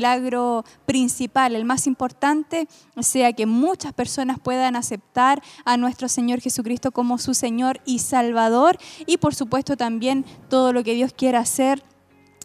milagro 0.00 0.64
principal, 0.86 1.56
el 1.56 1.64
más 1.64 1.88
importante, 1.88 2.68
sea 3.00 3.32
que 3.32 3.46
muchas 3.46 3.92
personas 3.92 4.38
puedan 4.38 4.76
aceptar 4.76 5.42
a 5.64 5.76
nuestro 5.76 6.06
Señor 6.06 6.40
Jesucristo 6.40 6.92
como 6.92 7.18
su 7.18 7.34
Señor 7.34 7.80
y 7.84 7.98
Salvador 7.98 8.78
y 9.06 9.16
por 9.16 9.34
supuesto 9.34 9.76
también 9.76 10.24
todo 10.48 10.72
lo 10.72 10.84
que 10.84 10.94
Dios 10.94 11.12
quiera 11.12 11.40
hacer 11.40 11.82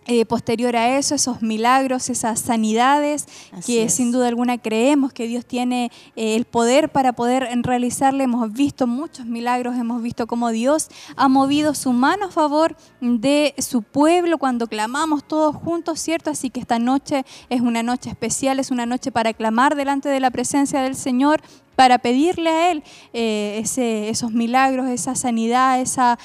eh, 0.06 0.26
posterior 0.26 0.76
a 0.76 0.98
eso, 0.98 1.16
esos 1.16 1.42
milagros, 1.42 2.10
esas 2.10 2.40
sanidades, 2.40 3.26
que 3.66 3.88
sin 3.90 4.12
duda 4.12 4.28
alguna 4.28 4.58
creemos 4.58 5.14
que 5.14 5.28
Dios 5.28 5.46
tiene 5.46 5.92
eh, 6.16 6.36
el 6.36 6.46
poder 6.46 6.90
para 6.90 7.14
poder 7.14 7.48
realizarle. 7.64 8.26
Hemos 8.26 8.52
visto 8.52 8.88
muchos 8.88 9.26
milagros, 9.26 9.78
hemos 9.78 10.02
visto 10.02 10.28
cómo 10.28 10.50
Dios 10.50 10.90
ha 11.16 11.28
movido 11.28 11.74
su 11.74 11.94
mano 11.94 12.26
a 12.26 12.32
favor 12.32 12.76
de 13.02 13.54
su 13.58 13.82
pueblo 13.82 14.38
cuando 14.38 14.68
clamamos 14.68 15.24
todos 15.28 15.56
juntos, 15.56 16.00
¿cierto? 16.00 16.30
Así 16.30 16.50
que 16.50 16.60
esta 16.60 16.80
noche 16.80 17.26
es 17.50 17.62
una 17.62 17.84
noche 17.84 18.10
especial, 18.10 18.60
es 18.60 18.72
una 18.72 18.86
noche 18.86 19.12
para 19.12 19.34
clamar 19.34 19.76
delante 19.76 20.10
de 20.10 20.20
la 20.20 20.32
presencia 20.32 20.82
del 20.82 20.96
Señor, 20.96 21.42
para 21.76 21.98
pedirle 21.98 22.50
a 22.50 22.72
Él 22.72 22.84
eh, 23.14 23.60
ese, 23.64 24.10
esos 24.10 24.32
milagros, 24.32 24.90
esa 24.90 25.16
sanidad, 25.16 25.82
esa 25.82 26.20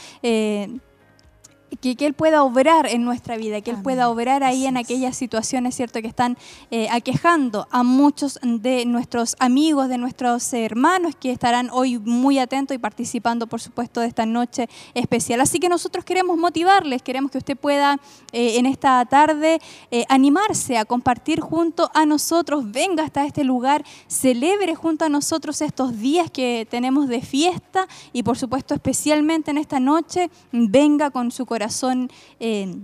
que, 1.80 1.96
Él 2.00 2.14
pueda 2.14 2.42
obrar 2.42 2.87
en 2.87 3.05
nuestra 3.05 3.37
vida, 3.37 3.60
que 3.60 3.70
Él 3.70 3.82
pueda 3.82 4.09
obrar 4.09 4.42
ahí 4.42 4.66
en 4.66 4.77
aquellas 4.77 5.16
situaciones, 5.16 5.74
¿cierto?, 5.74 6.01
que 6.01 6.09
están 6.09 6.37
eh, 6.70 6.88
aquejando 6.91 7.68
a 7.70 7.82
muchos 7.82 8.38
de 8.42 8.84
nuestros 8.84 9.37
amigos, 9.38 9.88
de 9.88 9.98
nuestros 9.98 10.52
hermanos 10.52 11.14
que 11.18 11.30
estarán 11.30 11.70
hoy 11.70 11.98
muy 11.98 12.38
atentos 12.38 12.74
y 12.74 12.78
participando, 12.78 13.46
por 13.46 13.60
supuesto, 13.60 14.01
de 14.01 14.09
esta 14.09 14.27
noche 14.27 14.68
especial. 14.95 15.41
Así 15.41 15.60
que 15.60 15.68
nosotros 15.68 16.04
queremos 16.04 16.37
motivarles, 16.37 17.02
queremos 17.02 17.30
que 17.30 17.38
usted 17.38 17.56
pueda 17.56 18.01
eh, 18.32 18.59
en 18.59 18.66
esta 18.66 19.04
tarde 19.04 19.60
eh, 19.90 20.04
animarse 20.09 20.79
a 20.79 20.84
compartir 20.84 21.40
junto 21.40 21.90
a 21.95 22.06
nosotros, 22.06 22.70
venga 22.70 23.04
hasta 23.04 23.24
este 23.24 23.45
lugar, 23.45 23.84
celebre 24.06 24.74
junto 24.74 25.04
a 25.04 25.09
nosotros 25.09 25.60
estos 25.60 25.99
días 25.99 26.30
que 26.30 26.66
tenemos 26.68 27.09
de 27.09 27.21
fiesta 27.21 27.87
y, 28.12 28.23
por 28.23 28.37
supuesto, 28.37 28.74
especialmente 28.74 29.51
en 29.51 29.59
esta 29.59 29.80
noche, 29.80 30.30
venga 30.52 31.10
con 31.10 31.30
su 31.30 31.46
corazón 31.46 31.68
corazón 31.69 32.11
eh, 32.41 32.79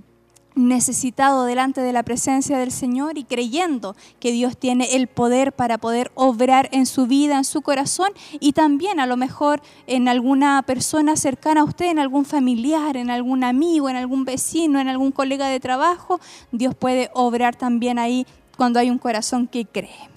necesitado 0.55 1.47
delante 1.47 1.81
de 1.81 1.95
la 1.95 2.03
presencia 2.03 2.59
del 2.59 2.71
Señor 2.71 3.17
y 3.17 3.25
creyendo 3.25 3.97
que 4.21 4.31
Dios 4.31 4.59
tiene 4.59 4.95
el 4.95 5.07
poder 5.07 5.55
para 5.55 5.79
poder 5.79 6.13
obrar 6.15 6.69
en 6.71 6.85
su 6.85 7.07
vida, 7.07 7.39
en 7.39 7.45
su 7.45 7.63
corazón 7.63 8.11
y 8.41 8.53
también 8.53 9.01
a 9.01 9.07
lo 9.07 9.17
mejor 9.17 9.63
en 9.87 10.07
alguna 10.07 10.63
persona 10.67 11.17
cercana 11.17 11.63
a 11.63 11.65
usted, 11.65 11.87
en 11.87 11.99
algún 11.99 12.27
familiar, 12.27 12.99
en 12.99 13.09
algún 13.09 13.43
amigo, 13.43 13.89
en 13.89 13.97
algún 13.97 14.27
vecino, 14.27 14.79
en 14.79 14.89
algún 14.89 15.13
colega 15.13 15.49
de 15.49 15.61
trabajo. 15.61 16.21
Dios 16.53 16.75
puede 16.75 17.11
obrar 17.15 17.57
también 17.57 17.99
ahí 17.99 18.27
cuando 18.59 18.79
hay 18.81 18.91
un 18.91 18.99
corazón 18.99 19.49
que 19.49 19.65
cree. 19.65 20.14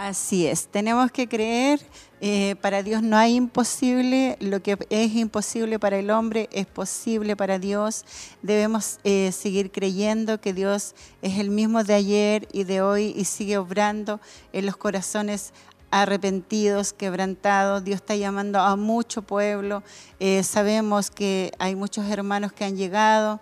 Así 0.00 0.46
es, 0.46 0.68
tenemos 0.68 1.10
que 1.10 1.26
creer, 1.26 1.80
eh, 2.20 2.54
para 2.60 2.84
Dios 2.84 3.02
no 3.02 3.16
hay 3.16 3.34
imposible, 3.34 4.36
lo 4.38 4.62
que 4.62 4.78
es 4.90 5.12
imposible 5.16 5.80
para 5.80 5.98
el 5.98 6.12
hombre 6.12 6.48
es 6.52 6.66
posible 6.66 7.34
para 7.34 7.58
Dios. 7.58 8.04
Debemos 8.40 9.00
eh, 9.02 9.32
seguir 9.32 9.72
creyendo 9.72 10.40
que 10.40 10.52
Dios 10.52 10.94
es 11.20 11.40
el 11.40 11.50
mismo 11.50 11.82
de 11.82 11.94
ayer 11.94 12.46
y 12.52 12.62
de 12.62 12.80
hoy 12.80 13.12
y 13.16 13.24
sigue 13.24 13.58
obrando 13.58 14.20
en 14.52 14.66
los 14.66 14.76
corazones 14.76 15.52
arrepentidos, 15.90 16.92
quebrantados. 16.92 17.82
Dios 17.82 17.96
está 17.96 18.14
llamando 18.14 18.60
a 18.60 18.76
mucho 18.76 19.22
pueblo. 19.22 19.82
Eh, 20.20 20.44
sabemos 20.44 21.10
que 21.10 21.50
hay 21.58 21.74
muchos 21.74 22.06
hermanos 22.06 22.52
que 22.52 22.64
han 22.64 22.76
llegado 22.76 23.40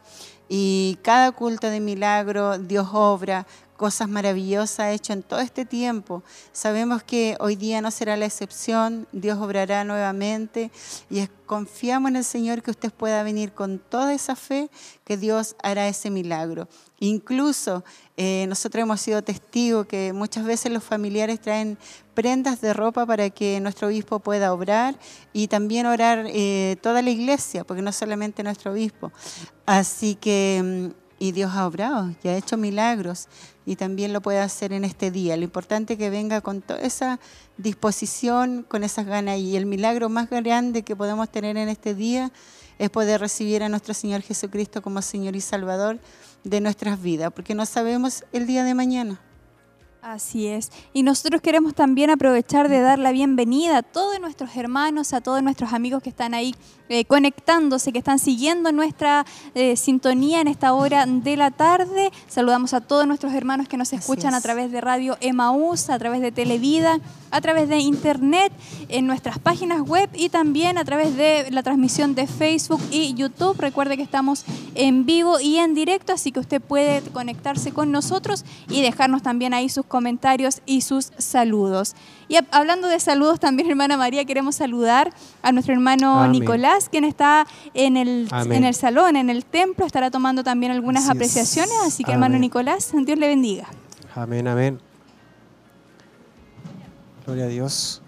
y 0.48 0.98
cada 1.02 1.32
culto 1.32 1.68
de 1.68 1.80
milagro 1.80 2.58
Dios 2.58 2.88
obra 2.92 3.46
cosas 3.76 4.08
maravillosas 4.08 4.80
ha 4.80 4.92
hecho 4.92 5.12
en 5.12 5.22
todo 5.22 5.40
este 5.40 5.64
tiempo. 5.64 6.22
Sabemos 6.52 7.02
que 7.02 7.36
hoy 7.40 7.56
día 7.56 7.80
no 7.80 7.90
será 7.90 8.16
la 8.16 8.26
excepción, 8.26 9.06
Dios 9.12 9.38
obrará 9.38 9.84
nuevamente 9.84 10.70
y 11.10 11.26
confiamos 11.46 12.10
en 12.10 12.16
el 12.16 12.24
Señor 12.24 12.62
que 12.62 12.70
usted 12.70 12.92
pueda 12.92 13.22
venir 13.22 13.52
con 13.52 13.78
toda 13.78 14.12
esa 14.12 14.34
fe 14.36 14.70
que 15.04 15.16
Dios 15.16 15.56
hará 15.62 15.88
ese 15.88 16.10
milagro. 16.10 16.68
Incluso 16.98 17.84
eh, 18.16 18.46
nosotros 18.48 18.82
hemos 18.82 19.00
sido 19.00 19.22
testigos 19.22 19.86
que 19.86 20.12
muchas 20.12 20.44
veces 20.44 20.72
los 20.72 20.82
familiares 20.82 21.40
traen 21.40 21.78
prendas 22.14 22.60
de 22.62 22.72
ropa 22.72 23.04
para 23.04 23.28
que 23.30 23.60
nuestro 23.60 23.88
obispo 23.88 24.18
pueda 24.20 24.52
obrar 24.52 24.98
y 25.32 25.48
también 25.48 25.86
orar 25.86 26.24
eh, 26.28 26.76
toda 26.80 27.02
la 27.02 27.10
iglesia, 27.10 27.64
porque 27.64 27.82
no 27.82 27.92
solamente 27.92 28.42
nuestro 28.42 28.72
obispo. 28.72 29.12
Así 29.66 30.14
que, 30.14 30.90
mm, 30.92 31.05
y 31.18 31.32
Dios 31.32 31.52
ha 31.54 31.66
obrado 31.66 32.12
y 32.22 32.28
ha 32.28 32.36
hecho 32.36 32.56
milagros 32.56 33.28
y 33.64 33.76
también 33.76 34.12
lo 34.12 34.20
puede 34.20 34.38
hacer 34.38 34.72
en 34.72 34.84
este 34.84 35.10
día. 35.10 35.36
Lo 35.36 35.44
importante 35.44 35.94
es 35.94 35.98
que 35.98 36.10
venga 36.10 36.40
con 36.40 36.62
toda 36.62 36.80
esa 36.80 37.18
disposición, 37.56 38.64
con 38.68 38.84
esas 38.84 39.06
ganas. 39.06 39.38
Y 39.38 39.56
el 39.56 39.66
milagro 39.66 40.08
más 40.08 40.30
grande 40.30 40.82
que 40.82 40.94
podemos 40.94 41.30
tener 41.30 41.56
en 41.56 41.68
este 41.68 41.94
día 41.94 42.30
es 42.78 42.90
poder 42.90 43.20
recibir 43.20 43.62
a 43.62 43.68
nuestro 43.68 43.94
Señor 43.94 44.22
Jesucristo 44.22 44.82
como 44.82 45.02
Señor 45.02 45.34
y 45.34 45.40
Salvador 45.40 45.98
de 46.44 46.60
nuestras 46.60 47.00
vidas, 47.02 47.32
porque 47.34 47.54
no 47.54 47.66
sabemos 47.66 48.24
el 48.32 48.46
día 48.46 48.62
de 48.62 48.74
mañana. 48.74 49.20
Así 50.06 50.46
es. 50.46 50.70
Y 50.92 51.02
nosotros 51.02 51.42
queremos 51.42 51.74
también 51.74 52.10
aprovechar 52.10 52.68
de 52.68 52.80
dar 52.80 52.96
la 52.96 53.10
bienvenida 53.10 53.78
a 53.78 53.82
todos 53.82 54.20
nuestros 54.20 54.54
hermanos, 54.54 55.12
a 55.12 55.20
todos 55.20 55.42
nuestros 55.42 55.72
amigos 55.72 56.00
que 56.00 56.10
están 56.10 56.32
ahí 56.32 56.54
eh, 56.88 57.04
conectándose, 57.06 57.90
que 57.90 57.98
están 57.98 58.20
siguiendo 58.20 58.70
nuestra 58.70 59.26
eh, 59.56 59.76
sintonía 59.76 60.40
en 60.40 60.46
esta 60.46 60.74
hora 60.74 61.06
de 61.06 61.36
la 61.36 61.50
tarde. 61.50 62.12
Saludamos 62.28 62.72
a 62.72 62.80
todos 62.80 63.08
nuestros 63.08 63.34
hermanos 63.34 63.66
que 63.66 63.76
nos 63.76 63.92
escuchan 63.92 64.32
a 64.34 64.40
través 64.40 64.70
de 64.70 64.80
Radio 64.80 65.16
Emaús, 65.20 65.90
a 65.90 65.98
través 65.98 66.20
de 66.20 66.30
Televida, 66.30 67.00
a 67.32 67.40
través 67.40 67.68
de 67.68 67.78
Internet, 67.78 68.52
en 68.88 69.08
nuestras 69.08 69.40
páginas 69.40 69.80
web 69.80 70.08
y 70.14 70.28
también 70.28 70.78
a 70.78 70.84
través 70.84 71.16
de 71.16 71.50
la 71.50 71.64
transmisión 71.64 72.14
de 72.14 72.28
Facebook 72.28 72.80
y 72.92 73.12
YouTube. 73.14 73.56
Recuerde 73.58 73.96
que 73.96 74.04
estamos 74.04 74.44
en 74.76 75.04
vivo 75.04 75.40
y 75.40 75.56
en 75.56 75.74
directo, 75.74 76.12
así 76.12 76.30
que 76.30 76.38
usted 76.38 76.62
puede 76.62 77.02
conectarse 77.10 77.72
con 77.72 77.90
nosotros 77.90 78.44
y 78.70 78.82
dejarnos 78.82 79.24
también 79.24 79.52
ahí 79.52 79.68
sus 79.68 79.84
comentarios 79.84 79.95
y 80.66 80.80
sus 80.80 81.12
saludos. 81.18 81.94
Y 82.28 82.36
hablando 82.50 82.88
de 82.88 83.00
saludos 83.00 83.40
también, 83.40 83.70
hermana 83.70 83.96
María, 83.96 84.24
queremos 84.24 84.56
saludar 84.56 85.12
a 85.42 85.52
nuestro 85.52 85.74
hermano 85.74 86.28
Nicolás, 86.28 86.88
quien 86.88 87.04
está 87.04 87.46
en 87.74 87.96
el, 87.96 88.28
en 88.32 88.64
el 88.64 88.74
salón, 88.74 89.16
en 89.16 89.30
el 89.30 89.44
templo, 89.44 89.86
estará 89.86 90.10
tomando 90.10 90.42
también 90.44 90.72
algunas 90.72 91.08
apreciaciones, 91.08 91.74
así 91.84 92.04
que 92.04 92.12
hermano 92.12 92.38
Nicolás, 92.38 92.92
Dios 92.92 93.18
le 93.18 93.28
bendiga. 93.28 93.66
Amén, 94.14 94.48
amén. 94.48 94.80
Gloria 97.26 97.44
a 97.44 97.48
Dios. 97.48 98.02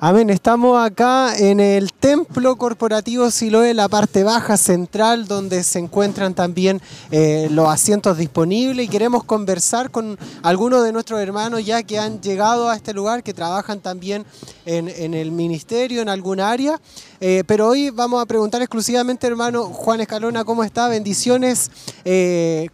Amén, 0.00 0.30
estamos 0.30 0.80
acá 0.80 1.36
en 1.36 1.58
el 1.58 1.92
templo 1.92 2.54
corporativo 2.54 3.32
Siloé, 3.32 3.74
la 3.74 3.88
parte 3.88 4.22
baja 4.22 4.56
central, 4.56 5.26
donde 5.26 5.64
se 5.64 5.80
encuentran 5.80 6.34
también 6.34 6.80
eh, 7.10 7.48
los 7.50 7.68
asientos 7.68 8.16
disponibles 8.16 8.86
y 8.86 8.88
queremos 8.88 9.24
conversar 9.24 9.90
con 9.90 10.16
algunos 10.44 10.84
de 10.84 10.92
nuestros 10.92 11.20
hermanos 11.20 11.66
ya 11.66 11.82
que 11.82 11.98
han 11.98 12.20
llegado 12.20 12.70
a 12.70 12.76
este 12.76 12.94
lugar, 12.94 13.24
que 13.24 13.34
trabajan 13.34 13.80
también 13.80 14.24
en, 14.66 15.14
el 15.14 15.32
ministerio, 15.32 16.00
en 16.00 16.08
algún 16.08 16.38
área. 16.38 16.80
Eh, 17.18 17.42
pero 17.48 17.66
hoy 17.66 17.90
vamos 17.90 18.22
a 18.22 18.26
preguntar 18.26 18.62
exclusivamente, 18.62 19.26
hermano 19.26 19.64
Juan 19.64 20.00
Escalona, 20.00 20.44
¿cómo 20.44 20.62
está? 20.62 20.86
Bendiciones. 20.86 21.72
Eh, 22.04 22.68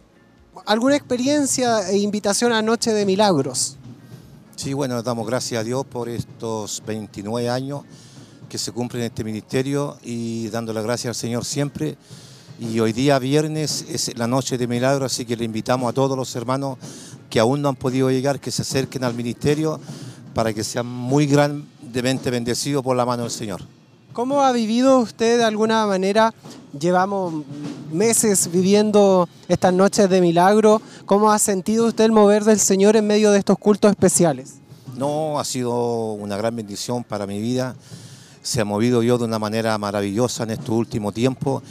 ¿Alguna 0.67 0.95
experiencia 0.95 1.89
e 1.89 1.97
invitación 1.97 2.53
a 2.53 2.61
Noche 2.61 2.93
de 2.93 3.03
Milagros? 3.03 3.79
Sí, 4.55 4.73
bueno, 4.73 5.03
damos 5.03 5.27
gracias 5.27 5.59
a 5.59 5.63
Dios 5.65 5.85
por 5.85 6.07
estos 6.07 6.81
29 6.87 7.49
años 7.49 7.81
que 8.47 8.57
se 8.57 8.71
cumplen 8.71 9.01
en 9.01 9.07
este 9.07 9.25
ministerio 9.25 9.97
y 10.01 10.47
dando 10.47 10.71
las 10.71 10.83
gracias 10.83 11.09
al 11.09 11.15
Señor 11.15 11.43
siempre. 11.43 11.97
Y 12.57 12.79
hoy 12.79 12.93
día 12.93 13.19
viernes 13.19 13.85
es 13.89 14.17
la 14.17 14.27
noche 14.27 14.57
de 14.57 14.65
milagro, 14.65 15.05
así 15.05 15.25
que 15.25 15.35
le 15.35 15.43
invitamos 15.43 15.89
a 15.89 15.93
todos 15.93 16.17
los 16.17 16.33
hermanos 16.37 16.77
que 17.29 17.41
aún 17.41 17.61
no 17.61 17.67
han 17.67 17.75
podido 17.75 18.09
llegar, 18.09 18.39
que 18.39 18.49
se 18.49 18.61
acerquen 18.61 19.03
al 19.03 19.13
ministerio 19.13 19.77
para 20.33 20.53
que 20.53 20.63
sean 20.63 20.87
muy 20.87 21.27
grandemente 21.27 22.31
bendecidos 22.31 22.81
por 22.81 22.95
la 22.95 23.05
mano 23.05 23.23
del 23.23 23.31
Señor. 23.31 23.61
¿Cómo 24.15 24.43
ha 24.43 24.53
vivido 24.53 24.99
usted 24.99 25.39
de 25.39 25.43
alguna 25.43 25.85
manera? 25.85 26.33
Llevamos 26.79 27.43
meses 27.91 28.49
viviendo 28.49 29.27
estas 29.49 29.73
noches 29.73 30.09
de 30.09 30.21
milagro. 30.21 30.81
¿Cómo 31.05 31.33
ha 31.33 31.37
sentido 31.37 31.87
usted 31.87 32.05
el 32.05 32.13
mover 32.13 32.45
del 32.45 32.61
Señor 32.61 32.95
en 32.95 33.05
medio 33.05 33.33
de 33.33 33.39
estos 33.39 33.57
cultos 33.57 33.91
especiales? 33.91 34.53
No, 34.95 35.37
ha 35.37 35.43
sido 35.43 36.13
una 36.13 36.37
gran 36.37 36.55
bendición 36.55 37.03
para 37.03 37.27
mi 37.27 37.41
vida. 37.41 37.75
Se 38.41 38.61
ha 38.61 38.63
movido 38.63 39.01
Dios 39.01 39.19
de 39.19 39.25
una 39.25 39.37
manera 39.37 39.77
maravillosa 39.77 40.43
en 40.43 40.51
estos 40.51 40.69
últimos 40.69 41.13
tiempos 41.13 41.61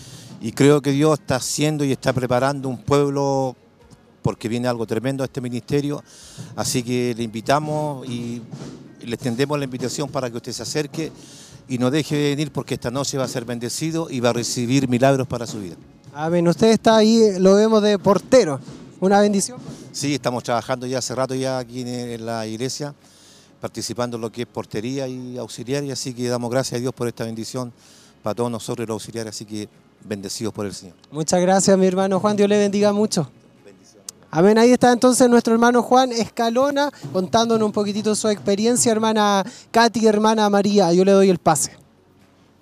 y 0.43 0.53
creo 0.53 0.83
que 0.83 0.91
Dios 0.91 1.21
está 1.21 1.37
haciendo 1.37 1.83
y 1.83 1.93
está 1.93 2.13
preparando 2.13 2.69
un 2.69 2.77
pueblo 2.77 3.57
porque 4.21 4.51
viene 4.51 4.69
algo 4.69 4.87
tremendo 4.87 5.25
a 5.25 5.29
este 5.29 5.41
ministerio. 5.41 6.05
Así 6.57 6.83
que 6.83 7.15
le 7.17 7.23
invitamos 7.23 8.07
y 8.07 8.43
le 9.01 9.15
extendemos 9.15 9.59
la 9.59 9.65
invitación 9.65 10.11
para 10.11 10.29
que 10.29 10.37
usted 10.37 10.53
se 10.53 10.63
acerque 10.63 11.11
y 11.69 11.79
no 11.79 11.91
deje 11.91 12.17
de 12.17 12.31
venir 12.31 12.53
porque 12.53 12.75
esta 12.75 12.91
noche 12.91 13.19
va 13.19 13.25
a 13.25 13.29
ser 13.29 13.45
bendecido 13.45 14.09
y 14.11 14.21
va 14.21 14.31
a 14.31 14.33
recibir 14.33 14.89
milagros 14.89 15.27
para 15.27 15.47
su 15.47 15.61
vida. 15.61 15.77
Amén. 16.13 16.47
Usted 16.47 16.69
está 16.69 16.97
ahí, 16.97 17.39
lo 17.39 17.55
vemos 17.55 17.83
de 17.83 17.99
portero. 17.99 18.61
Una 19.01 19.21
bendición. 19.21 19.59
Sí, 19.93 20.15
estamos 20.15 20.43
trabajando 20.43 20.87
ya 20.87 20.99
hace 20.99 21.15
rato 21.15 21.35
ya 21.35 21.59
aquí 21.59 21.81
en 21.81 22.25
la 22.25 22.47
iglesia, 22.47 22.95
participando 23.61 24.17
en 24.17 24.23
lo 24.23 24.31
que 24.31 24.43
es 24.43 24.49
portería 24.49 25.09
y 25.09 25.37
auxiliar, 25.39 25.85
y 25.85 25.91
así 25.91 26.15
que 26.15 26.29
damos 26.29 26.51
gracias 26.51 26.79
a 26.79 26.81
Dios 26.81 26.95
por 26.95 27.09
esta 27.09 27.25
bendición 27.25 27.73
para 28.23 28.35
todos 28.35 28.51
nosotros 28.51 28.89
los 28.89 28.95
auxiliares, 28.95 29.35
así 29.35 29.45
que 29.45 29.69
bendecidos 30.05 30.55
por 30.55 30.67
el 30.67 30.75
Señor. 30.75 30.95
Muchas 31.11 31.41
gracias, 31.41 31.77
mi 31.77 31.87
hermano 31.87 32.21
Juan, 32.21 32.37
Dios 32.37 32.49
le 32.49 32.59
bendiga 32.59 32.93
mucho. 32.93 33.29
Amén, 34.37 34.59
ahí 34.59 34.73
está 34.73 34.91
entonces 34.91 35.31
nuestro 35.31 35.55
hermano 35.55 35.81
Juan 35.81 36.11
Escalona 36.11 36.91
contándonos 37.13 37.67
un 37.67 37.71
poquitito 37.71 38.17
su 38.17 38.29
experiencia, 38.29 38.91
hermana 38.91 39.45
Katy, 39.71 40.09
hermana 40.09 40.51
María, 40.51 40.93
yo 40.93 41.05
le 41.05 41.13
doy 41.13 41.31
el 41.31 41.39
pase. 41.39 41.84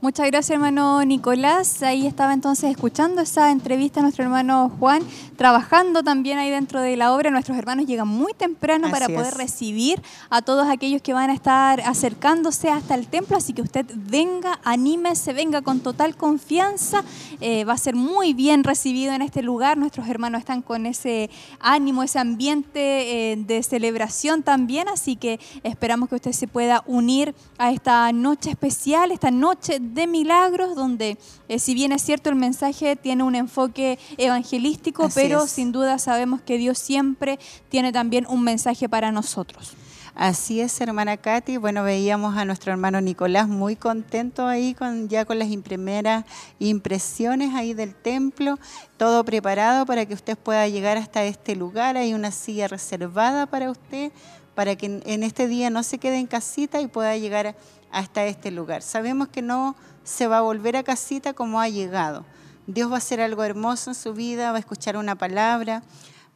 Muchas 0.03 0.27
gracias, 0.27 0.51
hermano 0.57 1.05
Nicolás. 1.05 1.81
Ahí 1.85 2.09
estaba 2.09 2.33
entonces 2.33 2.73
escuchando 2.73 3.21
esa 3.21 3.53
entrevista 3.53 4.01
a 4.01 4.03
nuestro 4.03 4.25
hermano 4.25 4.69
Juan, 4.81 5.01
trabajando 5.37 6.03
también 6.03 6.39
ahí 6.39 6.51
dentro 6.51 6.81
de 6.81 6.97
la 6.97 7.15
obra. 7.15 7.31
Nuestros 7.31 7.57
hermanos 7.57 7.87
llegan 7.87 8.09
muy 8.09 8.35
temprano 8.35 8.91
para 8.91 9.07
poder 9.07 9.35
recibir 9.35 10.03
a 10.29 10.43
todos 10.43 10.67
aquellos 10.69 11.03
que 11.03 11.13
van 11.13 11.31
a 11.31 11.35
estar 11.35 11.81
acercándose 11.83 12.69
hasta 12.69 12.97
el 12.97 13.07
templo. 13.07 13.37
Así 13.37 13.53
que 13.53 13.63
usted 13.63 13.87
venga, 13.95 14.59
anímese, 14.65 15.35
venga 15.35 15.63
con 15.63 15.79
total 15.79 16.17
confianza. 16.17 17.05
Eh, 17.41 17.65
va 17.65 17.75
a 17.75 17.79
ser 17.79 17.95
muy 17.95 18.35
bien 18.35 18.65
recibido 18.65 19.13
en 19.13 19.23
este 19.23 19.41
lugar. 19.41 19.79
Nuestros 19.79 20.09
hermanos 20.09 20.41
están 20.41 20.63
con 20.63 20.87
ese 20.87 21.31
ánimo, 21.61 22.03
ese 22.03 22.19
ambiente 22.19 23.33
eh, 23.33 23.37
de 23.37 23.63
celebración 23.63 24.43
también. 24.43 24.89
Así 24.89 25.15
que 25.15 25.39
esperamos 25.63 26.09
que 26.09 26.17
usted 26.17 26.33
se 26.33 26.49
pueda 26.49 26.83
unir 26.89 27.37
a 27.57 27.71
esta 27.71 28.11
noche 28.11 28.51
especial, 28.51 29.13
esta 29.13 29.31
noche 29.31 29.79
de 29.79 29.92
milagros, 30.07 30.75
donde 30.75 31.19
eh, 31.49 31.59
si 31.59 31.75
bien 31.75 31.93
es 31.93 32.03
cierto 32.03 32.31
el 32.31 32.37
mensaje 32.37 32.97
tiene 32.97 33.23
un 33.23 33.35
enfoque 33.35 33.99
evangelístico, 34.17 35.09
pero 35.15 35.47
sin 35.47 35.73
duda 35.73 35.99
sabemos 35.99 36.41
que 36.41 36.59
Dios 36.59 36.79
siempre 36.79 37.39
tiene 37.69 37.93
también 37.93 38.27
un 38.29 38.43
mensaje 38.43 38.89
para 38.89 39.13
nosotros. 39.13 39.77
Así 40.15 40.61
es, 40.61 40.79
hermana 40.83 41.17
Katy. 41.17 41.57
Bueno, 41.57 41.85
veíamos 41.85 42.37
a 42.37 42.45
nuestro 42.45 42.71
hermano 42.71 43.01
Nicolás 43.01 43.49
muy 43.49 43.77
contento 43.77 44.47
ahí 44.47 44.75
con 44.75 45.09
ya 45.09 45.25
con 45.25 45.39
las 45.39 45.49
primeras 45.65 46.27
impresiones 46.59 47.55
ahí 47.55 47.73
del 47.73 47.95
templo, 47.95 48.59
todo 48.99 49.25
preparado 49.25 49.87
para 49.87 50.05
que 50.05 50.13
usted 50.13 50.37
pueda 50.37 50.69
llegar 50.69 50.99
hasta 50.99 51.25
este 51.25 51.57
lugar. 51.57 51.97
Hay 51.97 52.13
una 52.13 52.31
silla 52.31 52.69
reservada 52.69 53.47
para 53.47 53.71
usted, 53.71 54.13
para 54.55 54.77
que 54.77 55.01
en 55.03 55.23
este 55.23 55.49
día 55.49 55.71
no 55.71 55.83
se 55.83 55.97
quede 55.97 56.19
en 56.19 56.27
casita 56.27 56.83
y 56.83 56.89
pueda 56.89 57.17
llegar 57.17 57.47
a 57.47 57.55
hasta 57.93 58.25
este 58.27 58.51
lugar. 58.51 58.83
Sabemos 58.83 59.29
que 59.29 59.43
no 59.43 59.77
se 60.03 60.27
va 60.27 60.39
a 60.39 60.41
volver 60.43 60.77
a 60.77 60.83
casita 60.83 61.35
como 61.35 61.61
ha 61.61 61.69
llegado. 61.69 62.25
Dios 62.67 62.91
va 62.91 62.95
a 62.95 62.99
hacer 62.99 63.21
algo 63.21 63.45
hermoso 63.45 63.91
en 63.91 63.95
su 63.95 64.15
vida, 64.15 64.51
va 64.51 64.57
a 64.57 64.61
escuchar 64.61 64.97
una 64.97 65.15
palabra, 65.15 65.83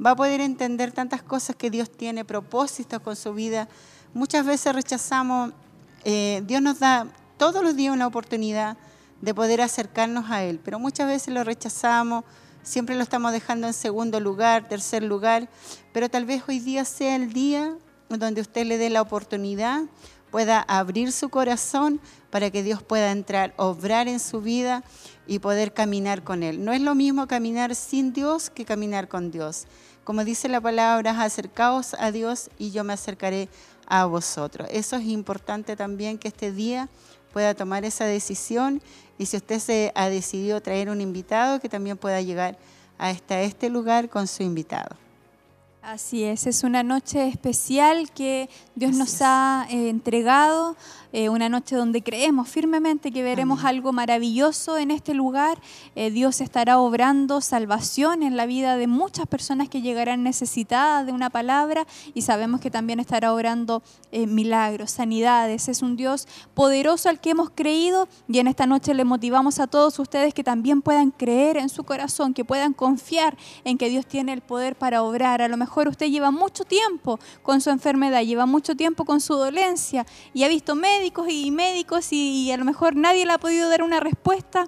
va 0.05 0.11
a 0.11 0.17
poder 0.17 0.41
entender 0.41 0.93
tantas 0.93 1.23
cosas 1.23 1.57
que 1.57 1.71
Dios 1.71 1.91
tiene, 1.91 2.25
propósitos 2.25 3.01
con 3.01 3.17
su 3.17 3.33
vida. 3.33 3.69
Muchas 4.13 4.45
veces 4.45 4.75
rechazamos, 4.75 5.53
eh, 6.05 6.43
Dios 6.47 6.63
nos 6.63 6.79
da 6.79 7.07
todos 7.39 7.63
los 7.63 7.77
días 7.77 7.95
una 7.95 8.07
oportunidad 8.07 8.77
de 9.21 9.35
poder 9.35 9.63
acercarnos 9.63 10.31
a 10.31 10.43
Él, 10.43 10.61
pero 10.63 10.79
muchas 10.79 11.07
veces 11.07 11.33
lo 11.33 11.43
rechazamos, 11.45 12.25
siempre 12.63 12.97
lo 12.97 13.03
estamos 13.03 13.33
dejando 13.33 13.67
en 13.67 13.73
segundo 13.73 14.21
lugar, 14.21 14.69
tercer 14.69 15.03
lugar, 15.03 15.49
pero 15.93 16.11
tal 16.11 16.27
vez 16.27 16.43
hoy 16.49 16.59
día 16.59 16.85
sea 16.85 17.17
el 17.17 17.33
día 17.33 17.75
donde 18.09 18.41
usted 18.41 18.67
le 18.67 18.79
dé 18.79 18.91
la 18.91 19.03
oportunidad 19.03 19.83
pueda 20.31 20.61
abrir 20.61 21.13
su 21.13 21.29
corazón 21.29 22.01
para 22.31 22.51
que 22.51 22.63
Dios 22.63 22.83
pueda 22.83 23.13
entrar, 23.13 23.55
obrar 23.57 24.09
en 24.09 24.21
su 24.21 24.41
vida 24.41 24.85
y 25.27 25.39
poder 25.39 25.73
caminar 25.73 26.23
con 26.23 26.43
Él. 26.43 26.65
No 26.65 26.73
es 26.73 26.81
lo 26.81 26.95
mismo 26.95 27.27
caminar 27.27 27.75
sin 27.75 28.13
Dios 28.13 28.51
que 28.51 28.65
caminar 28.65 29.09
con 29.09 29.31
Dios. 29.31 29.67
Como 30.05 30.25
dice 30.25 30.49
la 30.49 30.61
palabra, 30.61 31.23
acercaos 31.23 31.95
a 31.95 32.13
Dios 32.13 32.51
y 32.59 32.71
yo 32.71 32.85
me 32.85 32.93
acercaré 32.93 33.49
a 33.87 34.05
vosotros. 34.05 34.69
Eso 34.71 34.97
es 34.97 35.05
importante 35.07 35.77
también 35.77 36.19
que 36.19 36.29
este 36.29 36.53
día 36.53 36.89
pueda 37.33 37.55
tomar 37.55 37.85
esa 37.85 38.05
decisión 38.05 38.83
y 39.19 39.27
si 39.27 39.37
usted 39.37 39.59
se 39.59 39.93
ha 39.95 40.09
decidido 40.09 40.61
traer 40.61 40.91
un 40.91 41.01
invitado, 41.01 41.61
que 41.61 41.69
también 41.69 41.97
pueda 41.97 42.21
llegar 42.21 42.59
hasta 42.99 43.41
este 43.43 43.69
lugar 43.69 44.09
con 44.09 44.27
su 44.27 44.43
invitado. 44.43 44.97
Así 45.87 46.25
es, 46.25 46.49
es 46.49 46.65
una 46.65 46.83
noche 46.83 47.29
especial 47.29 48.11
que 48.11 48.51
Dios 48.75 48.97
nos 48.97 49.19
ha 49.21 49.69
eh, 49.71 49.89
entregado 49.89 50.75
eh, 51.17 51.31
una 51.31 51.49
noche 51.49 51.77
donde 51.77 52.03
creemos 52.03 52.47
firmemente 52.47 53.11
que 53.11 53.23
veremos 53.23 53.65
algo 53.65 53.91
maravilloso 53.91 54.77
en 54.77 54.91
este 54.91 55.15
lugar. 55.15 55.59
Eh, 55.95 56.11
Dios 56.11 56.43
estará 56.43 56.79
obrando 56.79 57.41
salvación 57.41 58.23
en 58.23 58.37
la 58.37 58.45
vida 58.45 58.77
de 58.77 58.87
muchas 58.87 59.27
personas 59.27 59.71
que 59.71 59.81
llegarán 59.81 60.23
necesitadas 60.23 61.07
de 61.07 61.13
una 61.13 61.31
palabra 61.31 61.87
y 62.13 62.21
sabemos 62.21 62.61
que 62.61 62.71
también 62.71 63.01
estará 63.01 63.33
obrando 63.33 63.83
eh, 64.13 64.27
milagros, 64.27 64.91
sanidades. 64.91 65.69
Es 65.69 65.81
un 65.81 65.97
Dios 65.97 66.29
poderoso 66.53 67.09
al 67.09 67.19
que 67.19 67.31
hemos 67.31 67.49
creído 67.49 68.09
y 68.29 68.39
en 68.39 68.47
esta 68.47 68.67
noche 68.67 68.93
le 68.93 69.07
motivamos 69.07 69.59
a 69.59 69.69
todos 69.69 69.99
ustedes 69.99 70.35
que 70.35 70.45
también 70.45 70.83
puedan 70.83 71.13
creer 71.13 71.57
en 71.57 71.71
su 71.71 71.85
corazón, 71.85 72.35
que 72.35 72.45
puedan 72.45 72.75
confiar 72.75 73.39
en 73.65 73.79
que 73.79 73.89
Dios 73.89 74.05
tiene 74.05 74.35
el 74.35 74.43
poder 74.43 74.77
para 74.77 75.03
obrar. 75.03 75.41
A 75.41 75.49
lo 75.49 75.57
mejor 75.57 75.89
usted 75.89 76.09
lleva 76.09 76.31
mucho 76.31 76.65
tiempo 76.65 77.19
con 77.43 77.63
su 77.63 77.71
enfermedad, 77.71 78.21
lleva 78.21 78.45
mucho 78.45 78.77
tiempo 78.77 79.07
con 79.07 79.23
su 79.23 79.33
dolencia 79.33 80.05
y 80.35 80.43
ha 80.43 80.49
visto 80.49 80.77
médicos 81.07 81.29
y 81.31 81.51
médicos 81.53 82.09
y, 82.11 82.51
a 82.51 82.57
lo 82.57 82.65
mejor 82.65 82.97
nadie 82.97 83.27
le 83.27 83.33
ha 83.33 83.39
podido 83.39 83.69
dar 83.69 83.85
una 83.85 84.01
respuesta 84.01 84.67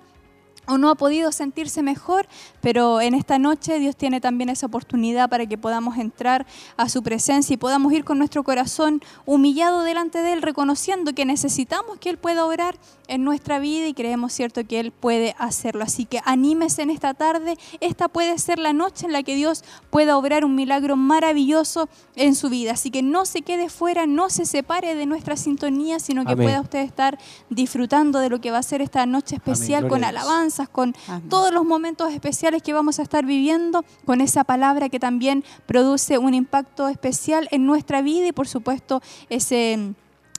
o 0.68 0.78
no 0.78 0.88
ha 0.88 0.94
podido 0.94 1.32
sentirse 1.32 1.82
mejor, 1.82 2.28
pero 2.60 3.00
en 3.00 3.14
esta 3.14 3.38
noche 3.38 3.78
Dios 3.78 3.96
tiene 3.96 4.20
también 4.20 4.48
esa 4.48 4.66
oportunidad 4.66 5.28
para 5.28 5.46
que 5.46 5.58
podamos 5.58 5.98
entrar 5.98 6.46
a 6.76 6.88
su 6.88 7.02
presencia 7.02 7.54
y 7.54 7.56
podamos 7.56 7.92
ir 7.92 8.04
con 8.04 8.18
nuestro 8.18 8.42
corazón 8.44 9.02
humillado 9.26 9.82
delante 9.82 10.22
de 10.22 10.32
Él, 10.32 10.42
reconociendo 10.42 11.12
que 11.12 11.24
necesitamos 11.24 11.98
que 11.98 12.10
Él 12.10 12.18
pueda 12.18 12.44
obrar 12.44 12.76
en 13.08 13.24
nuestra 13.24 13.58
vida 13.58 13.86
y 13.86 13.94
creemos 13.94 14.32
cierto 14.32 14.66
que 14.66 14.80
Él 14.80 14.92
puede 14.92 15.34
hacerlo. 15.38 15.84
Así 15.84 16.04
que 16.04 16.20
anímese 16.24 16.82
en 16.82 16.90
esta 16.90 17.14
tarde, 17.14 17.56
esta 17.80 18.08
puede 18.08 18.38
ser 18.38 18.58
la 18.58 18.72
noche 18.72 19.06
en 19.06 19.12
la 19.12 19.22
que 19.22 19.34
Dios 19.34 19.64
pueda 19.90 20.16
obrar 20.16 20.44
un 20.44 20.54
milagro 20.54 20.96
maravilloso 20.96 21.88
en 22.16 22.34
su 22.34 22.50
vida. 22.50 22.72
Así 22.72 22.90
que 22.90 23.02
no 23.02 23.24
se 23.24 23.42
quede 23.42 23.68
fuera, 23.68 24.06
no 24.06 24.30
se 24.30 24.44
separe 24.44 24.94
de 24.94 25.06
nuestra 25.06 25.36
sintonía, 25.36 25.98
sino 26.00 26.24
que 26.24 26.36
pueda 26.36 26.60
usted 26.60 26.80
estar 26.80 27.18
disfrutando 27.48 28.18
de 28.18 28.28
lo 28.28 28.40
que 28.40 28.50
va 28.50 28.58
a 28.58 28.62
ser 28.62 28.82
esta 28.82 29.06
noche 29.06 29.36
especial 29.36 29.88
con 29.88 30.04
alabanza 30.04 30.66
con 30.66 30.94
todos 31.28 31.52
los 31.52 31.64
momentos 31.64 32.12
especiales 32.12 32.57
que 32.62 32.72
vamos 32.72 32.98
a 32.98 33.02
estar 33.02 33.24
viviendo, 33.24 33.84
con 34.04 34.20
esa 34.20 34.44
palabra 34.44 34.88
que 34.88 35.00
también 35.00 35.44
produce 35.66 36.18
un 36.18 36.34
impacto 36.34 36.88
especial 36.88 37.48
en 37.50 37.66
nuestra 37.66 38.02
vida 38.02 38.26
y 38.26 38.32
por 38.32 38.48
supuesto 38.48 39.02
ese 39.28 39.94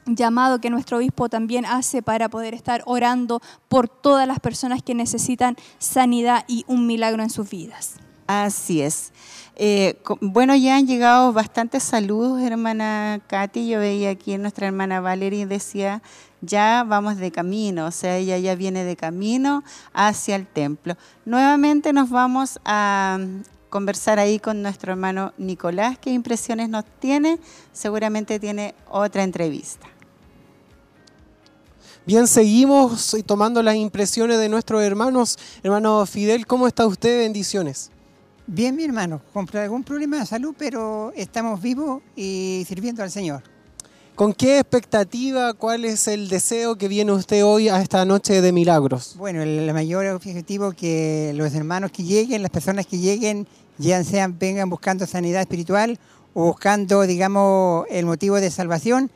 llamado 0.06 0.60
que 0.60 0.70
nuestro 0.70 0.98
obispo 0.98 1.30
también 1.30 1.66
hace 1.66 2.02
para 2.02 2.30
poder 2.30 2.54
estar 2.54 2.82
orando 2.86 3.42
por 3.68 3.88
todas 3.88 4.28
las 4.28 4.40
personas 4.40 4.82
que 4.82 4.96
necesitan 4.96 5.56
sanidad 5.78 6.46
y 6.48 6.66
un 6.68 6.88
milagro 6.88 7.24
en 7.24 7.30
sus 7.30 7.50
vidas. 7.50 7.96
Así 8.28 8.82
es. 8.82 9.12
Eh, 9.56 10.00
bueno, 10.22 10.56
ya 10.56 10.78
han 10.78 10.88
llegado 10.88 11.34
bastantes 11.34 11.84
saludos, 11.84 12.42
hermana 12.42 13.20
Katy. 13.28 13.68
Yo 13.68 13.80
veía 13.80 14.12
aquí 14.12 14.38
nuestra 14.38 14.68
hermana 14.68 15.02
Valerie 15.02 15.48
decía 15.48 16.02
ya 16.42 16.86
vamos 16.88 17.18
de 17.18 17.32
camino, 17.32 17.88
o 17.88 17.92
sea, 17.92 18.18
ella 18.18 18.38
ya 18.38 18.56
viene 18.56 18.84
de 18.84 18.96
camino 18.96 19.64
hacia 19.94 20.36
el 20.36 20.48
templo. 20.48 20.96
Nuevamente 21.26 21.94
nos 21.94 22.10
vamos 22.10 22.60
a 22.66 23.18
mm, 23.20 23.42
conversar 23.70 24.20
ahí 24.20 24.40
con 24.40 24.62
nuestro 24.62 24.92
hermano 24.92 25.34
Nicolás, 25.38 25.98
qué 26.00 26.12
impresiones 26.12 26.70
nos 26.70 26.86
tiene, 27.00 27.40
seguramente 27.72 28.40
tiene 28.40 28.76
otra 28.90 29.24
entrevista. 29.24 29.88
Bien, 32.06 32.28
seguimos 32.28 33.16
tomando 33.26 33.62
las 33.62 33.76
impresiones 33.76 34.40
de 34.40 34.50
nuestros 34.50 34.82
hermanos. 34.82 35.38
Hermano 35.62 36.04
Fidel, 36.08 36.48
¿cómo 36.48 36.66
está 36.66 36.88
usted? 36.88 37.20
Bendiciones. 37.20 37.92
Bien, 38.48 38.76
mi 38.76 38.84
hermano, 38.84 39.22
con 39.32 39.48
algún 39.54 39.84
problema 39.84 40.18
de 40.18 40.26
salud, 40.26 40.56
pero 40.58 41.14
estamos 41.16 41.62
vivos 41.62 42.02
y 42.16 42.66
sirviendo 42.68 43.04
al 43.04 43.12
Señor. 43.12 43.44
¿Con 44.20 44.34
qué 44.34 44.60
expectativa, 44.60 45.54
cuál 45.54 45.86
es 45.86 46.06
el 46.10 46.28
deseo 46.28 46.76
que 46.76 46.90
viene 46.90 47.14
usted 47.14 47.46
hoy 47.46 47.70
a 47.70 47.82
esta 47.82 48.04
noche 48.04 48.42
de 48.42 48.52
milagros? 48.52 49.16
Bueno, 49.18 49.42
el 49.42 49.74
mayor 49.74 50.08
objetivo 50.08 50.74
que 50.74 51.32
los 51.36 51.56
hermanos 51.56 51.90
que 51.92 52.04
lleguen, 52.04 52.42
las 52.42 52.52
personas 52.52 52.86
que 52.86 52.98
lleguen, 52.98 53.48
ya 53.78 54.04
sean 54.04 54.38
vengan 54.38 54.70
buscando 54.70 55.08
sanidad 55.08 55.40
espiritual 55.40 55.98
o 56.34 56.48
buscando, 56.48 57.04
digamos, 57.04 57.86
el 57.90 58.06
motivo 58.06 58.42
de 58.42 58.52
salvación, 58.52 59.10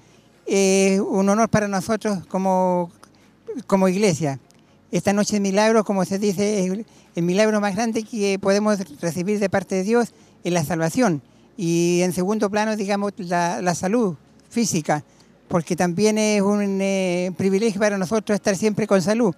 es 0.46 1.02
un 1.02 1.28
honor 1.28 1.50
para 1.50 1.68
nosotros 1.68 2.26
como, 2.28 2.90
como 3.68 3.90
iglesia. 3.90 4.40
Esta 4.90 5.12
noche 5.12 5.34
de 5.34 5.40
milagros, 5.42 5.84
como 5.84 6.06
se 6.06 6.18
dice, 6.18 6.66
es 6.66 6.86
el 7.18 7.24
milagro 7.24 7.60
más 7.60 7.76
grande 7.76 8.04
que 8.04 8.40
podemos 8.40 8.80
recibir 9.02 9.42
de 9.42 9.50
parte 9.50 9.76
de 9.76 9.84
Dios 9.84 10.14
es 10.46 10.54
la 10.54 10.64
salvación. 10.64 11.22
Y 11.58 12.00
en 12.04 12.14
segundo 12.14 12.50
plano, 12.50 12.78
digamos, 12.78 13.12
la 13.18 13.76
salud 13.76 14.16
física, 14.54 15.04
porque 15.48 15.76
también 15.76 16.18
es 16.18 16.42
un 16.42 16.80
eh, 16.82 17.32
privilegio 17.36 17.80
para 17.82 17.98
nosotros 17.98 18.36
estar 18.36 18.56
siempre 18.56 18.86
con 18.88 19.02
salud, 19.02 19.34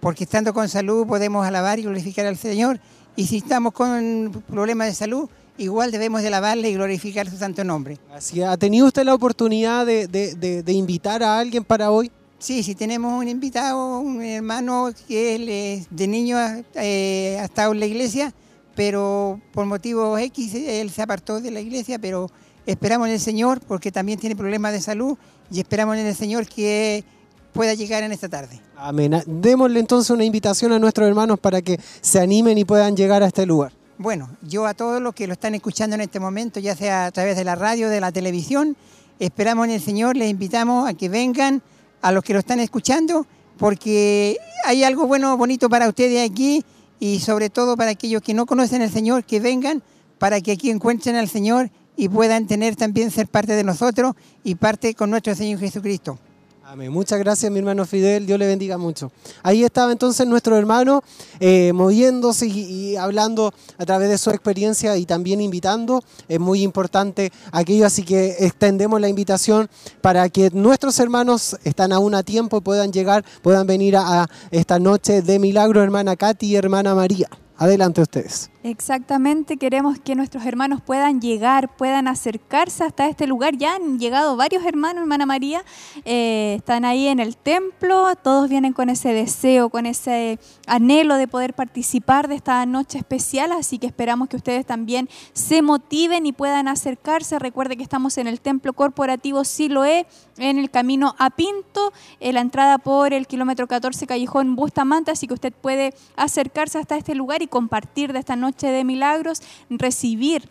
porque 0.00 0.24
estando 0.24 0.52
con 0.52 0.68
salud 0.68 1.06
podemos 1.06 1.44
alabar 1.46 1.78
y 1.78 1.82
glorificar 1.82 2.26
al 2.26 2.36
Señor, 2.36 2.78
y 3.16 3.26
si 3.26 3.38
estamos 3.38 3.72
con 3.72 4.42
problemas 4.48 4.88
de 4.88 4.94
salud, 4.94 5.28
igual 5.58 5.90
debemos 5.90 6.22
de 6.22 6.28
alabarle 6.28 6.70
y 6.70 6.74
glorificar 6.74 7.28
su 7.28 7.36
santo 7.36 7.64
nombre. 7.64 7.98
Así, 8.14 8.42
¿Ha 8.42 8.56
tenido 8.56 8.86
usted 8.86 9.04
la 9.04 9.14
oportunidad 9.14 9.84
de, 9.86 10.06
de- 10.06 10.34
de- 10.34 10.62
de 10.62 10.72
invitar 10.72 11.22
a 11.22 11.38
alguien 11.38 11.64
para 11.64 11.90
hoy? 11.90 12.10
Sí, 12.38 12.62
sí, 12.62 12.74
tenemos 12.74 13.20
un 13.20 13.28
invitado, 13.28 14.00
un 14.00 14.20
hermano 14.22 14.90
que 15.06 15.34
él 15.36 15.86
de 15.90 16.06
niño 16.08 16.36
eh, 16.74 17.38
ha 17.40 17.44
estado 17.44 17.72
en 17.72 17.80
la 17.80 17.86
iglesia, 17.86 18.32
pero 18.74 19.40
por 19.52 19.66
motivos 19.66 20.18
X 20.20 20.54
él 20.54 20.90
se 20.90 21.02
apartó 21.02 21.40
de 21.40 21.50
la 21.50 21.60
iglesia, 21.60 21.98
pero 22.00 22.30
esperamos 22.66 23.08
en 23.08 23.14
el 23.14 23.20
Señor 23.20 23.60
porque 23.66 23.92
también 23.92 24.18
tiene 24.18 24.36
problemas 24.36 24.72
de 24.72 24.80
salud 24.80 25.16
y 25.50 25.60
esperamos 25.60 25.96
en 25.96 26.06
el 26.06 26.14
Señor 26.14 26.46
que 26.46 27.04
pueda 27.52 27.74
llegar 27.74 28.02
en 28.02 28.12
esta 28.12 28.28
tarde. 28.28 28.60
Amén. 28.76 29.14
Ah, 29.14 29.22
Démosle 29.26 29.80
entonces 29.80 30.10
una 30.10 30.24
invitación 30.24 30.72
a 30.72 30.78
nuestros 30.78 31.06
hermanos 31.06 31.38
para 31.38 31.60
que 31.60 31.78
se 32.00 32.20
animen 32.20 32.58
y 32.58 32.64
puedan 32.64 32.96
llegar 32.96 33.22
a 33.22 33.26
este 33.26 33.46
lugar. 33.46 33.72
Bueno, 33.98 34.30
yo 34.42 34.66
a 34.66 34.74
todos 34.74 35.00
los 35.00 35.14
que 35.14 35.26
lo 35.26 35.34
están 35.34 35.54
escuchando 35.54 35.94
en 35.94 36.00
este 36.00 36.18
momento, 36.18 36.58
ya 36.58 36.74
sea 36.74 37.06
a 37.06 37.10
través 37.12 37.36
de 37.36 37.44
la 37.44 37.54
radio, 37.54 37.88
de 37.88 38.00
la 38.00 38.10
televisión, 38.10 38.76
esperamos 39.18 39.66
en 39.66 39.72
el 39.72 39.80
Señor, 39.80 40.16
les 40.16 40.30
invitamos 40.30 40.88
a 40.88 40.94
que 40.94 41.08
vengan, 41.08 41.62
a 42.00 42.10
los 42.10 42.24
que 42.24 42.32
lo 42.32 42.40
están 42.40 42.58
escuchando, 42.58 43.26
porque 43.58 44.38
hay 44.64 44.82
algo 44.82 45.06
bueno, 45.06 45.36
bonito 45.36 45.68
para 45.68 45.88
ustedes 45.88 46.28
aquí 46.28 46.64
y 46.98 47.20
sobre 47.20 47.50
todo 47.50 47.76
para 47.76 47.92
aquellos 47.92 48.22
que 48.22 48.34
no 48.34 48.46
conocen 48.46 48.82
al 48.82 48.90
Señor, 48.90 49.24
que 49.24 49.38
vengan 49.38 49.82
para 50.18 50.40
que 50.40 50.52
aquí 50.52 50.70
encuentren 50.70 51.16
al 51.16 51.28
Señor 51.28 51.70
y 51.96 52.08
puedan 52.08 52.46
tener 52.46 52.76
también 52.76 53.10
ser 53.10 53.28
parte 53.28 53.54
de 53.54 53.64
nosotros 53.64 54.14
y 54.44 54.54
parte 54.54 54.94
con 54.94 55.10
nuestro 55.10 55.34
Señor 55.34 55.60
Jesucristo. 55.60 56.18
Amén. 56.64 56.90
Muchas 56.90 57.18
gracias, 57.18 57.52
mi 57.52 57.58
hermano 57.58 57.84
Fidel. 57.84 58.24
Dios 58.24 58.38
le 58.38 58.46
bendiga 58.46 58.78
mucho. 58.78 59.12
Ahí 59.42 59.62
estaba 59.62 59.92
entonces 59.92 60.26
nuestro 60.26 60.56
hermano 60.56 61.02
eh, 61.38 61.70
moviéndose 61.74 62.46
y, 62.46 62.96
hablando 62.96 63.52
a 63.76 63.84
través 63.84 64.08
de 64.08 64.16
su 64.16 64.30
experiencia 64.30 64.96
y 64.96 65.04
también 65.04 65.42
invitando. 65.42 66.02
Es 66.28 66.40
muy 66.40 66.62
importante 66.62 67.30
aquello, 67.50 67.84
así 67.84 68.04
que 68.04 68.36
extendemos 68.38 69.00
la 69.00 69.08
invitación 69.08 69.68
para 70.00 70.28
que 70.30 70.50
nuestros 70.50 70.98
hermanos 71.00 71.58
están 71.64 71.92
aún 71.92 72.14
a 72.14 72.22
tiempo 72.22 72.58
y 72.58 72.60
puedan 72.60 72.90
llegar, 72.90 73.22
puedan 73.42 73.66
venir 73.66 73.96
a, 73.96 74.22
a 74.22 74.28
esta 74.50 74.78
noche 74.78 75.20
de 75.20 75.38
milagro, 75.38 75.82
hermana 75.82 76.16
Katy 76.16 76.46
y 76.46 76.56
hermana 76.56 76.94
María. 76.94 77.28
Adelante 77.58 78.00
ustedes. 78.00 78.51
Exactamente, 78.64 79.56
queremos 79.56 79.98
que 79.98 80.14
nuestros 80.14 80.46
hermanos 80.46 80.80
puedan 80.80 81.20
llegar, 81.20 81.74
puedan 81.74 82.06
acercarse 82.06 82.84
hasta 82.84 83.08
este 83.08 83.26
lugar. 83.26 83.56
Ya 83.56 83.74
han 83.74 83.98
llegado 83.98 84.36
varios 84.36 84.64
hermanos, 84.64 85.02
hermana 85.02 85.26
María, 85.26 85.64
eh, 86.04 86.54
están 86.58 86.84
ahí 86.84 87.08
en 87.08 87.18
el 87.18 87.36
templo, 87.36 88.14
todos 88.22 88.48
vienen 88.48 88.72
con 88.72 88.88
ese 88.88 89.12
deseo, 89.12 89.68
con 89.68 89.84
ese 89.84 90.38
anhelo 90.68 91.16
de 91.16 91.26
poder 91.26 91.54
participar 91.54 92.28
de 92.28 92.36
esta 92.36 92.64
noche 92.64 92.98
especial, 92.98 93.50
así 93.50 93.78
que 93.80 93.88
esperamos 93.88 94.28
que 94.28 94.36
ustedes 94.36 94.64
también 94.64 95.08
se 95.32 95.60
motiven 95.60 96.24
y 96.24 96.32
puedan 96.32 96.68
acercarse. 96.68 97.40
Recuerde 97.40 97.76
que 97.76 97.82
estamos 97.82 98.16
en 98.16 98.28
el 98.28 98.40
templo 98.40 98.74
corporativo 98.74 99.42
Siloé, 99.42 100.06
en 100.38 100.58
el 100.58 100.70
camino 100.70 101.16
a 101.18 101.30
Pinto, 101.30 101.92
en 102.20 102.34
la 102.34 102.40
entrada 102.40 102.78
por 102.78 103.12
el 103.12 103.26
kilómetro 103.26 103.66
14 103.66 104.06
Callejón 104.06 104.54
Bustamante, 104.54 105.10
así 105.10 105.26
que 105.26 105.34
usted 105.34 105.52
puede 105.52 105.94
acercarse 106.14 106.78
hasta 106.78 106.96
este 106.96 107.16
lugar 107.16 107.42
y 107.42 107.48
compartir 107.48 108.12
de 108.12 108.20
esta 108.20 108.36
noche 108.36 108.51
de 108.60 108.84
milagros, 108.84 109.42
recibir 109.70 110.48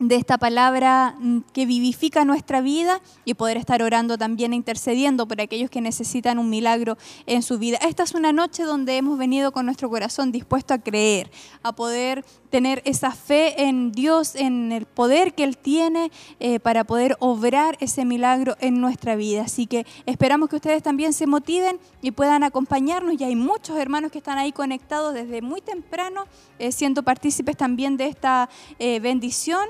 de 0.00 0.16
esta 0.16 0.38
palabra 0.38 1.14
mm, 1.18 1.40
que 1.52 1.66
vivifica 1.66 2.24
nuestra 2.24 2.62
vida 2.62 3.00
y 3.26 3.34
poder 3.34 3.58
estar 3.58 3.82
orando 3.82 4.16
también 4.16 4.54
e 4.54 4.56
intercediendo 4.56 5.28
por 5.28 5.40
aquellos 5.40 5.70
que 5.70 5.82
necesitan 5.82 6.38
un 6.38 6.48
milagro 6.48 6.96
en 7.26 7.42
su 7.42 7.58
vida. 7.58 7.76
Esta 7.82 8.02
es 8.02 8.14
una 8.14 8.32
noche 8.32 8.64
donde 8.64 8.96
hemos 8.96 9.18
venido 9.18 9.52
con 9.52 9.66
nuestro 9.66 9.90
corazón 9.90 10.32
dispuesto 10.32 10.72
a 10.72 10.78
creer, 10.78 11.30
a 11.62 11.72
poder 11.72 12.24
tener 12.48 12.80
esa 12.86 13.12
fe 13.12 13.62
en 13.64 13.92
Dios, 13.92 14.34
en 14.36 14.72
el 14.72 14.86
poder 14.86 15.34
que 15.34 15.44
Él 15.44 15.58
tiene 15.58 16.10
eh, 16.40 16.60
para 16.60 16.84
poder 16.84 17.16
obrar 17.20 17.76
ese 17.80 18.06
milagro 18.06 18.56
en 18.60 18.80
nuestra 18.80 19.16
vida. 19.16 19.42
Así 19.42 19.66
que 19.66 19.86
esperamos 20.06 20.48
que 20.48 20.56
ustedes 20.56 20.82
también 20.82 21.12
se 21.12 21.26
motiven 21.26 21.78
y 22.00 22.12
puedan 22.12 22.42
acompañarnos. 22.42 23.20
Y 23.20 23.24
hay 23.24 23.36
muchos 23.36 23.76
hermanos 23.76 24.10
que 24.10 24.18
están 24.18 24.38
ahí 24.38 24.52
conectados 24.52 25.12
desde 25.12 25.42
muy 25.42 25.60
temprano, 25.60 26.24
eh, 26.58 26.72
siendo 26.72 27.02
partícipes 27.02 27.58
también 27.58 27.98
de 27.98 28.06
esta 28.06 28.48
eh, 28.78 28.98
bendición. 29.00 29.68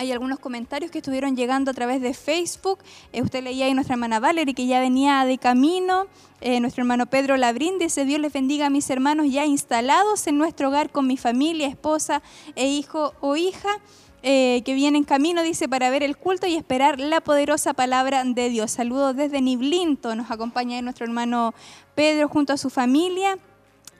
Hay 0.00 0.12
algunos 0.12 0.38
comentarios 0.38 0.92
que 0.92 0.98
estuvieron 0.98 1.36
llegando 1.36 1.72
a 1.72 1.74
través 1.74 2.00
de 2.00 2.14
Facebook. 2.14 2.78
Eh, 3.12 3.20
usted 3.20 3.42
leía 3.42 3.66
ahí 3.66 3.74
nuestra 3.74 3.94
hermana 3.94 4.20
Valerie 4.20 4.54
que 4.54 4.64
ya 4.64 4.78
venía 4.78 5.24
de 5.24 5.38
camino. 5.38 6.06
Eh, 6.40 6.60
nuestro 6.60 6.82
hermano 6.82 7.06
Pedro 7.06 7.36
Labrín 7.36 7.80
dice, 7.80 8.04
Dios 8.04 8.20
les 8.20 8.32
bendiga 8.32 8.66
a 8.66 8.70
mis 8.70 8.88
hermanos 8.90 9.26
ya 9.28 9.44
instalados 9.44 10.28
en 10.28 10.38
nuestro 10.38 10.68
hogar 10.68 10.90
con 10.90 11.08
mi 11.08 11.16
familia, 11.16 11.66
esposa 11.66 12.22
e 12.54 12.68
hijo 12.68 13.12
o 13.20 13.34
hija. 13.34 13.68
eh, 14.22 14.62
que 14.64 14.74
viene 14.74 14.98
en 14.98 15.04
camino, 15.04 15.44
dice, 15.44 15.68
para 15.68 15.90
ver 15.90 16.02
el 16.02 16.16
culto 16.16 16.46
y 16.48 16.56
esperar 16.56 16.98
la 16.98 17.20
poderosa 17.20 17.72
palabra 17.72 18.24
de 18.24 18.50
Dios. 18.50 18.72
Saludos 18.72 19.14
desde 19.14 19.40
Niblinto, 19.40 20.16
nos 20.16 20.30
acompaña 20.30 20.82
nuestro 20.82 21.06
hermano 21.06 21.54
Pedro 21.94 22.28
junto 22.28 22.52
a 22.52 22.56
su 22.56 22.68
familia. 22.68 23.38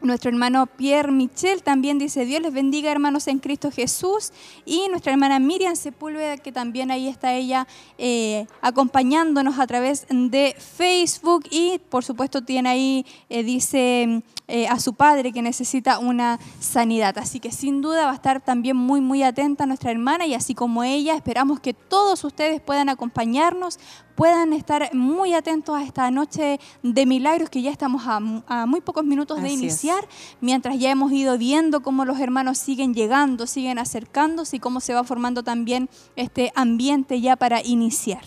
Nuestro 0.00 0.30
hermano 0.30 0.66
Pierre 0.66 1.10
Michel 1.10 1.62
también 1.64 1.98
dice, 1.98 2.24
Dios 2.24 2.40
les 2.40 2.52
bendiga 2.52 2.92
hermanos 2.92 3.26
en 3.26 3.40
Cristo 3.40 3.70
Jesús. 3.72 4.32
Y 4.64 4.86
nuestra 4.90 5.12
hermana 5.12 5.40
Miriam 5.40 5.74
Sepúlveda, 5.74 6.36
que 6.36 6.52
también 6.52 6.92
ahí 6.92 7.08
está 7.08 7.34
ella 7.34 7.66
eh, 7.98 8.46
acompañándonos 8.60 9.58
a 9.58 9.66
través 9.66 10.06
de 10.08 10.54
Facebook. 10.58 11.44
Y 11.50 11.80
por 11.88 12.04
supuesto 12.04 12.42
tiene 12.42 12.68
ahí, 12.68 13.06
eh, 13.28 13.42
dice 13.42 14.22
eh, 14.46 14.66
a 14.66 14.78
su 14.78 14.94
padre 14.94 15.32
que 15.32 15.42
necesita 15.42 15.98
una 15.98 16.38
sanidad. 16.60 17.18
Así 17.18 17.40
que 17.40 17.50
sin 17.50 17.82
duda 17.82 18.06
va 18.06 18.12
a 18.12 18.14
estar 18.14 18.40
también 18.40 18.76
muy, 18.76 19.00
muy 19.00 19.22
atenta 19.24 19.66
nuestra 19.66 19.90
hermana 19.90 20.26
y 20.26 20.34
así 20.34 20.54
como 20.54 20.84
ella, 20.84 21.16
esperamos 21.16 21.60
que 21.60 21.74
todos 21.74 22.24
ustedes 22.24 22.60
puedan 22.60 22.88
acompañarnos, 22.88 23.78
puedan 24.18 24.52
estar 24.52 24.92
muy 24.94 25.32
atentos 25.32 25.76
a 25.76 25.84
esta 25.84 26.10
noche 26.10 26.58
de 26.82 27.06
milagros 27.06 27.50
que 27.50 27.62
ya 27.62 27.70
estamos 27.70 28.02
a, 28.04 28.16
a 28.48 28.66
muy 28.66 28.80
pocos 28.80 29.04
minutos 29.04 29.40
de 29.40 29.46
Así 29.46 29.54
es. 29.54 29.62
iniciar, 29.62 30.08
mientras 30.40 30.76
ya 30.76 30.90
hemos 30.90 31.12
ido 31.12 31.38
viendo 31.38 31.82
cómo 31.82 32.04
los 32.04 32.18
hermanos 32.18 32.58
siguen 32.58 32.94
llegando, 32.94 33.46
siguen 33.46 33.78
acercándose 33.78 34.56
y 34.56 34.58
cómo 34.58 34.80
se 34.80 34.92
va 34.92 35.04
formando 35.04 35.44
también 35.44 35.88
este 36.16 36.50
ambiente 36.56 37.20
ya 37.20 37.36
para 37.36 37.62
iniciar. 37.64 38.22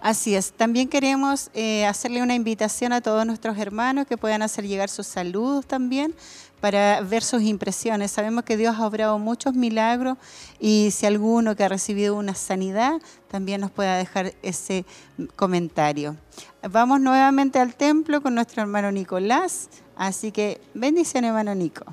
Así 0.00 0.34
es. 0.34 0.52
También 0.52 0.88
queremos 0.88 1.50
eh, 1.52 1.84
hacerle 1.84 2.22
una 2.22 2.34
invitación 2.34 2.94
a 2.94 3.02
todos 3.02 3.26
nuestros 3.26 3.58
hermanos 3.58 4.06
que 4.06 4.16
puedan 4.16 4.40
hacer 4.40 4.66
llegar 4.66 4.88
sus 4.88 5.06
saludos 5.06 5.66
también 5.66 6.14
para 6.64 7.02
ver 7.02 7.22
sus 7.22 7.42
impresiones. 7.42 8.10
Sabemos 8.10 8.42
que 8.44 8.56
Dios 8.56 8.76
ha 8.78 8.86
obrado 8.86 9.18
muchos 9.18 9.52
milagros 9.52 10.16
y 10.58 10.88
si 10.92 11.04
alguno 11.04 11.54
que 11.56 11.62
ha 11.62 11.68
recibido 11.68 12.16
una 12.16 12.34
sanidad 12.34 13.02
también 13.28 13.60
nos 13.60 13.70
pueda 13.70 13.98
dejar 13.98 14.32
ese 14.40 14.86
comentario. 15.36 16.16
Vamos 16.70 17.02
nuevamente 17.02 17.58
al 17.58 17.74
templo 17.74 18.22
con 18.22 18.34
nuestro 18.34 18.62
hermano 18.62 18.90
Nicolás. 18.90 19.68
Así 19.94 20.32
que 20.32 20.58
bendición 20.72 21.26
hermano 21.26 21.54
Nico. 21.54 21.84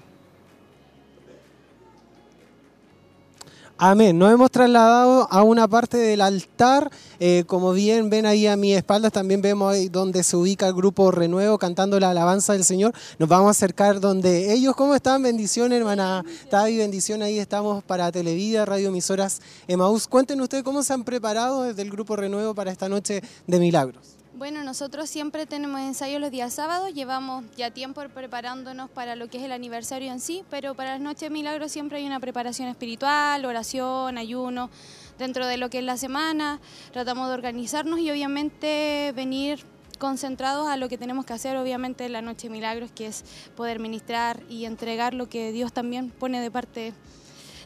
Amén. 3.84 4.20
Nos 4.20 4.32
hemos 4.32 4.52
trasladado 4.52 5.28
a 5.32 5.42
una 5.42 5.68
parte 5.68 5.98
del 5.98 6.22
altar. 6.22 6.92
eh, 7.20 7.46
como 7.48 7.74
bien 7.74 8.12
ven 8.12 8.28
ahí 8.28 8.46
a 8.46 8.56
mi 8.56 8.76
espalda, 8.76 9.10
también 9.10 9.42
vemos 9.42 9.74
ahí 9.74 9.90
donde 9.90 10.22
se 10.22 10.38
ubica 10.38 10.68
el 10.68 10.76
grupo 10.76 11.10
Renuevo 11.10 11.58
cantando 11.58 12.00
la 12.00 12.12
alabanza 12.12 12.54
del 12.54 12.64
Señor. 12.64 12.94
Nos 13.18 13.28
vamos 13.28 13.48
a 13.48 13.52
acercar 13.52 14.00
donde 14.00 14.54
ellos, 14.54 14.76
¿cómo 14.76 14.94
están? 14.94 15.24
Bendición, 15.24 15.74
hermana 15.74 16.24
Tavi, 16.52 16.78
bendición. 16.78 17.24
Ahí 17.24 17.40
estamos 17.40 17.84
para 17.84 18.12
Televida, 18.12 18.66
Radio 18.66 18.90
Emisoras 18.90 19.42
Emaús. 19.68 20.08
Cuéntenos 20.08 20.44
ustedes 20.44 20.64
cómo 20.64 20.84
se 20.84 20.94
han 20.94 21.04
preparado 21.04 21.64
desde 21.64 21.82
el 21.82 21.90
grupo 21.90 22.16
Renuevo 22.16 22.54
para 22.54 22.72
esta 22.72 22.88
noche 22.88 23.24
de 23.48 23.60
milagros. 23.60 24.21
Bueno, 24.42 24.64
nosotros 24.64 25.08
siempre 25.08 25.46
tenemos 25.46 25.80
ensayos 25.82 26.20
los 26.20 26.32
días 26.32 26.52
sábados, 26.52 26.96
llevamos 26.96 27.46
ya 27.56 27.70
tiempo 27.70 28.02
preparándonos 28.12 28.90
para 28.90 29.16
lo 29.16 29.28
que 29.28 29.38
es 29.38 29.44
el 29.44 29.52
aniversario 29.52 30.12
en 30.12 30.20
sí, 30.20 30.44
pero 30.50 30.74
para 30.74 30.94
las 30.94 31.00
noches 31.00 31.22
de 31.22 31.30
milagros 31.30 31.72
siempre 31.72 32.00
hay 32.00 32.08
una 32.08 32.20
preparación 32.20 32.68
espiritual, 32.68 33.46
oración, 33.46 34.18
ayuno, 34.18 34.72
dentro 35.20 35.46
de 35.46 35.58
lo 35.58 35.70
que 35.70 35.78
es 35.78 35.84
la 35.84 35.96
semana, 35.96 36.60
tratamos 36.92 37.28
de 37.28 37.36
organizarnos 37.36 38.00
y 38.00 38.10
obviamente 38.10 39.14
venir 39.16 39.64
concentrados 40.00 40.68
a 40.68 40.76
lo 40.76 40.90
que 40.90 40.98
tenemos 40.98 41.24
que 41.24 41.34
hacer, 41.34 41.56
obviamente 41.56 42.06
en 42.06 42.14
la 42.14 42.24
noche 42.24 42.48
de 42.48 42.54
milagros, 42.54 42.92
que 42.92 43.06
es 43.06 43.24
poder 43.56 43.78
ministrar 43.78 44.42
y 44.50 44.66
entregar 44.66 45.14
lo 45.14 45.30
que 45.30 45.52
Dios 45.52 45.72
también 45.72 46.10
pone 46.10 46.42
de 46.42 46.50
parte 46.50 46.94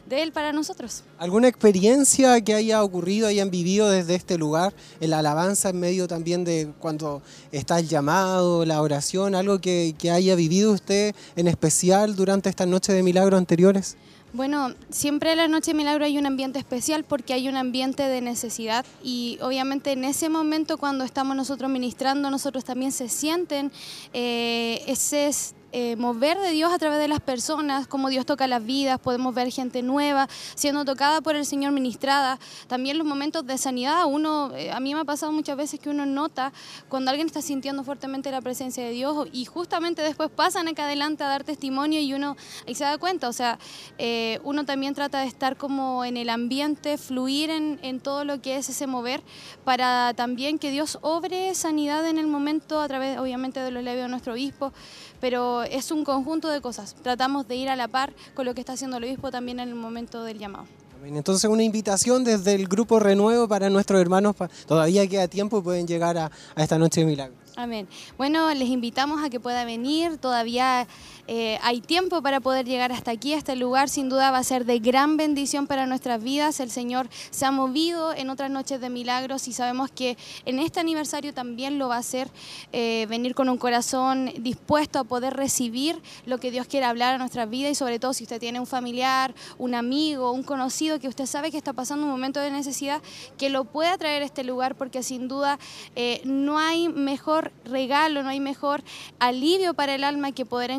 de 0.08 0.22
Él 0.22 0.32
para 0.32 0.52
nosotros. 0.52 1.02
¿Alguna 1.18 1.48
experiencia 1.48 2.40
que 2.40 2.54
haya 2.54 2.82
ocurrido, 2.82 3.28
hayan 3.28 3.50
vivido 3.50 3.88
desde 3.88 4.14
este 4.14 4.38
lugar, 4.38 4.74
en 5.00 5.10
la 5.10 5.18
alabanza, 5.18 5.70
en 5.70 5.80
medio 5.80 6.08
también 6.08 6.44
de 6.44 6.72
cuando 6.78 7.22
está 7.52 7.78
el 7.78 7.88
llamado, 7.88 8.64
la 8.64 8.82
oración, 8.82 9.34
algo 9.34 9.60
que, 9.60 9.94
que 9.98 10.10
haya 10.10 10.34
vivido 10.34 10.72
usted 10.72 11.14
en 11.36 11.48
especial 11.48 12.16
durante 12.16 12.48
estas 12.48 12.68
noches 12.68 12.94
de 12.94 13.02
milagros 13.02 13.38
anteriores? 13.38 13.96
Bueno, 14.36 14.74
siempre 14.90 15.32
en 15.32 15.38
la 15.38 15.48
Noche 15.48 15.70
de 15.70 15.78
Milagro 15.78 16.04
hay 16.04 16.18
un 16.18 16.26
ambiente 16.26 16.58
especial 16.58 17.04
porque 17.04 17.32
hay 17.32 17.48
un 17.48 17.56
ambiente 17.56 18.02
de 18.02 18.20
necesidad 18.20 18.84
y 19.02 19.38
obviamente 19.40 19.92
en 19.92 20.04
ese 20.04 20.28
momento 20.28 20.76
cuando 20.76 21.04
estamos 21.04 21.34
nosotros 21.36 21.70
ministrando, 21.70 22.28
nosotros 22.28 22.62
también 22.62 22.92
se 22.92 23.08
sienten 23.08 23.72
eh, 24.12 24.82
ese, 24.86 25.30
eh, 25.78 25.94
mover 25.96 26.38
de 26.38 26.52
Dios 26.52 26.72
a 26.72 26.78
través 26.78 26.98
de 26.98 27.06
las 27.06 27.20
personas, 27.20 27.86
cómo 27.86 28.08
Dios 28.08 28.24
toca 28.24 28.46
las 28.46 28.64
vidas, 28.64 28.98
podemos 28.98 29.34
ver 29.34 29.50
gente 29.50 29.82
nueva 29.82 30.26
siendo 30.54 30.86
tocada 30.86 31.20
por 31.20 31.36
el 31.36 31.44
Señor, 31.44 31.72
ministrada. 31.72 32.38
También 32.66 32.96
los 32.96 33.06
momentos 33.06 33.46
de 33.46 33.58
sanidad, 33.58 34.06
uno, 34.06 34.56
eh, 34.56 34.72
a 34.72 34.80
mí 34.80 34.94
me 34.94 35.00
ha 35.00 35.04
pasado 35.04 35.32
muchas 35.32 35.54
veces 35.54 35.78
que 35.78 35.90
uno 35.90 36.06
nota 36.06 36.50
cuando 36.88 37.10
alguien 37.10 37.26
está 37.26 37.42
sintiendo 37.42 37.84
fuertemente 37.84 38.30
la 38.30 38.40
presencia 38.40 38.82
de 38.82 38.92
Dios 38.92 39.28
y 39.32 39.44
justamente 39.44 40.00
después 40.00 40.30
pasan 40.30 40.66
acá 40.66 40.86
adelante 40.86 41.24
a 41.24 41.28
dar 41.28 41.44
testimonio 41.44 42.00
y 42.00 42.14
uno 42.14 42.38
ahí 42.66 42.74
se 42.74 42.84
da 42.84 42.96
cuenta, 42.96 43.28
o 43.28 43.34
sea, 43.34 43.58
eh, 43.98 44.40
uno 44.44 44.64
también 44.64 44.94
trata 44.94 45.20
de 45.20 45.26
estar 45.26 45.58
como 45.58 46.06
en 46.06 46.16
el 46.16 46.30
ambiente, 46.30 46.96
fluir 46.96 47.50
en, 47.50 47.78
en 47.82 48.00
todo 48.00 48.24
lo 48.24 48.40
que 48.40 48.56
es 48.56 48.70
ese 48.70 48.86
mover, 48.86 49.22
para 49.62 50.14
también 50.14 50.58
que 50.58 50.70
Dios 50.70 50.98
obre 51.02 51.54
sanidad 51.54 52.08
en 52.08 52.16
el 52.16 52.28
momento 52.28 52.80
a 52.80 52.88
través, 52.88 53.18
obviamente, 53.18 53.60
de 53.60 53.70
los 53.70 53.84
labios 53.84 54.04
de 54.04 54.08
nuestro 54.08 54.32
obispo, 54.32 54.72
pero 55.20 55.62
es 55.62 55.90
un 55.90 56.04
conjunto 56.04 56.48
de 56.48 56.60
cosas. 56.60 56.94
Tratamos 57.02 57.46
de 57.48 57.56
ir 57.56 57.68
a 57.68 57.76
la 57.76 57.88
par 57.88 58.12
con 58.34 58.46
lo 58.46 58.54
que 58.54 58.60
está 58.60 58.74
haciendo 58.74 58.96
el 58.98 59.04
obispo 59.04 59.30
también 59.30 59.60
en 59.60 59.68
el 59.68 59.74
momento 59.74 60.24
del 60.24 60.38
llamado. 60.38 60.66
Entonces 61.04 61.48
una 61.48 61.62
invitación 61.62 62.24
desde 62.24 62.54
el 62.54 62.66
grupo 62.66 62.98
Renuevo 62.98 63.46
para 63.46 63.70
nuestros 63.70 64.00
hermanos, 64.00 64.34
todavía 64.66 65.06
queda 65.06 65.28
tiempo 65.28 65.58
y 65.58 65.62
pueden 65.62 65.86
llegar 65.86 66.18
a, 66.18 66.30
a 66.54 66.62
esta 66.62 66.78
noche 66.78 67.00
de 67.00 67.06
milagros. 67.06 67.38
Amén. 67.56 67.88
Bueno, 68.18 68.52
les 68.52 68.68
invitamos 68.68 69.24
a 69.24 69.30
que 69.30 69.40
pueda 69.40 69.64
venir, 69.64 70.18
todavía 70.18 70.86
eh, 71.28 71.58
hay 71.62 71.80
tiempo 71.80 72.22
para 72.22 72.40
poder 72.40 72.66
llegar 72.66 72.92
hasta 72.92 73.10
aquí, 73.10 73.34
a 73.34 73.38
este 73.38 73.56
lugar, 73.56 73.88
sin 73.88 74.08
duda 74.08 74.30
va 74.30 74.38
a 74.38 74.44
ser 74.44 74.64
de 74.64 74.78
gran 74.78 75.16
bendición 75.16 75.66
para 75.66 75.86
nuestras 75.86 76.22
vidas. 76.22 76.60
El 76.60 76.70
Señor 76.70 77.08
se 77.30 77.44
ha 77.44 77.50
movido 77.50 78.14
en 78.14 78.30
otras 78.30 78.50
noches 78.50 78.80
de 78.80 78.90
milagros 78.90 79.48
y 79.48 79.52
sabemos 79.52 79.90
que 79.90 80.16
en 80.44 80.58
este 80.58 80.80
aniversario 80.80 81.34
también 81.34 81.78
lo 81.78 81.88
va 81.88 81.96
a 81.96 81.98
hacer, 81.98 82.30
eh, 82.72 83.06
venir 83.08 83.34
con 83.34 83.48
un 83.48 83.58
corazón 83.58 84.32
dispuesto 84.38 84.98
a 84.98 85.04
poder 85.04 85.34
recibir 85.34 86.00
lo 86.26 86.38
que 86.38 86.50
Dios 86.50 86.66
quiere 86.66 86.86
hablar 86.86 87.14
a 87.14 87.18
nuestras 87.18 87.50
vidas 87.50 87.72
y 87.72 87.74
sobre 87.74 87.98
todo 87.98 88.12
si 88.12 88.24
usted 88.24 88.38
tiene 88.38 88.60
un 88.60 88.66
familiar, 88.66 89.34
un 89.58 89.74
amigo, 89.74 90.30
un 90.30 90.42
conocido 90.42 91.00
que 91.00 91.08
usted 91.08 91.26
sabe 91.26 91.50
que 91.50 91.58
está 91.58 91.72
pasando 91.72 92.04
un 92.04 92.10
momento 92.10 92.40
de 92.40 92.50
necesidad, 92.50 93.02
que 93.36 93.50
lo 93.50 93.64
pueda 93.64 93.98
traer 93.98 94.22
a 94.22 94.26
este 94.26 94.44
lugar 94.44 94.76
porque 94.76 95.02
sin 95.02 95.28
duda 95.28 95.58
eh, 95.96 96.20
no 96.24 96.58
hay 96.58 96.88
mejor 96.88 97.52
regalo, 97.64 98.22
no 98.22 98.28
hay 98.28 98.40
mejor 98.40 98.82
alivio 99.18 99.74
para 99.74 99.94
el 99.94 100.04
alma 100.04 100.32
que 100.32 100.44
poder 100.44 100.70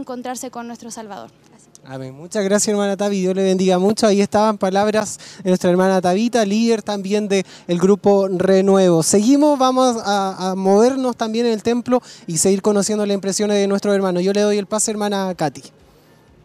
con 0.52 0.68
nuestro 0.68 0.92
Salvador. 0.92 1.32
Amén. 1.90 2.14
Muchas 2.14 2.44
gracias, 2.44 2.68
hermana 2.68 2.98
Tavi. 2.98 3.22
Dios 3.22 3.36
le 3.36 3.44
bendiga 3.44 3.80
mucho. 3.80 4.08
Ahí 4.08 4.20
estaban 4.22 4.58
palabras 4.58 5.20
de 5.42 5.50
nuestra 5.50 5.70
hermana 5.70 6.02
Tabita, 6.02 6.46
líder 6.46 6.84
también 6.84 7.30
del 7.30 7.46
grupo 7.68 8.28
Renuevo. 8.28 9.04
Seguimos, 9.04 9.58
vamos 9.58 9.96
a, 10.04 10.54
movernos 10.58 11.16
también 11.16 11.46
en 11.46 11.54
el 11.54 11.64
templo 11.64 12.02
y 12.28 12.38
seguir 12.38 12.62
conociendo 12.62 13.06
las 13.06 13.16
impresiones 13.16 13.58
de 13.58 13.68
nuestros 13.68 13.96
hermanos. 13.96 14.22
Yo 14.24 14.34
le 14.34 14.42
doy 14.42 14.58
el 14.58 14.66
pase, 14.66 14.92
hermana 14.92 15.34
Katy. 15.36 15.64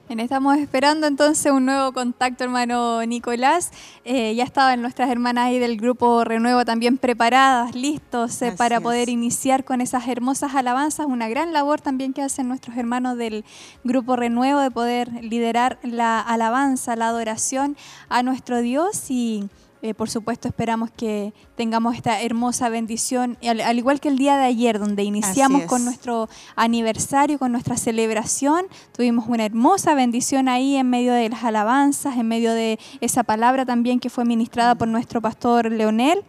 Estamos 0.09 0.59
esperando 0.59 1.07
entonces 1.07 1.51
un 1.51 1.65
nuevo 1.65 1.93
contacto, 1.93 2.45
hermano 2.45 3.05
Nicolás. 3.07 3.71
Eh, 4.05 4.35
ya 4.35 4.45
estaban 4.45 4.83
nuestras 4.83 5.11
hermanas 5.11 5.47
ahí 5.47 5.59
del 5.59 5.79
grupo 5.79 6.23
Renuevo 6.23 6.65
también 6.65 6.99
preparadas, 6.99 7.75
listos 7.75 8.43
eh, 8.43 8.53
para 8.53 8.81
poder 8.81 9.09
iniciar 9.09 9.65
con 9.65 9.81
esas 9.81 10.07
hermosas 10.09 10.55
alabanzas. 10.55 11.07
Una 11.07 11.29
gran 11.29 11.53
labor 11.53 11.81
también 11.81 12.13
que 12.13 12.21
hacen 12.21 12.47
nuestros 12.47 12.77
hermanos 12.77 13.17
del 13.17 13.45
grupo 13.85 14.15
Renuevo 14.15 14.61
de 14.61 14.71
poder 14.71 15.11
liderar 15.25 15.79
la 15.83 16.21
alabanza, 16.21 16.95
la 16.95 17.09
adoración 17.09 17.77
a 18.11 18.23
nuestro 18.23 18.61
Dios 18.61 19.11
y 19.11 19.49
eh, 19.83 19.95
por 19.95 20.09
supuesto, 20.09 20.47
esperamos 20.47 20.93
que 20.93 21.35
tengamos 21.57 21.97
esta 21.97 22.23
hermosa 22.23 22.69
bendición, 22.69 23.37
al, 23.43 23.77
igual 23.77 23.99
que 23.99 24.09
el 24.09 24.17
día 24.17 24.37
de 24.37 24.45
ayer, 24.45 24.79
donde 24.79 25.03
iniciamos 25.03 25.65
con 25.65 25.85
nuestro 25.85 26.29
aniversario, 26.55 27.37
con 27.37 27.51
nuestra 27.51 27.77
celebración. 27.77 28.67
Tuvimos 28.97 29.27
una 29.27 29.45
hermosa 29.45 29.95
bendición 29.95 30.49
ahí 30.49 30.77
en 30.77 30.89
medio 30.89 31.13
de 31.13 31.29
las 31.29 31.43
alabanzas, 31.43 32.17
en 32.17 32.29
medio 32.29 32.53
de 32.53 32.79
esa 33.01 33.25
palabra 33.25 33.67
también 33.67 33.99
que 33.99 34.09
fue 34.09 34.25
ministrada 34.25 34.77
por 34.77 34.87
nuestro 34.87 35.21
pastor 35.21 35.73
Leonel. 35.73 36.23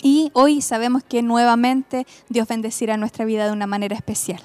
Y 0.00 0.30
hoy 0.32 0.62
sabemos 0.62 1.02
que 1.02 1.20
nuevamente 1.20 2.06
Dios 2.30 2.48
bendecirá 2.48 2.96
nuestra 2.96 3.26
vida 3.26 3.44
de 3.44 3.52
una 3.52 3.66
manera 3.66 3.96
especial. 3.96 4.40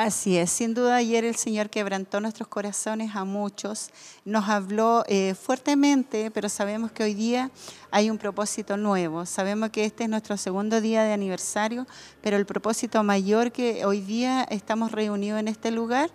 Así 0.00 0.36
es, 0.36 0.50
sin 0.50 0.74
duda 0.74 0.94
ayer 0.94 1.24
el 1.24 1.34
Señor 1.34 1.70
quebrantó 1.70 2.20
nuestros 2.20 2.46
corazones 2.46 3.16
a 3.16 3.24
muchos, 3.24 3.90
nos 4.24 4.48
habló 4.48 5.02
eh, 5.08 5.34
fuertemente, 5.34 6.30
pero 6.30 6.48
sabemos 6.48 6.92
que 6.92 7.02
hoy 7.02 7.14
día 7.14 7.50
hay 7.90 8.08
un 8.08 8.16
propósito 8.16 8.76
nuevo. 8.76 9.26
Sabemos 9.26 9.70
que 9.70 9.84
este 9.84 10.04
es 10.04 10.08
nuestro 10.08 10.36
segundo 10.36 10.80
día 10.80 11.02
de 11.02 11.12
aniversario, 11.12 11.84
pero 12.22 12.36
el 12.36 12.46
propósito 12.46 13.02
mayor 13.02 13.50
que 13.50 13.84
hoy 13.84 14.00
día 14.00 14.44
estamos 14.44 14.92
reunidos 14.92 15.40
en 15.40 15.48
este 15.48 15.72
lugar 15.72 16.10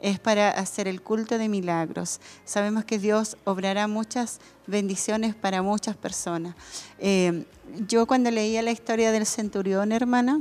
es 0.00 0.18
para 0.18 0.48
hacer 0.48 0.88
el 0.88 1.02
culto 1.02 1.36
de 1.36 1.50
milagros. 1.50 2.20
Sabemos 2.46 2.86
que 2.86 2.98
Dios 2.98 3.36
obrará 3.44 3.86
muchas 3.86 4.40
bendiciones 4.66 5.34
para 5.34 5.60
muchas 5.60 5.94
personas. 5.94 6.54
Eh, 6.98 7.44
yo 7.86 8.06
cuando 8.06 8.30
leía 8.30 8.62
la 8.62 8.70
historia 8.70 9.12
del 9.12 9.26
centurión, 9.26 9.92
hermana, 9.92 10.40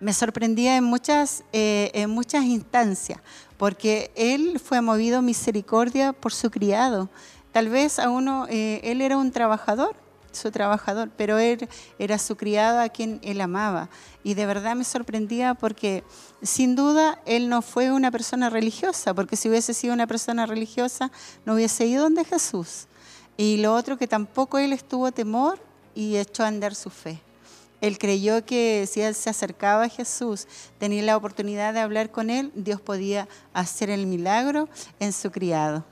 me 0.00 0.12
sorprendía 0.12 0.76
en 0.76 0.84
muchas, 0.84 1.44
eh, 1.52 1.90
en 1.94 2.10
muchas 2.10 2.44
instancias, 2.44 3.20
porque 3.56 4.10
él 4.14 4.60
fue 4.60 4.80
movido 4.80 5.22
misericordia 5.22 6.12
por 6.12 6.32
su 6.32 6.50
criado. 6.50 7.08
Tal 7.52 7.68
vez 7.68 7.98
a 7.98 8.10
uno, 8.10 8.46
eh, 8.48 8.80
él 8.84 9.00
era 9.00 9.16
un 9.16 9.30
trabajador, 9.30 9.96
su 10.32 10.50
trabajador, 10.50 11.10
pero 11.16 11.38
él 11.38 11.68
era 11.98 12.18
su 12.18 12.36
criado 12.36 12.80
a 12.80 12.88
quien 12.90 13.18
él 13.22 13.40
amaba. 13.40 13.88
Y 14.22 14.34
de 14.34 14.46
verdad 14.46 14.76
me 14.76 14.84
sorprendía 14.84 15.54
porque 15.54 16.04
sin 16.42 16.76
duda 16.76 17.20
él 17.24 17.48
no 17.48 17.62
fue 17.62 17.90
una 17.90 18.10
persona 18.10 18.50
religiosa, 18.50 19.14
porque 19.14 19.36
si 19.36 19.48
hubiese 19.48 19.72
sido 19.72 19.94
una 19.94 20.06
persona 20.06 20.46
religiosa 20.46 21.10
no 21.44 21.54
hubiese 21.54 21.86
ido 21.86 22.02
donde 22.02 22.24
Jesús. 22.24 22.86
Y 23.38 23.58
lo 23.58 23.74
otro 23.74 23.96
que 23.96 24.06
tampoco 24.06 24.58
él 24.58 24.72
estuvo 24.72 25.10
temor 25.12 25.58
y 25.94 26.16
echó 26.16 26.44
a 26.44 26.48
andar 26.48 26.74
su 26.74 26.90
fe. 26.90 27.22
Él 27.80 27.98
creyó 27.98 28.44
que 28.44 28.86
si 28.90 29.00
él 29.00 29.14
se 29.14 29.30
acercaba 29.30 29.84
a 29.84 29.88
Jesús, 29.88 30.46
tenía 30.78 31.02
la 31.02 31.16
oportunidad 31.16 31.74
de 31.74 31.80
hablar 31.80 32.10
con 32.10 32.30
él, 32.30 32.52
Dios 32.54 32.80
podía 32.80 33.28
hacer 33.52 33.90
el 33.90 34.06
milagro 34.06 34.68
en 34.98 35.12
su 35.12 35.30
criado. 35.30 35.84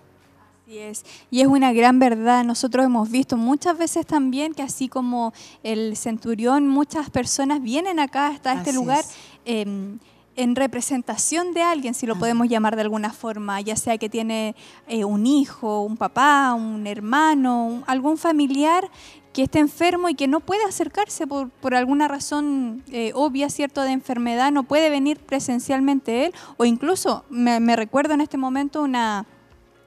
Así 0.63 0.79
es. 0.79 1.05
Y 1.31 1.43
es 1.43 1.47
una 1.47 1.73
gran 1.75 1.99
verdad. 1.99 2.43
Nosotros 2.45 2.87
hemos 2.87 3.11
visto 3.11 3.37
muchas 3.37 3.77
veces 3.77 4.07
también 4.07 4.55
que 4.55 4.63
así 4.63 4.89
como 4.89 5.35
el 5.63 5.97
centurión, 5.97 6.69
muchas 6.69 7.11
personas 7.11 7.63
vienen 7.63 8.01
acá 8.01 8.29
hasta 8.29 8.55
este 8.55 8.73
lugar. 8.73 9.05
Eh, 9.45 9.97
en 10.37 10.57
representación 10.57 11.55
de 11.55 11.63
alguien, 11.63 11.95
si 11.95 12.07
lo 12.07 12.19
podemos 12.19 12.49
llamar 12.49 12.75
de 12.77 12.83
alguna 12.83 13.13
forma, 13.13 13.61
ya 13.61 13.77
sea 13.77 13.99
que 13.99 14.09
tiene 14.09 14.57
eh, 14.89 15.05
un 15.05 15.27
hijo, 15.27 15.83
un 15.83 15.97
papá, 15.97 16.55
un 16.55 16.87
hermano, 16.87 17.85
algún 17.87 18.19
familiar 18.19 18.91
que 19.35 19.43
esté 19.43 19.59
enfermo 19.59 20.09
y 20.09 20.15
que 20.15 20.29
no 20.29 20.41
puede 20.41 20.65
acercarse 20.65 21.27
por, 21.27 21.51
por 21.51 21.75
alguna 21.75 22.09
razón 22.09 22.85
eh, 22.93 23.11
obvia, 23.15 23.51
cierto, 23.51 23.83
de 23.83 23.91
enfermedad, 23.91 24.53
no 24.53 24.63
puede 24.63 24.89
venir 24.89 25.19
presencialmente 25.19 26.27
él, 26.27 26.35
o 26.57 26.65
incluso 26.65 27.25
me, 27.29 27.59
me 27.59 27.75
recuerdo 27.75 28.15
en 28.15 28.21
este 28.21 28.39
momento 28.39 28.83
una, 28.83 29.27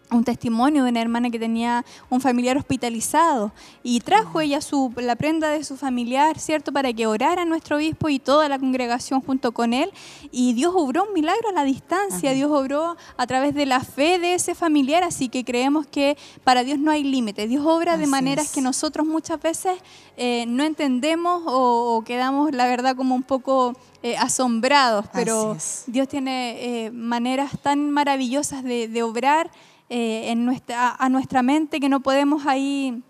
un 0.09 0.23
testimonio 0.23 0.83
de 0.83 0.89
una 0.89 1.01
hermana 1.01 1.29
que 1.29 1.39
tenía 1.39 1.83
un 2.09 2.21
familiar 2.21 2.57
hospitalizado 2.57 3.51
y 3.83 3.99
trajo 3.99 4.39
ella 4.39 4.61
su, 4.61 4.93
la 4.95 5.15
prenda 5.15 5.49
de 5.49 5.63
su 5.63 5.75
familiar, 5.75 6.39
¿cierto?, 6.39 6.71
para 6.71 6.93
que 6.93 7.07
orara 7.07 7.43
nuestro 7.45 7.77
obispo 7.77 8.07
y 8.09 8.19
toda 8.19 8.47
la 8.47 8.57
congregación 8.57 9.21
junto 9.21 9.51
con 9.51 9.73
él. 9.73 9.91
Y 10.31 10.53
Dios 10.53 10.73
obró 10.75 11.03
un 11.03 11.13
milagro 11.13 11.49
a 11.49 11.51
la 11.51 11.63
distancia, 11.63 12.31
Dios 12.31 12.51
obró 12.51 12.95
a 13.17 13.27
través 13.27 13.53
de 13.53 13.65
la 13.65 13.81
fe 13.81 14.19
de 14.19 14.35
ese 14.35 14.55
familiar, 14.55 15.03
así 15.03 15.29
que 15.29 15.43
creemos 15.43 15.85
que 15.87 16.17
para 16.43 16.63
Dios 16.63 16.79
no 16.79 16.91
hay 16.91 17.03
límite. 17.03 17.47
Dios 17.47 17.65
obra 17.65 17.97
de 17.97 18.07
maneras 18.07 18.51
que 18.51 18.61
nosotros 18.61 19.05
muchas 19.05 19.41
veces 19.41 19.77
eh, 20.15 20.45
no 20.47 20.63
entendemos 20.63 21.43
o, 21.45 22.03
quedamos, 22.05 22.53
la 22.53 22.65
verdad, 22.65 22.95
como 22.95 23.13
un 23.13 23.23
poco 23.23 23.75
eh, 24.03 24.15
asombrados, 24.17 25.05
pero 25.11 25.57
Dios 25.87 26.07
tiene 26.07 26.85
eh, 26.85 26.91
maneras 26.91 27.51
tan 27.61 27.91
maravillosas 27.91 28.63
de, 28.63 28.87
de 28.87 29.03
obrar 29.03 29.51
eh, 29.89 30.31
en 30.31 30.45
nuestra, 30.45 30.95
a 30.95 31.09
nuestra 31.09 31.41
mente 31.43 31.79
que 31.79 31.89
no 31.89 32.01
podemos 32.01 32.45
ahí 32.45 33.03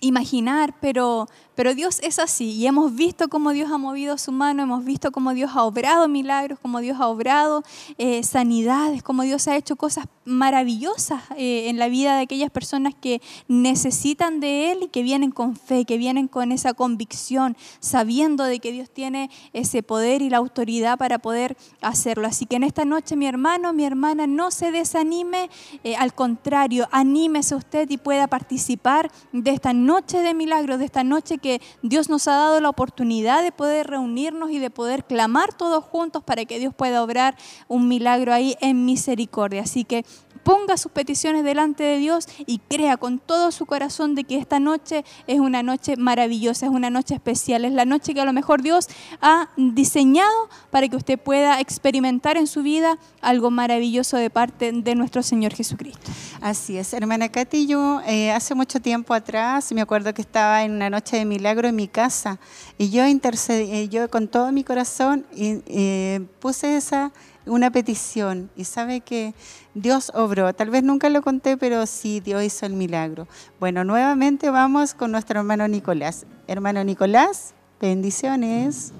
imaginar, 0.00 0.74
pero, 0.80 1.28
pero 1.54 1.74
Dios 1.74 2.00
es 2.02 2.18
así 2.18 2.52
y 2.52 2.66
hemos 2.66 2.94
visto 2.94 3.28
cómo 3.28 3.50
Dios 3.50 3.70
ha 3.70 3.78
movido 3.78 4.18
su 4.18 4.32
mano, 4.32 4.62
hemos 4.62 4.84
visto 4.84 5.12
cómo 5.12 5.34
Dios 5.34 5.52
ha 5.54 5.64
obrado 5.64 6.08
milagros, 6.08 6.58
cómo 6.60 6.80
Dios 6.80 6.98
ha 7.00 7.08
obrado 7.08 7.62
eh, 7.98 8.22
sanidades, 8.22 9.02
cómo 9.02 9.22
Dios 9.22 9.48
ha 9.48 9.56
hecho 9.56 9.76
cosas 9.76 10.06
maravillosas 10.24 11.22
eh, 11.36 11.68
en 11.68 11.78
la 11.78 11.88
vida 11.88 12.16
de 12.16 12.22
aquellas 12.22 12.50
personas 12.50 12.94
que 12.94 13.20
necesitan 13.48 14.40
de 14.40 14.72
Él 14.72 14.78
y 14.84 14.88
que 14.88 15.02
vienen 15.02 15.30
con 15.30 15.56
fe, 15.56 15.84
que 15.84 15.98
vienen 15.98 16.28
con 16.28 16.52
esa 16.52 16.74
convicción, 16.74 17.56
sabiendo 17.80 18.44
de 18.44 18.58
que 18.58 18.72
Dios 18.72 18.90
tiene 18.90 19.30
ese 19.52 19.82
poder 19.82 20.22
y 20.22 20.30
la 20.30 20.38
autoridad 20.38 20.98
para 20.98 21.18
poder 21.18 21.56
hacerlo. 21.80 22.26
Así 22.26 22.46
que 22.46 22.56
en 22.56 22.64
esta 22.64 22.84
noche, 22.84 23.16
mi 23.16 23.26
hermano, 23.26 23.72
mi 23.72 23.84
hermana, 23.84 24.26
no 24.26 24.50
se 24.50 24.70
desanime, 24.70 25.50
eh, 25.82 25.96
al 25.96 26.14
contrario, 26.14 26.88
anímese 26.90 27.54
usted 27.54 27.90
y 27.90 27.98
pueda 27.98 28.26
participar 28.26 29.10
de 29.32 29.50
esta 29.50 29.72
noche 29.72 30.20
de 30.20 30.34
milagros, 30.34 30.78
de 30.78 30.86
esta 30.86 31.04
noche 31.04 31.38
que 31.44 31.60
Dios 31.82 32.08
nos 32.08 32.26
ha 32.26 32.36
dado 32.36 32.58
la 32.58 32.70
oportunidad 32.70 33.42
de 33.42 33.52
poder 33.52 33.86
reunirnos 33.86 34.50
y 34.50 34.58
de 34.58 34.70
poder 34.70 35.04
clamar 35.04 35.52
todos 35.52 35.84
juntos 35.84 36.24
para 36.24 36.46
que 36.46 36.58
Dios 36.58 36.74
pueda 36.74 37.02
obrar 37.02 37.36
un 37.68 37.86
milagro 37.86 38.32
ahí 38.32 38.56
en 38.62 38.86
misericordia. 38.86 39.60
Así 39.60 39.84
que 39.84 40.06
ponga 40.44 40.76
sus 40.76 40.92
peticiones 40.92 41.42
delante 41.42 41.82
de 41.82 41.98
Dios 41.98 42.28
y 42.46 42.58
crea 42.58 42.96
con 42.96 43.18
todo 43.18 43.50
su 43.50 43.66
corazón 43.66 44.14
de 44.14 44.24
que 44.24 44.36
esta 44.36 44.60
noche 44.60 45.04
es 45.26 45.40
una 45.40 45.62
noche 45.62 45.96
maravillosa, 45.96 46.66
es 46.66 46.72
una 46.72 46.90
noche 46.90 47.14
especial, 47.14 47.64
es 47.64 47.72
la 47.72 47.84
noche 47.84 48.14
que 48.14 48.20
a 48.20 48.24
lo 48.24 48.32
mejor 48.32 48.62
Dios 48.62 48.88
ha 49.20 49.48
diseñado 49.56 50.48
para 50.70 50.88
que 50.88 50.96
usted 50.96 51.18
pueda 51.18 51.60
experimentar 51.60 52.36
en 52.36 52.46
su 52.46 52.62
vida 52.62 52.98
algo 53.20 53.50
maravilloso 53.50 54.16
de 54.16 54.30
parte 54.30 54.70
de 54.72 54.94
nuestro 54.94 55.22
Señor 55.22 55.54
Jesucristo. 55.54 56.12
Así 56.40 56.76
es, 56.76 56.92
hermana 56.92 57.30
Katy, 57.30 57.66
yo 57.66 58.00
eh, 58.06 58.30
hace 58.30 58.54
mucho 58.54 58.80
tiempo 58.80 59.14
atrás 59.14 59.72
me 59.72 59.80
acuerdo 59.80 60.12
que 60.12 60.22
estaba 60.22 60.62
en 60.62 60.72
una 60.72 60.90
noche 60.90 61.16
de 61.16 61.24
milagro 61.24 61.68
en 61.68 61.76
mi 61.76 61.88
casa 61.88 62.38
y 62.76 62.90
yo 62.90 63.06
intercedí, 63.06 63.70
eh, 63.72 63.88
yo 63.88 64.10
con 64.10 64.28
todo 64.28 64.52
mi 64.52 64.62
corazón 64.62 65.26
eh, 65.36 66.20
puse 66.40 66.76
esa 66.76 67.12
una 67.46 67.70
petición 67.70 68.50
y 68.56 68.64
sabe 68.64 69.00
que 69.00 69.34
Dios 69.74 70.10
obró. 70.14 70.52
Tal 70.54 70.70
vez 70.70 70.82
nunca 70.82 71.08
lo 71.10 71.22
conté, 71.22 71.56
pero 71.56 71.86
sí, 71.86 72.20
Dios 72.20 72.42
hizo 72.42 72.66
el 72.66 72.74
milagro. 72.74 73.26
Bueno, 73.60 73.84
nuevamente 73.84 74.50
vamos 74.50 74.94
con 74.94 75.12
nuestro 75.12 75.40
hermano 75.40 75.68
Nicolás. 75.68 76.26
Hermano 76.46 76.82
Nicolás, 76.84 77.54
bendiciones. 77.80 78.92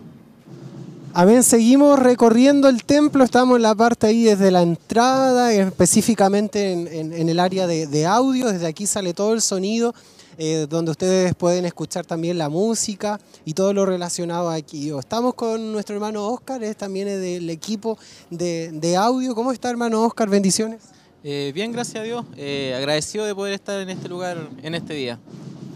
Amén, 1.17 1.45
seguimos 1.45 1.97
recorriendo 1.97 2.69
el 2.69 2.83
templo, 2.83 3.23
estamos 3.23 3.57
en 3.57 3.63
la 3.63 3.75
parte 3.77 4.09
ahí 4.09 4.25
desde 4.25 4.51
la 4.51 4.63
entrada, 4.63 5.53
específicamente 5.53 6.73
en, 6.73 7.29
el 7.29 7.39
área 7.39 7.69
de, 7.69 7.87
de 7.87 8.05
audio, 8.05 8.49
desde 8.49 8.67
aquí 8.67 8.85
sale 8.89 9.15
todo 9.15 9.33
el 9.33 9.41
sonido 9.41 9.95
eh, 10.39 10.67
donde 10.69 10.91
ustedes 10.91 11.35
pueden 11.35 11.65
escuchar 11.65 12.05
también 12.05 12.39
la 12.39 12.49
música 12.49 13.21
y 13.45 13.55
todo 13.55 13.73
lo 13.73 13.87
relacionado 13.87 14.51
aquí. 14.51 14.91
Estamos 14.91 15.35
con 15.35 15.73
nuestro 15.73 15.95
hermano 15.95 16.27
Oscar, 16.27 16.63
es 16.63 16.77
también 16.77 17.07
del 17.07 17.49
equipo 17.51 17.99
de, 18.31 18.97
audio. 18.97 19.35
¿Cómo 19.35 19.53
está 19.53 19.71
hermano 19.71 20.03
Oscar? 20.03 20.29
Bendiciones. 20.29 20.81
Eh, 21.23 21.53
bien, 21.55 21.73
gracias 21.73 21.97
a 21.97 22.05
Dios. 22.05 22.25
Eh, 22.37 22.75
agradecido 22.77 23.25
de 23.25 23.35
poder 23.35 23.55
estar 23.55 23.81
en 23.81 23.91
este 23.91 24.09
lugar 24.09 24.49
en 24.63 24.75
este 24.75 24.95
día. 24.95 25.19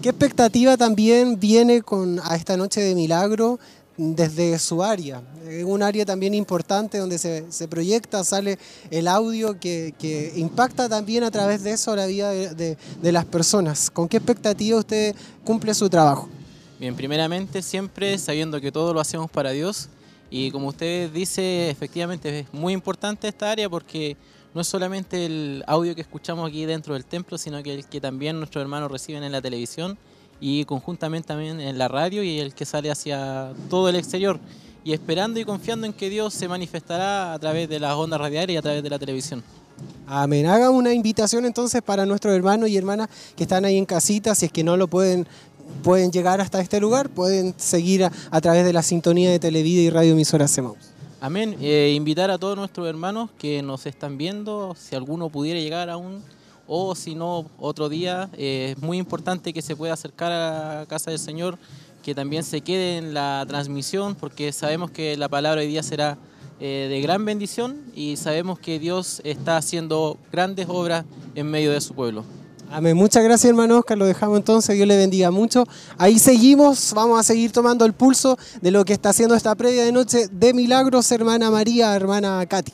¿Qué 0.02 0.10
expectativa 0.10 0.76
también 0.76 1.40
viene 1.40 1.82
con 1.82 2.20
a 2.22 2.36
esta 2.36 2.56
noche 2.56 2.80
de 2.80 2.94
milagro? 2.94 3.58
Desde 3.98 4.58
su 4.60 4.82
área. 4.82 5.20
Es 5.46 5.64
un 5.64 5.82
área 5.82 6.06
también 6.06 6.32
importante 6.32 6.98
donde 6.98 7.18
se, 7.18 7.68
proyecta, 7.68 8.24
sale 8.24 8.58
el 8.90 9.08
audio 9.08 9.58
que, 9.58 10.32
impacta 10.36 10.88
también 10.88 11.24
a 11.24 11.30
través 11.30 11.64
de 11.64 11.72
eso 11.72 11.94
la 11.94 12.06
vida 12.06 12.30
de, 12.30 12.76
las 13.02 13.26
personas. 13.26 13.90
¿Con 13.90 14.08
qué 14.08 14.16
expectativa 14.16 14.78
usted 14.78 15.14
cumple 15.44 15.74
su 15.74 15.90
trabajo? 15.90 16.28
Bien, 16.78 16.94
primeramente 16.94 17.60
siempre 17.60 18.16
sabiendo 18.18 18.60
que 18.60 18.70
todo 18.70 18.94
lo 18.94 19.00
hacemos 19.00 19.28
para 19.30 19.50
Dios 19.50 19.88
y 20.30 20.52
como 20.52 20.68
usted 20.68 21.10
dice, 21.10 21.68
efectivamente 21.68 22.40
es 22.40 22.46
muy 22.52 22.72
importante 22.72 23.26
esta 23.26 23.50
área 23.50 23.68
porque 23.68 24.16
no 24.54 24.60
es 24.60 24.68
solamente 24.68 25.26
el 25.26 25.64
audio 25.66 25.96
que 25.96 26.02
escuchamos 26.02 26.48
aquí 26.48 26.66
dentro 26.66 26.94
del 26.94 27.04
templo, 27.04 27.36
sino 27.36 27.60
que 27.64 27.74
el 27.74 27.86
que 27.86 28.00
también 28.00 28.38
nuestros 28.38 28.62
hermanos 28.62 28.92
reciben 28.92 29.24
en 29.24 29.32
la 29.32 29.42
televisión 29.42 29.98
y 30.40 30.64
conjuntamente 30.64 31.28
también 31.28 31.60
en 31.60 31.78
la 31.78 31.88
radio 31.88 32.22
y 32.22 32.38
el 32.38 32.54
que 32.54 32.64
sale 32.64 32.90
hacia 32.90 33.52
todo 33.68 33.88
el 33.88 33.96
exterior 33.96 34.38
y 34.84 34.92
esperando 34.92 35.40
y 35.40 35.44
confiando 35.44 35.86
en 35.86 35.92
que 35.92 36.08
Dios 36.08 36.32
se 36.34 36.48
manifestará 36.48 37.34
a 37.34 37.38
través 37.38 37.68
de 37.68 37.80
las 37.80 37.94
ondas 37.94 38.20
radiales 38.20 38.54
y 38.54 38.56
a 38.56 38.62
través 38.62 38.82
de 38.82 38.90
la 38.90 38.98
televisión. 38.98 39.42
Amén. 40.06 40.46
Haga 40.46 40.70
una 40.70 40.92
invitación 40.92 41.44
entonces 41.44 41.82
para 41.82 42.06
nuestros 42.06 42.34
hermanos 42.34 42.68
y 42.68 42.76
hermanas 42.76 43.08
que 43.36 43.44
están 43.44 43.64
ahí 43.64 43.76
en 43.76 43.84
casita, 43.84 44.34
si 44.34 44.46
es 44.46 44.52
que 44.52 44.64
no 44.64 44.76
lo 44.76 44.88
pueden 44.88 45.26
pueden 45.82 46.10
llegar 46.10 46.40
hasta 46.40 46.60
este 46.60 46.80
lugar, 46.80 47.10
pueden 47.10 47.54
seguir 47.58 48.04
a, 48.04 48.40
través 48.40 48.64
de 48.64 48.72
la 48.72 48.82
sintonía 48.82 49.30
de 49.30 49.38
Televida 49.38 49.82
y 49.82 49.90
Radio 49.90 50.12
Emisora 50.12 50.48
Semaus. 50.48 50.78
Amén. 51.20 51.56
Eh, 51.60 51.92
invitar 51.94 52.30
a 52.30 52.38
todos 52.38 52.56
nuestros 52.56 52.88
hermanos 52.88 53.30
que 53.38 53.60
nos 53.62 53.86
están 53.86 54.16
viendo, 54.18 54.74
si 54.78 54.96
alguno 54.96 55.28
pudiera 55.28 55.60
llegar 55.60 55.90
aún 55.90 56.22
o 56.68 56.94
si 56.94 57.14
no, 57.14 57.46
otro 57.58 57.88
día. 57.88 58.28
Eh, 58.36 58.74
es 58.76 58.82
muy 58.82 58.98
importante 58.98 59.52
que 59.52 59.62
se 59.62 59.74
pueda 59.74 59.94
acercar 59.94 60.30
a 60.30 60.80
la 60.80 60.86
casa 60.86 61.10
del 61.10 61.18
Señor, 61.18 61.58
que 62.02 62.14
también 62.14 62.44
se 62.44 62.60
quede 62.60 62.98
en 62.98 63.14
la 63.14 63.44
transmisión, 63.48 64.14
porque 64.14 64.52
sabemos 64.52 64.90
que 64.90 65.16
la 65.16 65.28
palabra 65.28 65.62
hoy 65.62 65.66
día 65.66 65.82
será 65.82 66.18
eh, 66.60 66.86
de 66.90 67.00
gran 67.00 67.24
bendición 67.24 67.80
y 67.94 68.16
sabemos 68.16 68.58
que 68.58 68.78
Dios 68.78 69.20
está 69.24 69.56
haciendo 69.56 70.18
grandes 70.30 70.66
obras 70.68 71.04
en 71.34 71.50
medio 71.50 71.72
de 71.72 71.80
su 71.80 71.94
pueblo. 71.94 72.24
Amén. 72.70 72.94
Muchas 72.96 73.24
gracias, 73.24 73.48
hermano 73.48 73.78
Oscar. 73.78 73.96
Lo 73.96 74.04
dejamos 74.04 74.36
entonces. 74.36 74.76
Dios 74.76 74.86
le 74.86 74.96
bendiga 74.96 75.30
mucho. 75.30 75.64
Ahí 75.96 76.18
seguimos. 76.18 76.92
Vamos 76.94 77.18
a 77.18 77.22
seguir 77.22 77.50
tomando 77.50 77.86
el 77.86 77.94
pulso 77.94 78.36
de 78.60 78.70
lo 78.70 78.84
que 78.84 78.92
está 78.92 79.08
haciendo 79.08 79.34
esta 79.34 79.54
previa 79.54 79.84
de 79.84 79.92
noche 79.92 80.28
de 80.30 80.52
milagros, 80.52 81.10
hermana 81.10 81.50
María, 81.50 81.96
hermana 81.96 82.44
Katy. 82.46 82.72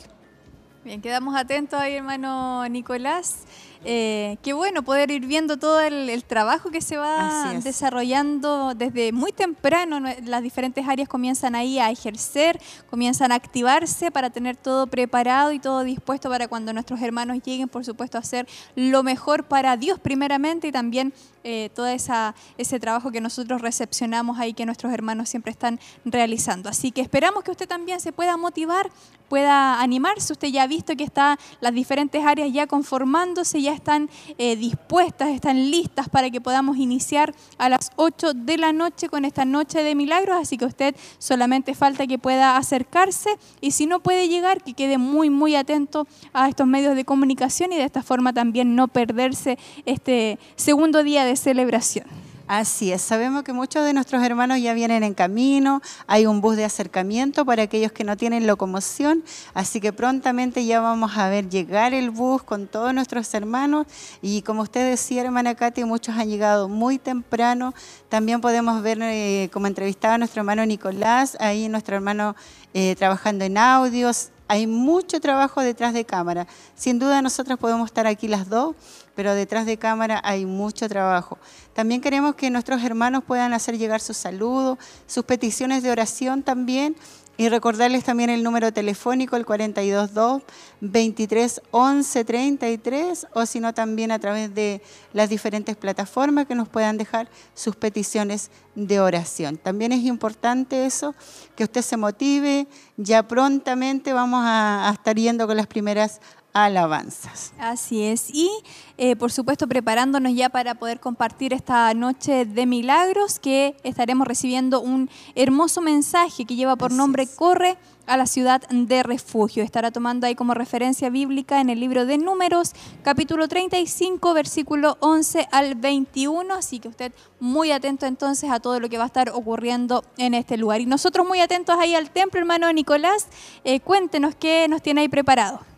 Bien, 0.85 1.01
quedamos 1.01 1.37
atentos 1.37 1.79
ahí, 1.79 1.95
hermano 1.95 2.69
Nicolás. 2.69 3.37
Eh, 3.87 4.39
qué 4.43 4.55
bueno 4.55 4.83
poder 4.83 5.11
ir 5.11 5.27
viendo 5.27 5.59
todo 5.59 5.81
el, 5.81 6.25
trabajo 6.25 6.71
que 6.71 6.81
se 6.81 6.97
va 6.97 7.53
desarrollando 7.63 8.75
desde 8.75 9.13
muy 9.13 9.33
temprano. 9.33 10.01
Las 10.25 10.43
diferentes 10.43 10.89
áreas 10.89 11.09
comienzan 11.09 11.55
ahí 11.55 11.79
a 11.79 11.91
ejercer, 11.91 12.61
comienzan 12.89 13.31
a 13.31 13.35
activarse 13.35 14.11
para 14.11 14.31
tener 14.31 14.57
todo 14.57 14.87
preparado 14.87 15.53
y 15.53 15.59
todo 15.59 15.85
dispuesto 15.85 16.31
para 16.31 16.49
cuando 16.49 16.73
nuestros 16.73 17.03
hermanos 17.03 17.39
lleguen, 17.45 17.69
por 17.69 17.85
supuesto, 17.85 18.17
a 18.17 18.21
hacer 18.23 18.49
lo 18.75 19.03
mejor 19.03 19.45
para 19.45 19.77
Dios 19.77 19.99
primeramente 19.99 20.69
y 20.69 20.73
también 20.73 21.13
eh, 21.45 21.71
todo 21.75 21.87
ese 21.87 22.81
trabajo 22.81 23.11
que 23.11 23.21
nosotros 23.21 23.61
recepcionamos 23.61 24.39
ahí 24.39 24.55
que 24.55 24.65
nuestros 24.65 24.93
hermanos 24.93 25.29
siempre 25.29 25.53
están 25.53 25.79
realizando. 26.05 26.71
Así 26.71 26.91
que 26.91 27.03
esperamos 27.03 27.45
que 27.45 27.51
usted 27.51 27.69
también 27.69 28.01
se 28.01 28.13
pueda 28.13 28.37
motivar, 28.39 28.91
pueda 29.29 29.81
animarse. 29.81 30.33
Usted 30.33 30.49
ya 30.49 30.63
ha 30.63 30.67
visto 30.67 30.97
que 30.97 31.05
está 31.05 31.39
las 31.61 31.75
diferentes 31.75 32.25
áreas 32.25 32.53
ya 32.53 32.67
conformándose, 32.67 33.61
ya 33.61 33.75
están 33.75 34.09
eh, 34.39 34.57
dispuestas, 34.57 35.29
están 35.29 35.71
listas 35.71 36.09
para 36.09 36.31
que 36.31 36.41
podamos 36.41 36.79
iniciar 36.79 37.35
a 37.59 37.69
las 37.69 37.91
8 37.97 38.33
de 38.35 38.59
la 38.59 38.73
noche 38.73 39.09
con 39.09 39.25
esta 39.25 39.45
noche 39.45 39.83
de 39.83 39.95
milagros. 39.95 40.39
Así 40.41 40.57
que 40.57 40.65
usted 40.65 40.97
solamente 41.19 41.75
falta 41.75 42.07
que 42.07 42.19
pueda 42.19 42.57
acercarse 42.57 43.31
y 43.61 43.73
si 43.73 43.87
no 43.87 44.01
puede 44.01 44.29
llegar, 44.29 44.63
que 44.63 44.73
quede 44.73 44.99
muy, 44.99 45.31
muy 45.31 45.57
atento 45.57 46.07
a 46.33 46.49
estos 46.49 46.67
medios 46.67 46.97
de 46.97 47.05
comunicación 47.05 47.73
y 47.73 47.77
de 47.77 47.85
esta 47.85 48.03
forma 48.03 48.33
también 48.33 48.75
no 48.75 48.89
perderse 48.89 49.59
este 49.85 50.39
segundo 50.57 51.03
día 51.03 51.25
de 51.25 51.34
celebración. 51.37 52.07
Así 52.47 52.93
es, 52.93 53.01
sabemos 53.01 53.43
que 53.43 53.55
muchos 53.55 53.87
de 53.87 53.95
nuestros 53.95 54.23
hermanos 54.23 54.61
ya 54.61 54.75
vienen 54.75 55.03
en 55.03 55.15
camino, 55.15 55.81
hay 56.07 56.27
un 56.27 56.43
bus 56.43 56.57
de 56.57 56.67
acercamiento 56.67 57.47
para 57.47 57.63
aquellos 57.63 57.91
que 57.91 58.05
no 58.05 58.19
tienen 58.19 58.47
locomoción, 58.47 59.25
así 59.55 59.81
que 59.81 59.95
prontamente 59.95 60.67
ya 60.67 60.81
vamos 60.81 61.17
a 61.17 61.31
ver 61.31 61.49
llegar 61.49 61.95
el 61.95 62.11
bus 62.11 62.43
con 62.43 62.67
todos 62.67 62.93
nuestros 62.93 63.33
hermanos. 63.33 63.87
Y 64.21 64.43
como 64.43 64.61
usted 64.61 64.91
decía, 64.91 65.23
hermana 65.23 65.55
Katy, 65.55 65.85
muchos 65.85 66.19
han 66.19 66.29
llegado 66.29 66.69
muy 66.69 66.99
temprano, 66.99 67.73
también 68.11 68.43
podemos 68.43 68.83
ver 68.83 68.99
eh, 69.01 69.49
como 69.51 69.67
entrevistaba 69.67 70.15
a 70.15 70.19
nuestro 70.19 70.41
hermano 70.41 70.67
Nicolás, 70.67 71.39
ahí 71.41 71.71
nuestro 71.71 71.97
hermano 71.97 72.37
eh, 72.75 72.95
trabajando 72.97 73.47
en 73.47 73.57
audios, 73.57 74.29
hay 74.49 74.67
mucho 74.67 75.21
trabajo 75.21 75.63
detrás 75.63 75.95
de 75.95 76.05
cámara. 76.05 76.47
Sin 76.75 76.99
duda 76.99 77.23
nosotros 77.23 77.59
podemos 77.59 77.87
estar 77.87 78.07
aquí 78.07 78.29
las 78.29 78.49
dos, 78.49 78.77
pero 79.15 79.35
detrás 79.35 79.67
de 79.67 79.77
cámara 79.77 80.21
hay 80.25 80.47
mucho 80.47 80.89
trabajo. 80.89 81.39
También 81.73 82.01
queremos 82.01 82.35
que 82.35 82.51
nuestros 82.51 82.83
hermanos 82.83 83.25
puedan 83.25 83.53
hacer 83.53 83.79
llegar 83.79 84.01
sus 84.01 84.17
saludos, 84.17 84.79
sus 85.07 85.25
peticiones 85.25 85.83
de 85.83 85.91
oración 85.91 86.43
también 86.43 86.97
y 87.37 87.49
recordarles 87.49 88.05
también 88.05 88.31
el 88.31 88.45
número 88.45 88.73
telefónico, 88.73 89.35
el 89.35 89.45
422 89.45 90.43
23 90.81 91.63
11 91.73 92.25
33, 92.25 93.27
o 93.33 93.45
si 93.45 93.59
no 93.59 93.75
también 93.75 94.13
a 94.13 94.21
través 94.21 94.55
de 94.55 94.81
las 95.13 95.29
diferentes 95.31 95.77
plataformas 95.77 96.47
que 96.47 96.55
nos 96.55 96.69
puedan 96.69 96.97
dejar 96.97 97.29
sus 97.55 97.75
peticiones 97.75 98.51
de 98.77 99.01
oración. 99.01 99.57
También 99.57 99.91
es 99.91 100.05
importante 100.05 100.87
eso, 100.87 101.15
que 101.57 101.65
usted 101.65 101.83
se 101.83 101.97
motive. 101.97 102.69
Ya 102.97 103.27
prontamente 103.27 104.13
vamos 104.13 104.45
a, 104.45 104.89
a 104.89 104.93
estar 104.93 105.17
yendo 105.17 105.47
con 105.49 105.57
las 105.57 105.67
primeras 105.67 106.21
alabanzas. 106.55 107.53
Así 107.59 108.05
es. 108.05 108.31
Y 108.33 108.49
eh, 108.97 109.17
por 109.17 109.33
supuesto 109.33 109.67
preparándonos 109.67 110.35
ya 110.35 110.49
para 110.49 110.77
poder 110.77 111.01
compartir 111.01 111.53
esta 111.53 111.93
noche 111.95 112.47
de 112.47 112.65
milagros 112.65 113.41
que 113.41 113.77
estaremos 113.83 114.27
recibiendo 114.27 114.81
un 114.81 115.11
hermoso 115.35 115.81
mensaje 115.81 116.45
que 116.47 116.55
lleva 116.55 116.77
por 116.77 116.93
nombre 116.93 117.27
Corre 117.27 117.77
a 118.07 118.17
la 118.17 118.27
ciudad 118.27 118.63
de 118.69 119.03
refugio. 119.03 119.65
Estará 119.65 119.91
tomando 119.91 120.27
ahí 120.27 120.37
como 120.37 120.55
referencia 120.55 121.11
bíblica 121.11 121.61
en 121.61 121.71
el 121.71 121.81
libro 121.81 122.07
de 122.07 122.19
Números, 122.19 122.73
capítulo 123.03 123.49
35, 123.49 124.33
versículo 124.33 124.97
11 125.01 125.49
al 125.51 125.75
21. 125.75 126.55
Así 126.55 126.79
que 126.79 126.89
usted 126.89 127.13
muy 127.41 127.73
atento 127.73 128.07
entonces 128.07 128.51
a 128.51 128.61
todo 128.61 128.79
lo 128.79 128.89
que 128.89 128.99
va 128.99 129.05
a 129.05 129.09
estar 129.09 129.31
ocurriendo 129.31 130.05
en 130.19 130.35
este 130.35 130.57
lugar. 130.57 130.81
Y 130.81 130.87
nosotros 130.87 131.27
muy 131.27 131.41
atentos 131.41 131.77
ahí 131.81 131.97
al 131.97 132.11
templo, 132.11 132.39
hermano 132.39 132.73
Nicolás. 132.73 133.27
Eh, 133.65 133.81
cuéntenos 133.81 134.37
qué 134.37 134.69
nos 134.69 134.83
tiene 134.83 135.01
ahí 135.01 135.09
preparado. 135.09 135.74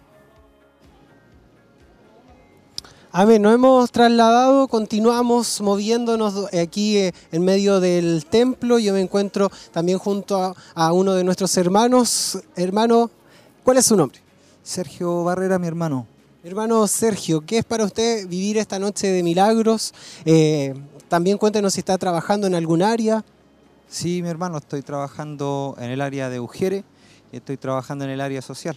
Amén, 3.18 3.40
nos 3.40 3.54
hemos 3.54 3.90
trasladado, 3.90 4.68
continuamos 4.68 5.62
moviéndonos 5.62 6.52
aquí 6.52 6.98
eh, 6.98 7.14
en 7.32 7.46
medio 7.46 7.80
del 7.80 8.26
templo. 8.26 8.78
Yo 8.78 8.92
me 8.92 9.00
encuentro 9.00 9.50
también 9.72 9.98
junto 9.98 10.36
a, 10.36 10.54
a 10.74 10.92
uno 10.92 11.14
de 11.14 11.24
nuestros 11.24 11.56
hermanos. 11.56 12.38
Hermano, 12.56 13.10
¿cuál 13.64 13.78
es 13.78 13.86
su 13.86 13.96
nombre? 13.96 14.20
Sergio 14.62 15.24
Barrera, 15.24 15.58
mi 15.58 15.66
hermano. 15.66 16.06
Hermano 16.44 16.86
Sergio, 16.86 17.40
¿qué 17.40 17.56
es 17.56 17.64
para 17.64 17.86
usted 17.86 18.28
vivir 18.28 18.58
esta 18.58 18.78
noche 18.78 19.06
de 19.06 19.22
milagros? 19.22 19.94
Eh, 20.26 20.74
también 21.08 21.38
cuéntenos 21.38 21.72
si 21.72 21.80
está 21.80 21.96
trabajando 21.96 22.46
en 22.46 22.54
algún 22.54 22.82
área. 22.82 23.24
Sí, 23.88 24.20
mi 24.20 24.28
hermano, 24.28 24.58
estoy 24.58 24.82
trabajando 24.82 25.74
en 25.78 25.90
el 25.90 26.02
área 26.02 26.28
de 26.28 26.38
Ujiere 26.38 26.84
y 27.32 27.36
estoy 27.38 27.56
trabajando 27.56 28.04
en 28.04 28.10
el 28.10 28.20
área 28.20 28.42
social. 28.42 28.76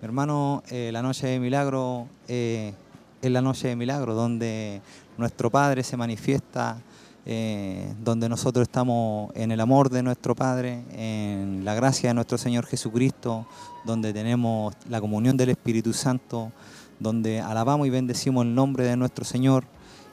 Mi 0.00 0.06
hermano, 0.06 0.62
eh, 0.70 0.90
la 0.92 1.02
noche 1.02 1.26
de 1.26 1.40
milagro 1.40 2.06
eh, 2.28 2.72
es 3.20 3.30
la 3.30 3.40
noche 3.40 3.68
de 3.68 3.76
milagro, 3.76 4.14
donde 4.14 4.80
nuestro 5.16 5.50
Padre 5.50 5.82
se 5.82 5.96
manifiesta, 5.96 6.80
eh, 7.26 7.92
donde 8.02 8.28
nosotros 8.28 8.62
estamos 8.62 9.32
en 9.34 9.50
el 9.50 9.60
amor 9.60 9.90
de 9.90 10.02
nuestro 10.02 10.34
Padre, 10.34 10.82
en 10.92 11.64
la 11.64 11.74
gracia 11.74 12.10
de 12.10 12.14
nuestro 12.14 12.38
Señor 12.38 12.66
Jesucristo, 12.66 13.46
donde 13.84 14.12
tenemos 14.12 14.74
la 14.88 15.00
comunión 15.00 15.36
del 15.36 15.50
Espíritu 15.50 15.92
Santo, 15.92 16.52
donde 17.00 17.40
alabamos 17.40 17.86
y 17.86 17.90
bendecimos 17.90 18.44
el 18.44 18.54
nombre 18.54 18.84
de 18.84 18.96
nuestro 18.96 19.24
Señor 19.24 19.64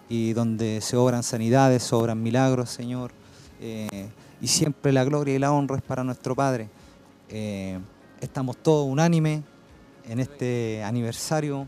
y 0.09 0.33
donde 0.33 0.81
se 0.81 0.97
obran 0.97 1.23
sanidades, 1.23 1.83
se 1.83 1.95
obran 1.95 2.21
milagros, 2.21 2.69
Señor. 2.69 3.11
Eh, 3.61 4.09
y 4.41 4.47
siempre 4.47 4.91
la 4.91 5.03
gloria 5.03 5.35
y 5.35 5.39
la 5.39 5.51
honra 5.51 5.77
es 5.77 5.83
para 5.83 6.03
nuestro 6.03 6.35
Padre. 6.35 6.69
Eh, 7.29 7.79
estamos 8.19 8.57
todos 8.57 8.87
unánimes 8.87 9.41
en 10.07 10.19
este 10.19 10.83
aniversario 10.83 11.67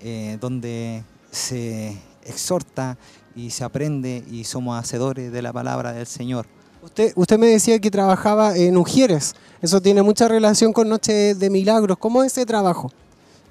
eh, 0.00 0.38
donde 0.40 1.04
se 1.30 1.96
exhorta 2.24 2.96
y 3.34 3.50
se 3.50 3.64
aprende 3.64 4.24
y 4.30 4.44
somos 4.44 4.78
hacedores 4.78 5.32
de 5.32 5.42
la 5.42 5.52
palabra 5.52 5.92
del 5.92 6.06
Señor. 6.06 6.46
Usted, 6.82 7.12
usted 7.14 7.38
me 7.38 7.46
decía 7.46 7.78
que 7.78 7.90
trabajaba 7.90 8.56
en 8.56 8.76
Ujieres. 8.76 9.34
Eso 9.60 9.80
tiene 9.82 10.02
mucha 10.02 10.28
relación 10.28 10.72
con 10.72 10.88
Noche 10.88 11.34
de 11.34 11.50
Milagros. 11.50 11.98
¿Cómo 11.98 12.22
es 12.22 12.32
ese 12.32 12.46
trabajo? 12.46 12.90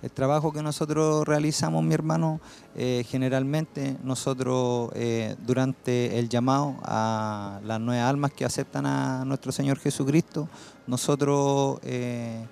El 0.02 0.12
trabajo 0.12 0.54
que 0.54 0.64
nosotros 0.64 1.28
realizamos, 1.28 1.84
mi 1.84 1.94
hermano, 1.94 2.40
eh, 2.78 3.04
generalmente 3.10 3.98
nosotros 4.02 4.92
eh, 4.96 5.36
durante 5.46 6.18
el 6.18 6.30
llamado 6.30 6.78
a 6.84 7.60
las 7.66 7.82
nueve 7.82 8.02
almas 8.02 8.32
que 8.32 8.46
aceptan 8.46 8.86
a 8.86 9.26
nuestro 9.26 9.52
Señor 9.52 9.78
Jesucristo, 9.78 10.48
nosotros 10.88 11.80
eh, 11.84 12.46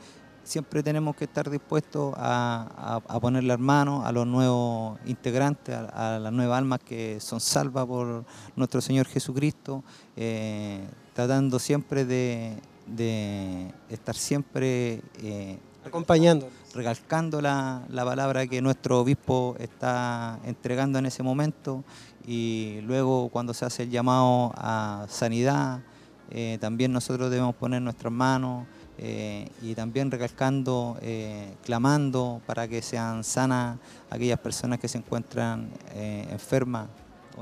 siempre 0.48 0.82
tenemos 0.82 1.16
que 1.16 1.26
estar 1.26 1.50
dispuestos 1.50 2.14
a, 2.18 3.02
a, 3.08 3.16
a 3.16 3.20
poner 3.20 3.44
las 3.44 3.60
manos 3.60 4.06
a 4.06 4.12
los 4.12 4.26
nuevos 4.26 5.00
integrantes, 5.06 5.76
a, 5.76 6.16
a, 6.16 6.20
las 6.20 6.34
nuevas 6.34 6.58
almas 6.58 6.80
que 6.80 7.20
son 7.20 7.40
salvas 7.40 7.86
por 7.86 8.26
nuestro 8.56 8.82
Señor 8.82 9.06
Jesucristo, 9.08 9.84
tratando 11.14 11.60
siempre 11.60 12.06
de, 12.06 12.58
de 12.86 13.72
estar 13.90 14.16
siempre 14.16 15.02
acompañando 15.86 16.50
recalcando 16.78 17.42
la, 17.42 17.82
la, 17.90 18.06
palabra 18.06 18.46
que 18.46 18.62
nuestro 18.62 19.00
obispo 19.00 19.56
está 19.60 20.40
entregando 20.46 21.00
en 21.00 21.08
ese 21.08 21.24
momento 21.24 21.84
y 22.26 22.80
luego 22.84 23.30
cuando 23.30 23.54
se 23.54 23.66
hace 23.66 23.84
el 23.84 23.90
llamado 23.90 24.54
a 24.56 25.08
sanidad, 25.10 25.80
eh, 26.30 26.58
también 26.62 26.92
nosotros 26.92 27.32
debemos 27.32 27.56
poner 27.56 27.82
nuestras 27.82 28.14
manos 28.14 28.68
eh, 29.00 29.48
y 29.62 29.76
también 29.76 30.10
recalcando, 30.10 30.98
eh, 31.02 31.54
clamando 31.64 32.42
para 32.48 32.68
que 32.68 32.82
sean 32.82 33.24
sanas 33.24 33.78
aquellas 34.10 34.40
personas 34.40 34.80
que 34.80 34.88
se 34.88 34.98
encuentran 34.98 35.70
eh, 35.94 36.28
enfermas. 36.32 36.88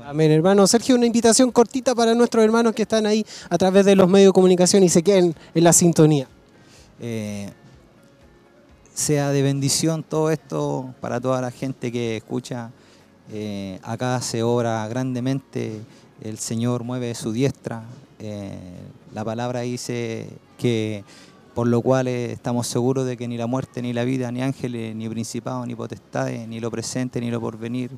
Amén, 0.04 0.30
hermano 0.30 0.66
Sergio, 0.66 0.94
una 0.94 1.06
invitación 1.06 1.50
cortita 1.50 1.94
para 1.94 2.14
nuestros 2.14 2.44
hermanos 2.44 2.74
que 2.74 2.82
están 2.82 3.06
ahí 3.06 3.24
a 3.48 3.56
través 3.56 3.86
de 3.86 3.96
los 3.96 4.06
medios 4.06 4.28
de 4.28 4.32
comunicación 4.34 4.82
y 4.82 4.90
se 4.90 5.02
queden 5.02 5.34
en 5.54 5.64
la 5.64 5.72
sintonía 5.72 6.28
sea 8.94 9.30
de 9.30 9.42
bendición 9.42 10.02
todo 10.02 10.30
esto 10.30 10.94
para 11.02 11.20
toda 11.20 11.42
la 11.42 11.50
gente 11.50 11.92
que 11.92 12.16
escucha. 12.16 12.70
Acá 13.82 14.22
se 14.22 14.42
obra 14.42 14.88
grandemente, 14.88 15.82
el 16.22 16.38
Señor 16.38 16.82
mueve 16.82 17.14
su 17.14 17.30
diestra. 17.30 17.82
La 19.12 19.22
palabra 19.22 19.60
dice 19.60 20.30
que 20.56 21.04
por 21.56 21.68
lo 21.68 21.80
cual 21.80 22.06
estamos 22.06 22.66
seguros 22.66 23.06
de 23.06 23.16
que 23.16 23.26
ni 23.26 23.38
la 23.38 23.46
muerte, 23.46 23.80
ni 23.80 23.94
la 23.94 24.04
vida, 24.04 24.30
ni 24.30 24.42
ángeles, 24.42 24.94
ni 24.94 25.08
principados, 25.08 25.66
ni 25.66 25.74
potestades, 25.74 26.46
ni 26.46 26.60
lo 26.60 26.70
presente, 26.70 27.18
ni 27.18 27.30
lo 27.30 27.40
porvenir, 27.40 27.92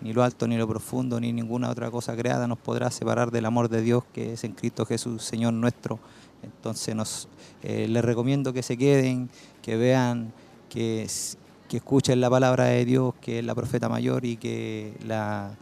ni 0.00 0.12
lo 0.12 0.24
alto, 0.24 0.48
ni 0.48 0.56
lo 0.56 0.66
profundo, 0.66 1.20
ni 1.20 1.32
ninguna 1.32 1.70
otra 1.70 1.92
cosa 1.92 2.16
creada 2.16 2.48
nos 2.48 2.58
podrá 2.58 2.90
separar 2.90 3.30
del 3.30 3.44
amor 3.44 3.68
de 3.68 3.82
Dios 3.82 4.02
que 4.12 4.32
es 4.32 4.42
en 4.42 4.50
Cristo 4.50 4.84
Jesús, 4.84 5.22
Señor 5.22 5.52
nuestro. 5.52 6.00
Entonces 6.42 6.96
nos, 6.96 7.28
eh, 7.62 7.86
les 7.88 8.04
recomiendo 8.04 8.52
que 8.52 8.64
se 8.64 8.76
queden, 8.76 9.30
que 9.62 9.76
vean 9.76 10.32
que, 10.68 11.06
que 11.68 11.76
escuchen 11.76 12.20
la 12.20 12.28
palabra 12.28 12.64
de 12.64 12.84
Dios, 12.84 13.14
que 13.20 13.38
es 13.38 13.44
la 13.44 13.54
profeta 13.54 13.88
mayor, 13.88 14.24
y 14.24 14.38
que 14.38 14.92
la, 15.06 15.52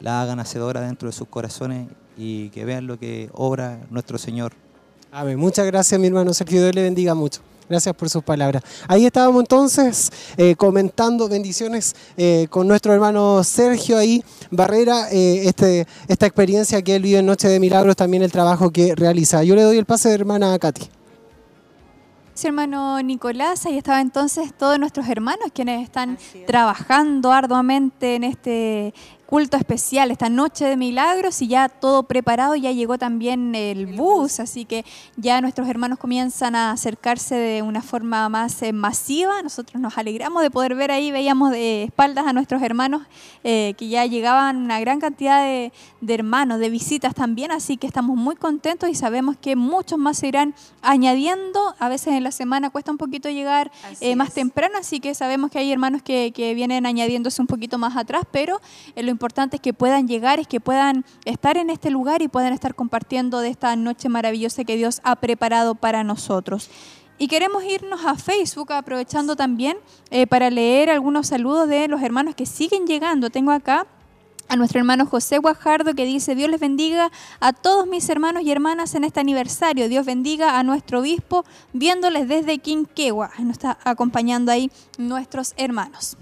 la 0.00 0.22
hagan 0.22 0.40
hacedora 0.40 0.80
dentro 0.80 1.08
de 1.08 1.12
sus 1.12 1.28
corazones 1.28 1.86
y 2.16 2.48
que 2.50 2.64
vean 2.64 2.88
lo 2.88 2.98
que 2.98 3.30
obra 3.32 3.86
nuestro 3.90 4.18
Señor. 4.18 4.65
Amén. 5.10 5.38
Muchas 5.38 5.66
gracias, 5.66 5.98
mi 6.00 6.06
hermano 6.08 6.34
Sergio. 6.34 6.62
Dios 6.62 6.74
le 6.74 6.82
bendiga 6.82 7.14
mucho. 7.14 7.40
Gracias 7.68 7.94
por 7.96 8.08
sus 8.08 8.22
palabras. 8.22 8.62
Ahí 8.86 9.06
estábamos 9.06 9.42
entonces 9.42 10.12
eh, 10.36 10.54
comentando 10.54 11.28
bendiciones 11.28 11.96
eh, 12.16 12.46
con 12.48 12.68
nuestro 12.68 12.92
hermano 12.92 13.42
Sergio 13.42 13.98
ahí, 13.98 14.22
Barrera, 14.50 15.10
eh, 15.10 15.48
este, 15.48 15.86
esta 16.06 16.26
experiencia 16.26 16.80
que 16.82 16.94
él 16.94 17.02
vive 17.02 17.18
en 17.18 17.26
Noche 17.26 17.48
de 17.48 17.58
Milagros, 17.58 17.96
también 17.96 18.22
el 18.22 18.30
trabajo 18.30 18.70
que 18.70 18.94
realiza. 18.94 19.42
Yo 19.42 19.56
le 19.56 19.62
doy 19.62 19.78
el 19.78 19.84
pase 19.84 20.08
de 20.10 20.14
hermana 20.14 20.56
Katy. 20.58 20.90
Sí, 22.34 22.46
hermano 22.46 23.02
Nicolás, 23.02 23.64
ahí 23.64 23.78
estaba 23.78 24.00
entonces 24.00 24.52
todos 24.56 24.78
nuestros 24.78 25.08
hermanos 25.08 25.48
quienes 25.54 25.82
están 25.82 26.18
trabajando 26.46 27.32
arduamente 27.32 28.14
en 28.14 28.24
este 28.24 28.92
culto 29.26 29.56
especial, 29.56 30.12
esta 30.12 30.28
noche 30.28 30.64
de 30.64 30.76
milagros 30.76 31.42
y 31.42 31.48
ya 31.48 31.68
todo 31.68 32.04
preparado, 32.04 32.54
ya 32.54 32.70
llegó 32.70 32.96
también 32.96 33.54
el 33.56 33.86
bus, 33.86 34.38
así 34.38 34.64
que 34.64 34.84
ya 35.16 35.40
nuestros 35.40 35.68
hermanos 35.68 35.98
comienzan 35.98 36.54
a 36.54 36.70
acercarse 36.70 37.34
de 37.34 37.62
una 37.62 37.82
forma 37.82 38.28
más 38.28 38.62
eh, 38.62 38.72
masiva. 38.72 39.42
Nosotros 39.42 39.82
nos 39.82 39.98
alegramos 39.98 40.42
de 40.42 40.50
poder 40.50 40.76
ver 40.76 40.92
ahí, 40.92 41.10
veíamos 41.10 41.50
de 41.50 41.84
espaldas 41.84 42.26
a 42.26 42.32
nuestros 42.32 42.62
hermanos 42.62 43.02
eh, 43.42 43.74
que 43.76 43.88
ya 43.88 44.06
llegaban 44.06 44.58
una 44.58 44.78
gran 44.78 45.00
cantidad 45.00 45.42
de, 45.42 45.72
de, 46.00 46.14
hermanos, 46.14 46.60
de 46.60 46.70
visitas 46.70 47.14
también, 47.14 47.50
así 47.50 47.76
que 47.76 47.88
estamos 47.88 48.16
muy 48.16 48.36
contentos 48.36 48.88
y 48.88 48.94
sabemos 48.94 49.36
que 49.36 49.56
muchos 49.56 49.98
más 49.98 50.18
se 50.18 50.28
irán 50.28 50.54
añadiendo. 50.82 51.74
A 51.80 51.88
veces 51.88 52.14
en 52.14 52.22
la 52.22 52.30
semana 52.30 52.70
cuesta 52.70 52.92
un 52.92 52.98
poquito 52.98 53.28
llegar 53.28 53.72
eh, 54.00 54.14
más 54.14 54.32
temprano, 54.34 54.78
así 54.78 55.00
que 55.00 55.14
sabemos 55.14 55.50
que 55.50 55.58
hay 55.58 55.72
hermanos 55.72 56.02
que, 56.02 56.32
que 56.32 56.54
vienen 56.54 56.86
añadiéndose 56.86 57.40
un 57.42 57.48
poquito 57.48 57.76
más 57.76 57.96
atrás, 57.96 58.22
pero 58.30 58.60
lo 58.94 59.15
importante 59.16 59.56
es 59.56 59.62
que 59.62 59.72
puedan 59.72 60.06
llegar, 60.06 60.38
es 60.38 60.46
que 60.46 60.60
puedan 60.60 61.04
estar 61.24 61.56
en 61.56 61.70
este 61.70 61.90
lugar 61.90 62.22
y 62.22 62.28
puedan 62.28 62.52
estar 62.52 62.74
compartiendo 62.74 63.40
de 63.40 63.48
esta 63.48 63.74
noche 63.76 64.08
maravillosa 64.08 64.64
que 64.64 64.76
Dios 64.76 65.00
ha 65.04 65.16
preparado 65.16 65.74
para 65.74 66.04
nosotros. 66.04 66.70
Y 67.18 67.28
queremos 67.28 67.64
irnos 67.64 68.04
a 68.04 68.16
Facebook 68.16 68.72
aprovechando 68.72 69.36
también 69.36 69.78
eh, 70.10 70.26
para 70.26 70.50
leer 70.50 70.90
algunos 70.90 71.28
saludos 71.28 71.66
de 71.68 71.88
los 71.88 72.02
hermanos 72.02 72.34
que 72.34 72.44
siguen 72.44 72.86
llegando. 72.86 73.30
Tengo 73.30 73.52
acá 73.52 73.86
a 74.48 74.56
nuestro 74.56 74.78
hermano 74.78 75.06
José 75.06 75.38
Guajardo 75.38 75.94
que 75.94 76.04
dice, 76.04 76.34
Dios 76.34 76.50
les 76.50 76.60
bendiga 76.60 77.10
a 77.40 77.52
todos 77.52 77.86
mis 77.86 78.08
hermanos 78.10 78.42
y 78.42 78.50
hermanas 78.50 78.94
en 78.94 79.04
este 79.04 79.20
aniversario. 79.20 79.88
Dios 79.88 80.04
bendiga 80.04 80.58
a 80.58 80.62
nuestro 80.62 81.00
obispo 81.00 81.44
viéndoles 81.72 82.28
desde 82.28 82.58
Quinquegua. 82.58 83.30
Nos 83.38 83.52
está 83.52 83.78
acompañando 83.84 84.52
ahí 84.52 84.70
nuestros 84.98 85.54
hermanos. 85.56 86.16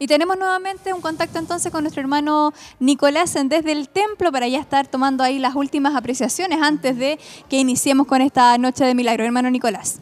Y 0.00 0.06
tenemos 0.06 0.38
nuevamente 0.38 0.92
un 0.92 1.00
contacto 1.00 1.38
entonces 1.38 1.72
con 1.72 1.82
nuestro 1.82 2.00
hermano 2.00 2.52
Nicolás 2.78 3.34
desde 3.44 3.72
el 3.72 3.88
templo 3.88 4.30
para 4.30 4.46
ya 4.46 4.60
estar 4.60 4.86
tomando 4.86 5.24
ahí 5.24 5.40
las 5.40 5.56
últimas 5.56 5.96
apreciaciones 5.96 6.60
antes 6.62 6.96
de 6.96 7.18
que 7.48 7.58
iniciemos 7.58 8.06
con 8.06 8.20
esta 8.22 8.56
noche 8.58 8.84
de 8.84 8.94
milagro. 8.94 9.24
Hermano 9.24 9.50
Nicolás. 9.50 9.98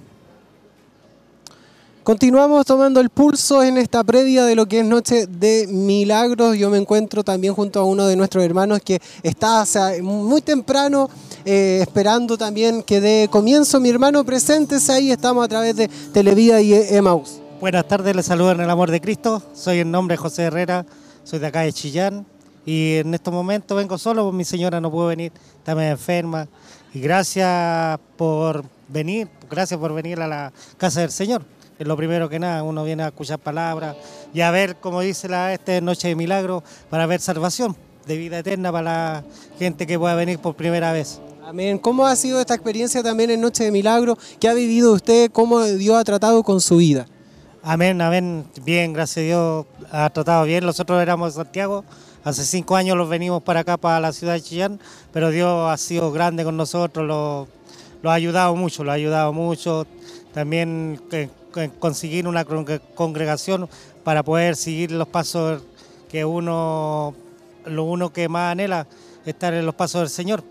Continuamos 2.06 2.64
tomando 2.66 3.00
el 3.00 3.10
pulso 3.10 3.64
en 3.64 3.78
esta 3.78 4.04
previa 4.04 4.44
de 4.44 4.54
lo 4.54 4.66
que 4.66 4.78
es 4.80 4.86
Noche 4.86 5.26
de 5.26 5.66
Milagros. 5.66 6.56
Yo 6.56 6.70
me 6.70 6.78
encuentro 6.78 7.24
también 7.24 7.52
junto 7.52 7.80
a 7.80 7.84
uno 7.84 8.06
de 8.06 8.14
nuestros 8.14 8.44
hermanos 8.44 8.80
que 8.84 9.00
está 9.24 9.64
o 9.64 10.02
muy 10.04 10.40
temprano 10.40 11.10
eh, 11.44 11.80
esperando 11.82 12.38
también 12.38 12.84
que 12.84 13.00
dé 13.00 13.28
comienzo. 13.28 13.80
Mi 13.80 13.88
hermano, 13.88 14.24
preséntese 14.24 14.92
ahí, 14.92 15.10
estamos 15.10 15.44
a 15.44 15.48
través 15.48 15.74
de 15.74 15.88
Televida 16.12 16.60
y 16.60 16.74
Emaus. 16.74 17.40
Buenas 17.58 17.88
tardes, 17.88 18.14
les 18.14 18.26
saludo 18.26 18.52
en 18.52 18.60
el 18.60 18.68
amor 18.68 18.90
de 18.90 19.00
Cristo. 19.00 19.42
Soy 19.54 19.78
el 19.78 19.90
nombre 19.90 20.18
José 20.18 20.42
Herrera, 20.42 20.84
soy 21.24 21.38
de 21.38 21.46
acá 21.46 21.62
de 21.62 21.72
Chillán 21.72 22.26
y 22.66 22.96
en 22.96 23.14
estos 23.14 23.32
momentos 23.32 23.74
vengo 23.74 23.96
solo, 23.96 24.24
porque 24.24 24.36
mi 24.36 24.44
señora 24.44 24.78
no 24.78 24.90
pudo 24.90 25.06
venir, 25.06 25.32
medio 25.66 25.92
enferma. 25.92 26.48
Y 26.92 27.00
gracias 27.00 27.98
por 28.18 28.62
venir, 28.88 29.28
gracias 29.50 29.80
por 29.80 29.94
venir 29.94 30.20
a 30.20 30.28
la 30.28 30.52
casa 30.76 31.00
del 31.00 31.10
Señor. 31.10 31.44
es 31.78 31.86
lo 31.86 31.96
primero 31.96 32.28
que 32.28 32.38
nada, 32.38 32.62
uno 32.62 32.84
viene 32.84 33.04
a 33.04 33.06
escuchar 33.06 33.38
palabras 33.38 33.96
y 34.34 34.42
a 34.42 34.50
ver, 34.50 34.76
como 34.76 35.00
dice 35.00 35.26
la 35.26 35.54
este 35.54 35.80
Noche 35.80 36.08
de 36.08 36.14
Milagro, 36.14 36.62
para 36.90 37.06
ver 37.06 37.22
salvación 37.22 37.74
de 38.06 38.18
vida 38.18 38.38
eterna 38.38 38.70
para 38.70 38.84
la 38.84 39.24
gente 39.58 39.86
que 39.86 39.98
pueda 39.98 40.14
venir 40.14 40.38
por 40.40 40.56
primera 40.56 40.92
vez. 40.92 41.20
Amén. 41.42 41.78
¿Cómo 41.78 42.06
ha 42.06 42.16
sido 42.16 42.38
esta 42.38 42.54
experiencia 42.54 43.02
también 43.02 43.30
en 43.30 43.40
Noche 43.40 43.64
de 43.64 43.70
Milagro? 43.70 44.18
¿Qué 44.38 44.46
ha 44.46 44.52
vivido 44.52 44.92
usted? 44.92 45.30
¿Cómo 45.32 45.62
Dios 45.64 45.96
ha 45.96 46.04
tratado 46.04 46.42
con 46.42 46.60
su 46.60 46.76
vida? 46.76 47.06
Amén, 47.68 48.00
amén. 48.00 48.44
Bien, 48.64 48.92
gracias 48.92 49.24
a 49.24 49.26
Dios 49.26 49.66
ha 49.90 50.08
tratado 50.10 50.44
bien. 50.44 50.64
Nosotros 50.64 51.02
éramos 51.02 51.34
de 51.34 51.42
Santiago, 51.42 51.84
hace 52.22 52.44
cinco 52.44 52.76
años 52.76 52.96
los 52.96 53.08
venimos 53.08 53.42
para 53.42 53.58
acá, 53.58 53.76
para 53.76 53.98
la 53.98 54.12
ciudad 54.12 54.34
de 54.34 54.40
Chillán, 54.40 54.78
pero 55.12 55.30
Dios 55.30 55.68
ha 55.68 55.76
sido 55.76 56.12
grande 56.12 56.44
con 56.44 56.56
nosotros, 56.56 57.04
lo, 57.04 57.48
ha 58.08 58.14
ayudado 58.14 58.54
mucho, 58.54 58.84
lo 58.84 58.92
ha 58.92 58.94
ayudado 58.94 59.32
mucho. 59.32 59.84
También 60.32 61.00
eh, 61.10 61.28
eh, 61.56 61.70
conseguir 61.80 62.28
una 62.28 62.44
congre- 62.46 62.80
congregación 62.94 63.68
para 64.04 64.22
poder 64.22 64.54
seguir 64.54 64.92
los 64.92 65.08
pasos 65.08 65.60
que 66.08 66.24
uno, 66.24 67.14
lo 67.64 67.82
uno 67.82 68.12
que 68.12 68.28
más 68.28 68.52
anhela, 68.52 68.86
estar 69.24 69.52
en 69.54 69.66
los 69.66 69.74
pasos 69.74 70.02
del 70.02 70.10
Señor. 70.10 70.44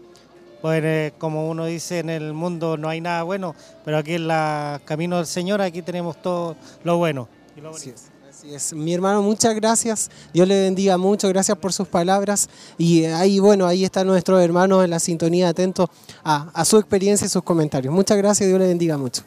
Pues 0.66 0.84
eh, 0.84 1.14
como 1.20 1.48
uno 1.48 1.68
dice, 1.68 2.00
en 2.00 2.10
el 2.10 2.34
mundo 2.34 2.76
no 2.76 2.90
hay 2.90 3.00
nada 3.00 3.22
bueno, 3.22 3.54
pero 3.84 4.00
aquí 4.00 4.16
en 4.16 4.28
la 4.28 4.82
camino 4.84 5.18
del 5.18 5.28
Señor, 5.28 5.62
aquí 5.62 5.84
tenemos 5.84 6.20
todo 6.20 6.56
lo 6.84 6.98
bueno. 6.98 7.28
y 7.56 7.62
lo 7.62 7.70
bonito. 7.70 7.92
es, 7.92 8.06
así 8.28 8.52
es. 8.52 8.74
Mi 8.74 8.92
hermano, 8.92 9.22
muchas 9.22 9.54
gracias. 9.54 10.10
Dios 10.34 10.48
le 10.48 10.60
bendiga 10.64 10.98
mucho. 10.98 11.30
Gracias 11.30 11.56
por 11.60 11.72
sus 11.72 11.88
palabras. 11.88 12.50
Y 12.80 13.04
eh, 13.04 13.14
ahí, 13.14 13.38
bueno, 13.38 13.68
ahí 13.68 13.84
están 13.86 14.08
nuestros 14.08 14.42
hermanos 14.42 14.84
en 14.84 14.90
la 14.90 14.98
sintonía, 14.98 15.50
atentos 15.50 15.88
a, 16.24 16.50
a 16.52 16.66
su 16.66 16.80
experiencia 16.80 17.28
y 17.28 17.30
sus 17.30 17.44
comentarios. 17.44 17.94
Muchas 17.94 18.18
gracias. 18.18 18.50
Dios 18.50 18.60
le 18.60 18.66
bendiga 18.66 18.98
mucho. 18.98 19.22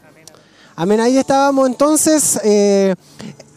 Amén. 0.75 0.99
Ahí 0.99 1.19
estábamos 1.19 1.69
entonces. 1.69 2.41
eh, 2.43 2.97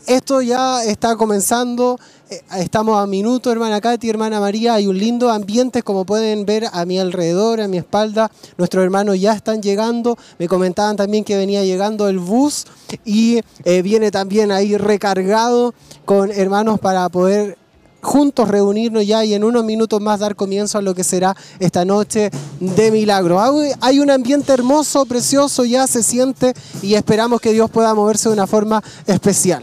esto 0.06 0.42
ya 0.42 0.84
está 0.84 1.16
comenzando. 1.16 2.00
Eh, 2.32 2.42
Estamos 2.58 2.98
a 2.98 3.06
minuto, 3.06 3.52
hermana 3.52 3.80
Katy, 3.82 4.10
hermana 4.10 4.40
María. 4.40 4.76
Hay 4.76 4.88
un 4.88 4.98
lindo 4.98 5.30
ambiente, 5.30 5.84
como 5.84 6.06
pueden 6.06 6.46
ver 6.46 6.66
a 6.72 6.86
mi 6.86 6.98
alrededor, 7.00 7.62
a 7.62 7.68
mi 7.68 7.78
espalda. 7.78 8.32
Nuestros 8.58 8.84
hermanos 8.84 9.20
ya 9.20 9.34
están 9.34 9.62
llegando. 9.62 10.18
Me 10.40 10.48
comentaban 10.48 10.96
también 10.96 11.24
que 11.24 11.36
venía 11.38 11.64
llegando 11.64 12.08
el 12.08 12.20
bus 12.20 12.66
y 13.06 13.40
eh, 13.66 13.82
viene 13.82 14.10
también 14.12 14.52
ahí 14.52 14.78
recargado 14.78 15.74
con 16.06 16.32
hermanos 16.32 16.80
para 16.80 17.08
poder 17.10 17.58
juntos 18.04 18.48
reunirnos 18.50 19.06
ya 19.06 19.24
y 19.24 19.36
en 19.36 19.44
unos 19.44 19.64
minutos 19.64 20.02
más 20.02 20.20
dar 20.22 20.36
comienzo 20.36 20.80
a 20.80 20.82
lo 20.82 20.96
que 20.96 21.04
será 21.04 21.36
esta 21.60 21.86
noche 21.86 22.32
de 22.60 22.90
milagro. 22.92 23.40
Hay- 23.40 23.74
Hay 23.80 24.00
un 24.00 24.10
ambiente 24.10 24.52
hermoso, 24.54 25.06
precioso, 25.06 25.66
ya 25.66 25.86
se 25.86 26.02
siente 26.02 26.54
y 26.82 26.96
esperamos 26.96 27.40
que 27.42 27.54
Dios 27.54 27.70
pueda 27.70 27.94
moverse 27.94 28.30
de 28.30 28.34
una 28.34 28.48
forma 28.48 28.82
especial. 29.06 29.62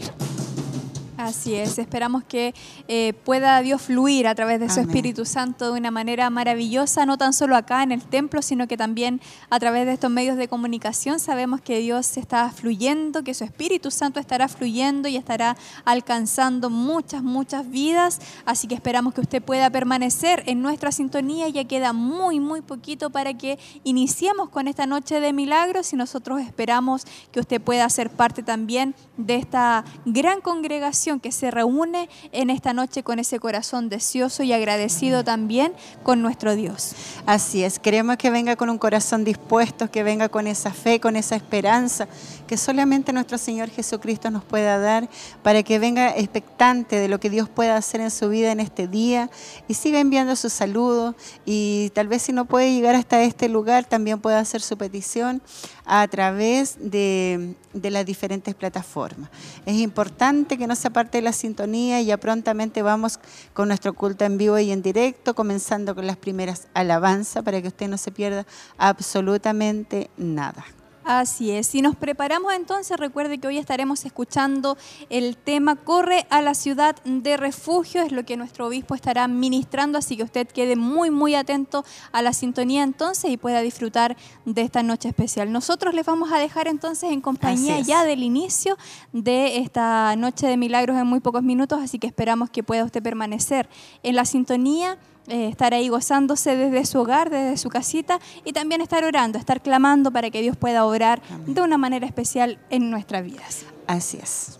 Así 1.19 1.53
es, 1.53 1.77
esperamos 1.77 2.23
que 2.23 2.55
eh, 2.87 3.11
pueda 3.25 3.59
Dios 3.61 3.81
fluir 3.81 4.25
a 4.25 4.35
través 4.35 4.61
de 4.61 4.69
su. 4.69 4.79
Espíritu 4.79 5.25
Santo 5.25 5.73
de 5.73 5.77
una 5.77 5.91
manera 5.91 6.29
maravillosa, 6.29 7.05
no 7.05 7.17
tan 7.17 7.33
solo 7.33 7.57
acá 7.57 7.83
en 7.83 7.91
el 7.91 8.01
templo, 8.01 8.41
sino 8.41 8.69
que 8.69 8.77
también 8.77 9.19
a 9.49 9.59
través 9.59 9.85
de 9.85 9.91
estos 9.91 10.09
medios 10.09 10.37
de 10.37 10.47
comunicación. 10.47 11.19
Sabemos 11.19 11.59
que 11.59 11.79
Dios 11.79 12.15
está 12.15 12.49
fluyendo, 12.49 13.21
que 13.21 13.33
su 13.33 13.43
Espíritu 13.43 13.91
Santo 13.91 14.21
estará 14.21 14.47
fluyendo 14.47 15.09
y 15.09 15.17
estará 15.17 15.57
alcanzando 15.83 16.69
muchas, 16.69 17.21
muchas 17.21 17.69
vidas. 17.69 18.19
Así 18.45 18.69
que 18.69 18.75
esperamos 18.75 19.13
que 19.13 19.19
usted 19.19 19.43
pueda 19.43 19.69
permanecer 19.69 20.43
en 20.45 20.61
nuestra 20.61 20.93
sintonía. 20.93 21.49
Ya 21.49 21.65
queda 21.65 21.91
muy, 21.91 22.39
muy 22.39 22.61
poquito 22.61 23.09
para 23.09 23.33
que 23.33 23.59
iniciemos 23.83 24.47
con 24.47 24.69
esta 24.69 24.85
noche 24.85 25.19
de 25.19 25.33
milagros 25.33 25.91
y 25.91 25.97
nosotros 25.97 26.39
esperamos 26.39 27.05
que 27.33 27.41
usted 27.41 27.59
pueda 27.59 27.89
ser 27.89 28.09
parte 28.09 28.41
también 28.41 28.95
de 29.17 29.35
esta 29.35 29.83
gran 30.05 30.39
congregación 30.39 31.08
que 31.17 31.31
se 31.31 31.49
reúne 31.49 32.07
en 32.31 32.51
esta 32.51 32.73
noche 32.73 33.01
con 33.01 33.17
ese 33.17 33.39
corazón 33.39 33.89
deseoso 33.89 34.43
y 34.43 34.53
agradecido 34.53 35.23
también 35.23 35.73
con 36.03 36.21
nuestro 36.21 36.55
Dios. 36.55 36.93
Así 37.25 37.63
es, 37.63 37.79
queremos 37.79 38.17
que 38.17 38.29
venga 38.29 38.55
con 38.55 38.69
un 38.69 38.77
corazón 38.77 39.23
dispuesto, 39.23 39.89
que 39.89 40.03
venga 40.03 40.29
con 40.29 40.45
esa 40.45 40.71
fe, 40.71 40.99
con 40.99 41.15
esa 41.15 41.35
esperanza 41.35 42.07
que 42.49 42.57
solamente 42.57 43.13
nuestro 43.13 43.37
Señor 43.37 43.69
Jesucristo 43.69 44.31
nos 44.31 44.43
pueda 44.43 44.79
dar, 44.79 45.07
para 45.43 45.61
que 45.61 45.77
venga 45.77 46.17
expectante 46.17 46.95
de 46.95 47.07
lo 47.07 47.19
que 47.19 47.29
Dios 47.29 47.47
pueda 47.47 47.77
hacer 47.77 48.01
en 48.01 48.09
su 48.09 48.27
vida 48.27 48.51
en 48.51 48.59
este 48.59 48.87
día 48.87 49.29
y 49.67 49.75
siga 49.75 49.99
enviando 49.99 50.35
sus 50.35 50.51
saludos 50.51 51.15
y 51.45 51.91
tal 51.93 52.07
vez 52.07 52.23
si 52.23 52.33
no 52.33 52.45
puede 52.45 52.73
llegar 52.73 52.95
hasta 52.95 53.21
este 53.21 53.49
lugar, 53.49 53.85
también 53.85 54.19
pueda 54.19 54.39
hacer 54.39 54.61
su 54.61 54.77
petición 54.77 55.43
a 55.91 56.07
través 56.07 56.77
de, 56.79 57.55
las 57.73 58.05
diferentes 58.05 58.53
plataformas. 58.53 59.31
Es 59.65 59.75
importante 59.75 60.55
que 60.55 60.67
no 60.67 60.75
se 60.75 60.87
aparte 60.87 61.17
de 61.17 61.23
la 61.23 61.33
sintonía 61.33 61.99
y 61.99 62.05
ya 62.05 62.17
prontamente 62.17 62.83
vamos 62.83 63.19
con 63.53 63.69
nuestro 63.69 63.93
culto 63.93 64.23
en 64.23 64.37
vivo 64.37 64.59
y 64.59 64.71
en 64.71 64.83
directo, 64.83 65.33
comenzando 65.33 65.95
con 65.95 66.05
las 66.05 66.17
primeras 66.17 66.67
alabanzas 66.75 67.43
para 67.43 67.59
que 67.59 67.69
usted 67.69 67.87
no 67.87 67.97
se 67.97 68.11
pierda 68.11 68.45
absolutamente 68.77 70.11
nada. 70.15 70.63
Así 71.09 71.49
es. 71.49 71.65
Si 71.65 71.81
nos 71.81 71.95
preparamos 71.95 72.53
entonces, 72.53 72.95
recuerde 72.95 73.39
que 73.39 73.47
hoy 73.47 73.57
estaremos 73.57 74.05
escuchando 74.05 74.77
el 75.09 75.37
tema 75.37 75.75
Corre 75.75 76.27
a 76.29 76.43
la 76.43 76.53
ciudad 76.53 76.97
de 77.03 77.35
refugio, 77.35 78.03
es 78.03 78.11
lo 78.11 78.25
que 78.25 78.37
nuestro 78.37 78.67
obispo 78.67 78.93
estará 78.93 79.27
ministrando, 79.27 79.97
así 79.97 80.15
que 80.15 80.21
usted 80.21 80.47
quede 80.47 80.75
muy, 80.75 81.09
muy 81.09 81.33
atento 81.33 81.83
a 82.11 82.21
la 82.21 82.31
sintonía 82.31 82.83
entonces 82.83 83.31
y 83.31 83.37
pueda 83.37 83.61
disfrutar 83.61 84.17
de 84.45 84.61
esta 84.61 84.83
noche 84.83 85.09
especial. 85.09 85.51
Nosotros 85.51 85.95
les 85.95 86.05
vamos 86.05 86.31
a 86.31 86.37
dejar 86.37 86.67
entonces 86.67 87.11
en 87.11 87.21
compañía 87.21 87.79
ya 87.79 88.03
del 88.03 88.21
inicio 88.21 88.77
de 89.11 89.57
esta 89.57 90.15
noche 90.15 90.45
de 90.45 90.57
milagros 90.57 90.95
en 90.95 91.07
muy 91.07 91.21
pocos 91.21 91.41
minutos, 91.41 91.79
así 91.81 91.97
que 91.97 92.05
esperamos 92.05 92.51
que 92.51 92.61
pueda 92.61 92.83
usted 92.83 93.01
permanecer 93.01 93.67
en 94.03 94.15
la 94.15 94.25
sintonía 94.25 94.99
eh, 95.29 95.47
estar 95.47 95.75
ahí 95.75 95.89
gozándose 95.89 96.55
desde 96.55 96.85
su 96.85 96.99
hogar, 96.99 97.29
desde 97.29 97.57
su 97.57 97.69
casita 97.69 98.19
y 98.43 98.51
también 98.51 98.81
estar 98.81 99.03
orando, 99.03 99.37
estar 99.37 99.61
clamando 99.61 100.11
para 100.11 100.31
que 100.31 100.41
Dios 100.41 100.57
pueda 100.57 100.85
obrar 100.85 101.21
de 101.45 101.61
una 101.61 101.77
manera 101.77 102.07
especial 102.07 102.57
en 102.71 102.89
nuestras 102.89 103.23
vidas. 103.23 103.65
Así 103.85 104.17
es. 104.17 104.59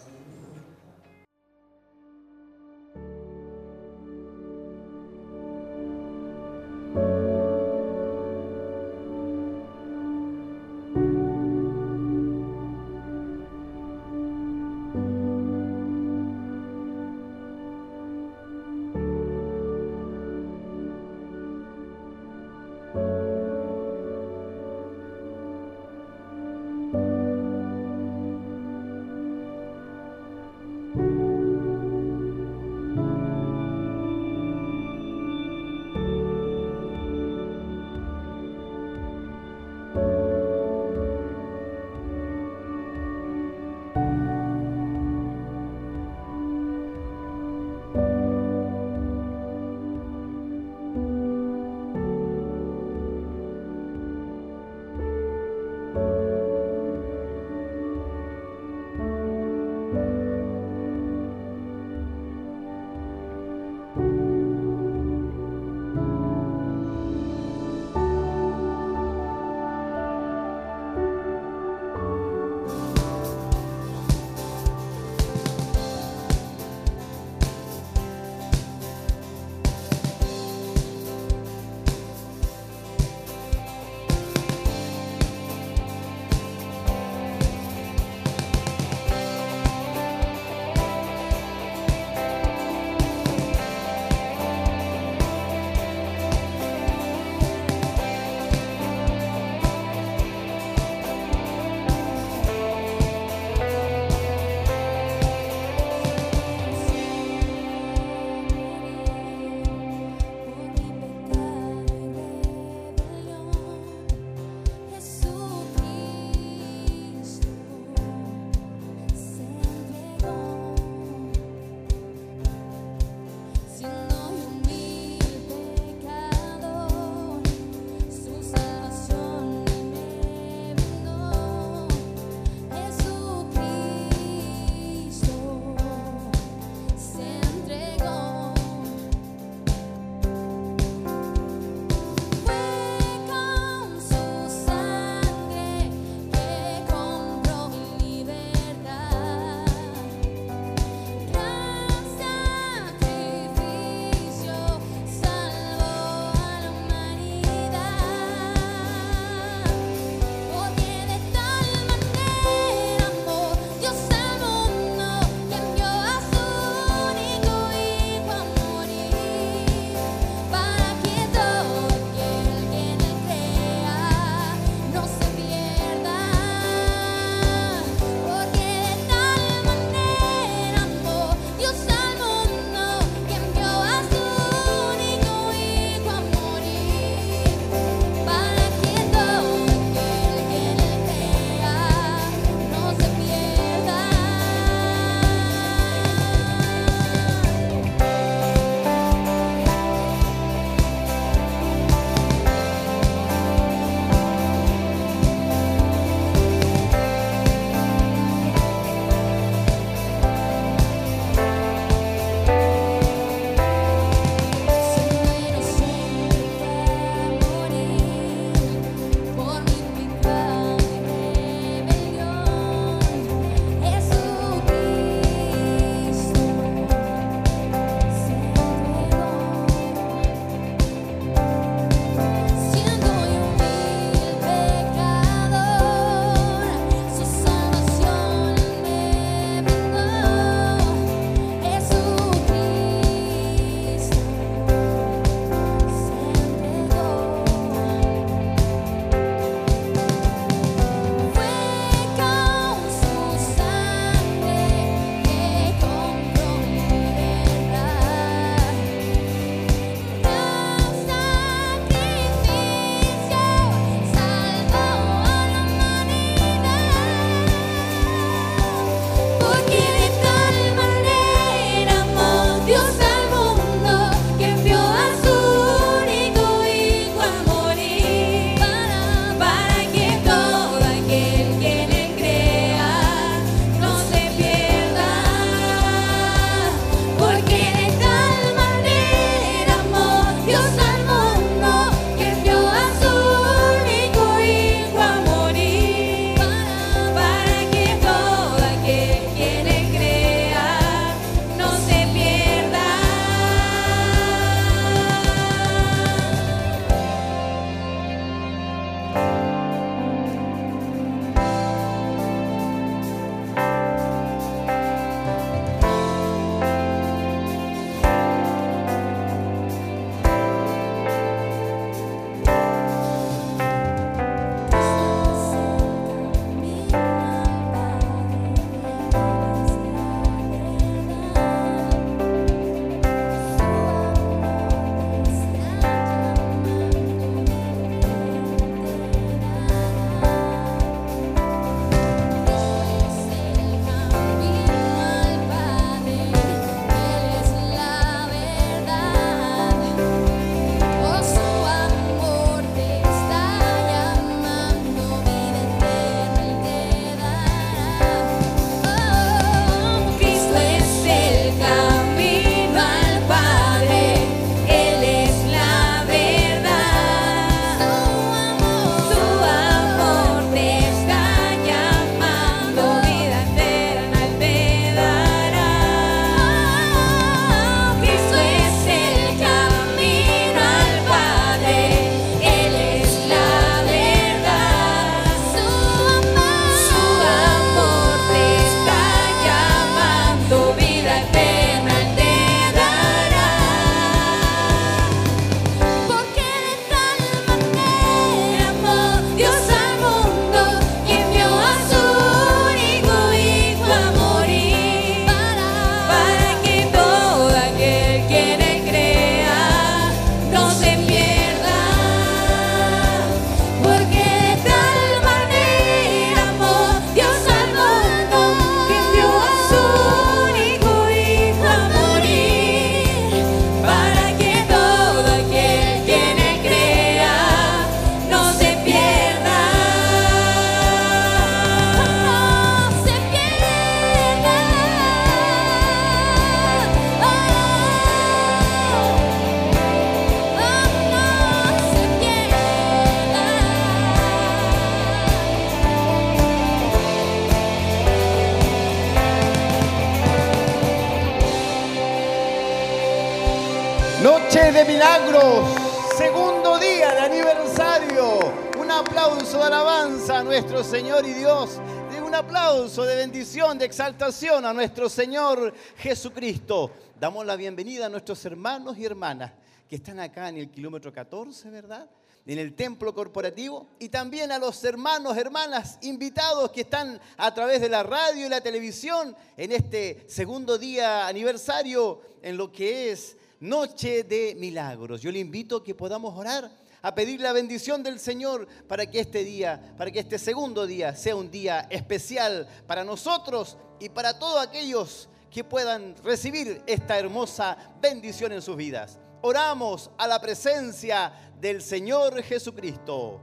de 463.78 463.86
exaltación 463.86 464.66
a 464.66 464.74
nuestro 464.74 465.08
Señor 465.08 465.72
Jesucristo. 465.98 466.92
Damos 467.20 467.46
la 467.46 467.56
bienvenida 467.56 468.08
a 468.08 468.10
nuestros 468.10 468.44
hermanos 468.46 468.98
y 468.98 469.06
hermanas 469.06 469.52
que 469.88 469.98
están 469.98 470.20
acá 470.20 470.50
en 470.50 470.58
el 470.58 470.72
kilómetro 470.72 471.14
14, 471.14 471.70
¿verdad? 471.70 472.10
en 472.48 472.58
el 472.58 472.74
templo 472.74 473.14
corporativo 473.14 473.86
y 474.00 474.10
también 474.10 474.52
a 474.52 474.58
los 474.58 474.84
hermanos, 474.84 475.38
hermanas 475.38 476.00
invitados 476.02 476.72
que 476.72 476.82
están 476.82 477.22
a 477.38 477.54
través 477.54 477.80
de 477.80 477.90
la 477.90 478.02
radio 478.02 478.48
y 478.48 478.50
la 478.50 478.62
televisión 478.62 479.36
en 479.56 479.72
este 479.72 480.26
segundo 480.28 480.80
día 480.80 481.28
aniversario 481.28 482.22
en 482.42 482.58
lo 482.58 482.72
que 482.72 483.12
es 483.12 483.38
Noche 483.60 484.24
de 484.24 484.56
Milagros. 484.58 485.22
Yo 485.22 485.32
le 485.32 485.38
invito 485.38 485.78
a 485.78 485.84
que 485.84 485.94
podamos 485.94 486.36
orar 486.36 486.72
a 487.02 487.16
pedir 487.16 487.40
la 487.42 487.54
bendición 487.54 488.04
del 488.04 488.20
Señor 488.20 488.68
para 488.88 489.06
que 489.06 489.20
este 489.20 489.44
día, 489.44 489.94
para 489.98 490.12
que 490.12 490.20
este 490.20 490.38
segundo 490.38 490.86
día 490.86 491.16
sea 491.16 491.36
un 491.36 491.50
día 491.50 491.88
especial 491.90 492.68
para 492.88 493.04
nosotros 493.04 493.78
y 494.00 494.10
para 494.10 494.38
todos 494.38 494.62
aquellos 494.62 495.30
que 495.50 495.64
puedan 495.64 496.16
recibir 496.24 496.84
esta 496.86 497.18
hermosa 497.18 497.78
bendición 498.02 498.52
en 498.52 498.62
sus 498.62 498.76
vidas. 498.76 499.18
Oramos 499.42 500.12
a 500.18 500.28
la 500.28 500.40
presencia 500.40 501.32
del 501.60 501.82
Señor 501.82 502.42
Jesucristo. 502.44 503.40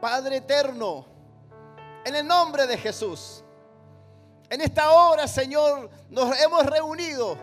Padre 0.00 0.36
eterno, 0.36 1.06
en 2.04 2.14
el 2.14 2.26
nombre 2.26 2.66
de 2.66 2.76
Jesús, 2.76 3.42
en 4.48 4.60
esta 4.60 4.90
hora, 4.90 5.26
Señor, 5.26 5.90
nos 6.08 6.38
hemos 6.40 6.64
reunido 6.66 7.36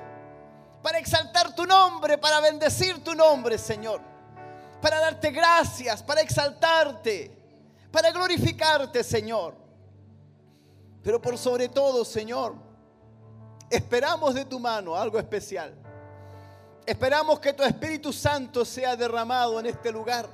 para 0.82 1.00
exaltar 1.00 1.56
tu 1.56 1.66
nombre, 1.66 2.18
para 2.18 2.40
bendecir 2.40 3.04
tu 3.04 3.16
nombre, 3.16 3.58
Señor, 3.58 4.02
para 4.84 5.00
darte 5.00 5.32
gracias, 5.32 6.04
para 6.04 6.20
exaltarte, 6.20 7.32
para 7.90 8.12
glorificarte, 8.12 9.02
Señor. 9.02 9.56
Pero 11.02 11.22
por 11.22 11.38
sobre 11.38 11.70
todo, 11.70 12.04
Señor, 12.04 12.54
esperamos 13.70 14.34
de 14.34 14.44
tu 14.44 14.60
mano 14.60 14.94
algo 14.94 15.18
especial. 15.18 15.74
Esperamos 16.86 17.40
que 17.40 17.54
tu 17.54 17.64
Espíritu 17.64 18.12
Santo 18.12 18.66
sea 18.66 18.98
derramado 18.98 19.58
en 19.58 19.68
este 19.68 19.90
lugar, 19.90 20.28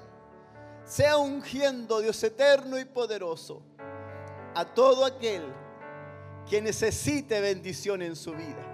sea 0.84 1.18
ungiendo, 1.18 2.00
Dios 2.00 2.24
eterno 2.24 2.80
y 2.80 2.86
poderoso, 2.86 3.62
a 4.56 4.66
todo 4.66 5.06
aquel 5.06 5.44
que 6.50 6.60
necesite 6.60 7.40
bendición 7.40 8.02
en 8.02 8.16
su 8.16 8.32
vida. 8.32 8.69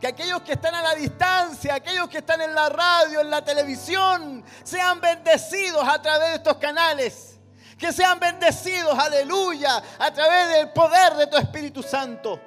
Que 0.00 0.06
aquellos 0.06 0.40
que 0.42 0.52
están 0.52 0.74
a 0.74 0.82
la 0.82 0.94
distancia, 0.94 1.74
aquellos 1.74 2.08
que 2.08 2.18
están 2.18 2.40
en 2.40 2.54
la 2.54 2.70
radio, 2.70 3.20
en 3.20 3.28
la 3.28 3.44
televisión, 3.44 4.42
sean 4.62 5.00
bendecidos 5.00 5.86
a 5.86 6.00
través 6.00 6.30
de 6.30 6.34
estos 6.36 6.56
canales. 6.56 7.38
Que 7.78 7.92
sean 7.92 8.18
bendecidos, 8.18 8.98
aleluya, 8.98 9.82
a 9.98 10.10
través 10.10 10.48
del 10.56 10.70
poder 10.70 11.14
de 11.14 11.26
tu 11.26 11.36
Espíritu 11.36 11.82
Santo. 11.82 12.40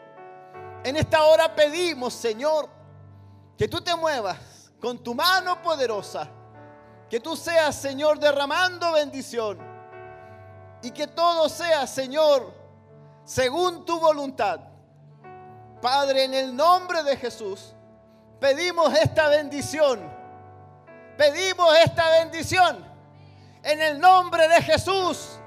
En 0.84 0.98
esta 0.98 1.24
hora 1.24 1.54
pedimos, 1.54 2.14
Señor, 2.14 2.70
que 3.58 3.68
tú 3.68 3.82
te 3.82 3.96
muevas 3.96 4.72
con 4.82 4.98
tu 5.04 5.14
mano 5.14 5.62
poderosa. 5.62 6.30
Que 7.10 7.20
tú 7.20 7.36
seas, 7.36 7.76
Señor, 7.76 8.20
derramando 8.20 8.92
bendición. 8.94 9.60
Y 10.82 10.90
que 10.90 11.06
todo 11.06 11.48
sea, 11.48 11.86
Señor, 11.86 12.52
según 13.24 13.86
tu 13.86 14.00
voluntad. 14.00 14.73
Padre, 15.84 16.24
en 16.24 16.34
el 16.34 16.56
nombre 16.56 17.04
de 17.04 17.18
Jesús, 17.18 17.74
pedimos 18.40 18.94
esta 18.94 19.28
bendición. 19.28 20.00
Pedimos 21.18 21.78
esta 21.78 22.10
bendición. 22.10 22.86
En 23.62 23.82
el 23.82 24.00
nombre 24.00 24.48
de 24.48 24.62
Jesús. 24.62 25.38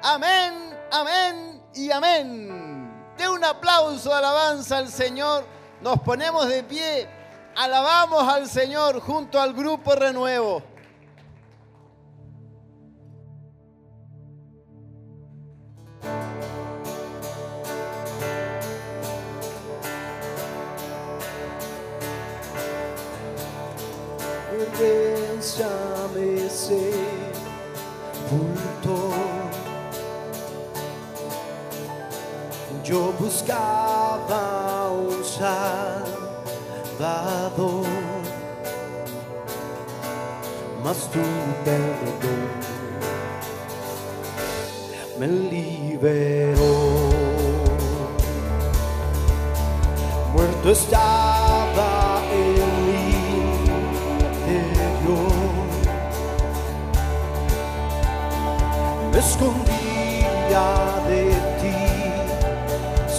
Amén, 0.00 0.78
amén 0.92 1.60
y 1.74 1.90
amén. 1.90 3.12
De 3.16 3.28
un 3.28 3.44
aplauso 3.44 4.14
alabanza 4.14 4.78
al 4.78 4.88
Señor. 4.88 5.44
Nos 5.80 5.98
ponemos 6.02 6.46
de 6.46 6.62
pie. 6.62 7.08
Alabamos 7.56 8.22
al 8.32 8.48
Señor 8.48 9.00
junto 9.00 9.40
al 9.40 9.52
grupo 9.52 9.96
Renuevo. 9.96 10.62
Bésame 25.60 26.48
sepulto. 26.48 26.96
Yo 32.82 33.12
buscaba 33.18 34.90
un 34.90 35.22
salvador, 35.22 36.14
mas 40.82 40.96
tu 41.12 41.20
perdón 41.62 42.48
me 45.18 45.26
liberó. 45.26 46.72
Muerto 50.32 50.70
estaba 50.70 51.39
escondía 59.20 60.68
de 61.08 61.24
ti, 61.60 61.76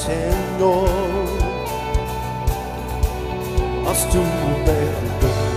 Señor. 0.05 0.89
Mas 3.83 3.99
tu 4.11 4.23
perdón 4.65 5.51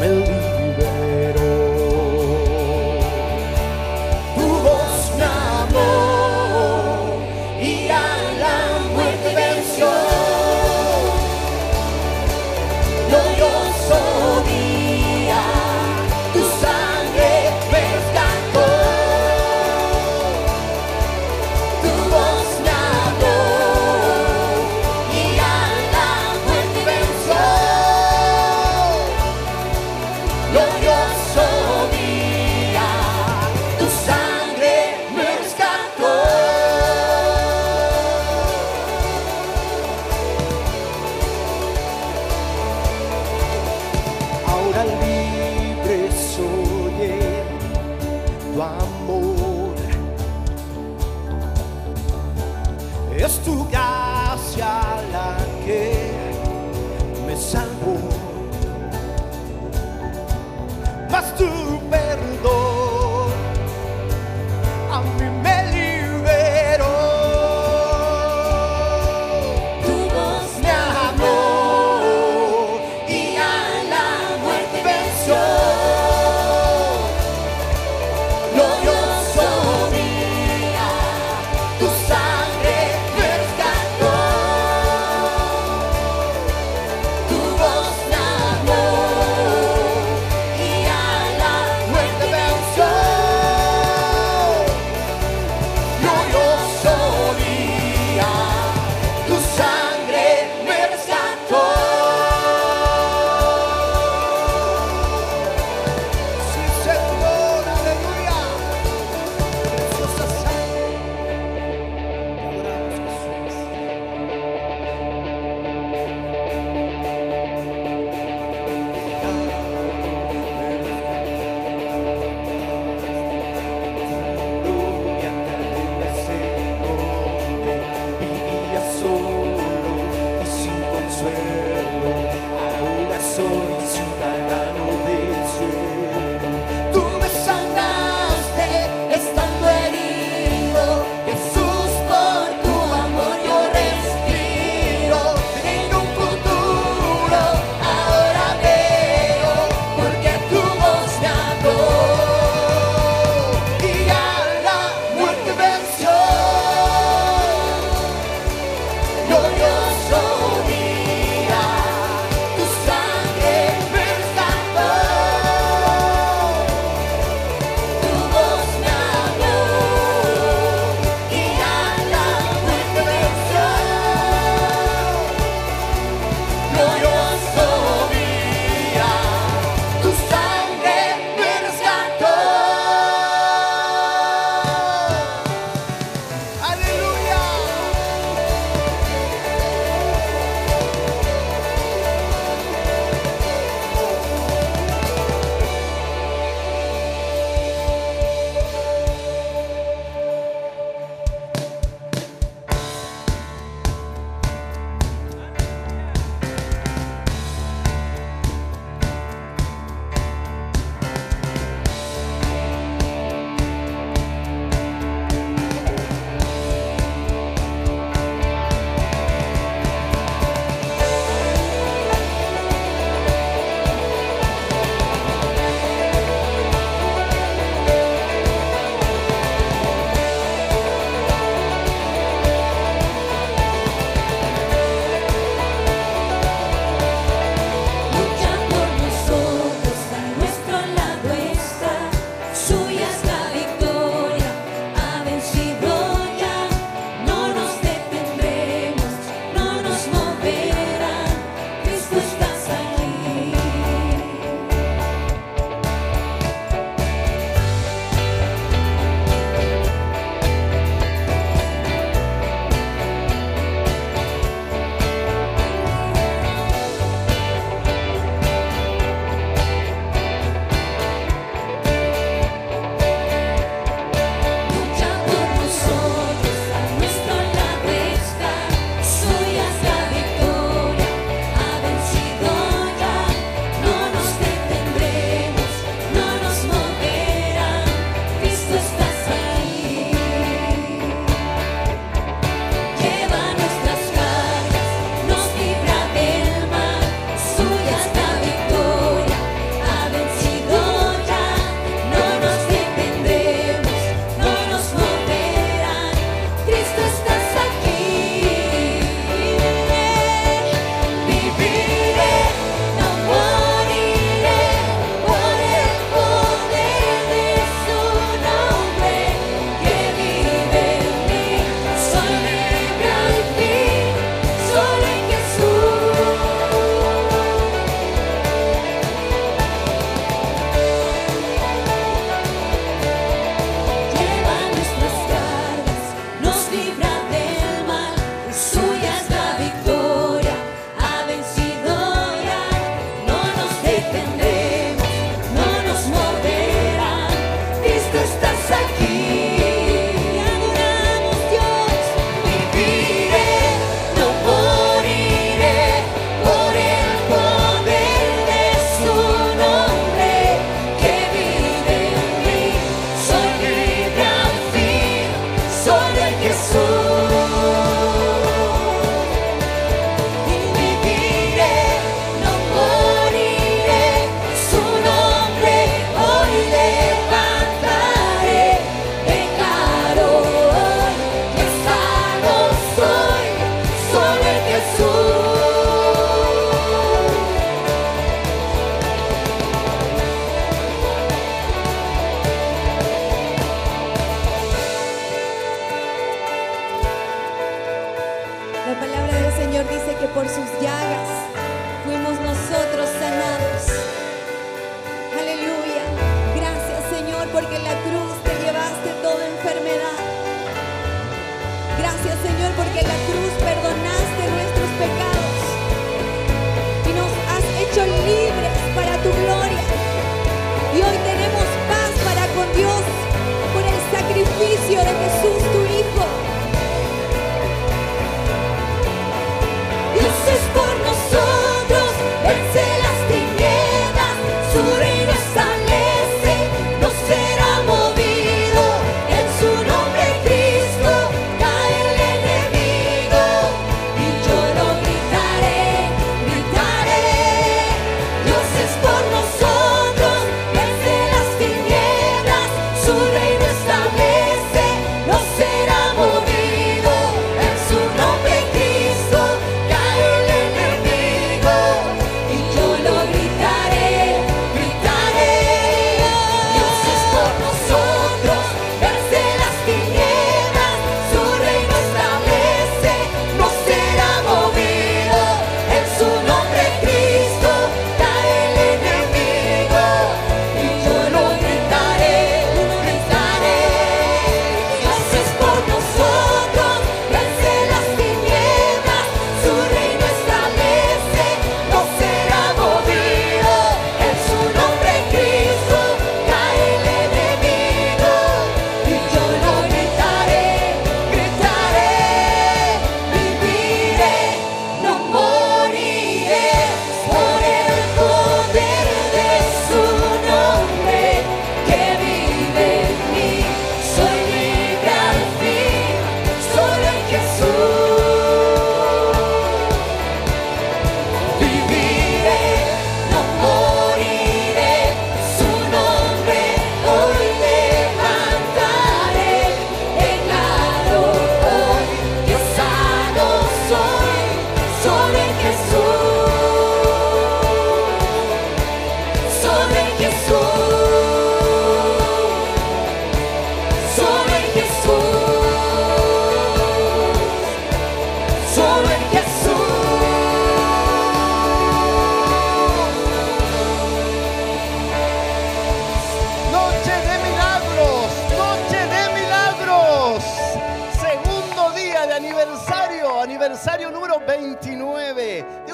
me 0.00 0.39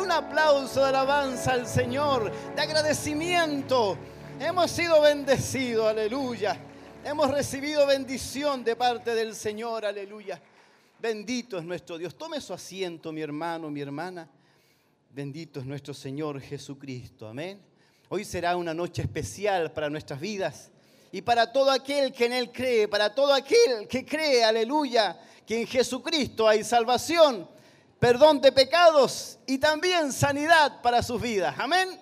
un 0.07 0.13
aplauso 0.13 0.83
de 0.83 0.87
alabanza 0.87 1.55
al 1.55 1.67
Señor, 1.67 2.31
de 2.55 2.63
agradecimiento. 2.63 3.99
Hemos 4.39 4.71
sido 4.71 5.01
bendecidos, 5.01 5.89
aleluya. 5.89 6.57
Hemos 7.05 7.29
recibido 7.29 7.85
bendición 7.89 8.63
de 8.63 8.77
parte 8.77 9.17
del 9.17 9.35
Señor, 9.35 9.85
aleluya. 9.85 10.41
Bendito 11.01 11.59
es 11.59 11.65
nuestro 11.65 11.99
Dios. 11.99 12.17
Tome 12.17 12.41
su 12.41 12.55
asiento, 12.55 13.11
mi 13.11 13.21
hermano, 13.21 13.69
mi 13.69 13.81
hermana. 13.81 14.31
Bendito 15.11 15.59
es 15.59 15.67
nuestro 15.67 15.93
Señor 15.93 16.41
Jesucristo. 16.41 17.27
Amén. 17.27 17.61
Hoy 18.09 18.25
será 18.25 18.57
una 18.57 18.73
noche 18.73 19.03
especial 19.03 19.73
para 19.73 19.91
nuestras 19.91 20.21
vidas 20.21 20.71
y 21.11 21.21
para 21.21 21.53
todo 21.53 21.73
aquel 21.73 22.13
que 22.13 22.27
en 22.27 22.33
Él 22.33 22.53
cree, 22.53 22.87
para 22.87 23.13
todo 23.13 23.35
aquel 23.35 23.89
que 23.89 24.07
cree, 24.07 24.45
aleluya, 24.45 25.19
que 25.45 25.63
en 25.63 25.67
Jesucristo 25.67 26.47
hay 26.47 26.63
salvación, 26.63 27.56
perdón 27.99 28.41
de 28.41 28.53
pecados 28.53 29.39
y 29.47 29.59
también 29.59 30.13
sanidad 30.13 30.81
para 30.83 31.03
sus 31.03 31.21
vidas. 31.21 31.55
Amén. 31.59 32.01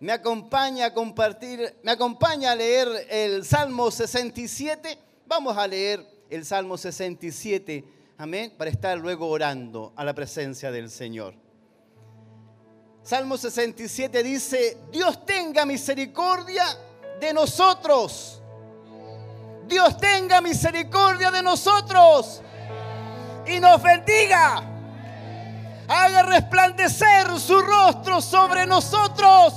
Me 0.00 0.12
acompaña 0.12 0.86
a 0.86 0.94
compartir, 0.94 1.76
me 1.82 1.92
acompaña 1.92 2.52
a 2.52 2.54
leer 2.54 2.88
el 3.10 3.44
Salmo 3.44 3.90
67. 3.90 4.98
Vamos 5.26 5.56
a 5.56 5.66
leer 5.66 6.06
el 6.30 6.44
Salmo 6.44 6.78
67, 6.78 7.84
amén, 8.16 8.54
para 8.56 8.70
estar 8.70 8.96
luego 8.96 9.28
orando 9.28 9.92
a 9.96 10.04
la 10.04 10.14
presencia 10.14 10.70
del 10.70 10.90
Señor. 10.90 11.34
Salmo 13.02 13.36
67 13.36 14.22
dice, 14.22 14.78
Dios 14.92 15.26
tenga 15.26 15.66
misericordia 15.66 16.64
de 17.20 17.34
nosotros. 17.34 18.40
Dios 19.66 19.96
tenga 19.98 20.40
misericordia 20.40 21.30
de 21.30 21.42
nosotros 21.42 22.42
y 23.46 23.60
nos 23.60 23.82
bendiga. 23.82 24.79
Haga 25.92 26.22
resplandecer 26.22 27.36
su 27.40 27.60
rostro 27.60 28.20
sobre 28.20 28.64
nosotros. 28.64 29.52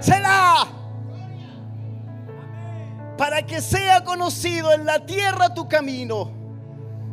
Será 0.00 0.66
para 3.18 3.42
que 3.44 3.60
sea 3.60 4.02
conocido 4.02 4.72
en 4.72 4.86
la 4.86 5.04
tierra 5.04 5.52
tu 5.52 5.68
camino, 5.68 6.30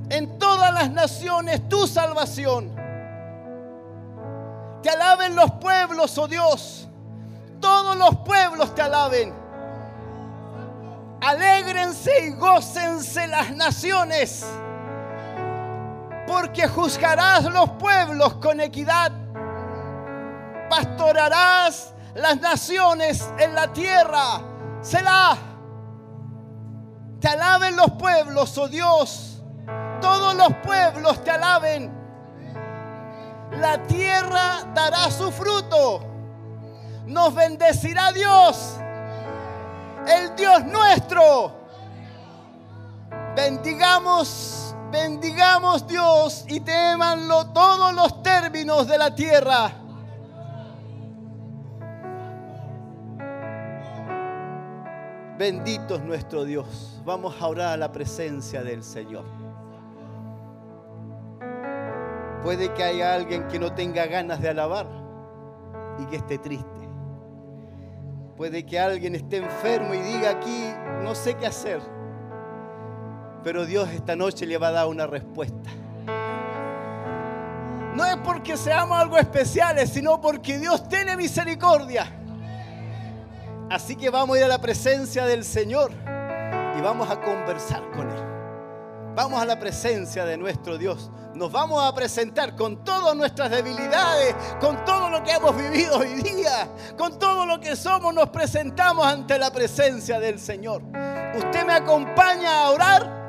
en 0.09 0.39
todas 0.39 0.73
las 0.73 0.89
naciones 0.89 1.67
tu 1.67 1.85
salvación. 1.85 2.73
Te 4.81 4.91
alaben 4.91 5.35
los 5.35 5.51
pueblos, 5.59 6.17
oh 6.17 6.29
Dios. 6.29 6.87
Todos 7.59 7.97
los 7.97 8.15
pueblos 8.19 8.73
te 8.73 8.81
alaben. 8.81 9.33
Alégrense 11.19 12.27
y 12.27 12.31
gócense 12.35 13.27
las 13.27 13.51
naciones, 13.51 14.45
porque 16.27 16.67
juzgarás 16.67 17.45
los 17.45 17.69
pueblos 17.71 18.35
con 18.35 18.59
equidad. 18.59 19.11
Pastorarás 20.69 21.93
las 22.13 22.39
naciones 22.39 23.27
en 23.39 23.55
la 23.55 23.71
tierra. 23.71 24.41
Será. 24.81 25.37
Te 27.19 27.27
alaben 27.29 27.75
los 27.75 27.91
pueblos, 27.93 28.57
oh 28.57 28.67
Dios. 28.67 29.41
Todos 30.01 30.35
los 30.35 30.53
pueblos 30.63 31.23
te 31.23 31.31
alaben. 31.31 31.91
La 33.59 33.81
tierra 33.87 34.63
dará 34.73 35.09
su 35.09 35.31
fruto. 35.31 36.01
Nos 37.05 37.33
bendecirá 37.33 38.11
Dios. 38.11 38.75
El 40.05 40.35
Dios 40.35 40.65
nuestro. 40.65 41.53
Bendigamos, 43.35 44.66
bendigamos 44.91 45.87
Dios 45.87 46.45
y 46.47 46.59
temanlo 46.59 47.47
todos 47.47 47.93
los 47.93 48.21
términos 48.23 48.87
de 48.87 48.97
la 48.97 49.13
tierra. 49.13 49.71
Bendito 55.37 55.95
es 55.95 56.03
nuestro 56.03 56.45
Dios. 56.45 56.99
Vamos 57.05 57.35
a 57.39 57.47
orar 57.47 57.73
a 57.73 57.77
la 57.77 57.91
presencia 57.91 58.63
del 58.63 58.83
Señor. 58.83 59.25
Puede 62.41 62.73
que 62.73 62.83
haya 62.83 63.13
alguien 63.13 63.47
que 63.47 63.59
no 63.59 63.73
tenga 63.73 64.05
ganas 64.07 64.41
de 64.41 64.49
alabar 64.49 64.87
y 65.99 66.05
que 66.05 66.17
esté 66.17 66.39
triste. 66.39 66.65
Puede 68.35 68.65
que 68.65 68.79
alguien 68.79 69.15
esté 69.15 69.37
enfermo 69.37 69.93
y 69.93 69.99
diga 69.99 70.31
aquí, 70.31 70.63
no 71.03 71.13
sé 71.13 71.35
qué 71.35 71.47
hacer. 71.47 71.96
Pero 73.43 73.65
Dios 73.65 73.89
esta 73.89 74.15
noche 74.15 74.45
le 74.45 74.57
va 74.57 74.67
a 74.69 74.71
dar 74.71 74.87
una 74.87 75.07
respuesta. 75.07 75.69
No 77.95 78.05
es 78.05 78.17
porque 78.17 78.55
seamos 78.57 78.97
algo 78.97 79.17
especiales, 79.17 79.89
sino 79.89 80.21
porque 80.21 80.59
Dios 80.59 80.87
tiene 80.87 81.17
misericordia. 81.17 82.05
Así 83.69 83.95
que 83.95 84.09
vamos 84.09 84.35
a 84.35 84.39
ir 84.39 84.45
a 84.45 84.47
la 84.47 84.61
presencia 84.61 85.25
del 85.25 85.43
Señor 85.43 85.91
y 86.77 86.81
vamos 86.81 87.09
a 87.09 87.19
conversar 87.19 87.89
con 87.91 88.09
Él. 88.09 88.23
Vamos 89.15 89.41
a 89.41 89.45
la 89.45 89.59
presencia 89.59 90.25
de 90.25 90.37
nuestro 90.37 90.77
Dios. 90.77 91.09
Nos 91.33 91.51
vamos 91.51 91.83
a 91.83 91.91
presentar 91.95 92.55
con 92.55 92.83
todas 92.83 93.15
nuestras 93.15 93.49
debilidades, 93.49 94.35
con 94.59 94.85
todo 94.85 95.09
lo 95.09 95.23
que 95.23 95.31
hemos 95.31 95.57
vivido 95.57 95.97
hoy 95.97 96.21
día, 96.21 96.69
con 96.95 97.17
todo 97.17 97.47
lo 97.47 97.59
que 97.59 97.75
somos, 97.75 98.13
nos 98.13 98.29
presentamos 98.29 99.07
ante 99.07 99.39
la 99.39 99.49
presencia 99.49 100.19
del 100.19 100.37
Señor. 100.37 100.83
¿Usted 101.35 101.65
me 101.65 101.73
acompaña 101.73 102.61
a 102.61 102.69
orar? 102.69 103.26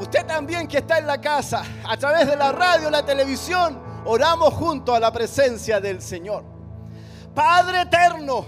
Usted 0.00 0.24
también 0.26 0.68
que 0.68 0.78
está 0.78 0.98
en 0.98 1.06
la 1.06 1.20
casa, 1.20 1.62
a 1.84 1.96
través 1.96 2.26
de 2.26 2.36
la 2.36 2.52
radio, 2.52 2.88
la 2.88 3.04
televisión, 3.04 3.80
oramos 4.04 4.54
junto 4.54 4.94
a 4.94 5.00
la 5.00 5.12
presencia 5.12 5.80
del 5.80 6.00
Señor. 6.00 6.44
Padre 7.34 7.82
eterno, 7.82 8.46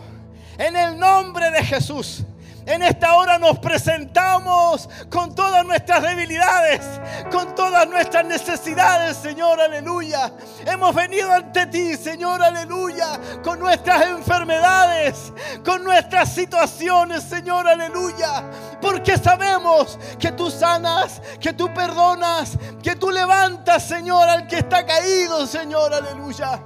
en 0.56 0.76
el 0.76 0.98
nombre 0.98 1.50
de 1.50 1.64
Jesús. 1.64 2.24
En 2.66 2.82
esta 2.82 3.14
hora 3.16 3.38
nos 3.38 3.58
presentamos 3.58 4.88
con 5.10 5.34
todas 5.34 5.64
nuestras 5.64 6.02
debilidades, 6.02 6.80
con 7.30 7.54
todas 7.54 7.88
nuestras 7.88 8.24
necesidades, 8.24 9.16
Señor, 9.16 9.60
aleluya. 9.60 10.32
Hemos 10.66 10.94
venido 10.94 11.32
ante 11.32 11.66
ti, 11.66 11.96
Señor, 11.96 12.42
aleluya, 12.42 13.18
con 13.42 13.58
nuestras 13.58 14.06
enfermedades, 14.06 15.32
con 15.64 15.82
nuestras 15.82 16.34
situaciones, 16.34 17.22
Señor, 17.22 17.66
aleluya. 17.66 18.44
Porque 18.80 19.16
sabemos 19.16 19.98
que 20.18 20.32
tú 20.32 20.50
sanas, 20.50 21.22
que 21.40 21.54
tú 21.54 21.72
perdonas, 21.72 22.58
que 22.82 22.94
tú 22.94 23.10
levantas, 23.10 23.84
Señor, 23.84 24.28
al 24.28 24.46
que 24.46 24.58
está 24.58 24.84
caído, 24.84 25.46
Señor, 25.46 25.94
aleluya. 25.94 26.62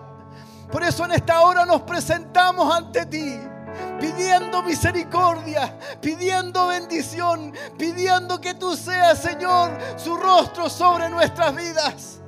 Por 0.72 0.82
eso 0.82 1.04
en 1.04 1.12
esta 1.12 1.40
hora 1.42 1.64
nos 1.64 1.82
presentamos 1.82 2.74
ante 2.74 3.06
ti 3.06 3.53
pidiendo 4.00 4.62
misericordia, 4.62 5.78
pidiendo 6.00 6.68
bendición, 6.68 7.52
pidiendo 7.78 8.40
que 8.40 8.54
tú 8.54 8.76
seas, 8.76 9.20
Señor, 9.20 9.70
su 9.96 10.16
rostro 10.16 10.68
sobre 10.68 11.08
nuestras 11.08 11.54
vidas. 11.54 12.20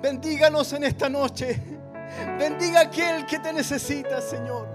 Bendíganos 0.00 0.72
en 0.72 0.84
esta 0.84 1.08
noche. 1.08 1.60
Bendiga 2.38 2.80
a 2.80 2.82
aquel 2.84 3.24
que 3.24 3.38
te 3.38 3.52
necesita, 3.52 4.20
Señor. 4.20 4.68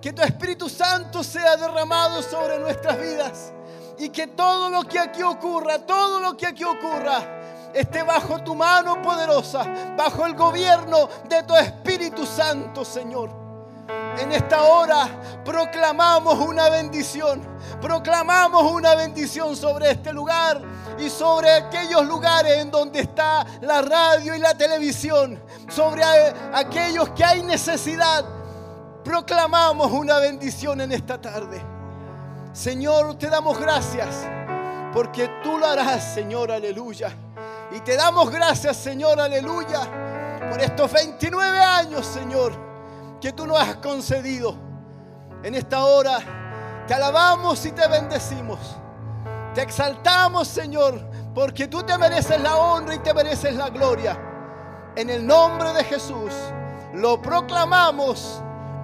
Que 0.00 0.12
tu 0.12 0.22
Espíritu 0.22 0.68
Santo 0.68 1.24
sea 1.24 1.56
derramado 1.56 2.22
sobre 2.22 2.58
nuestras 2.58 3.00
vidas. 3.00 3.52
Y 3.98 4.10
que 4.10 4.28
todo 4.28 4.70
lo 4.70 4.84
que 4.84 4.98
aquí 4.98 5.22
ocurra, 5.22 5.78
todo 5.80 6.20
lo 6.20 6.36
que 6.36 6.46
aquí 6.46 6.62
ocurra, 6.64 7.38
esté 7.74 8.02
bajo 8.02 8.42
tu 8.44 8.54
mano 8.54 9.02
poderosa, 9.02 9.64
bajo 9.96 10.24
el 10.26 10.34
gobierno 10.34 11.08
de 11.28 11.42
tu 11.42 11.56
Espíritu 11.56 12.24
Santo, 12.24 12.84
Señor. 12.84 13.47
En 14.18 14.32
esta 14.32 14.64
hora 14.64 15.08
proclamamos 15.44 16.38
una 16.38 16.68
bendición. 16.68 17.42
Proclamamos 17.80 18.70
una 18.70 18.94
bendición 18.94 19.56
sobre 19.56 19.92
este 19.92 20.12
lugar 20.12 20.60
y 20.98 21.08
sobre 21.08 21.50
aquellos 21.50 22.04
lugares 22.04 22.58
en 22.58 22.70
donde 22.70 23.00
está 23.00 23.46
la 23.62 23.80
radio 23.80 24.34
y 24.34 24.38
la 24.38 24.54
televisión. 24.54 25.40
Sobre 25.68 26.02
aquellos 26.52 27.08
que 27.10 27.24
hay 27.24 27.42
necesidad. 27.42 28.24
Proclamamos 29.02 29.90
una 29.90 30.18
bendición 30.18 30.80
en 30.82 30.92
esta 30.92 31.18
tarde. 31.18 31.62
Señor, 32.52 33.16
te 33.16 33.28
damos 33.30 33.58
gracias 33.58 34.08
porque 34.92 35.30
tú 35.42 35.56
lo 35.56 35.66
harás, 35.66 36.12
Señor, 36.12 36.50
aleluya. 36.50 37.10
Y 37.70 37.80
te 37.80 37.96
damos 37.96 38.30
gracias, 38.30 38.76
Señor, 38.76 39.20
aleluya, 39.20 39.80
por 40.50 40.60
estos 40.60 40.92
29 40.92 41.58
años, 41.58 42.06
Señor, 42.06 42.67
que 43.20 43.32
tú 43.32 43.46
nos 43.46 43.58
has 43.58 43.76
concedido. 43.76 44.54
En 45.42 45.54
esta 45.54 45.84
hora 45.84 46.18
te 46.86 46.94
alabamos 46.94 47.64
y 47.66 47.72
te 47.72 47.86
bendecimos. 47.88 48.58
Te 49.54 49.62
exaltamos, 49.62 50.48
Señor, 50.48 51.00
porque 51.34 51.68
tú 51.68 51.82
te 51.82 51.96
mereces 51.98 52.40
la 52.40 52.56
honra 52.56 52.94
y 52.94 52.98
te 52.98 53.12
mereces 53.14 53.54
la 53.54 53.70
gloria. 53.70 54.18
En 54.96 55.10
el 55.10 55.26
nombre 55.26 55.72
de 55.72 55.84
Jesús 55.84 56.32
lo 56.94 57.20
proclamamos. 57.20 58.40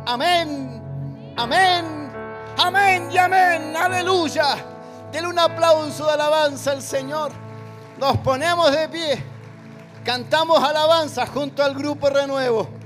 Amén, 0.07 1.35
amén, 1.37 2.13
amén 2.59 3.09
y 3.11 3.19
amén. 3.19 3.77
Aleluya. 3.77 4.57
Denle 5.11 5.29
un 5.29 5.39
aplauso 5.39 6.07
de 6.07 6.13
alabanza 6.13 6.73
al 6.73 6.83
Señor. 6.83 7.33
Nos 7.99 8.17
ponemos 8.19 8.71
de 8.73 8.89
pie. 8.89 9.25
Cantamos 10.05 10.63
alabanza 10.63 11.27
junto 11.27 11.63
al 11.63 11.75
grupo 11.75 12.11
Renuevo. 12.11 12.84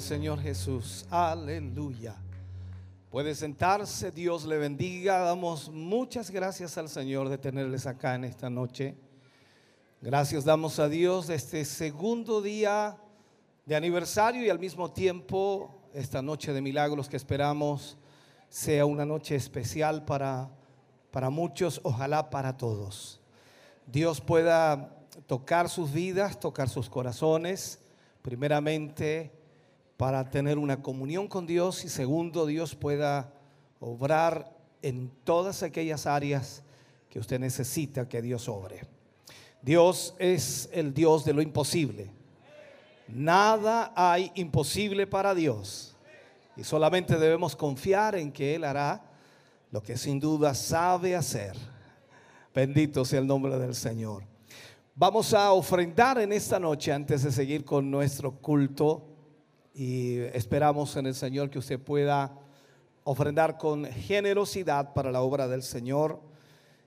Señor 0.00 0.40
Jesús. 0.40 1.06
Aleluya. 1.10 2.16
Puede 3.10 3.34
sentarse, 3.34 4.10
Dios 4.10 4.44
le 4.44 4.58
bendiga. 4.58 5.20
Damos 5.20 5.70
muchas 5.70 6.30
gracias 6.30 6.76
al 6.76 6.88
Señor 6.88 7.28
de 7.28 7.38
tenerles 7.38 7.86
acá 7.86 8.14
en 8.14 8.24
esta 8.24 8.50
noche. 8.50 8.96
Gracias 10.00 10.44
damos 10.44 10.78
a 10.78 10.88
Dios 10.88 11.30
este 11.30 11.64
segundo 11.64 12.42
día 12.42 12.98
de 13.64 13.76
aniversario 13.76 14.44
y 14.44 14.50
al 14.50 14.58
mismo 14.58 14.90
tiempo 14.90 15.82
esta 15.94 16.20
noche 16.20 16.52
de 16.52 16.60
milagros 16.60 17.08
que 17.08 17.16
esperamos 17.16 17.96
sea 18.48 18.84
una 18.86 19.06
noche 19.06 19.34
especial 19.34 20.04
para, 20.04 20.50
para 21.10 21.30
muchos, 21.30 21.80
ojalá 21.82 22.28
para 22.28 22.56
todos. 22.56 23.20
Dios 23.86 24.20
pueda 24.20 24.96
tocar 25.26 25.68
sus 25.68 25.92
vidas, 25.92 26.38
tocar 26.38 26.68
sus 26.68 26.90
corazones, 26.90 27.80
primeramente 28.22 29.32
para 29.96 30.30
tener 30.30 30.58
una 30.58 30.82
comunión 30.82 31.28
con 31.28 31.46
Dios 31.46 31.84
y 31.84 31.88
segundo, 31.88 32.46
Dios 32.46 32.74
pueda 32.74 33.32
obrar 33.80 34.54
en 34.82 35.10
todas 35.24 35.62
aquellas 35.62 36.06
áreas 36.06 36.62
que 37.08 37.18
usted 37.18 37.40
necesita 37.40 38.08
que 38.08 38.20
Dios 38.20 38.48
obre. 38.48 38.82
Dios 39.62 40.14
es 40.18 40.68
el 40.72 40.92
Dios 40.92 41.24
de 41.24 41.32
lo 41.32 41.42
imposible. 41.42 42.10
Nada 43.08 43.92
hay 43.96 44.30
imposible 44.34 45.06
para 45.06 45.34
Dios. 45.34 45.96
Y 46.56 46.64
solamente 46.64 47.16
debemos 47.18 47.56
confiar 47.56 48.16
en 48.16 48.32
que 48.32 48.54
Él 48.54 48.64
hará 48.64 49.02
lo 49.70 49.82
que 49.82 49.96
sin 49.96 50.20
duda 50.20 50.54
sabe 50.54 51.16
hacer. 51.16 51.56
Bendito 52.54 53.04
sea 53.04 53.20
el 53.20 53.26
nombre 53.26 53.58
del 53.58 53.74
Señor. 53.74 54.24
Vamos 54.94 55.34
a 55.34 55.52
ofrendar 55.52 56.18
en 56.18 56.32
esta 56.32 56.58
noche 56.58 56.92
antes 56.92 57.22
de 57.22 57.32
seguir 57.32 57.64
con 57.64 57.90
nuestro 57.90 58.32
culto. 58.32 59.15
Y 59.78 60.20
esperamos 60.32 60.96
en 60.96 61.04
el 61.04 61.14
Señor 61.14 61.50
que 61.50 61.58
usted 61.58 61.78
pueda 61.78 62.32
ofrendar 63.04 63.58
con 63.58 63.84
generosidad 63.84 64.94
para 64.94 65.12
la 65.12 65.20
obra 65.20 65.46
del 65.48 65.62
Señor. 65.62 66.18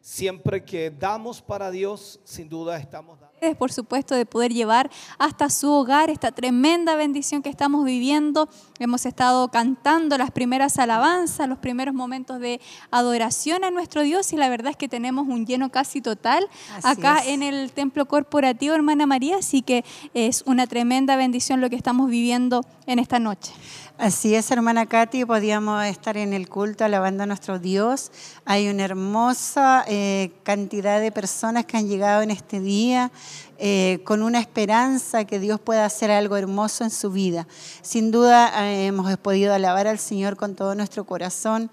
Siempre 0.02 0.66
que 0.66 0.90
damos 0.90 1.40
para 1.40 1.70
Dios, 1.70 2.20
sin 2.24 2.50
duda 2.50 2.80
estamos 2.80 3.20
dando 3.20 3.29
por 3.58 3.72
supuesto, 3.72 4.16
de 4.16 4.26
poder 4.26 4.54
llevar 4.54 4.90
hasta 5.18 5.50
su 5.50 5.72
hogar 5.72 6.10
esta 6.10 6.32
tremenda 6.32 6.96
bendición 6.96 7.42
que 7.42 7.50
estamos 7.50 7.86
viviendo. 7.86 8.50
Hemos 8.80 9.06
estado 9.06 9.50
cantando 9.50 10.18
las 10.18 10.32
primeras 10.32 10.78
alabanzas, 10.78 11.48
los 11.48 11.58
primeros 11.58 11.94
momentos 11.94 12.40
de 12.40 12.60
adoración 12.92 13.64
a 13.64 13.72
nuestro 13.72 14.02
Dios 14.02 14.34
y 14.34 14.38
la 14.38 14.50
verdad 14.50 14.72
es 14.72 14.78
que 14.78 14.88
tenemos 14.88 15.28
un 15.28 15.46
lleno 15.46 15.70
casi 15.72 16.02
total 16.02 16.48
Así 16.76 16.88
acá 16.88 17.20
es. 17.20 17.28
en 17.30 17.44
el 17.44 17.72
templo 17.72 18.08
corporativo, 18.08 18.76
hermana 18.76 19.06
María, 19.06 19.38
así 19.38 19.62
que 19.62 19.84
es 20.14 20.44
una 20.46 20.68
tremenda 20.68 21.16
bendición 21.16 21.62
lo 21.62 21.70
que 21.70 21.76
estamos 21.76 22.10
viviendo 22.10 22.66
en 22.86 23.00
esta 23.00 23.20
noche. 23.20 23.54
Así 24.02 24.34
es, 24.34 24.50
hermana 24.50 24.86
Katy, 24.86 25.26
podíamos 25.26 25.84
estar 25.84 26.16
en 26.16 26.32
el 26.32 26.48
culto 26.48 26.86
alabando 26.86 27.24
a 27.24 27.26
nuestro 27.26 27.60
Dios. 27.60 28.14
Hay 28.46 28.70
una 28.70 28.86
hermosa 28.86 29.84
eh, 29.90 30.32
cantidad 30.44 31.02
de 31.02 31.12
personas 31.12 31.66
que 31.66 31.76
han 31.76 31.90
llegado 31.90 32.22
en 32.22 32.32
este 32.32 32.62
día 32.62 33.12
eh, 33.58 34.00
con 34.06 34.22
una 34.22 34.40
esperanza 34.40 35.26
que 35.26 35.38
Dios 35.38 35.60
pueda 35.60 35.84
hacer 35.84 36.12
algo 36.12 36.38
hermoso 36.38 36.86
en 36.86 36.92
su 36.92 37.12
vida. 37.12 37.46
Sin 37.82 38.10
duda 38.10 38.70
eh, 38.70 38.86
hemos 38.86 39.18
podido 39.18 39.54
alabar 39.54 39.86
al 39.86 40.00
Señor 40.00 40.38
con 40.38 40.56
todo 40.56 40.76
nuestro 40.76 41.04
corazón 41.04 41.70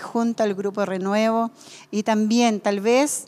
junto 0.00 0.44
al 0.44 0.54
grupo 0.54 0.86
Renuevo 0.86 1.50
y 1.90 2.04
también 2.04 2.60
tal 2.60 2.80
vez... 2.80 3.26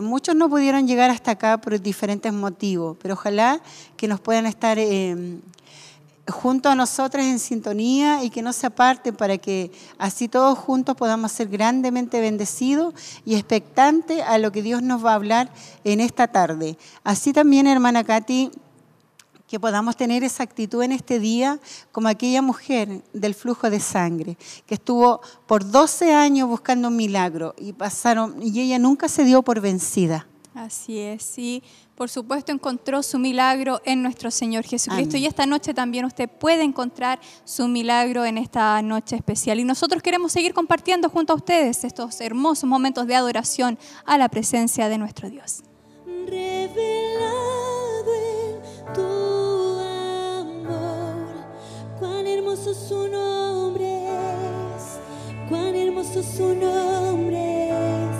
Muchos 0.00 0.34
no 0.36 0.48
pudieron 0.48 0.88
llegar 0.88 1.10
hasta 1.10 1.32
acá 1.32 1.58
por 1.58 1.78
diferentes 1.78 2.32
motivos, 2.32 2.96
pero 3.02 3.12
ojalá 3.12 3.60
que 3.98 4.08
nos 4.08 4.18
puedan 4.18 4.46
estar 4.46 4.78
junto 6.30 6.68
a 6.68 6.74
nosotras 6.74 7.26
en 7.26 7.38
sintonía 7.38 8.24
y 8.24 8.30
que 8.30 8.42
no 8.42 8.52
se 8.52 8.66
aparten 8.66 9.14
para 9.14 9.38
que 9.38 9.70
así 9.98 10.28
todos 10.28 10.58
juntos 10.58 10.96
podamos 10.96 11.32
ser 11.32 11.48
grandemente 11.48 12.20
bendecidos 12.20 12.94
y 13.24 13.34
expectantes 13.34 14.22
a 14.22 14.38
lo 14.38 14.52
que 14.52 14.62
Dios 14.62 14.82
nos 14.82 15.04
va 15.04 15.12
a 15.12 15.16
hablar 15.16 15.50
en 15.84 16.00
esta 16.00 16.28
tarde. 16.28 16.76
Así 17.04 17.32
también, 17.32 17.66
hermana 17.66 18.04
Katy, 18.04 18.50
que 19.50 19.58
podamos 19.58 19.96
tener 19.96 20.22
esa 20.22 20.44
actitud 20.44 20.80
en 20.82 20.92
este 20.92 21.18
día 21.18 21.58
como 21.90 22.06
aquella 22.06 22.40
mujer 22.40 23.02
del 23.12 23.34
flujo 23.34 23.68
de 23.68 23.80
sangre 23.80 24.38
que 24.64 24.74
estuvo 24.74 25.20
por 25.48 25.68
12 25.68 26.14
años 26.14 26.48
buscando 26.48 26.86
un 26.86 26.94
milagro 26.94 27.56
y 27.58 27.72
pasaron 27.72 28.36
y 28.40 28.60
ella 28.60 28.78
nunca 28.78 29.08
se 29.08 29.24
dio 29.24 29.42
por 29.42 29.60
vencida. 29.60 30.28
Así 30.54 30.98
es, 30.98 31.38
y 31.38 31.62
por 32.00 32.08
supuesto 32.08 32.50
encontró 32.50 33.02
su 33.02 33.18
milagro 33.18 33.82
en 33.84 34.02
nuestro 34.02 34.30
Señor 34.30 34.64
Jesucristo. 34.64 35.18
Amén. 35.18 35.22
Y 35.22 35.26
esta 35.26 35.44
noche 35.44 35.74
también 35.74 36.06
usted 36.06 36.30
puede 36.30 36.62
encontrar 36.62 37.20
su 37.44 37.68
milagro 37.68 38.24
en 38.24 38.38
esta 38.38 38.80
noche 38.80 39.16
especial. 39.16 39.60
Y 39.60 39.64
nosotros 39.64 40.02
queremos 40.02 40.32
seguir 40.32 40.54
compartiendo 40.54 41.10
junto 41.10 41.34
a 41.34 41.36
ustedes 41.36 41.84
estos 41.84 42.18
hermosos 42.22 42.64
momentos 42.64 43.06
de 43.06 43.16
adoración 43.16 43.78
a 44.06 44.16
la 44.16 44.30
presencia 44.30 44.88
de 44.88 44.96
nuestro 44.96 45.28
Dios. 45.28 45.60
revelado 46.06 48.14
en 48.14 48.92
tu 48.94 49.02
amor. 50.62 51.26
Cuán 51.98 52.26
hermoso 52.26 52.72
su 52.72 53.08
nombre 53.08 54.06
es, 54.06 54.98
cuán 55.50 55.74
hermoso 55.74 56.22
su 56.22 56.54
nombre 56.54 57.68
es, 57.68 58.19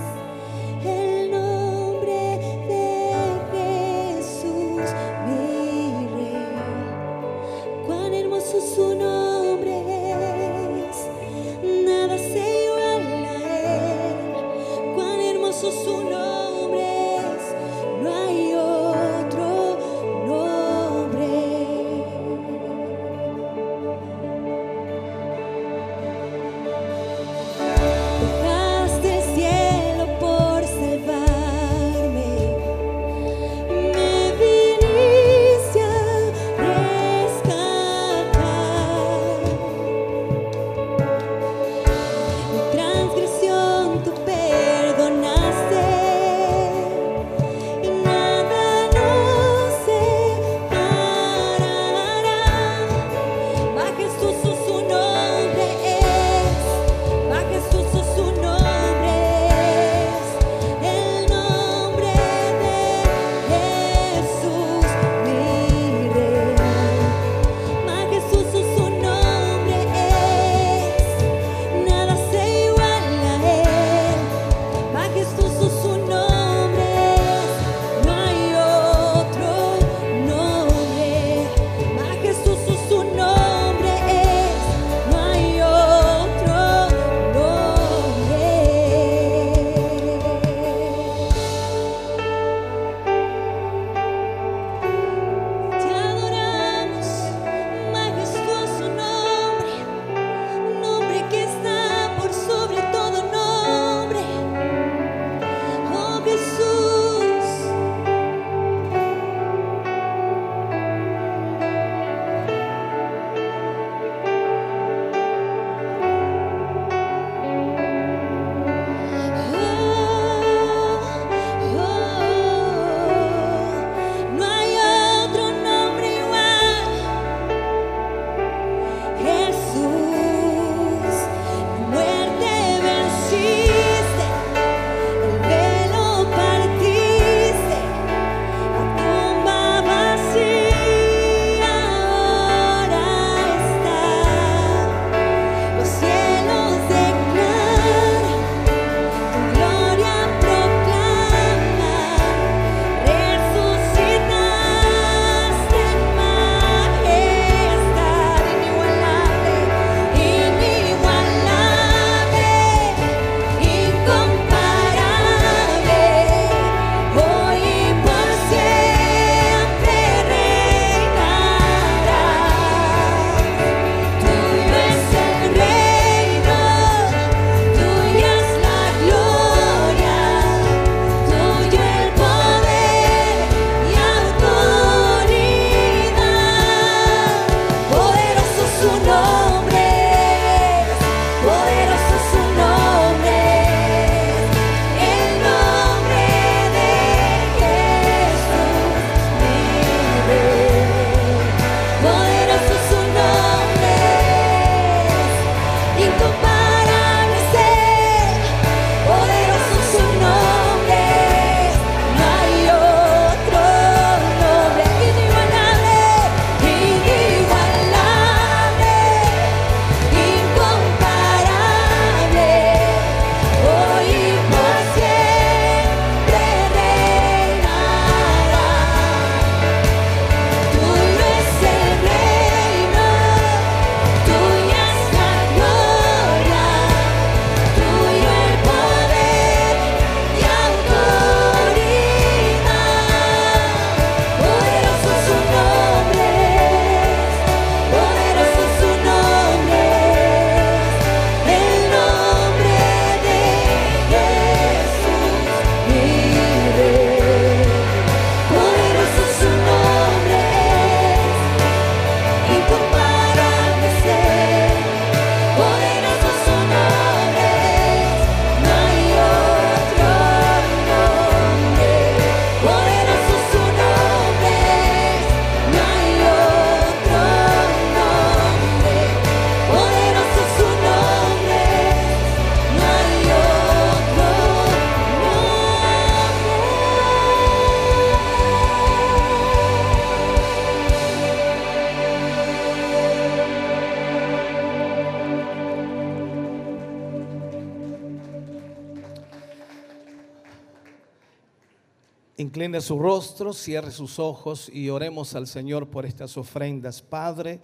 rostro, 303.21 303.53
cierre 303.53 303.91
sus 303.91 304.19
ojos 304.19 304.71
y 304.73 304.89
oremos 304.89 305.35
al 305.35 305.47
Señor 305.47 305.89
por 305.89 306.07
estas 306.07 306.39
ofrendas. 306.39 307.03
Padre, 307.03 307.61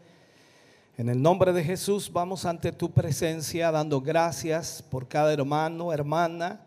en 0.98 1.08
el 1.08 1.22
nombre 1.22 1.50
de 1.54 1.64
Jesús 1.64 2.12
vamos 2.12 2.44
ante 2.44 2.72
tu 2.72 2.90
presencia 2.90 3.70
dando 3.70 4.02
gracias 4.02 4.84
por 4.90 5.08
cada 5.08 5.32
hermano, 5.32 5.94
hermana 5.94 6.60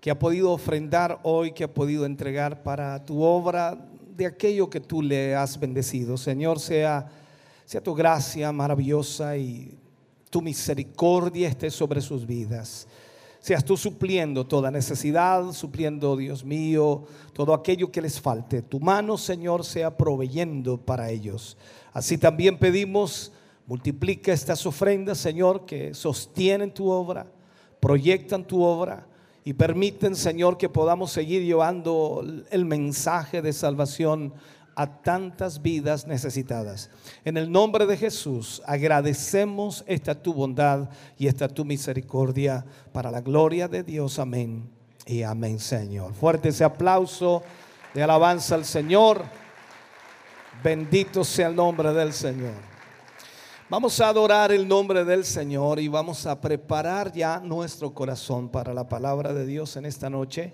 que 0.00 0.12
ha 0.12 0.16
podido 0.16 0.52
ofrendar 0.52 1.18
hoy, 1.24 1.50
que 1.50 1.64
ha 1.64 1.74
podido 1.74 2.06
entregar 2.06 2.62
para 2.62 3.04
tu 3.04 3.20
obra 3.20 3.84
de 4.16 4.26
aquello 4.26 4.70
que 4.70 4.78
tú 4.78 5.02
le 5.02 5.34
has 5.34 5.58
bendecido. 5.58 6.16
Señor, 6.16 6.60
sea, 6.60 7.10
sea 7.64 7.82
tu 7.82 7.96
gracia 7.96 8.52
maravillosa 8.52 9.36
y 9.36 9.76
tu 10.30 10.40
misericordia 10.40 11.48
esté 11.48 11.68
sobre 11.68 12.00
sus 12.00 12.24
vidas. 12.24 12.86
Seas 13.44 13.62
tú 13.62 13.76
supliendo 13.76 14.46
toda 14.46 14.70
necesidad, 14.70 15.52
supliendo, 15.52 16.16
Dios 16.16 16.46
mío, 16.46 17.04
todo 17.34 17.52
aquello 17.52 17.92
que 17.92 18.00
les 18.00 18.18
falte. 18.18 18.62
Tu 18.62 18.80
mano, 18.80 19.18
Señor, 19.18 19.66
sea 19.66 19.94
proveyendo 19.98 20.78
para 20.78 21.10
ellos. 21.10 21.58
Así 21.92 22.16
también 22.16 22.56
pedimos, 22.56 23.32
multiplica 23.66 24.32
estas 24.32 24.64
ofrendas, 24.64 25.18
Señor, 25.18 25.66
que 25.66 25.92
sostienen 25.92 26.72
tu 26.72 26.88
obra, 26.88 27.26
proyectan 27.80 28.46
tu 28.46 28.62
obra 28.62 29.06
y 29.44 29.52
permiten, 29.52 30.16
Señor, 30.16 30.56
que 30.56 30.70
podamos 30.70 31.12
seguir 31.12 31.42
llevando 31.42 32.24
el 32.50 32.64
mensaje 32.64 33.42
de 33.42 33.52
salvación 33.52 34.32
a 34.76 34.86
tantas 34.86 35.62
vidas 35.62 36.06
necesitadas. 36.06 36.90
En 37.24 37.36
el 37.36 37.50
nombre 37.50 37.86
de 37.86 37.96
Jesús 37.96 38.62
agradecemos 38.66 39.84
esta 39.86 40.14
tu 40.14 40.34
bondad 40.34 40.88
y 41.18 41.26
esta 41.26 41.48
tu 41.48 41.64
misericordia 41.64 42.64
para 42.92 43.10
la 43.10 43.20
gloria 43.20 43.68
de 43.68 43.82
Dios. 43.82 44.18
Amén 44.18 44.68
y 45.06 45.22
amén, 45.22 45.58
Señor. 45.58 46.12
Fuerte 46.14 46.48
ese 46.48 46.64
aplauso 46.64 47.42
de 47.92 48.02
alabanza 48.02 48.54
al 48.54 48.64
Señor. 48.64 49.22
Bendito 50.62 51.24
sea 51.24 51.48
el 51.48 51.56
nombre 51.56 51.92
del 51.92 52.12
Señor. 52.12 52.74
Vamos 53.70 53.98
a 54.00 54.08
adorar 54.08 54.52
el 54.52 54.68
nombre 54.68 55.04
del 55.04 55.24
Señor 55.24 55.80
y 55.80 55.88
vamos 55.88 56.26
a 56.26 56.40
preparar 56.40 57.12
ya 57.12 57.40
nuestro 57.40 57.94
corazón 57.94 58.48
para 58.50 58.74
la 58.74 58.88
palabra 58.88 59.32
de 59.32 59.46
Dios 59.46 59.76
en 59.76 59.86
esta 59.86 60.10
noche. 60.10 60.52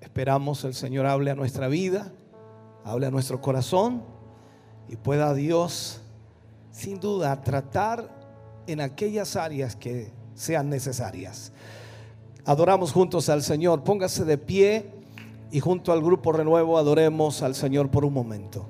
Esperamos 0.00 0.64
el 0.64 0.74
Señor 0.74 1.06
hable 1.06 1.30
a 1.30 1.34
nuestra 1.34 1.68
vida, 1.68 2.12
hable 2.88 3.06
a 3.06 3.10
nuestro 3.10 3.40
corazón 3.40 4.02
y 4.88 4.96
pueda 4.96 5.34
Dios 5.34 6.00
sin 6.70 6.98
duda 6.98 7.42
tratar 7.42 8.08
en 8.66 8.80
aquellas 8.80 9.36
áreas 9.36 9.76
que 9.76 10.10
sean 10.34 10.70
necesarias. 10.70 11.52
Adoramos 12.44 12.92
juntos 12.92 13.28
al 13.28 13.42
Señor. 13.42 13.84
Póngase 13.84 14.24
de 14.24 14.38
pie 14.38 14.90
y 15.50 15.60
junto 15.60 15.92
al 15.92 16.02
grupo 16.02 16.32
renuevo 16.32 16.78
adoremos 16.78 17.42
al 17.42 17.54
Señor 17.54 17.90
por 17.90 18.04
un 18.04 18.14
momento. 18.14 18.66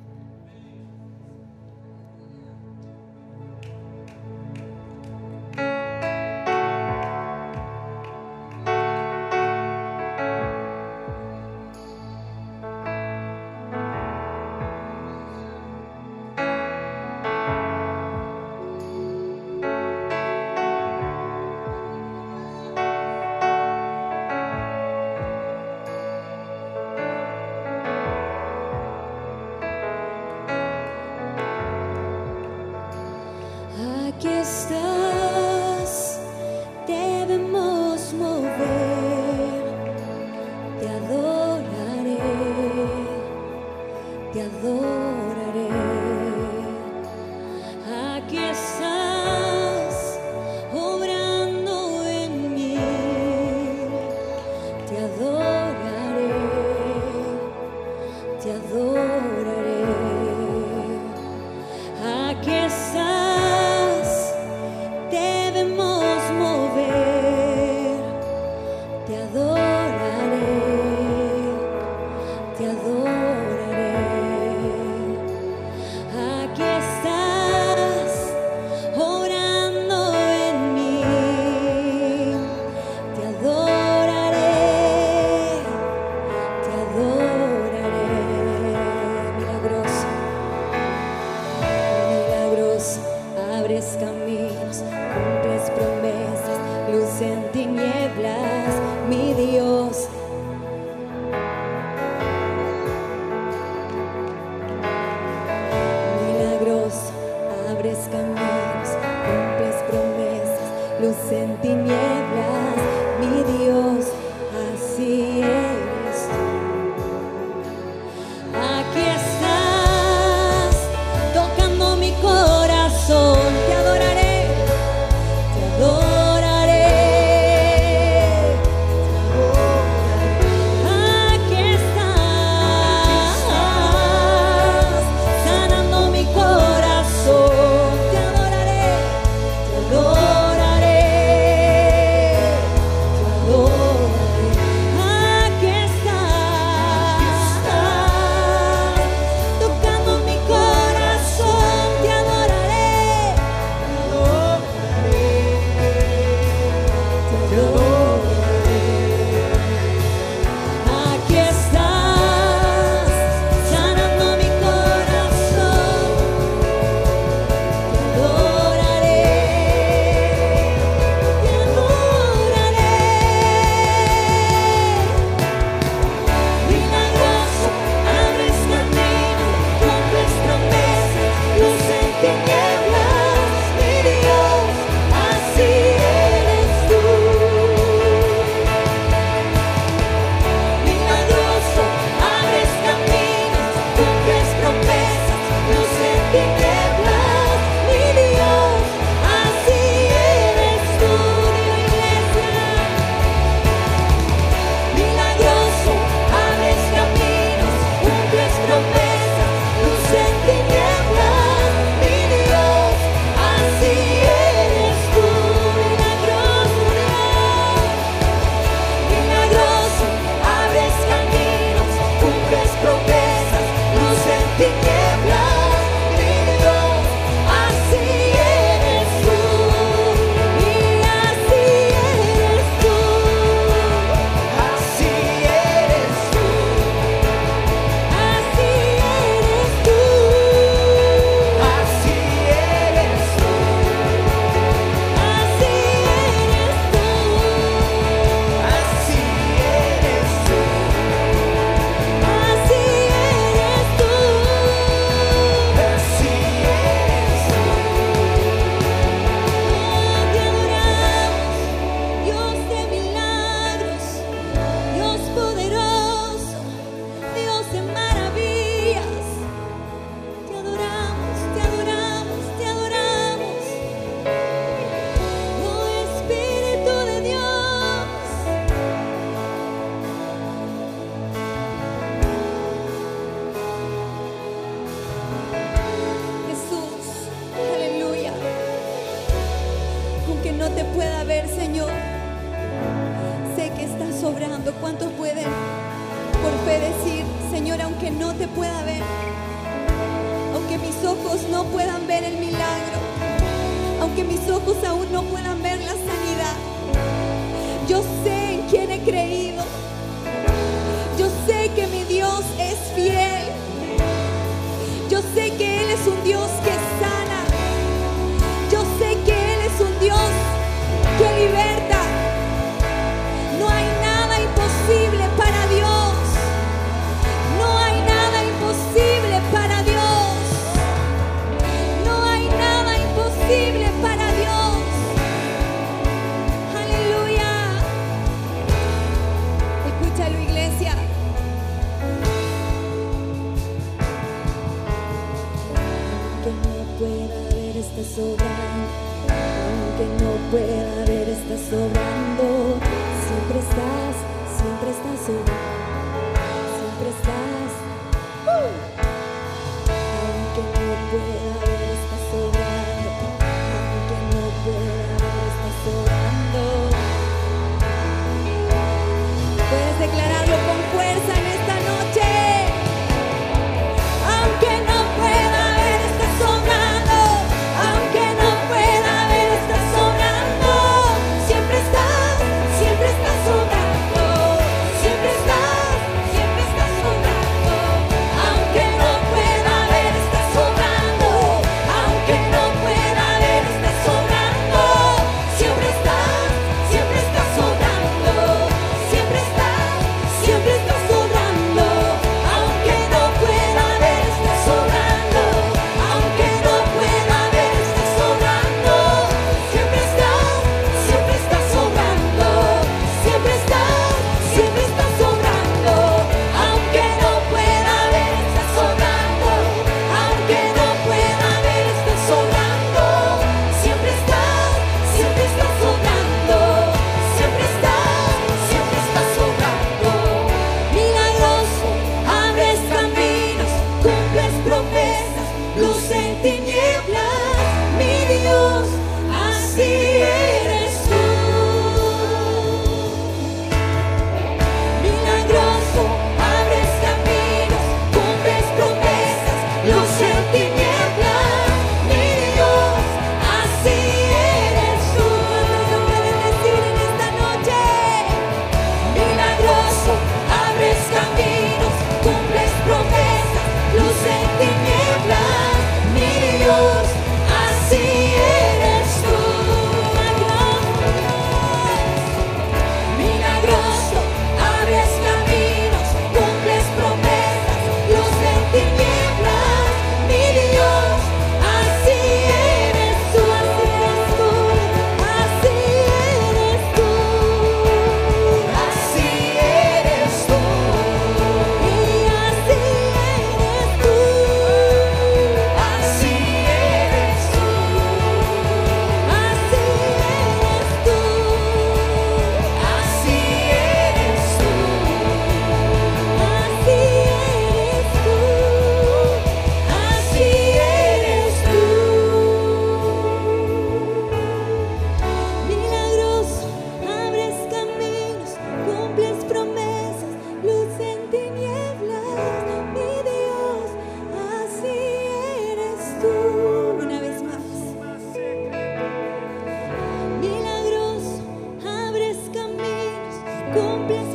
Con 533.78 534.27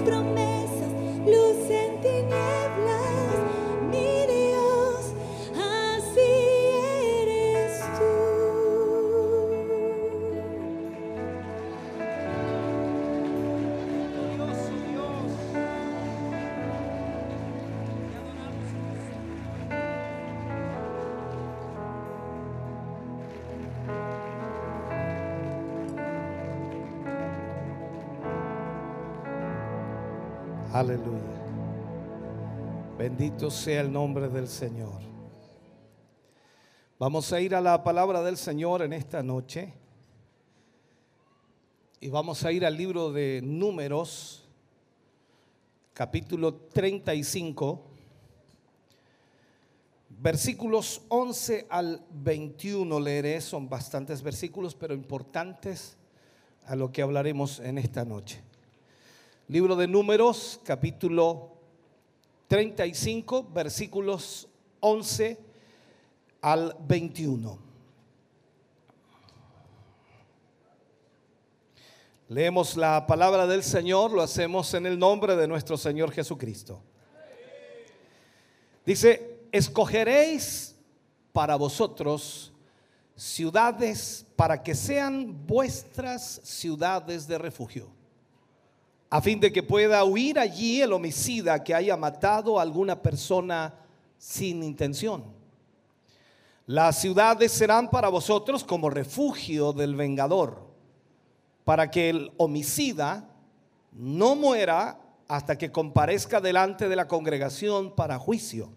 Bendito 33.34 33.50
sea 33.50 33.82
el 33.82 33.92
nombre 33.92 34.30
del 34.30 34.48
Señor. 34.48 35.02
Vamos 37.00 37.34
a 37.34 37.42
ir 37.42 37.56
a 37.56 37.62
la 37.62 37.84
palabra 37.84 38.22
del 38.22 38.38
Señor 38.38 38.84
en 38.84 38.94
esta 38.94 39.24
noche. 39.24 39.74
Y 42.00 42.10
vamos 42.10 42.46
a 42.46 42.52
ir 42.52 42.64
al 42.64 42.78
libro 42.78 43.12
de 43.12 43.42
Números, 43.44 44.48
capítulo 45.96 46.54
35, 46.54 47.82
versículos 50.10 51.02
11 51.10 51.66
al 51.72 52.06
21. 52.12 53.00
Leeré, 53.00 53.42
son 53.42 53.68
bastantes 53.68 54.22
versículos, 54.22 54.76
pero 54.76 54.94
importantes 54.94 55.98
a 56.68 56.76
lo 56.76 56.92
que 56.92 57.02
hablaremos 57.02 57.60
en 57.62 57.80
esta 57.80 58.06
noche. 58.06 58.44
Libro 59.48 59.76
de 59.76 59.88
Números, 59.88 60.62
capítulo 60.64 61.53
35, 62.54 63.50
versículos 63.52 64.48
11 64.80 65.40
al 66.40 66.78
21. 66.88 67.58
Leemos 72.28 72.78
la 72.78 73.08
palabra 73.08 73.48
del 73.48 73.64
Señor, 73.64 74.12
lo 74.12 74.22
hacemos 74.22 74.72
en 74.76 74.86
el 74.86 75.00
nombre 75.00 75.36
de 75.36 75.48
nuestro 75.48 75.78
Señor 75.78 76.12
Jesucristo. 76.12 76.80
Dice, 78.86 79.48
escogeréis 79.52 80.76
para 81.32 81.56
vosotros 81.56 82.54
ciudades 83.16 84.28
para 84.36 84.62
que 84.62 84.76
sean 84.76 85.48
vuestras 85.48 86.40
ciudades 86.44 87.26
de 87.26 87.40
refugio, 87.40 87.90
a 89.14 89.22
fin 89.22 89.40
de 89.40 89.54
que 89.54 89.62
pueda 89.62 90.04
huir 90.04 90.40
allí 90.40 90.82
el 90.82 90.92
homicida 90.92 91.64
que 91.64 91.76
haya 91.76 91.96
matado 91.96 92.58
a 92.58 92.64
alguna 92.64 93.00
persona 93.00 93.72
sin 94.18 94.64
intención. 94.64 95.24
Las 96.66 97.00
ciudades 97.00 97.52
serán 97.52 97.92
para 97.92 98.10
vosotros 98.10 98.64
como 98.64 98.90
refugio 98.90 99.72
del 99.72 99.96
vengador, 99.96 100.68
para 101.64 101.92
que 101.92 102.10
el 102.10 102.32
homicida 102.38 103.30
no 103.92 104.36
muera 104.36 105.00
hasta 105.28 105.60
que 105.60 105.72
comparezca 105.72 106.42
delante 106.42 106.90
de 106.90 106.96
la 106.96 107.08
congregación 107.08 107.94
para 107.94 108.18
juicio. 108.18 108.72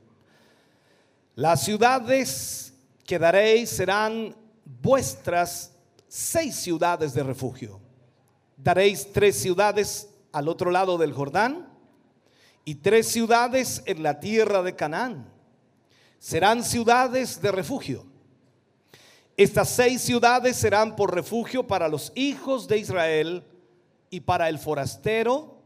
Las 1.34 1.64
ciudades 1.64 2.74
que 3.06 3.18
daréis 3.18 3.70
serán 3.70 4.36
vuestras 4.82 5.72
seis 6.08 6.56
ciudades 6.56 7.14
de 7.14 7.22
refugio. 7.22 7.80
Daréis 8.58 9.10
tres 9.10 9.40
ciudades 9.40 10.10
al 10.36 10.48
otro 10.48 10.70
lado 10.70 10.98
del 10.98 11.14
Jordán 11.14 11.66
y 12.66 12.74
tres 12.74 13.08
ciudades 13.08 13.82
en 13.86 14.02
la 14.02 14.20
tierra 14.20 14.62
de 14.62 14.76
Canaán. 14.76 15.32
Serán 16.18 16.62
ciudades 16.62 17.40
de 17.40 17.52
refugio. 17.52 18.04
Estas 19.38 19.70
seis 19.70 20.02
ciudades 20.02 20.56
serán 20.56 20.94
por 20.94 21.14
refugio 21.14 21.66
para 21.66 21.88
los 21.88 22.12
hijos 22.14 22.68
de 22.68 22.76
Israel 22.76 23.44
y 24.10 24.20
para 24.20 24.50
el 24.50 24.58
forastero 24.58 25.56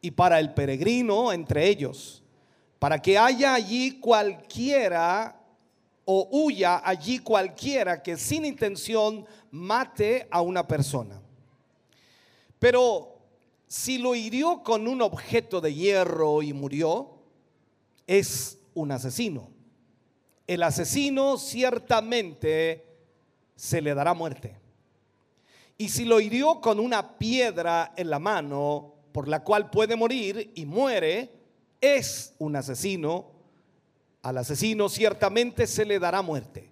y 0.00 0.12
para 0.12 0.40
el 0.40 0.54
peregrino 0.54 1.30
entre 1.30 1.68
ellos 1.68 2.22
para 2.78 3.00
que 3.02 3.18
haya 3.18 3.52
allí 3.52 3.98
cualquiera 3.98 5.40
o 6.06 6.28
huya 6.30 6.82
allí 6.84 7.18
cualquiera 7.18 8.02
que 8.02 8.16
sin 8.16 8.46
intención 8.46 9.26
mate 9.50 10.26
a 10.30 10.40
una 10.40 10.66
persona. 10.68 11.20
Pero 12.58 13.13
si 13.74 13.98
lo 13.98 14.14
hirió 14.14 14.62
con 14.62 14.86
un 14.86 15.02
objeto 15.02 15.60
de 15.60 15.74
hierro 15.74 16.42
y 16.42 16.52
murió, 16.52 17.18
es 18.06 18.60
un 18.72 18.92
asesino. 18.92 19.50
El 20.46 20.62
asesino 20.62 21.38
ciertamente 21.38 22.86
se 23.56 23.82
le 23.82 23.92
dará 23.92 24.14
muerte. 24.14 24.60
Y 25.76 25.88
si 25.88 26.04
lo 26.04 26.20
hirió 26.20 26.60
con 26.60 26.78
una 26.78 27.18
piedra 27.18 27.92
en 27.96 28.10
la 28.10 28.20
mano, 28.20 28.94
por 29.10 29.26
la 29.26 29.42
cual 29.42 29.70
puede 29.70 29.96
morir 29.96 30.52
y 30.54 30.66
muere, 30.66 31.32
es 31.80 32.32
un 32.38 32.54
asesino, 32.54 33.32
al 34.22 34.38
asesino 34.38 34.88
ciertamente 34.88 35.66
se 35.66 35.84
le 35.84 35.98
dará 35.98 36.22
muerte. 36.22 36.70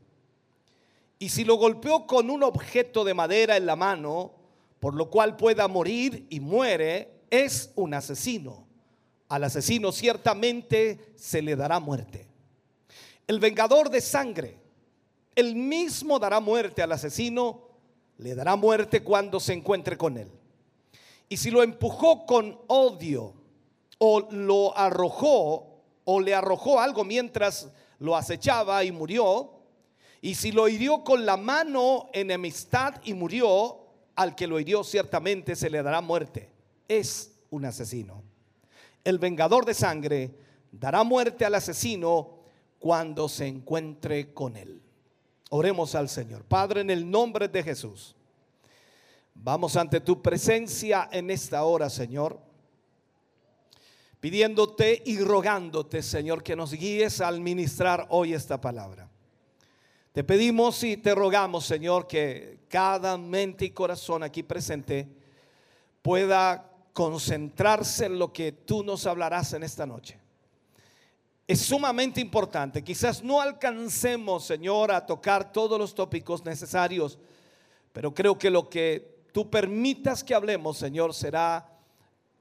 Y 1.19 1.31
si 1.31 1.43
lo 1.43 1.57
golpeó 1.57 2.07
con 2.07 2.31
un 2.31 2.45
objeto 2.45 3.03
de 3.03 3.15
madera 3.15 3.57
en 3.57 3.67
la 3.67 3.75
mano, 3.75 4.42
por 4.83 4.95
lo 4.95 5.09
cual 5.11 5.37
pueda 5.37 5.69
morir 5.69 6.27
y 6.29 6.41
muere, 6.41 7.21
es 7.31 7.71
un 7.77 7.95
asesino. 7.95 8.67
Al 9.29 9.45
asesino 9.45 9.93
ciertamente 9.93 11.13
se 11.15 11.41
le 11.41 11.55
dará 11.55 11.79
muerte. 11.79 12.27
El 13.29 13.39
vengador 13.39 13.91
de 13.91 14.01
sangre, 14.01 14.59
el 15.37 15.55
mismo 15.55 16.19
dará 16.19 16.41
muerte 16.41 16.83
al 16.83 16.91
asesino, 16.91 17.69
le 18.19 18.35
dará 18.35 18.57
muerte 18.57 19.05
cuando 19.05 19.39
se 19.39 19.53
encuentre 19.53 19.97
con 19.97 20.19
él. 20.19 20.33
Y 21.29 21.37
si 21.37 21.53
lo 21.53 21.63
empujó 21.63 22.27
con 22.27 22.59
odio, 22.67 23.35
o 23.99 24.27
lo 24.33 24.77
arrojó 24.77 25.81
o 26.03 26.21
le 26.21 26.35
arrojó 26.35 26.81
algo 26.81 27.05
mientras 27.05 27.69
lo 28.01 28.17
acechaba 28.17 28.83
y 28.83 28.91
murió, 28.91 29.61
y 30.21 30.35
si 30.35 30.51
lo 30.51 30.67
hirió 30.67 31.05
con 31.05 31.25
la 31.25 31.37
mano 31.37 32.11
enemistad 32.13 33.01
y 33.05 33.15
murió, 33.15 33.82
al 34.15 34.35
que 34.35 34.47
lo 34.47 34.61
hirió 34.61 34.85
ciertamente 34.85 35.57
se 35.57 35.71
le 35.71 35.83
dará 35.83 36.01
muerte. 36.01 36.51
Es 36.89 37.33
un 37.51 37.65
asesino. 37.65 38.23
El 39.05 39.19
vengador 39.19 39.65
de 39.65 39.75
sangre 39.75 40.35
dará 40.71 41.03
muerte 41.03 41.45
al 41.45 41.55
asesino 41.55 42.41
cuando 42.79 43.29
se 43.29 43.47
encuentre 43.47 44.33
con 44.33 44.57
él. 44.57 44.81
Oremos 45.51 45.95
al 45.95 46.09
Señor. 46.09 46.45
Padre, 46.45 46.81
en 46.81 46.91
el 46.91 47.11
nombre 47.11 47.49
de 47.49 47.63
Jesús, 47.63 48.15
vamos 49.35 49.77
ante 49.77 50.01
tu 50.01 50.23
presencia 50.23 51.09
en 51.13 51.31
esta 51.31 51.65
hora, 51.65 51.91
Señor 51.91 52.53
pidiéndote 54.23 55.03
y 55.05 55.19
rogándote, 55.19 56.01
Señor, 56.01 56.45
que 56.45 56.55
nos 56.55 56.73
guíes 56.73 57.21
al 57.21 57.41
ministrar 57.41 58.07
hoy 58.09 58.35
esta 58.35 58.61
palabra. 58.61 59.11
Te 60.13 60.23
pedimos 60.23 60.85
y 60.85 60.99
te 60.99 61.15
rogamos, 61.15 61.65
Señor, 61.65 62.07
que 62.07 62.61
cada 62.69 63.17
mente 63.17 63.65
y 63.65 63.71
corazón 63.71 64.23
aquí 64.23 64.43
presente 64.43 65.09
pueda 66.03 66.71
concentrarse 66.93 68.07
en 68.07 68.19
lo 68.19 68.31
que 68.31 68.53
tú 68.53 68.85
nos 68.85 69.07
hablarás 69.07 69.55
en 69.55 69.63
esta 69.63 69.87
noche. 69.87 70.19
Es 71.49 71.63
sumamente 71.63 72.21
importante. 72.21 72.85
Quizás 72.85 73.23
no 73.23 73.41
alcancemos, 73.41 74.45
Señor, 74.45 74.93
a 74.93 75.07
tocar 75.07 75.51
todos 75.51 75.79
los 75.79 75.95
tópicos 75.95 76.45
necesarios, 76.45 77.19
pero 77.95 78.13
creo 78.13 78.39
que 78.39 78.51
lo 78.51 78.69
que 78.69 79.25
tú 79.33 79.49
permitas 79.49 80.23
que 80.23 80.35
hablemos, 80.35 80.77
Señor, 80.77 81.15
será 81.15 81.71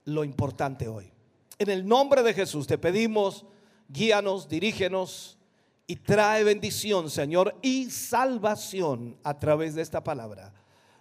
lo 0.03 0.25
importante 0.25 0.89
hoy. 0.89 1.09
En 1.57 1.69
el 1.69 1.87
nombre 1.87 2.21
de 2.21 2.33
Jesús 2.33 2.67
te 2.67 2.77
pedimos, 2.77 3.45
guíanos, 3.87 4.49
dirígenos 4.49 5.37
y 5.87 5.95
trae 5.97 6.43
bendición, 6.43 7.09
Señor, 7.09 7.55
y 7.61 7.89
salvación 7.89 9.17
a 9.23 9.37
través 9.37 9.75
de 9.75 9.81
esta 9.81 10.03
palabra. 10.03 10.53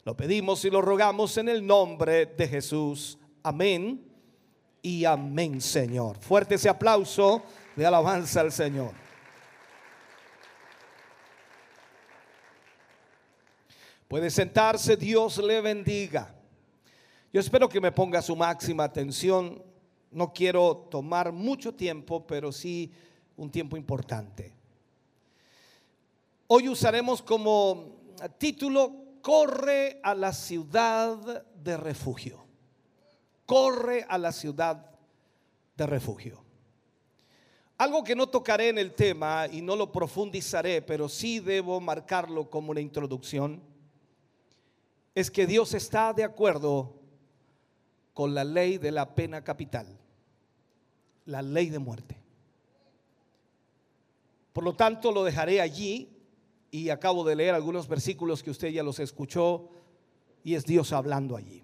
Lo 0.05 0.17
pedimos 0.17 0.65
y 0.65 0.71
lo 0.71 0.81
rogamos 0.81 1.37
en 1.37 1.49
el 1.49 1.67
nombre 1.67 2.27
de 2.27 2.49
Jesús. 2.49 3.19
Amén 3.43 4.05
y 4.83 5.05
amén, 5.05 5.61
Señor. 5.61 6.19
Fuerte 6.19 6.57
ese 6.57 6.69
aplauso 6.69 7.43
de 7.77 7.87
alabanza 7.87 8.41
al 8.41 8.53
Señor. 8.53 8.93
Puede 14.09 14.31
sentarse, 14.31 14.97
Dios 14.97 15.39
le 15.39 15.61
bendiga. 15.61 16.35
Yo 17.33 17.41
espero 17.41 17.69
que 17.69 17.81
me 17.81 17.93
ponga 17.93 18.21
su 18.21 18.35
máxima 18.35 18.85
atención 18.85 19.63
no 20.11 20.33
quiero 20.33 20.89
tomar 20.91 21.33
mucho 21.33 21.75
tiempo, 21.75 22.27
pero 22.27 22.53
sí 22.53 22.93
un 23.37 23.51
tiempo 23.51 23.77
importante. 23.77 24.53
Hoy 26.53 26.69
usaremos 26.69 27.23
como 27.23 28.17
título 28.39 29.21
Corre 29.23 30.01
a 30.03 30.17
la 30.17 30.33
ciudad 30.33 31.47
de 31.55 31.77
refugio. 31.77 32.45
Corre 33.47 34.05
a 34.09 34.19
la 34.19 34.33
ciudad 34.33 34.91
de 35.77 35.87
refugio. 35.87 36.43
Algo 37.79 38.03
que 38.03 38.17
no 38.17 38.29
tocaré 38.29 38.71
en 38.71 38.79
el 38.79 38.95
tema 38.95 39.47
y 39.47 39.63
no 39.63 39.77
lo 39.77 39.93
profundizaré, 39.93 40.83
pero 40.83 41.09
sí 41.09 41.39
debo 41.39 41.81
marcarlo 41.81 42.51
como 42.51 42.73
una 42.73 42.81
introducción, 42.81 43.63
es 45.15 45.31
que 45.31 45.47
Dios 45.47 45.73
está 45.73 46.13
de 46.13 46.25
acuerdo 46.25 46.97
con 48.13 48.35
la 48.35 48.43
ley 48.43 48.77
de 48.77 48.91
la 48.91 49.15
pena 49.15 49.45
capital 49.45 49.87
la 51.27 51.43
ley 51.43 51.71
de 51.71 51.79
muerte. 51.79 52.17
Por 54.53 54.65
lo 54.65 54.75
tanto, 54.75 55.13
lo 55.13 55.23
dejaré 55.23 55.61
allí 55.61 56.17
y 56.71 56.91
acabo 56.91 57.25
de 57.25 57.37
leer 57.37 57.55
algunos 57.55 57.89
versículos 57.89 58.43
que 58.43 58.51
usted 58.51 58.69
ya 58.69 58.83
los 58.83 58.99
escuchó 58.99 59.69
y 60.45 60.55
es 60.55 60.65
Dios 60.65 60.93
hablando 60.93 61.37
allí. 61.37 61.63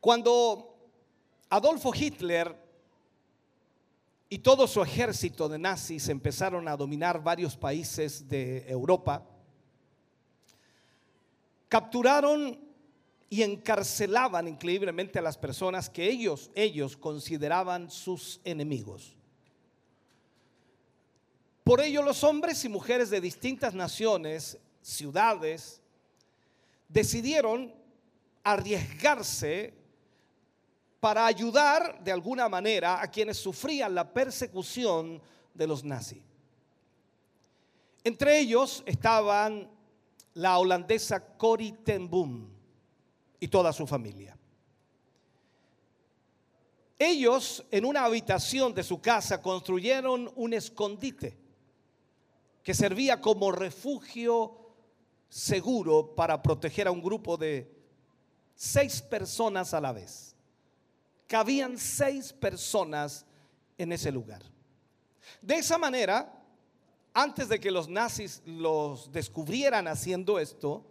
Cuando 0.00 0.76
Adolfo 1.50 1.92
Hitler 1.94 2.56
y 4.28 4.38
todo 4.38 4.66
su 4.66 4.82
ejército 4.82 5.48
de 5.48 5.58
nazis 5.58 6.08
empezaron 6.08 6.66
a 6.68 6.76
dominar 6.76 7.22
varios 7.22 7.56
países 7.56 8.28
de 8.28 8.68
Europa, 8.68 9.26
capturaron 11.68 12.58
y 13.28 13.42
encarcelaban 13.42 14.48
increíblemente 14.48 15.18
a 15.18 15.22
las 15.22 15.38
personas 15.38 15.88
que 15.88 16.08
ellos, 16.08 16.50
ellos 16.54 16.96
consideraban 16.96 17.90
sus 17.90 18.40
enemigos. 18.44 19.16
Por 21.64 21.80
ello 21.80 22.02
los 22.02 22.24
hombres 22.24 22.64
y 22.64 22.68
mujeres 22.68 23.08
de 23.10 23.20
distintas 23.20 23.72
naciones, 23.72 24.58
ciudades, 24.80 25.80
decidieron 26.88 27.72
arriesgarse 28.42 29.74
para 30.98 31.24
ayudar 31.24 32.02
de 32.02 32.10
alguna 32.10 32.48
manera 32.48 33.00
a 33.00 33.08
quienes 33.08 33.36
sufrían 33.36 33.94
la 33.94 34.12
persecución 34.12 35.22
de 35.54 35.66
los 35.66 35.84
nazis. 35.84 36.22
Entre 38.04 38.40
ellos 38.40 38.82
estaban 38.84 39.70
la 40.34 40.58
holandesa 40.58 41.36
Corrie 41.36 41.72
ten 41.84 42.10
Boom 42.10 42.48
y 43.38 43.46
toda 43.46 43.72
su 43.72 43.86
familia. 43.86 44.36
Ellos 46.98 47.64
en 47.70 47.84
una 47.84 48.04
habitación 48.04 48.74
de 48.74 48.82
su 48.82 49.00
casa 49.00 49.40
construyeron 49.40 50.32
un 50.34 50.54
escondite 50.54 51.41
que 52.62 52.74
servía 52.74 53.20
como 53.20 53.52
refugio 53.52 54.56
seguro 55.28 56.14
para 56.14 56.42
proteger 56.42 56.86
a 56.86 56.92
un 56.92 57.02
grupo 57.02 57.36
de 57.36 57.70
seis 58.54 59.00
personas 59.02 59.74
a 59.74 59.80
la 59.80 59.92
vez. 59.92 60.36
Cabían 61.26 61.78
seis 61.78 62.32
personas 62.32 63.24
en 63.78 63.92
ese 63.92 64.12
lugar. 64.12 64.42
De 65.40 65.56
esa 65.56 65.78
manera, 65.78 66.44
antes 67.14 67.48
de 67.48 67.58
que 67.58 67.70
los 67.70 67.88
nazis 67.88 68.42
los 68.44 69.10
descubrieran 69.10 69.88
haciendo 69.88 70.38
esto, 70.38 70.84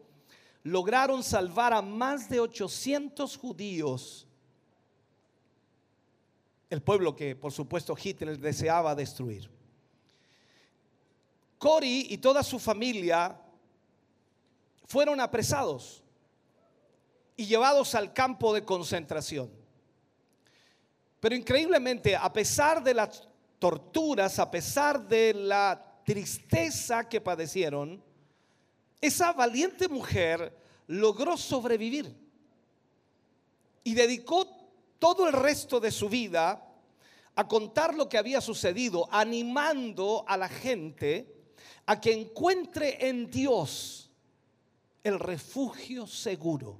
lograron 0.63 1.23
salvar 1.23 1.73
a 1.73 1.81
más 1.81 2.29
de 2.29 2.39
800 2.39 3.37
judíos, 3.37 4.27
el 6.69 6.81
pueblo 6.81 7.15
que 7.15 7.35
por 7.35 7.51
supuesto 7.51 7.95
Hitler 8.01 8.39
deseaba 8.39 8.95
destruir. 8.95 9.60
Cory 11.61 12.07
y 12.09 12.17
toda 12.17 12.41
su 12.41 12.57
familia 12.57 13.39
fueron 14.85 15.19
apresados 15.19 16.03
y 17.37 17.45
llevados 17.45 17.93
al 17.93 18.13
campo 18.13 18.51
de 18.51 18.65
concentración. 18.65 19.51
Pero 21.19 21.35
increíblemente, 21.35 22.15
a 22.15 22.33
pesar 22.33 22.83
de 22.83 22.95
las 22.95 23.27
torturas, 23.59 24.39
a 24.39 24.49
pesar 24.49 25.07
de 25.07 25.35
la 25.35 26.01
tristeza 26.03 27.07
que 27.07 27.21
padecieron, 27.21 28.03
esa 28.99 29.31
valiente 29.31 29.87
mujer 29.87 30.57
logró 30.87 31.37
sobrevivir 31.37 32.11
y 33.83 33.93
dedicó 33.93 34.47
todo 34.97 35.27
el 35.27 35.33
resto 35.33 35.79
de 35.79 35.91
su 35.91 36.09
vida 36.09 36.67
a 37.35 37.47
contar 37.47 37.93
lo 37.93 38.09
que 38.09 38.17
había 38.17 38.41
sucedido, 38.41 39.07
animando 39.11 40.25
a 40.27 40.37
la 40.37 40.49
gente 40.49 41.40
a 41.85 41.99
que 41.99 42.13
encuentre 42.13 43.07
en 43.07 43.29
Dios 43.29 44.09
el 45.03 45.19
refugio 45.19 46.07
seguro 46.07 46.79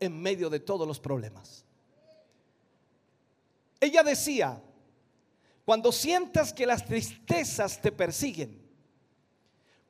en 0.00 0.20
medio 0.20 0.50
de 0.50 0.60
todos 0.60 0.86
los 0.86 1.00
problemas. 1.00 1.64
Ella 3.80 4.02
decía, 4.02 4.60
cuando 5.64 5.92
sientas 5.92 6.52
que 6.52 6.66
las 6.66 6.84
tristezas 6.84 7.80
te 7.80 7.92
persiguen, 7.92 8.60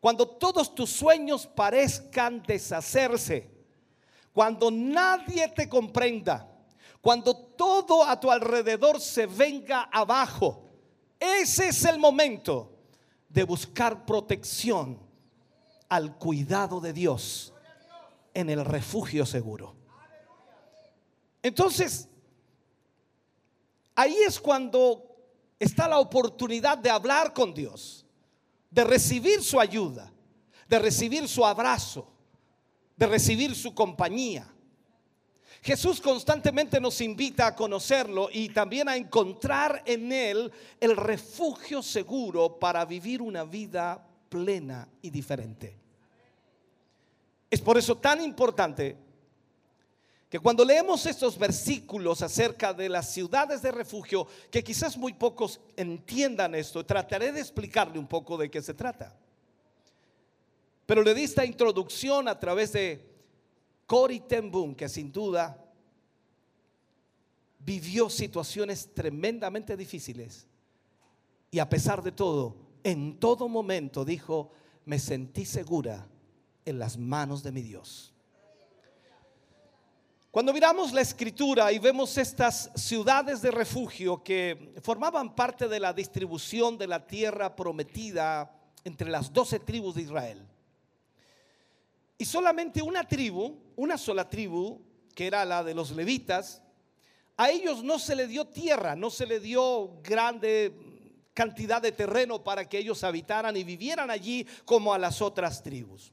cuando 0.01 0.28
todos 0.28 0.74
tus 0.74 0.90
sueños 0.90 1.47
parezcan 1.47 2.43
deshacerse, 2.43 3.51
cuando 4.32 4.70
nadie 4.70 5.48
te 5.48 5.69
comprenda, 5.69 6.48
cuando 7.01 7.35
todo 7.35 8.05
a 8.05 8.19
tu 8.19 8.31
alrededor 8.31 9.01
se 9.01 9.27
venga 9.27 9.89
abajo, 9.93 10.65
ese 11.19 11.69
es 11.69 11.85
el 11.85 11.98
momento 11.98 12.78
de 13.29 13.45
buscar 13.45 14.07
protección 14.07 14.99
al 15.89 16.17
cuidado 16.19 16.81
de 16.81 16.93
Dios 16.93 17.53
en 18.35 18.51
el 18.51 18.65
refugio 18.65 19.27
seguro. 19.27 19.75
Entonces, 21.43 22.09
ahí 23.95 24.17
es 24.27 24.41
cuando 24.41 25.05
está 25.59 25.89
la 25.89 25.99
oportunidad 25.99 26.79
de 26.79 26.91
hablar 26.91 27.33
con 27.33 27.55
Dios, 27.55 28.07
de 28.71 28.85
recibir 28.85 29.43
su 29.43 29.59
ayuda, 29.59 30.13
de 30.69 30.79
recibir 30.79 31.29
su 31.29 31.45
abrazo, 31.45 32.11
de 32.97 33.07
recibir 33.07 33.55
su 33.55 33.75
compañía. 33.75 34.53
Jesús 35.63 36.01
constantemente 36.01 36.81
nos 36.81 37.01
invita 37.01 37.49
a 37.49 37.55
conocerlo 37.55 38.29
y 38.33 38.49
también 38.51 38.89
a 38.89 38.97
encontrar 38.97 39.83
en 39.85 40.13
Él 40.13 40.53
el 40.81 40.97
refugio 40.97 41.83
seguro 41.83 42.59
para 42.59 42.85
vivir 42.85 43.21
una 43.21 43.45
vida 43.45 44.07
plena 44.29 44.89
y 45.03 45.11
diferente. 45.11 45.77
Es 47.51 47.61
por 47.61 47.79
eso 47.79 47.97
tan 47.97 48.23
importante 48.23 48.97
que 50.29 50.39
cuando 50.39 50.65
leemos 50.65 51.07
estos 51.07 51.39
versículos 51.39 52.21
acerca 52.21 52.75
de 52.75 52.89
las 52.89 53.11
ciudades 53.11 53.63
de 53.63 53.73
refugio, 53.73 54.27
que 54.51 54.63
quizás 54.63 54.97
muy 54.97 55.15
pocos 55.15 55.59
entiendan 55.77 56.55
esto, 56.55 56.85
trataré 56.85 57.33
de 57.33 57.41
explicarle 57.41 57.99
un 57.99 58.07
poco 58.07 58.37
de 58.37 58.51
qué 58.51 58.61
se 58.61 58.75
trata. 58.75 59.17
Pero 60.85 61.03
le 61.03 61.15
di 61.15 61.25
esta 61.25 61.45
introducción 61.45 62.29
a 62.29 62.39
través 62.39 62.73
de 62.73 63.08
Cory 63.89 64.20
ten 64.20 64.52
que 64.74 64.86
sin 64.86 65.10
duda 65.10 65.65
vivió 67.59 68.10
situaciones 68.10 68.93
tremendamente 68.93 69.78
difíciles 69.78 70.47
y 71.51 71.59
a 71.59 71.66
pesar 71.70 72.02
de 72.02 72.12
todo, 72.12 72.55
en 72.85 73.19
todo 73.19 73.48
momento 73.48 74.05
dijo, 74.05 74.52
me 74.85 74.98
sentí 74.98 75.47
segura 75.47 76.06
en 76.66 76.78
las 76.78 76.98
manos 76.98 77.43
de 77.43 77.51
mi 77.51 77.62
Dios. 77.62 78.12
Cuando 80.31 80.52
miramos 80.52 80.93
la 80.93 81.01
escritura 81.01 81.73
y 81.73 81.78
vemos 81.78 82.19
estas 82.19 82.70
ciudades 82.74 83.40
de 83.40 83.51
refugio 83.51 84.23
que 84.23 84.74
formaban 84.82 85.35
parte 85.35 85.66
de 85.66 85.81
la 85.81 85.94
distribución 85.94 86.77
de 86.77 86.89
la 86.89 87.06
tierra 87.06 87.56
prometida 87.56 88.55
entre 88.85 89.09
las 89.09 89.32
doce 89.32 89.59
tribus 89.59 89.94
de 89.94 90.02
Israel, 90.02 90.47
y 92.19 92.24
solamente 92.24 92.82
una 92.82 93.07
tribu, 93.07 93.57
una 93.77 93.97
sola 93.97 94.28
tribu, 94.28 94.82
que 95.15 95.28
era 95.28 95.45
la 95.45 95.62
de 95.62 95.73
los 95.73 95.93
levitas, 95.93 96.62
a 97.36 97.51
ellos 97.51 97.85
no 97.85 98.01
se 98.01 98.16
le 98.16 98.27
dio 98.27 98.45
tierra, 98.45 98.97
no 98.97 99.11
se 99.11 99.24
le 99.24 99.39
dio 99.39 100.01
grande 100.03 100.74
cantidad 101.32 101.81
de 101.81 101.93
terreno 101.93 102.43
para 102.43 102.69
que 102.69 102.78
ellos 102.78 103.05
habitaran 103.05 103.57
y 103.57 103.62
vivieran 103.62 104.11
allí 104.11 104.45
como 104.65 104.93
a 104.93 104.99
las 104.99 105.23
otras 105.23 105.62
tribus. 105.62 106.12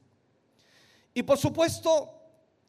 Y 1.12 1.24
por 1.24 1.36
supuesto, 1.36 2.12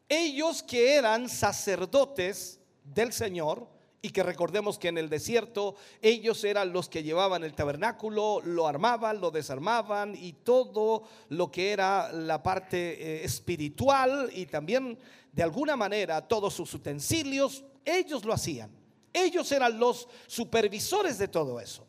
ellos 0.10 0.64
que 0.64 0.96
eran 0.96 1.30
sacerdotes 1.30 2.60
del 2.84 3.14
Señor, 3.14 3.68
y 4.08 4.10
que 4.10 4.24
recordemos 4.24 4.80
que 4.80 4.88
en 4.88 4.98
el 4.98 5.10
desierto 5.10 5.76
ellos 6.02 6.42
eran 6.46 6.72
los 6.72 6.88
que 6.88 7.04
llevaban 7.04 7.44
el 7.44 7.54
tabernáculo, 7.54 8.40
lo 8.42 8.66
armaban, 8.66 9.20
lo 9.20 9.32
desarmaban 9.32 10.16
y 10.16 10.32
todo 10.32 11.04
lo 11.28 11.52
que 11.52 11.74
era 11.74 12.10
la 12.14 12.42
parte 12.42 12.78
eh, 12.78 13.26
espiritual 13.26 14.30
y 14.34 14.46
también 14.46 14.98
de 15.34 15.44
alguna 15.44 15.76
manera 15.76 16.26
todos 16.26 16.54
sus 16.54 16.74
utensilios, 16.74 17.66
ellos 17.84 18.24
lo 18.24 18.32
hacían. 18.32 18.72
Ellos 19.12 19.52
eran 19.52 19.78
los 19.78 20.08
supervisores 20.26 21.18
de 21.18 21.28
todo 21.28 21.60
eso. 21.60 21.86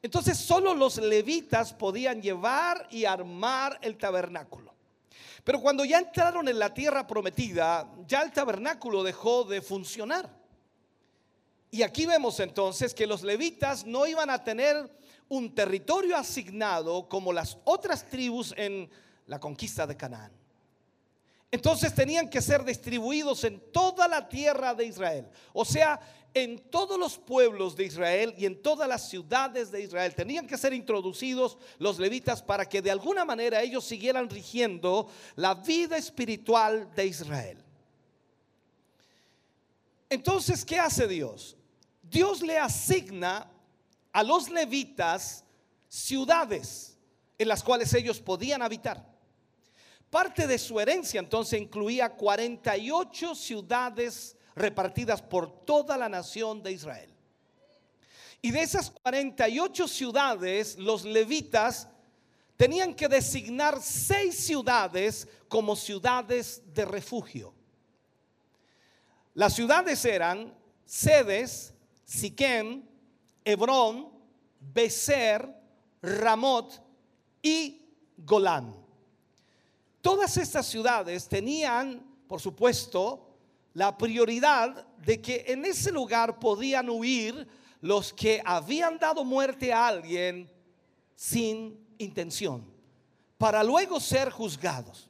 Entonces 0.00 0.38
solo 0.38 0.74
los 0.74 0.98
levitas 0.98 1.72
podían 1.74 2.22
llevar 2.22 2.86
y 2.88 3.04
armar 3.04 3.80
el 3.82 3.98
tabernáculo. 3.98 4.72
Pero 5.42 5.60
cuando 5.60 5.84
ya 5.84 5.98
entraron 5.98 6.46
en 6.46 6.60
la 6.60 6.72
tierra 6.72 7.04
prometida, 7.04 7.92
ya 8.06 8.22
el 8.22 8.30
tabernáculo 8.30 9.02
dejó 9.02 9.42
de 9.42 9.60
funcionar. 9.60 10.41
Y 11.74 11.82
aquí 11.82 12.04
vemos 12.04 12.38
entonces 12.38 12.92
que 12.92 13.06
los 13.06 13.22
levitas 13.22 13.86
no 13.86 14.06
iban 14.06 14.28
a 14.28 14.44
tener 14.44 14.90
un 15.30 15.54
territorio 15.54 16.18
asignado 16.18 17.08
como 17.08 17.32
las 17.32 17.56
otras 17.64 18.06
tribus 18.10 18.52
en 18.58 18.90
la 19.26 19.40
conquista 19.40 19.86
de 19.86 19.96
Canaán. 19.96 20.30
Entonces 21.50 21.94
tenían 21.94 22.28
que 22.28 22.42
ser 22.42 22.62
distribuidos 22.62 23.44
en 23.44 23.58
toda 23.72 24.06
la 24.06 24.28
tierra 24.28 24.74
de 24.74 24.84
Israel. 24.84 25.26
O 25.54 25.64
sea, 25.64 25.98
en 26.34 26.58
todos 26.58 26.98
los 26.98 27.16
pueblos 27.16 27.74
de 27.74 27.84
Israel 27.84 28.34
y 28.36 28.44
en 28.44 28.60
todas 28.60 28.86
las 28.86 29.08
ciudades 29.08 29.70
de 29.70 29.80
Israel. 29.80 30.14
Tenían 30.14 30.46
que 30.46 30.58
ser 30.58 30.74
introducidos 30.74 31.56
los 31.78 31.98
levitas 31.98 32.42
para 32.42 32.68
que 32.68 32.82
de 32.82 32.90
alguna 32.90 33.24
manera 33.24 33.62
ellos 33.62 33.84
siguieran 33.84 34.28
rigiendo 34.28 35.08
la 35.36 35.54
vida 35.54 35.96
espiritual 35.96 36.94
de 36.94 37.06
Israel. 37.06 37.64
Entonces, 40.10 40.66
¿qué 40.66 40.78
hace 40.78 41.08
Dios? 41.08 41.56
Dios 42.12 42.42
le 42.42 42.58
asigna 42.58 43.50
a 44.12 44.22
los 44.22 44.50
levitas 44.50 45.44
ciudades 45.88 46.98
en 47.38 47.48
las 47.48 47.62
cuales 47.62 47.92
ellos 47.94 48.20
podían 48.20 48.60
habitar. 48.60 49.10
Parte 50.10 50.46
de 50.46 50.58
su 50.58 50.78
herencia 50.78 51.18
entonces 51.18 51.58
incluía 51.58 52.10
48 52.10 53.34
ciudades 53.34 54.36
repartidas 54.54 55.22
por 55.22 55.64
toda 55.64 55.96
la 55.96 56.10
nación 56.10 56.62
de 56.62 56.72
Israel. 56.72 57.10
Y 58.42 58.50
de 58.50 58.60
esas 58.60 58.90
48 58.90 59.88
ciudades, 59.88 60.76
los 60.76 61.04
levitas 61.04 61.88
tenían 62.58 62.94
que 62.94 63.08
designar 63.08 63.80
seis 63.80 64.44
ciudades 64.44 65.26
como 65.48 65.76
ciudades 65.76 66.60
de 66.74 66.84
refugio. 66.84 67.54
Las 69.32 69.54
ciudades 69.54 70.04
eran 70.04 70.54
Sedes, 70.84 71.71
Siquem, 72.12 72.82
Hebrón, 73.42 74.10
Becer, 74.60 75.48
Ramot 76.02 76.78
y 77.40 77.80
Golán. 78.18 78.76
Todas 80.02 80.36
estas 80.36 80.66
ciudades 80.66 81.26
tenían, 81.26 82.04
por 82.28 82.38
supuesto, 82.38 83.30
la 83.72 83.96
prioridad 83.96 84.86
de 84.98 85.22
que 85.22 85.44
en 85.48 85.64
ese 85.64 85.90
lugar 85.90 86.38
podían 86.38 86.90
huir 86.90 87.48
los 87.80 88.12
que 88.12 88.42
habían 88.44 88.98
dado 88.98 89.24
muerte 89.24 89.72
a 89.72 89.86
alguien 89.86 90.50
sin 91.16 91.82
intención, 91.96 92.70
para 93.38 93.64
luego 93.64 93.98
ser 93.98 94.28
juzgados. 94.28 95.08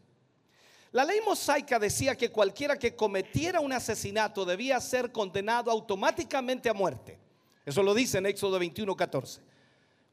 La 0.92 1.06
ley 1.06 1.20
mosaica 1.24 1.78
decía 1.78 2.14
que 2.14 2.30
cualquiera 2.30 2.78
que 2.78 2.94
cometiera 2.94 3.60
un 3.60 3.72
asesinato 3.72 4.44
debía 4.44 4.78
ser 4.78 5.10
condenado 5.10 5.70
automáticamente 5.70 6.68
a 6.68 6.74
muerte. 6.74 7.18
Eso 7.64 7.82
lo 7.82 7.94
dice 7.94 8.18
en 8.18 8.26
Éxodo 8.26 8.58
21, 8.58 8.94
14. 8.94 9.40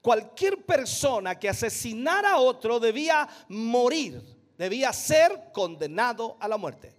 Cualquier 0.01 0.65
persona 0.65 1.37
que 1.37 1.49
asesinara 1.49 2.31
a 2.31 2.37
otro 2.37 2.79
debía 2.79 3.27
morir, 3.49 4.23
debía 4.57 4.93
ser 4.93 5.51
condenado 5.51 6.37
a 6.39 6.47
la 6.47 6.55
muerte. 6.55 6.93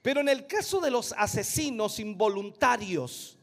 Pero 0.00 0.20
en 0.22 0.30
el 0.30 0.46
caso 0.46 0.80
de 0.80 0.90
los 0.90 1.12
asesinos 1.12 1.98
involuntarios, 1.98 3.36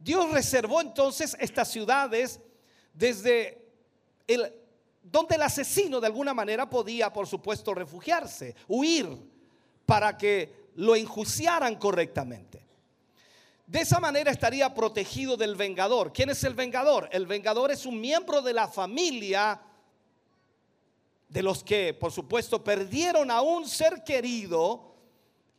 Dios 0.00 0.32
reservó 0.32 0.80
entonces 0.80 1.36
estas 1.38 1.70
ciudades 1.70 2.40
desde 2.92 3.64
el 4.26 4.52
donde 5.04 5.36
el 5.36 5.42
asesino 5.42 6.00
de 6.00 6.06
alguna 6.06 6.32
manera 6.32 6.68
podía, 6.68 7.12
por 7.12 7.26
supuesto, 7.26 7.74
refugiarse, 7.74 8.56
huir 8.66 9.06
para 9.84 10.16
que 10.16 10.70
lo 10.76 10.96
enjuiciaran 10.96 11.76
correctamente. 11.76 12.66
De 13.66 13.80
esa 13.80 14.00
manera 14.00 14.30
estaría 14.30 14.74
protegido 14.74 15.36
del 15.36 15.56
vengador. 15.56 16.12
¿Quién 16.12 16.30
es 16.30 16.42
el 16.44 16.54
vengador? 16.54 17.08
El 17.12 17.26
vengador 17.26 17.70
es 17.70 17.86
un 17.86 18.00
miembro 18.00 18.42
de 18.42 18.54
la 18.54 18.66
familia 18.66 19.60
de 21.28 21.42
los 21.42 21.62
que, 21.62 21.94
por 21.94 22.10
supuesto, 22.10 22.64
perdieron 22.64 23.30
a 23.30 23.40
un 23.42 23.68
ser 23.68 24.04
querido 24.04 24.94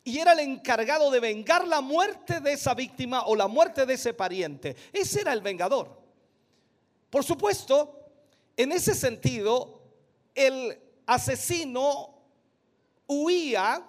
y 0.04 0.20
era 0.20 0.34
el 0.34 0.40
encargado 0.40 1.10
de 1.10 1.20
vengar 1.20 1.68
la 1.68 1.82
muerte 1.82 2.40
de 2.40 2.54
esa 2.54 2.74
víctima 2.74 3.26
o 3.26 3.36
la 3.36 3.48
muerte 3.48 3.86
de 3.86 3.96
ese 3.96 4.14
pariente. 4.14 4.76
Ese 4.94 5.22
era 5.22 5.34
el 5.34 5.42
vengador. 5.42 6.00
Por 7.10 7.24
supuesto, 7.24 8.05
en 8.58 8.72
ese 8.72 8.96
sentido, 8.96 9.82
el 10.34 10.80
asesino 11.06 12.16
huía 13.08 13.86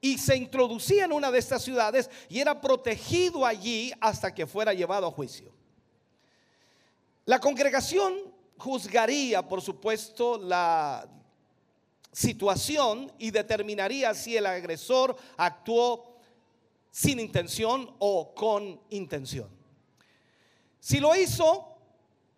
y 0.00 0.18
se 0.18 0.36
introducía 0.36 1.04
en 1.04 1.12
una 1.12 1.30
de 1.30 1.38
estas 1.38 1.62
ciudades 1.62 2.10
y 2.28 2.40
era 2.40 2.60
protegido 2.60 3.44
allí 3.44 3.92
hasta 4.00 4.34
que 4.34 4.46
fuera 4.46 4.72
llevado 4.72 5.06
a 5.06 5.10
juicio. 5.10 5.52
La 7.24 7.40
congregación 7.40 8.14
juzgaría, 8.58 9.46
por 9.46 9.60
supuesto, 9.60 10.38
la 10.38 11.08
situación 12.12 13.12
y 13.18 13.30
determinaría 13.30 14.14
si 14.14 14.36
el 14.36 14.46
agresor 14.46 15.16
actuó 15.36 16.16
sin 16.90 17.20
intención 17.20 17.94
o 17.98 18.34
con 18.34 18.80
intención. 18.90 19.50
Si 20.80 21.00
lo 21.00 21.14
hizo, 21.16 21.75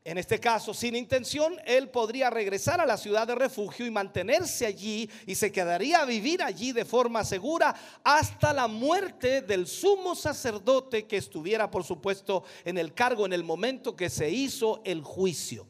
en 0.08 0.16
este 0.16 0.40
caso 0.40 0.72
sin 0.72 0.96
intención, 0.96 1.56
él 1.66 1.90
podría 1.90 2.30
regresar 2.30 2.80
a 2.80 2.86
la 2.86 2.96
ciudad 2.96 3.26
de 3.26 3.34
refugio 3.34 3.84
y 3.84 3.90
mantenerse 3.90 4.64
allí 4.64 5.10
y 5.26 5.34
se 5.34 5.52
quedaría 5.52 5.98
a 5.98 6.06
vivir 6.06 6.42
allí 6.42 6.72
de 6.72 6.86
forma 6.86 7.24
segura 7.24 7.74
hasta 8.02 8.54
la 8.54 8.68
muerte 8.68 9.42
del 9.42 9.66
sumo 9.66 10.14
sacerdote 10.14 11.06
que 11.06 11.18
estuviera, 11.18 11.70
por 11.70 11.84
supuesto, 11.84 12.44
en 12.64 12.78
el 12.78 12.94
cargo 12.94 13.26
en 13.26 13.34
el 13.34 13.44
momento 13.44 13.94
que 13.94 14.08
se 14.08 14.30
hizo 14.30 14.80
el 14.86 15.02
juicio. 15.02 15.66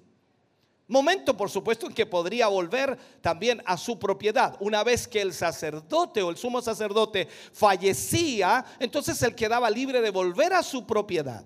Momento, 0.87 1.37
por 1.37 1.51
supuesto, 1.51 1.89
en 1.89 1.95
que 1.95 2.07
podría 2.07 2.47
volver 2.47 2.97
también 3.21 3.61
a 3.67 3.77
su 3.77 3.99
propiedad. 3.99 4.57
Una 4.61 4.85
vez 4.85 5.09
que 5.09 5.21
el 5.21 5.35
sacerdote 5.35 6.23
o 6.23 6.31
el 6.31 6.37
sumo 6.37 6.63
sacerdote 6.63 7.27
fallecía, 7.53 8.65
entonces 8.79 9.21
él 9.25 9.35
quedaba 9.35 9.69
libre 9.69 10.01
de 10.01 10.11
volver 10.11 10.53
a 10.53 10.63
su 10.63 10.87
propiedad. 10.87 11.45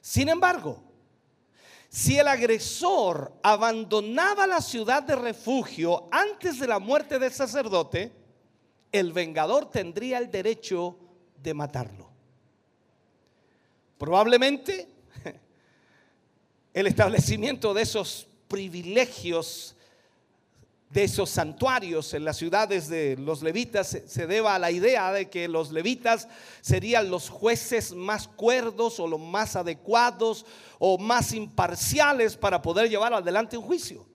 Sin 0.00 0.30
embargo, 0.30 0.91
si 1.92 2.18
el 2.18 2.26
agresor 2.26 3.38
abandonaba 3.42 4.46
la 4.46 4.62
ciudad 4.62 5.02
de 5.02 5.14
refugio 5.14 6.08
antes 6.10 6.58
de 6.58 6.66
la 6.66 6.78
muerte 6.78 7.18
del 7.18 7.30
sacerdote, 7.30 8.10
el 8.90 9.12
vengador 9.12 9.70
tendría 9.70 10.16
el 10.16 10.30
derecho 10.30 10.96
de 11.36 11.52
matarlo. 11.52 12.08
Probablemente 13.98 14.88
el 16.72 16.86
establecimiento 16.86 17.74
de 17.74 17.82
esos 17.82 18.26
privilegios 18.48 19.76
de 20.92 21.04
esos 21.04 21.30
santuarios 21.30 22.12
en 22.12 22.22
las 22.22 22.36
ciudades 22.36 22.86
de 22.86 23.16
los 23.16 23.42
levitas 23.42 23.98
se 24.06 24.26
deba 24.26 24.54
a 24.54 24.58
la 24.58 24.70
idea 24.70 25.10
de 25.10 25.30
que 25.30 25.48
los 25.48 25.72
levitas 25.72 26.28
serían 26.60 27.08
los 27.10 27.30
jueces 27.30 27.94
más 27.94 28.28
cuerdos 28.28 29.00
o 29.00 29.06
los 29.06 29.18
más 29.18 29.56
adecuados 29.56 30.44
o 30.78 30.98
más 30.98 31.32
imparciales 31.32 32.36
para 32.36 32.60
poder 32.60 32.90
llevar 32.90 33.14
adelante 33.14 33.56
un 33.56 33.64
juicio. 33.64 34.06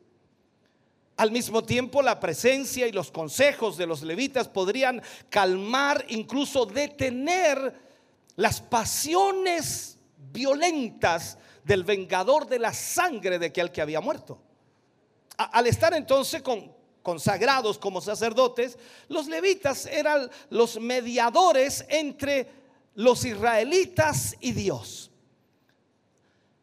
Al 1.15 1.31
mismo 1.31 1.63
tiempo, 1.63 2.03
la 2.03 2.19
presencia 2.19 2.85
y 2.85 2.91
los 2.91 3.09
consejos 3.09 3.75
de 3.75 3.87
los 3.87 4.03
levitas 4.03 4.47
podrían 4.47 5.01
calmar, 5.29 6.05
incluso 6.09 6.67
detener 6.67 7.73
las 8.35 8.61
pasiones 8.61 9.97
violentas 10.31 11.39
del 11.63 11.83
vengador 11.83 12.45
de 12.45 12.59
la 12.59 12.71
sangre 12.71 13.39
de 13.39 13.47
aquel 13.47 13.71
que 13.71 13.81
había 13.81 13.99
muerto 13.99 14.43
al 15.37 15.67
estar 15.67 15.93
entonces 15.93 16.41
con, 16.41 16.75
consagrados 17.03 17.77
como 17.77 18.01
sacerdotes, 18.01 18.77
los 19.07 19.27
levitas 19.27 19.85
eran 19.85 20.29
los 20.49 20.77
mediadores 20.77 21.85
entre 21.87 22.49
los 22.95 23.23
israelitas 23.23 24.35
y 24.41 24.51
Dios. 24.51 25.09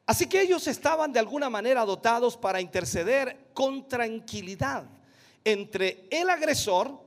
Así 0.04 0.26
que 0.26 0.42
ellos 0.42 0.66
estaban 0.66 1.12
de 1.12 1.20
alguna 1.20 1.48
manera 1.48 1.84
dotados 1.86 2.36
para 2.36 2.60
interceder 2.60 3.52
con 3.54 3.88
tranquilidad 3.88 4.84
entre 5.44 6.06
el 6.10 6.28
agresor 6.28 7.00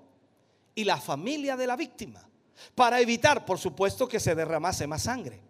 y 0.73 0.83
la 0.83 0.97
familia 0.97 1.55
de 1.55 1.67
la 1.67 1.75
víctima, 1.75 2.27
para 2.73 2.99
evitar, 2.99 3.45
por 3.45 3.59
supuesto, 3.59 4.07
que 4.07 4.19
se 4.19 4.33
derramase 4.33 4.87
más 4.87 5.03
sangre. 5.03 5.41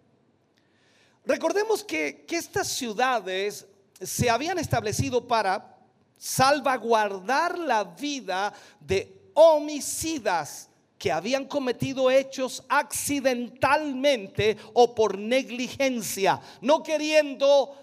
Recordemos 1.24 1.84
que, 1.84 2.26
que 2.26 2.36
estas 2.36 2.68
ciudades 2.68 3.66
se 4.00 4.28
habían 4.28 4.58
establecido 4.58 5.26
para 5.26 5.77
salvaguardar 6.18 7.58
la 7.58 7.84
vida 7.84 8.52
de 8.80 9.30
homicidas 9.34 10.68
que 10.98 11.12
habían 11.12 11.46
cometido 11.46 12.10
hechos 12.10 12.64
accidentalmente 12.68 14.56
o 14.74 14.94
por 14.94 15.16
negligencia, 15.16 16.40
no 16.60 16.82
queriendo 16.82 17.74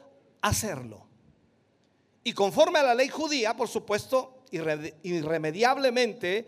hacerlo. 0.41 1.05
Y 2.23 2.33
conforme 2.33 2.79
a 2.79 2.83
la 2.83 2.95
ley 2.95 3.07
judía, 3.07 3.55
por 3.55 3.69
supuesto, 3.69 4.43
irremediablemente, 4.51 6.45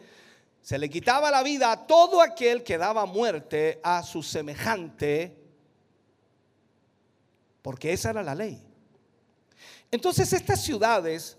se 0.61 0.77
le 0.77 0.89
quitaba 0.89 1.31
la 1.31 1.43
vida 1.43 1.71
a 1.71 1.87
todo 1.87 2.21
aquel 2.21 2.63
que 2.63 2.77
daba 2.77 3.05
muerte 3.05 3.79
a 3.83 4.03
su 4.03 4.21
semejante, 4.21 5.37
porque 7.61 7.93
esa 7.93 8.09
era 8.09 8.23
la 8.23 8.35
ley. 8.35 8.61
Entonces 9.89 10.33
estas 10.33 10.61
ciudades 10.61 11.37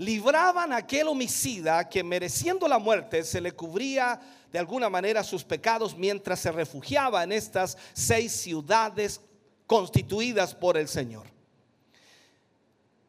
libraban 0.00 0.72
a 0.72 0.78
aquel 0.78 1.08
homicida 1.08 1.86
que 1.86 2.02
mereciendo 2.02 2.66
la 2.66 2.78
muerte 2.78 3.22
se 3.22 3.38
le 3.38 3.52
cubría 3.52 4.18
de 4.50 4.58
alguna 4.58 4.88
manera 4.88 5.22
sus 5.22 5.44
pecados 5.44 5.94
mientras 5.94 6.40
se 6.40 6.50
refugiaba 6.50 7.22
en 7.22 7.32
estas 7.32 7.76
seis 7.92 8.32
ciudades 8.32 9.20
constituidas 9.66 10.54
por 10.54 10.78
el 10.78 10.88
Señor. 10.88 11.26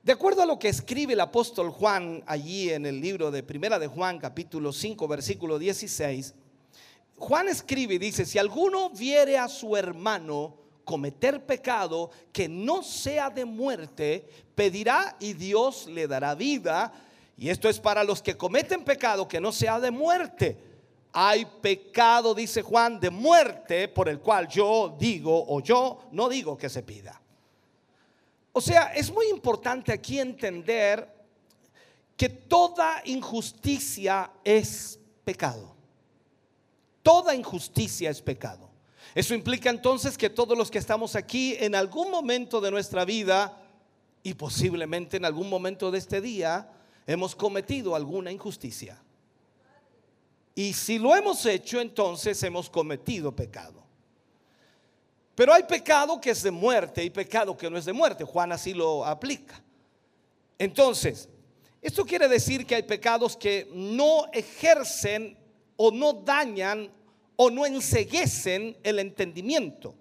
De 0.03 0.11
acuerdo 0.11 0.41
a 0.41 0.45
lo 0.45 0.59
que 0.59 0.67
escribe 0.67 1.13
el 1.13 1.21
apóstol 1.21 1.69
Juan 1.69 2.25
allí 2.27 2.69
en 2.71 2.85
el 2.85 2.99
libro 2.99 3.31
de 3.31 3.41
Primera 3.41 3.79
de 3.79 3.87
Juan, 3.87 4.19
capítulo 4.19 4.73
5, 4.73 5.07
versículo 5.07 5.59
16, 5.59 6.33
Juan 7.15 7.47
escribe 7.47 7.93
y 7.93 7.99
dice, 7.99 8.25
si 8.25 8.37
alguno 8.37 8.89
viere 8.89 9.37
a 9.37 9.47
su 9.47 9.77
hermano 9.77 10.60
cometer 10.83 11.45
pecado 11.45 12.09
que 12.31 12.47
no 12.47 12.83
sea 12.83 13.29
de 13.29 13.45
muerte, 13.45 14.27
pedirá 14.55 15.15
y 15.19 15.33
Dios 15.33 15.87
le 15.87 16.07
dará 16.07 16.35
vida. 16.35 16.91
Y 17.37 17.49
esto 17.49 17.69
es 17.69 17.79
para 17.79 18.03
los 18.03 18.21
que 18.21 18.37
cometen 18.37 18.83
pecado 18.83 19.27
que 19.27 19.41
no 19.41 19.51
sea 19.51 19.79
de 19.79 19.91
muerte. 19.91 20.57
Hay 21.13 21.45
pecado, 21.61 22.33
dice 22.33 22.61
Juan, 22.61 22.99
de 22.99 23.09
muerte 23.09 23.87
por 23.87 24.07
el 24.07 24.19
cual 24.19 24.47
yo 24.47 24.95
digo 24.97 25.45
o 25.47 25.61
yo 25.61 26.07
no 26.11 26.29
digo 26.29 26.57
que 26.57 26.69
se 26.69 26.83
pida. 26.83 27.21
O 28.53 28.61
sea, 28.61 28.93
es 28.93 29.11
muy 29.11 29.27
importante 29.27 29.91
aquí 29.91 30.19
entender 30.19 31.21
que 32.17 32.29
toda 32.29 33.01
injusticia 33.05 34.31
es 34.43 34.99
pecado. 35.23 35.75
Toda 37.01 37.33
injusticia 37.33 38.09
es 38.09 38.21
pecado. 38.21 38.70
Eso 39.13 39.33
implica 39.33 39.69
entonces 39.69 40.17
que 40.17 40.29
todos 40.29 40.57
los 40.57 40.71
que 40.71 40.77
estamos 40.77 41.15
aquí 41.15 41.55
en 41.59 41.75
algún 41.75 42.09
momento 42.09 42.61
de 42.61 42.71
nuestra 42.71 43.03
vida 43.03 43.57
y 44.23 44.33
posiblemente 44.33 45.17
en 45.17 45.25
algún 45.25 45.49
momento 45.49 45.91
de 45.91 45.97
este 45.97 46.21
día 46.21 46.71
hemos 47.05 47.35
cometido 47.35 47.95
alguna 47.95 48.31
injusticia. 48.31 49.01
Y 50.55 50.73
si 50.73 50.97
lo 50.97 51.15
hemos 51.15 51.45
hecho, 51.45 51.81
entonces 51.81 52.41
hemos 52.43 52.69
cometido 52.69 53.35
pecado. 53.35 53.83
Pero 55.35 55.53
hay 55.53 55.63
pecado 55.63 56.19
que 56.21 56.29
es 56.31 56.43
de 56.43 56.51
muerte 56.51 57.03
y 57.03 57.09
pecado 57.09 57.57
que 57.57 57.69
no 57.69 57.77
es 57.77 57.85
de 57.85 57.93
muerte. 57.93 58.23
Juan 58.23 58.51
así 58.51 58.73
lo 58.73 59.05
aplica. 59.05 59.61
Entonces, 60.57 61.27
esto 61.81 62.05
quiere 62.05 62.27
decir 62.27 62.65
que 62.65 62.75
hay 62.75 62.83
pecados 62.83 63.35
que 63.35 63.69
no 63.73 64.25
ejercen 64.31 65.37
o 65.75 65.89
no 65.89 66.13
dañan 66.13 66.91
o 67.43 67.49
no 67.49 67.65
enseguecen 67.65 68.77
el 68.83 68.99
entendimiento 68.99 69.95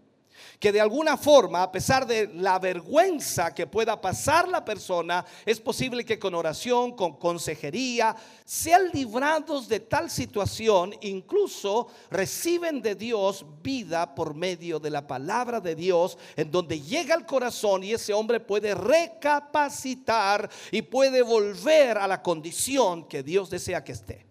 que 0.58 0.72
de 0.72 0.80
alguna 0.80 1.16
forma, 1.16 1.62
a 1.62 1.72
pesar 1.72 2.06
de 2.06 2.30
la 2.34 2.58
vergüenza 2.58 3.54
que 3.54 3.66
pueda 3.66 3.98
pasar 3.98 4.46
la 4.46 4.62
persona, 4.62 5.24
es 5.46 5.58
posible 5.58 6.04
que 6.04 6.18
con 6.18 6.34
oración, 6.34 6.94
con 6.94 7.16
consejería, 7.16 8.14
sean 8.44 8.90
librados 8.92 9.68
de 9.68 9.80
tal 9.80 10.10
situación, 10.10 10.94
incluso 11.00 11.88
reciben 12.10 12.82
de 12.82 12.94
Dios 12.94 13.46
vida 13.62 14.14
por 14.14 14.34
medio 14.34 14.78
de 14.78 14.90
la 14.90 15.06
palabra 15.06 15.60
de 15.60 15.74
Dios, 15.74 16.18
en 16.36 16.50
donde 16.50 16.78
llega 16.78 17.14
al 17.14 17.24
corazón 17.24 17.82
y 17.84 17.94
ese 17.94 18.12
hombre 18.12 18.38
puede 18.38 18.74
recapacitar 18.74 20.50
y 20.70 20.82
puede 20.82 21.22
volver 21.22 21.96
a 21.96 22.06
la 22.06 22.20
condición 22.20 23.08
que 23.08 23.22
Dios 23.22 23.48
desea 23.48 23.82
que 23.82 23.92
esté. 23.92 24.30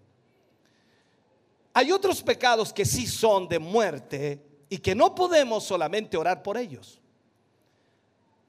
Hay 1.80 1.94
otros 1.94 2.22
pecados 2.22 2.74
que 2.74 2.84
sí 2.84 3.08
son 3.08 3.48
de 3.48 3.58
muerte 3.58 4.46
y 4.68 4.80
que 4.80 4.94
no 4.94 5.16
podemos 5.16 5.64
solamente 5.64 6.18
orar 6.18 6.44
por 6.44 6.58
ellos. 6.58 7.00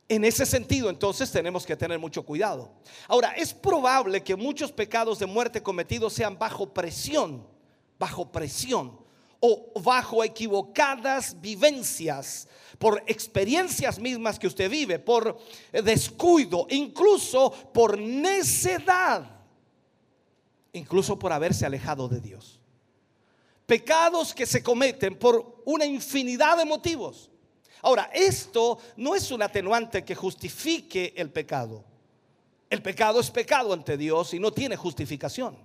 En 0.08 0.24
ese 0.24 0.44
sentido, 0.44 0.90
entonces 0.90 1.30
tenemos 1.30 1.64
que 1.64 1.76
tener 1.76 2.00
mucho 2.00 2.24
cuidado. 2.24 2.72
Ahora, 3.06 3.30
es 3.36 3.54
probable 3.54 4.24
que 4.24 4.34
muchos 4.34 4.72
pecados 4.72 5.20
de 5.20 5.26
muerte 5.26 5.62
cometidos 5.62 6.12
sean 6.12 6.40
bajo 6.40 6.74
presión, 6.74 7.46
bajo 8.00 8.32
presión 8.32 8.98
o 9.38 9.80
bajo 9.80 10.24
equivocadas 10.24 11.40
vivencias, 11.40 12.48
por 12.80 13.00
experiencias 13.06 14.00
mismas 14.00 14.40
que 14.40 14.48
usted 14.48 14.68
vive, 14.68 14.98
por 14.98 15.38
descuido, 15.70 16.66
incluso 16.68 17.52
por 17.72 17.96
necedad, 17.96 19.24
incluso 20.72 21.16
por 21.16 21.32
haberse 21.32 21.64
alejado 21.64 22.08
de 22.08 22.20
Dios 22.20 22.59
pecados 23.70 24.34
que 24.34 24.46
se 24.46 24.64
cometen 24.64 25.14
por 25.16 25.62
una 25.64 25.86
infinidad 25.86 26.56
de 26.56 26.64
motivos. 26.64 27.30
Ahora, 27.82 28.10
esto 28.12 28.80
no 28.96 29.14
es 29.14 29.30
un 29.30 29.42
atenuante 29.42 30.04
que 30.04 30.16
justifique 30.16 31.14
el 31.16 31.30
pecado. 31.30 31.84
El 32.68 32.82
pecado 32.82 33.20
es 33.20 33.30
pecado 33.30 33.72
ante 33.72 33.96
Dios 33.96 34.34
y 34.34 34.40
no 34.40 34.50
tiene 34.50 34.74
justificación. 34.74 35.56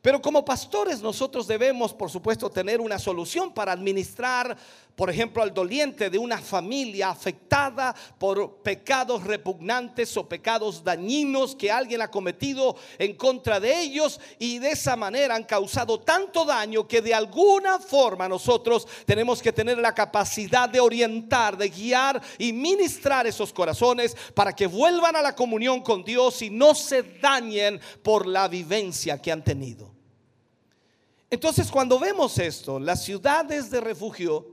Pero 0.00 0.22
como 0.22 0.44
pastores 0.44 1.02
nosotros 1.02 1.48
debemos, 1.48 1.92
por 1.92 2.08
supuesto, 2.08 2.48
tener 2.48 2.80
una 2.80 3.00
solución 3.00 3.52
para 3.52 3.72
administrar, 3.72 4.56
por 4.96 5.08
ejemplo, 5.08 5.42
al 5.42 5.54
doliente 5.54 6.10
de 6.10 6.18
una 6.18 6.38
familia 6.38 7.08
afectada 7.08 7.94
por 8.18 8.62
pecados 8.62 9.24
repugnantes 9.24 10.14
o 10.18 10.28
pecados 10.28 10.84
dañinos 10.84 11.56
que 11.56 11.70
alguien 11.70 12.02
ha 12.02 12.10
cometido 12.10 12.76
en 12.98 13.16
contra 13.16 13.58
de 13.58 13.80
ellos 13.80 14.20
y 14.38 14.58
de 14.58 14.72
esa 14.72 14.94
manera 14.94 15.34
han 15.34 15.44
causado 15.44 16.00
tanto 16.00 16.44
daño 16.44 16.86
que 16.86 17.00
de 17.00 17.14
alguna 17.14 17.78
forma 17.78 18.28
nosotros 18.28 18.86
tenemos 19.06 19.40
que 19.40 19.52
tener 19.52 19.78
la 19.78 19.94
capacidad 19.94 20.68
de 20.68 20.80
orientar, 20.80 21.56
de 21.56 21.70
guiar 21.70 22.20
y 22.36 22.52
ministrar 22.52 23.26
esos 23.26 23.52
corazones 23.52 24.14
para 24.34 24.54
que 24.54 24.66
vuelvan 24.66 25.16
a 25.16 25.22
la 25.22 25.34
comunión 25.34 25.80
con 25.80 26.04
Dios 26.04 26.42
y 26.42 26.50
no 26.50 26.74
se 26.74 27.02
dañen 27.02 27.80
por 28.02 28.26
la 28.26 28.46
vivencia 28.46 29.20
que 29.20 29.32
han 29.32 29.42
tenido. 29.42 29.90
Entonces, 31.30 31.70
cuando 31.70 31.98
vemos 31.98 32.38
esto, 32.38 32.78
las 32.78 33.02
ciudades 33.02 33.70
de 33.70 33.80
refugio 33.80 34.51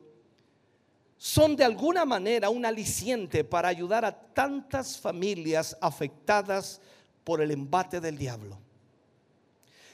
son 1.19 1.57
de 1.57 1.65
alguna 1.65 2.05
manera 2.05 2.49
un 2.49 2.65
aliciente 2.65 3.43
para 3.43 3.67
ayudar 3.67 4.05
a 4.05 4.17
tantas 4.17 4.97
familias 4.97 5.75
afectadas 5.81 6.79
por 7.25 7.41
el 7.41 7.51
embate 7.51 7.99
del 7.99 8.17
diablo. 8.17 8.57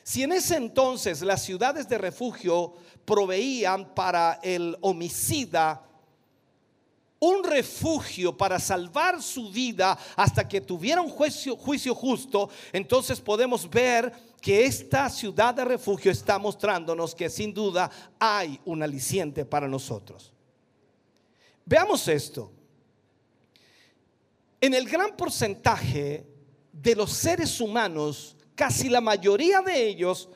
Si 0.03 0.21
en 0.21 0.33
ese 0.33 0.55
entonces 0.55 1.23
las 1.23 1.41
ciudades 1.41 1.89
de 1.89 1.97
refugio 1.97 2.75
proveían 3.05 3.95
para 3.95 4.39
el 4.43 4.77
homicida 4.81 5.81
un 7.19 7.43
refugio 7.43 8.37
para 8.37 8.59
salvar 8.59 9.19
su 9.19 9.49
vida 9.49 9.97
hasta 10.15 10.47
que 10.47 10.61
tuviera 10.61 11.01
un 11.01 11.09
juicio, 11.09 11.57
juicio 11.57 11.95
justo, 11.95 12.51
entonces 12.71 13.19
podemos 13.19 13.67
ver 13.67 14.13
que 14.39 14.65
esta 14.65 15.09
ciudad 15.09 15.55
de 15.55 15.65
refugio 15.65 16.11
está 16.11 16.37
mostrándonos 16.37 17.15
que 17.15 17.31
sin 17.31 17.51
duda 17.51 17.89
hay 18.19 18.59
un 18.63 18.83
aliciente 18.83 19.43
para 19.43 19.67
nosotros. 19.67 20.34
Veamos 21.65 22.07
esto. 22.07 22.51
En 24.61 24.73
el 24.73 24.87
gran 24.87 25.15
porcentaje 25.17 26.25
de 26.71 26.95
los 26.95 27.11
seres 27.11 27.59
humanos, 27.59 28.35
casi 28.55 28.89
la 28.89 29.01
mayoría 29.01 29.61
de 29.61 29.87
ellos 29.87 30.29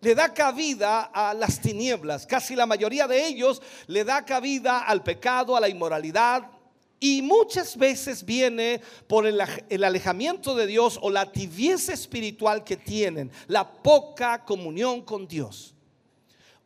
le 0.00 0.14
da 0.14 0.34
cabida 0.34 1.02
a 1.02 1.32
las 1.32 1.60
tinieblas, 1.60 2.26
casi 2.26 2.54
la 2.54 2.66
mayoría 2.66 3.06
de 3.06 3.26
ellos 3.26 3.62
le 3.86 4.04
da 4.04 4.24
cabida 4.24 4.80
al 4.80 5.02
pecado, 5.02 5.56
a 5.56 5.60
la 5.60 5.68
inmoralidad, 5.68 6.50
y 6.98 7.22
muchas 7.22 7.76
veces 7.76 8.24
viene 8.24 8.80
por 9.06 9.26
el, 9.26 9.40
alejamiento 9.84 10.54
de 10.54 10.66
Dios 10.66 10.98
o 11.02 11.10
la 11.10 11.30
tibieza 11.30 11.92
espiritual 11.92 12.64
que 12.64 12.76
tienen, 12.76 13.30
la 13.46 13.70
poca 13.70 14.44
comunión 14.44 15.02
con 15.02 15.28
Dios. 15.28 15.75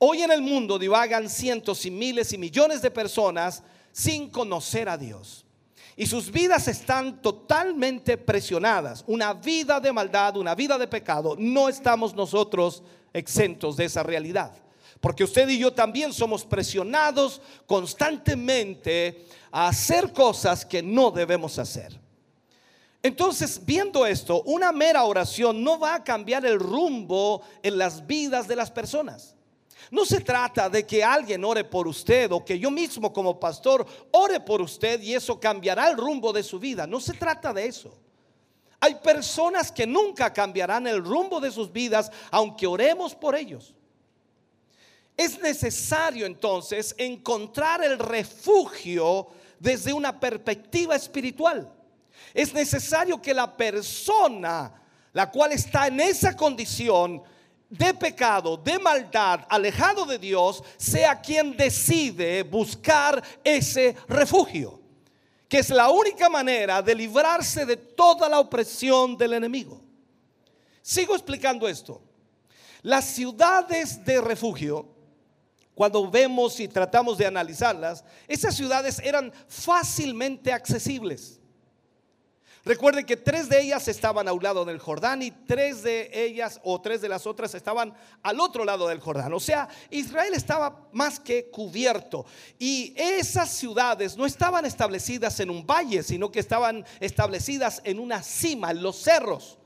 Hoy 0.03 0.23
en 0.23 0.31
el 0.31 0.41
mundo 0.41 0.79
divagan 0.79 1.29
cientos 1.29 1.85
y 1.85 1.91
miles 1.91 2.33
y 2.33 2.39
millones 2.39 2.81
de 2.81 2.91
personas 2.91 3.63
sin 3.93 4.31
conocer 4.31 4.89
a 4.89 4.97
Dios. 4.97 5.45
Y 5.95 6.07
sus 6.07 6.31
vidas 6.31 6.69
están 6.69 7.21
totalmente 7.21 8.17
presionadas. 8.17 9.05
Una 9.07 9.35
vida 9.35 9.79
de 9.79 9.93
maldad, 9.93 10.39
una 10.39 10.55
vida 10.55 10.79
de 10.79 10.89
pecado. 10.89 11.37
No 11.39 11.69
estamos 11.69 12.15
nosotros 12.15 12.83
exentos 13.13 13.77
de 13.77 13.85
esa 13.85 14.03
realidad. 14.03 14.53
Porque 15.03 15.23
usted 15.23 15.47
y 15.51 15.59
yo 15.59 15.71
también 15.71 16.15
somos 16.15 16.47
presionados 16.47 17.43
constantemente 17.67 19.27
a 19.53 19.69
hacer 19.69 20.15
cosas 20.15 20.65
que 20.65 20.83
no 20.83 21.11
debemos 21.11 21.59
hacer. 21.59 22.01
Entonces, 23.03 23.61
viendo 23.67 24.07
esto, 24.07 24.41
una 24.45 24.73
mera 24.73 25.05
oración 25.05 25.63
no 25.63 25.79
va 25.79 25.97
a 25.97 26.05
cambiar 26.05 26.47
el 26.47 26.59
rumbo 26.59 27.43
en 27.63 27.77
las 27.77 28.07
vidas 28.07 28.49
de 28.49 28.57
las 28.57 28.71
personas. 28.71 29.35
No 29.91 30.05
se 30.05 30.21
trata 30.21 30.69
de 30.69 30.87
que 30.87 31.03
alguien 31.03 31.45
ore 31.45 31.65
por 31.65 31.89
usted 31.89 32.31
o 32.31 32.45
que 32.45 32.59
yo 32.59 32.71
mismo 32.71 33.13
como 33.13 33.41
pastor 33.41 33.85
ore 34.13 34.39
por 34.41 34.61
usted 34.63 35.01
y 35.03 35.15
eso 35.15 35.41
cambiará 35.41 35.91
el 35.91 35.97
rumbo 35.97 36.33
de 36.33 36.45
su 36.45 36.61
vida. 36.61 36.87
No 36.87 37.01
se 37.01 37.15
trata 37.15 37.53
de 37.53 37.67
eso. 37.67 37.99
Hay 38.79 38.95
personas 38.97 39.73
que 39.73 39.87
nunca 39.87 40.33
cambiarán 40.33 40.87
el 40.87 41.05
rumbo 41.05 41.41
de 41.41 41.51
sus 41.51 41.73
vidas 41.73 42.11
aunque 42.31 42.67
oremos 42.67 43.15
por 43.15 43.35
ellos. 43.35 43.75
Es 45.17 45.41
necesario 45.41 46.25
entonces 46.25 46.95
encontrar 46.97 47.83
el 47.83 47.99
refugio 47.99 49.29
desde 49.59 49.93
una 49.93 50.19
perspectiva 50.19 50.95
espiritual. 50.95 51.71
Es 52.33 52.55
necesario 52.55 53.21
que 53.21 53.35
la 53.35 53.57
persona, 53.57 54.73
la 55.13 55.31
cual 55.31 55.53
está 55.53 55.89
en 55.89 56.01
esa 56.01 56.37
condición 56.37 57.23
de 57.71 57.95
pecado, 57.95 58.57
de 58.57 58.79
maldad, 58.79 59.47
alejado 59.49 60.05
de 60.05 60.19
Dios, 60.19 60.63
sea 60.77 61.19
quien 61.21 61.57
decide 61.57 62.43
buscar 62.43 63.23
ese 63.43 63.97
refugio, 64.09 64.81
que 65.49 65.61
es 65.61 65.71
la 65.71 65.89
única 65.89 66.29
manera 66.29 66.83
de 66.83 66.95
librarse 66.95 67.65
de 67.65 67.77
toda 67.77 68.29
la 68.29 68.41
opresión 68.41 69.17
del 69.17 69.35
enemigo. 69.35 69.81
Sigo 70.83 71.15
explicando 71.15 71.67
esto. 71.69 72.03
Las 72.83 73.05
ciudades 73.05 74.05
de 74.05 74.21
refugio 74.21 75.01
cuando 75.81 76.11
vemos 76.11 76.61
y 76.61 76.69
tratamos 76.69 77.17
de 77.17 77.25
analizarlas, 77.25 78.05
esas 78.29 78.55
ciudades 78.55 78.99
eran 78.99 79.33
fácilmente 79.49 80.53
accesibles. 80.53 81.40
Recuerden 82.63 83.07
que 83.07 83.17
tres 83.17 83.49
de 83.49 83.59
ellas 83.59 83.89
estaban 83.89 84.29
a 84.29 84.35
un 84.35 84.43
lado 84.43 84.67
del 84.67 84.79
Jordán 84.79 85.23
y 85.23 85.31
tres 85.31 85.83
de 85.83 86.11
ellas 86.13 86.61
o 86.63 86.79
tres 86.79 87.01
de 87.01 87.09
las 87.09 87.27
otras 87.27 87.55
estaban 87.55 87.95
al 88.23 88.39
otro 88.39 88.67
lado 88.67 88.87
del 88.87 89.01
Jordán. 89.01 89.33
O 89.33 89.41
sea, 89.41 89.67
Israel 89.89 90.35
estaba 90.35 90.89
más 90.93 91.19
que 91.19 91.49
cubierto. 91.51 92.27
Y 92.59 92.93
esas 92.97 93.51
ciudades 93.51 94.15
no 94.19 94.27
estaban 94.27 94.67
establecidas 94.67 95.41
en 95.41 95.49
un 95.49 95.67
valle, 95.67 96.03
sino 96.03 96.31
que 96.31 96.41
estaban 96.41 96.85
establecidas 97.01 97.81
en 97.83 97.99
una 97.99 98.23
cima, 98.23 98.73
en 98.73 98.83
los 98.83 98.97
cerros. 98.97 99.57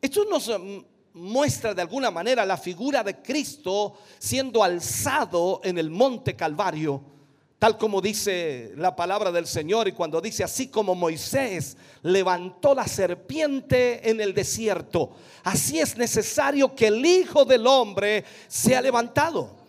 Esto 0.00 0.24
nos 0.26 0.48
mm, 0.48 0.78
muestra 1.14 1.74
de 1.74 1.82
alguna 1.82 2.12
manera 2.12 2.46
la 2.46 2.56
figura 2.56 3.02
de 3.02 3.20
Cristo 3.20 3.98
siendo 4.20 4.62
alzado 4.62 5.60
en 5.64 5.76
el 5.76 5.90
monte 5.90 6.36
Calvario 6.36 7.15
Tal 7.58 7.78
como 7.78 8.02
dice 8.02 8.72
la 8.76 8.94
palabra 8.94 9.32
del 9.32 9.46
Señor 9.46 9.88
y 9.88 9.92
cuando 9.92 10.20
dice 10.20 10.44
así 10.44 10.68
como 10.68 10.94
Moisés 10.94 11.78
levantó 12.02 12.74
la 12.74 12.86
serpiente 12.86 14.10
en 14.10 14.20
el 14.20 14.34
desierto, 14.34 15.12
así 15.42 15.80
es 15.80 15.96
necesario 15.96 16.74
que 16.74 16.88
el 16.88 17.04
Hijo 17.04 17.46
del 17.46 17.66
Hombre 17.66 18.24
sea 18.46 18.82
levantado. 18.82 19.64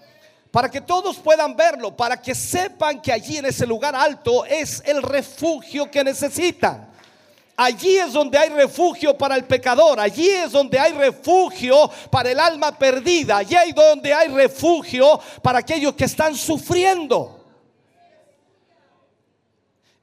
Para 0.52 0.70
que 0.70 0.82
todos 0.82 1.18
puedan 1.18 1.56
verlo, 1.56 1.96
para 1.96 2.22
que 2.22 2.36
sepan 2.36 3.02
que 3.02 3.14
allí 3.14 3.38
en 3.38 3.46
ese 3.46 3.66
lugar 3.66 3.96
alto 3.96 4.44
es 4.46 4.82
el 4.86 5.02
refugio 5.02 5.90
que 5.90 6.04
necesitan. 6.04 6.90
Allí 7.56 7.98
es 7.98 8.12
donde 8.12 8.38
hay 8.38 8.50
refugio 8.50 9.18
para 9.18 9.36
el 9.36 9.46
pecador, 9.46 10.00
allí 10.00 10.28
es 10.28 10.52
donde 10.52 10.78
hay 10.78 10.94
refugio 10.94 11.90
para 12.12 12.32
el 12.32 12.40
alma 12.40 12.78
perdida, 12.78 13.38
allí 13.38 13.56
es 13.56 13.74
donde 13.74 14.14
hay 14.14 14.28
refugio 14.28 15.20
para 15.42 15.60
aquellos 15.60 15.94
que 15.94 16.06
están 16.06 16.36
sufriendo. 16.36 17.37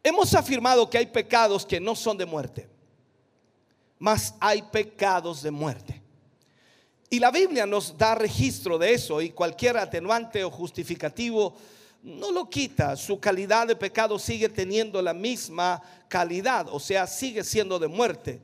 Hemos 0.07 0.35
afirmado 0.35 0.89
que 0.89 0.99
hay 0.99 1.07
pecados 1.07 1.65
que 1.65 1.81
no 1.81 1.97
son 1.97 2.19
de 2.19 2.27
muerte, 2.27 2.69
mas 3.99 4.35
hay 4.39 4.61
pecados 4.61 5.43
de 5.43 5.51
muerte. 5.51 6.03
Y 7.09 7.19
la 7.19 7.31
Biblia 7.31 7.65
nos 7.65 7.97
da 7.97 8.15
registro 8.15 8.77
de 8.77 8.93
eso 8.93 9.23
y 9.23 9.31
cualquier 9.31 9.79
atenuante 9.79 10.45
o 10.45 10.51
justificativo 10.51 11.57
no 12.03 12.31
lo 12.31 12.51
quita. 12.51 12.97
Su 12.97 13.19
calidad 13.19 13.67
de 13.67 13.77
pecado 13.77 14.19
sigue 14.19 14.51
teniendo 14.51 15.01
la 15.01 15.15
misma 15.15 15.81
calidad, 16.07 16.67
o 16.71 16.79
sea, 16.79 17.07
sigue 17.07 17.43
siendo 17.43 17.79
de 17.79 17.89
muerte. 17.89 18.43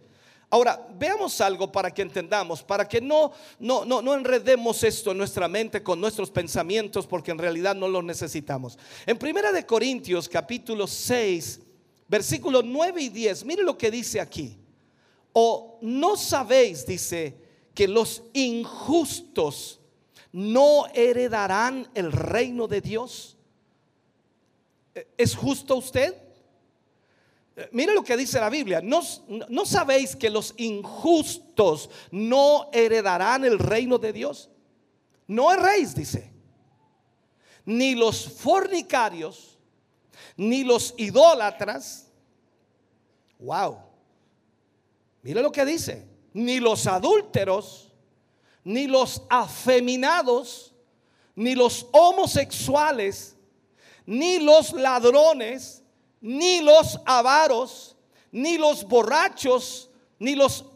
Ahora, 0.52 0.84
veamos 0.98 1.40
algo 1.40 1.70
para 1.70 1.92
que 1.92 2.02
entendamos, 2.02 2.62
para 2.62 2.86
que 2.88 3.00
no, 3.00 3.30
no, 3.60 3.84
no, 3.84 4.02
no 4.02 4.14
enredemos 4.14 4.82
esto 4.82 5.12
en 5.12 5.18
nuestra 5.18 5.46
mente 5.46 5.80
con 5.80 6.00
nuestros 6.00 6.28
pensamientos, 6.28 7.06
porque 7.06 7.30
en 7.30 7.38
realidad 7.38 7.76
no 7.76 7.86
lo 7.86 8.02
necesitamos. 8.02 8.76
En 9.06 9.16
Primera 9.16 9.52
de 9.52 9.64
Corintios, 9.64 10.28
capítulo 10.28 10.88
6, 10.88 11.60
versículos 12.08 12.64
9 12.64 13.00
y 13.00 13.08
10, 13.10 13.44
mire 13.44 13.62
lo 13.62 13.78
que 13.78 13.92
dice 13.92 14.20
aquí. 14.20 14.56
O 15.32 15.78
no 15.82 16.16
sabéis, 16.16 16.84
dice, 16.84 17.36
que 17.72 17.86
los 17.86 18.24
injustos 18.32 19.80
no 20.32 20.86
heredarán 20.94 21.88
el 21.94 22.10
reino 22.10 22.66
de 22.66 22.80
Dios. 22.80 23.36
¿Es 25.16 25.36
justo 25.36 25.76
usted? 25.76 26.14
Mire 27.72 27.94
lo 27.94 28.02
que 28.02 28.16
dice 28.16 28.40
la 28.40 28.50
Biblia. 28.50 28.80
¿No, 28.82 29.00
¿No, 29.48 29.66
sabéis 29.66 30.16
que 30.16 30.30
los 30.30 30.54
injustos 30.56 31.90
no 32.10 32.68
heredarán 32.72 33.44
el 33.44 33.58
reino 33.58 33.98
de 33.98 34.12
Dios? 34.12 34.50
No 35.26 35.52
erréis, 35.52 35.94
dice. 35.94 36.32
Ni 37.64 37.94
los 37.94 38.28
fornicarios, 38.28 39.58
ni 40.36 40.64
los 40.64 40.94
idólatras. 40.96 42.10
Wow. 43.38 43.78
Mire 45.22 45.42
lo 45.42 45.52
que 45.52 45.64
dice. 45.64 46.08
Ni 46.32 46.60
los 46.60 46.86
adúlteros, 46.86 47.92
ni 48.64 48.86
los 48.86 49.22
afeminados, 49.28 50.72
ni 51.34 51.54
los 51.54 51.86
homosexuales, 51.92 53.36
ni 54.06 54.38
los 54.38 54.72
ladrones 54.72 55.80
ni 56.20 56.60
los 56.60 57.00
avaros, 57.04 57.96
ni 58.32 58.58
los 58.58 58.84
borrachos, 58.84 59.90
ni 60.18 60.34
los 60.34 60.66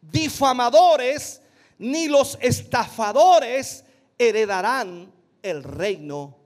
difamadores, 0.00 1.42
ni 1.78 2.08
los 2.08 2.38
estafadores 2.40 3.84
heredarán 4.18 5.12
el 5.42 5.62
reino 5.62 6.36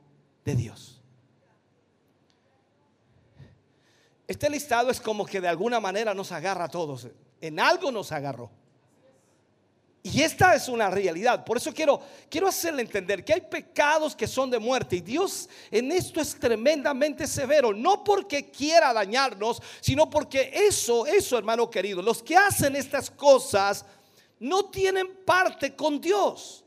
de 0.44 0.54
Dios. 0.54 1.00
Este 4.26 4.50
listado 4.50 4.90
es 4.90 5.00
como 5.00 5.24
que 5.24 5.40
de 5.40 5.48
alguna 5.48 5.80
manera 5.80 6.12
nos 6.12 6.32
agarra 6.32 6.64
a 6.64 6.68
todos. 6.68 7.08
En 7.40 7.58
algo 7.58 7.90
nos 7.90 8.12
agarró. 8.12 8.50
Y 10.12 10.22
esta 10.22 10.54
es 10.54 10.68
una 10.68 10.90
realidad. 10.90 11.44
Por 11.44 11.56
eso 11.56 11.72
quiero, 11.72 12.00
quiero 12.30 12.48
hacerle 12.48 12.82
entender 12.82 13.24
que 13.24 13.34
hay 13.34 13.40
pecados 13.40 14.14
que 14.14 14.26
son 14.26 14.50
de 14.50 14.58
muerte. 14.58 14.96
Y 14.96 15.00
Dios 15.00 15.48
en 15.70 15.92
esto 15.92 16.20
es 16.20 16.38
tremendamente 16.38 17.26
severo. 17.26 17.72
No 17.72 18.02
porque 18.04 18.50
quiera 18.50 18.92
dañarnos, 18.92 19.60
sino 19.80 20.08
porque 20.08 20.50
eso, 20.54 21.06
eso 21.06 21.38
hermano 21.38 21.70
querido, 21.70 22.02
los 22.02 22.22
que 22.22 22.36
hacen 22.36 22.76
estas 22.76 23.10
cosas 23.10 23.84
no 24.38 24.66
tienen 24.66 25.24
parte 25.24 25.74
con 25.74 26.00
Dios 26.00 26.64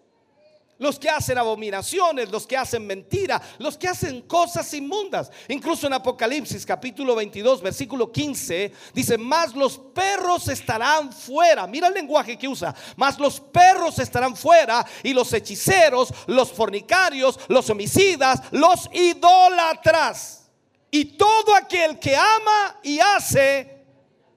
los 0.82 0.98
que 0.98 1.10
hacen 1.10 1.38
abominaciones, 1.38 2.32
los 2.32 2.48
que 2.48 2.58
hacen 2.58 2.86
mentira, 2.88 3.40
los 3.60 3.78
que 3.78 3.88
hacen 3.88 4.22
cosas 4.24 4.74
inmundas. 4.74 5.32
Incluso 5.48 5.86
en 5.86 5.94
Apocalipsis 5.94 6.66
capítulo 6.66 7.16
22, 7.16 7.62
versículo 7.62 8.12
15, 8.12 8.74
dice, 8.92 9.18
más 9.18 9.56
los 9.56 9.78
perros 9.78 10.48
estarán 10.48 11.14
fuera. 11.14 11.68
Mira 11.68 11.88
el 11.88 11.94
lenguaje 11.94 12.36
que 12.36 12.48
usa. 12.48 12.74
Más 12.96 13.20
los 13.20 13.40
perros 13.40 14.00
estarán 14.00 14.36
fuera 14.36 14.84
y 15.04 15.14
los 15.14 15.32
hechiceros, 15.32 16.12
los 16.26 16.52
fornicarios, 16.52 17.40
los 17.48 17.70
homicidas, 17.70 18.42
los 18.50 18.90
idólatras. 18.92 20.50
Y 20.90 21.06
todo 21.06 21.56
aquel 21.56 22.00
que 22.00 22.16
ama 22.16 22.80
y 22.82 23.00
hace 23.00 23.86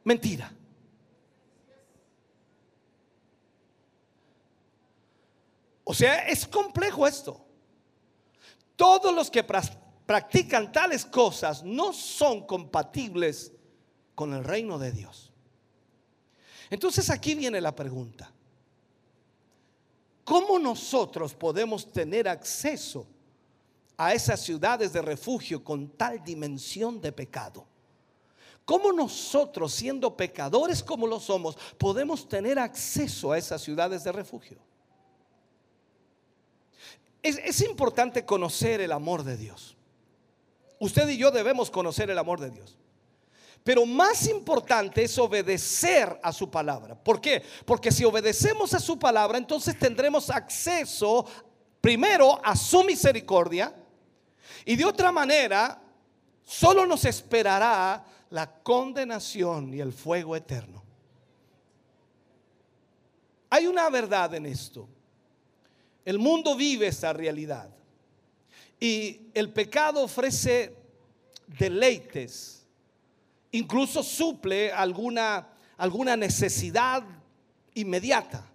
mentira. 0.05 0.54
O 5.85 5.93
sea, 5.93 6.27
es 6.27 6.47
complejo 6.47 7.07
esto. 7.07 7.45
Todos 8.75 9.15
los 9.15 9.31
que 9.31 9.45
practican 9.45 10.73
tales 10.73 11.05
cosas 11.05 11.63
no 11.63 11.93
son 11.93 12.47
compatibles 12.47 13.53
con 14.15 14.33
el 14.33 14.43
reino 14.43 14.79
de 14.79 14.93
Dios. 14.93 15.31
Entonces 16.71 17.11
aquí 17.11 17.35
viene 17.35 17.61
la 17.61 17.75
pregunta. 17.75 18.33
¿Cómo 20.25 20.59
nosotros 20.59 21.35
podemos 21.35 21.93
tener 21.93 22.27
acceso 22.27 23.07
a 23.97 24.15
esas 24.15 24.41
ciudades 24.41 24.93
de 24.93 25.03
refugio 25.03 25.63
con 25.63 25.91
tal 25.91 26.25
dimensión 26.25 27.01
de 27.01 27.13
pecado? 27.13 27.67
¿Cómo 28.65 28.91
nosotros, 28.93 29.75
siendo 29.75 30.17
pecadores 30.17 30.83
como 30.83 31.07
lo 31.07 31.21
somos, 31.21 31.57
podemos 31.77 32.27
tener 32.27 32.59
acceso 32.59 33.33
a 33.33 33.39
esas 33.39 33.61
ciudades 33.61 34.03
de 34.03 34.13
refugio? 34.13 34.59
Es, 37.25 37.63
importante 37.63 38.27
conocer 38.27 38.83
el 38.83 38.93
amor 38.93 39.25
de 39.25 39.39
Dios. 39.39 39.79
Usted 40.79 41.09
y 41.09 41.17
yo 41.17 41.31
debemos 41.31 41.71
conocer 41.71 42.11
el 42.11 42.19
amor 42.19 42.39
de 42.39 42.51
Dios. 42.51 42.77
Pero 43.65 43.87
más 43.87 44.29
importante 44.29 45.05
es 45.05 45.19
obedecer 45.19 46.21
a 46.23 46.35
su 46.35 46.51
palabra. 46.51 46.95
¿Por 47.03 47.23
qué? 47.23 47.43
Porque 47.65 47.91
si 47.91 48.05
obedecemos 48.05 48.75
a 48.75 48.79
su 48.79 48.99
palabra, 48.99 49.39
entonces 49.39 49.79
tendremos 49.79 50.29
acceso 50.29 51.25
primero 51.81 52.39
a 52.45 52.55
su 52.55 52.85
misericordia 52.85 53.75
y 54.67 54.77
de 54.77 54.85
otra 54.85 55.11
manera 55.11 55.81
solo 56.45 56.85
nos 56.85 57.07
esperará 57.07 58.05
la 58.29 58.53
condenación 58.63 59.73
y 59.73 59.81
el 59.81 59.95
fuego 59.95 60.37
eterno. 60.37 60.83
Hay 63.49 63.67
una 63.67 63.89
verdad 63.89 64.35
en 64.35 64.45
esto. 64.45 64.87
El 66.05 66.19
mundo 66.19 66.55
vive 66.55 66.87
esta 66.87 67.13
realidad. 67.13 67.71
Y 68.79 69.29
el 69.33 69.53
pecado 69.53 70.03
ofrece 70.03 70.77
deleites, 71.59 72.67
incluso 73.53 74.03
suple 74.03 74.73
alguna, 74.73 75.49
alguna 75.77 76.17
necesidad 76.17 77.03
inmediata. 77.75 78.51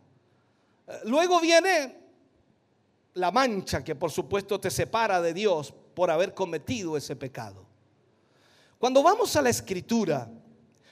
Luego 1.06 1.40
viene 1.40 1.96
la 3.14 3.32
mancha 3.32 3.84
que 3.84 3.96
por 3.96 4.12
supuesto 4.12 4.60
te 4.60 4.70
separa 4.70 5.22
de 5.22 5.34
Dios 5.34 5.74
por 5.94 6.12
haber 6.12 6.34
cometido 6.34 6.96
ese 6.96 7.16
pecado. 7.16 7.66
Cuando 8.78 9.04
vamos 9.04 9.36
a 9.36 9.42
la 9.42 9.50
escritura, 9.50 10.30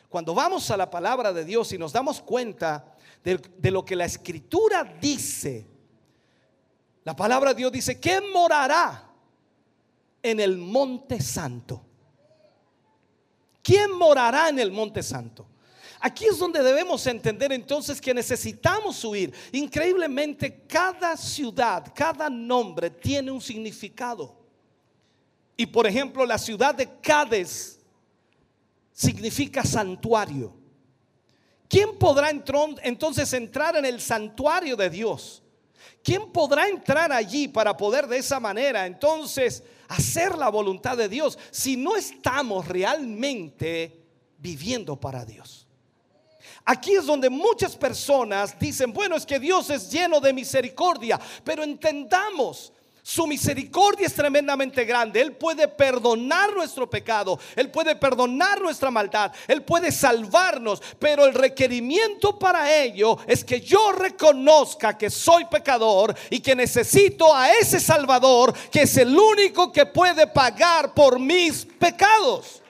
cuando 0.09 0.33
vamos 0.33 0.69
a 0.71 0.77
la 0.77 0.89
palabra 0.89 1.31
de 1.31 1.45
Dios 1.45 1.71
y 1.71 1.77
nos 1.77 1.93
damos 1.93 2.21
cuenta 2.21 2.95
de, 3.23 3.37
de 3.37 3.71
lo 3.71 3.85
que 3.85 3.95
la 3.95 4.05
escritura 4.05 4.83
dice, 4.99 5.65
la 7.07 7.15
palabra 7.15 7.53
de 7.53 7.59
Dios 7.59 7.71
dice, 7.71 8.01
que 8.01 8.19
morará 8.19 9.09
en 10.21 10.41
el 10.41 10.57
monte 10.57 11.21
santo? 11.21 11.87
¿quién 13.63 13.91
morará 13.91 14.49
en 14.49 14.59
el 14.59 14.71
monte 14.71 15.01
santo? 15.01 15.47
Aquí 16.01 16.25
es 16.25 16.37
donde 16.37 16.61
debemos 16.61 17.07
entender 17.07 17.53
entonces 17.53 18.01
que 18.01 18.13
necesitamos 18.13 19.01
huir. 19.05 19.33
Increíblemente, 19.53 20.65
cada 20.67 21.15
ciudad, 21.15 21.93
cada 21.95 22.29
nombre 22.29 22.89
tiene 22.89 23.31
un 23.31 23.39
significado. 23.39 24.37
Y 25.55 25.65
por 25.65 25.87
ejemplo, 25.87 26.25
la 26.25 26.37
ciudad 26.37 26.75
de 26.75 26.99
Cádiz 26.99 27.79
significa 28.91 29.63
santuario. 29.63 30.53
¿Quién 31.69 31.97
podrá 31.97 32.29
entonces 32.29 33.31
entrar 33.31 33.77
en 33.77 33.85
el 33.85 34.01
santuario 34.01 34.75
de 34.75 34.89
Dios? 34.89 35.41
¿Quién 36.07 36.31
podrá 36.31 36.69
entrar 36.69 37.11
allí 37.11 37.49
para 37.49 37.75
poder 37.75 38.07
de 38.07 38.19
esa 38.19 38.39
manera 38.39 38.85
entonces 38.85 39.61
hacer 39.89 40.37
la 40.37 40.47
voluntad 40.47 40.95
de 40.95 41.09
Dios 41.09 41.37
si 41.51 41.75
no 41.75 41.97
estamos 41.97 42.65
realmente 42.65 44.05
viviendo 44.37 44.97
para 44.97 45.25
Dios? 45.25 45.67
Aquí 46.63 46.93
es 46.95 47.05
donde 47.05 47.29
muchas 47.29 47.75
personas 47.75 48.57
dicen, 48.57 48.93
bueno, 48.93 49.17
es 49.17 49.25
que 49.25 49.37
Dios 49.37 49.69
es 49.69 49.91
lleno 49.91 50.21
de 50.21 50.31
misericordia, 50.31 51.19
pero 51.43 51.61
entendamos, 51.61 52.71
su 53.07 53.25
misericordia 53.25 54.05
es 54.05 54.13
tremendamente 54.13 54.83
grande. 54.83 55.21
Él 55.21 55.31
puede 55.31 55.69
perdonar 55.69 56.53
nuestro 56.53 56.89
pecado, 56.89 57.39
Él 57.55 57.71
puede 57.71 57.95
perdonar 57.95 58.59
nuestra 58.59 58.91
maldad, 58.91 59.31
Él 59.47 59.63
puede 59.63 59.93
salvarnos, 59.93 60.81
pero 60.99 61.25
el 61.25 61.33
requerimiento 61.33 62.37
para 62.37 62.69
ello 62.75 63.17
es 63.25 63.45
que 63.45 63.61
yo 63.61 63.93
reconozca 63.93 64.97
que 64.97 65.09
soy 65.09 65.45
pecador 65.45 66.13
y 66.29 66.41
que 66.41 66.53
necesito 66.53 67.33
a 67.33 67.49
ese 67.53 67.79
Salvador 67.79 68.53
que 68.69 68.81
es 68.81 68.97
el 68.97 69.17
único 69.17 69.71
que 69.71 69.85
puede 69.85 70.27
pagar 70.27 70.93
por 70.93 71.17
mis 71.17 71.65
pecados. 71.65 72.61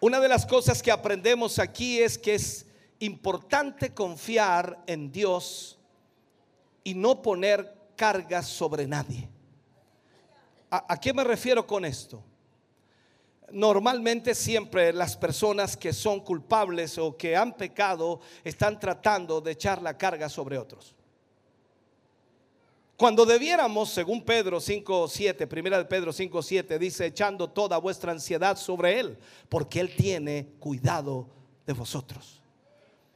Una 0.00 0.20
de 0.20 0.28
las 0.28 0.46
cosas 0.46 0.80
que 0.80 0.92
aprendemos 0.92 1.58
aquí 1.58 2.00
es 2.00 2.16
que 2.16 2.36
es 2.36 2.66
importante 3.00 3.92
confiar 3.92 4.82
en 4.86 5.10
Dios 5.10 5.76
y 6.84 6.94
no 6.94 7.20
poner 7.20 7.76
cargas 7.96 8.46
sobre 8.46 8.86
nadie. 8.86 9.28
¿A, 10.70 10.92
a 10.92 11.00
qué 11.00 11.12
me 11.12 11.24
refiero 11.24 11.66
con 11.66 11.84
esto? 11.84 12.22
Normalmente 13.50 14.34
siempre 14.34 14.92
las 14.92 15.16
personas 15.16 15.76
que 15.76 15.92
son 15.92 16.20
culpables 16.20 16.96
o 16.98 17.16
que 17.16 17.34
han 17.34 17.56
pecado 17.56 18.20
están 18.44 18.78
tratando 18.78 19.40
de 19.40 19.52
echar 19.52 19.82
la 19.82 19.96
carga 19.96 20.28
sobre 20.28 20.58
otros. 20.58 20.94
Cuando 22.98 23.24
debiéramos, 23.24 23.90
según 23.90 24.24
Pedro 24.24 24.58
5.7, 24.58 25.46
primera 25.46 25.78
de 25.78 25.84
Pedro 25.84 26.12
5.7, 26.12 26.78
dice, 26.78 27.06
echando 27.06 27.48
toda 27.48 27.78
vuestra 27.78 28.10
ansiedad 28.10 28.56
sobre 28.56 28.98
Él, 28.98 29.16
porque 29.48 29.78
Él 29.78 29.94
tiene 29.94 30.48
cuidado 30.58 31.28
de 31.64 31.74
vosotros. 31.74 32.42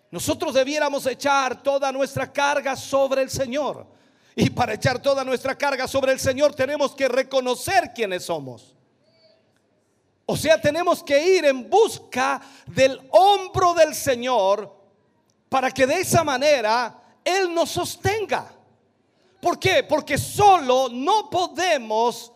Nosotros 0.08 0.54
debiéramos 0.54 1.04
echar 1.06 1.64
toda 1.64 1.90
nuestra 1.90 2.32
carga 2.32 2.76
sobre 2.76 3.22
el 3.22 3.30
Señor. 3.30 3.84
Y 4.36 4.50
para 4.50 4.74
echar 4.74 5.02
toda 5.02 5.24
nuestra 5.24 5.58
carga 5.58 5.88
sobre 5.88 6.12
el 6.12 6.20
Señor 6.20 6.54
tenemos 6.54 6.94
que 6.94 7.08
reconocer 7.08 7.92
quiénes 7.92 8.26
somos. 8.26 8.76
O 10.26 10.36
sea, 10.36 10.60
tenemos 10.60 11.02
que 11.02 11.38
ir 11.38 11.44
en 11.44 11.68
busca 11.68 12.40
del 12.68 13.00
hombro 13.10 13.74
del 13.74 13.96
Señor 13.96 14.72
para 15.48 15.72
que 15.72 15.88
de 15.88 16.02
esa 16.02 16.22
manera 16.22 17.02
Él 17.24 17.52
nos 17.52 17.70
sostenga. 17.70 18.61
¿Por 19.42 19.58
qué? 19.58 19.82
Porque 19.82 20.16
solo 20.16 20.88
no 20.88 21.28
podemos 21.28 22.30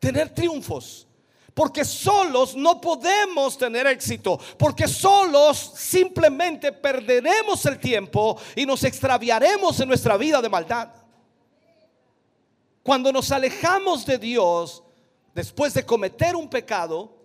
tener 0.00 0.34
triunfos. 0.34 1.06
Porque 1.54 1.84
solos 1.84 2.56
no 2.56 2.80
podemos 2.80 3.56
tener 3.56 3.86
éxito. 3.86 4.40
Porque 4.58 4.88
solos 4.88 5.72
simplemente 5.76 6.72
perderemos 6.72 7.64
el 7.66 7.78
tiempo 7.78 8.36
y 8.56 8.66
nos 8.66 8.82
extraviaremos 8.82 9.78
en 9.78 9.86
nuestra 9.86 10.16
vida 10.16 10.42
de 10.42 10.48
maldad. 10.48 10.88
Cuando 12.82 13.12
nos 13.12 13.30
alejamos 13.30 14.04
de 14.04 14.18
Dios 14.18 14.82
después 15.32 15.74
de 15.74 15.86
cometer 15.86 16.34
un 16.34 16.48
pecado, 16.50 17.18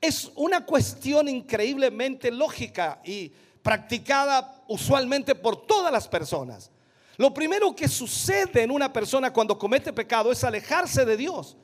es 0.00 0.32
una 0.36 0.64
cuestión 0.64 1.28
increíblemente 1.28 2.30
lógica 2.30 3.02
y 3.04 3.28
practicada 3.62 4.64
usualmente 4.68 5.34
por 5.34 5.66
todas 5.66 5.92
las 5.92 6.08
personas. 6.08 6.70
Lo 7.18 7.34
primero 7.34 7.74
que 7.74 7.88
sucede 7.88 8.62
en 8.62 8.70
una 8.70 8.92
persona 8.92 9.32
cuando 9.32 9.58
comete 9.58 9.92
pecado 9.92 10.30
es 10.30 10.44
alejarse 10.44 11.04
de 11.04 11.16
Dios, 11.16 11.56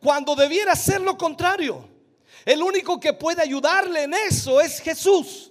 cuando 0.00 0.36
debiera 0.36 0.76
ser 0.76 1.00
lo 1.00 1.16
contrario. 1.16 1.88
El 2.44 2.62
único 2.62 3.00
que 3.00 3.14
puede 3.14 3.42
ayudarle 3.42 4.02
en 4.02 4.12
eso 4.12 4.60
es 4.60 4.80
Jesús. 4.80 5.50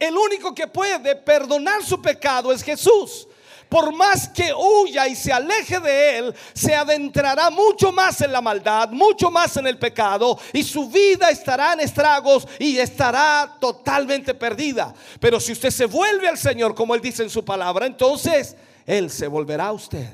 El 0.00 0.16
único 0.16 0.52
que 0.52 0.66
puede 0.66 1.14
perdonar 1.14 1.84
su 1.84 2.02
pecado 2.02 2.52
es 2.52 2.60
Jesús. 2.64 3.28
Por 3.68 3.94
más 3.94 4.28
que 4.28 4.52
huya 4.52 5.06
y 5.06 5.14
se 5.14 5.32
aleje 5.32 5.78
de 5.78 6.18
él, 6.18 6.34
se 6.52 6.74
adentrará 6.74 7.50
mucho 7.50 7.92
más 7.92 8.20
en 8.20 8.32
la 8.32 8.40
maldad, 8.40 8.90
mucho 8.90 9.30
más 9.30 9.56
en 9.56 9.68
el 9.68 9.78
pecado 9.78 10.38
y 10.52 10.64
su 10.64 10.90
vida 10.90 11.30
estará 11.30 11.72
en 11.72 11.80
estragos 11.80 12.46
y 12.58 12.78
estará 12.78 13.56
totalmente 13.60 14.34
perdida. 14.34 14.92
Pero 15.20 15.38
si 15.38 15.52
usted 15.52 15.70
se 15.70 15.86
vuelve 15.86 16.28
al 16.28 16.36
Señor, 16.36 16.74
como 16.74 16.96
él 16.96 17.00
dice 17.00 17.22
en 17.22 17.30
su 17.30 17.44
palabra, 17.44 17.86
entonces 17.86 18.56
él 18.86 19.10
se 19.10 19.26
volverá 19.26 19.66
a 19.66 19.72
usted. 19.72 20.08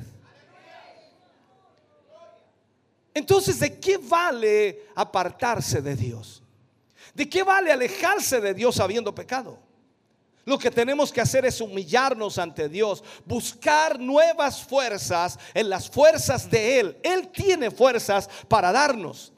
Entonces, 3.15 3.59
¿de 3.59 3.79
qué 3.79 3.99
vale 3.99 4.87
apartarse 4.95 5.83
de 5.83 5.97
Dios? 5.97 6.43
¿De 7.15 7.29
qué 7.29 7.43
vale 7.43 7.73
alejarse 7.73 8.41
de 8.41 8.55
Dios 8.55 8.79
habiendo 8.79 9.15
pecado? 9.15 9.59
Lo 10.45 10.59
que 10.59 10.71
tenemos 10.71 11.13
que 11.13 11.21
hacer 11.21 11.45
es 11.45 11.61
humillarnos 11.61 12.39
ante 12.39 12.69
Dios, 12.69 13.05
buscar 13.27 13.99
nuevas 13.99 14.63
fuerzas 14.63 15.39
en 15.53 15.69
las 15.69 15.91
fuerzas 15.91 16.51
de 16.51 16.81
Él. 16.81 16.97
Él 17.03 17.29
tiene 17.29 17.71
fuerzas 17.71 18.31
para 18.49 18.73
darnos. 18.73 19.33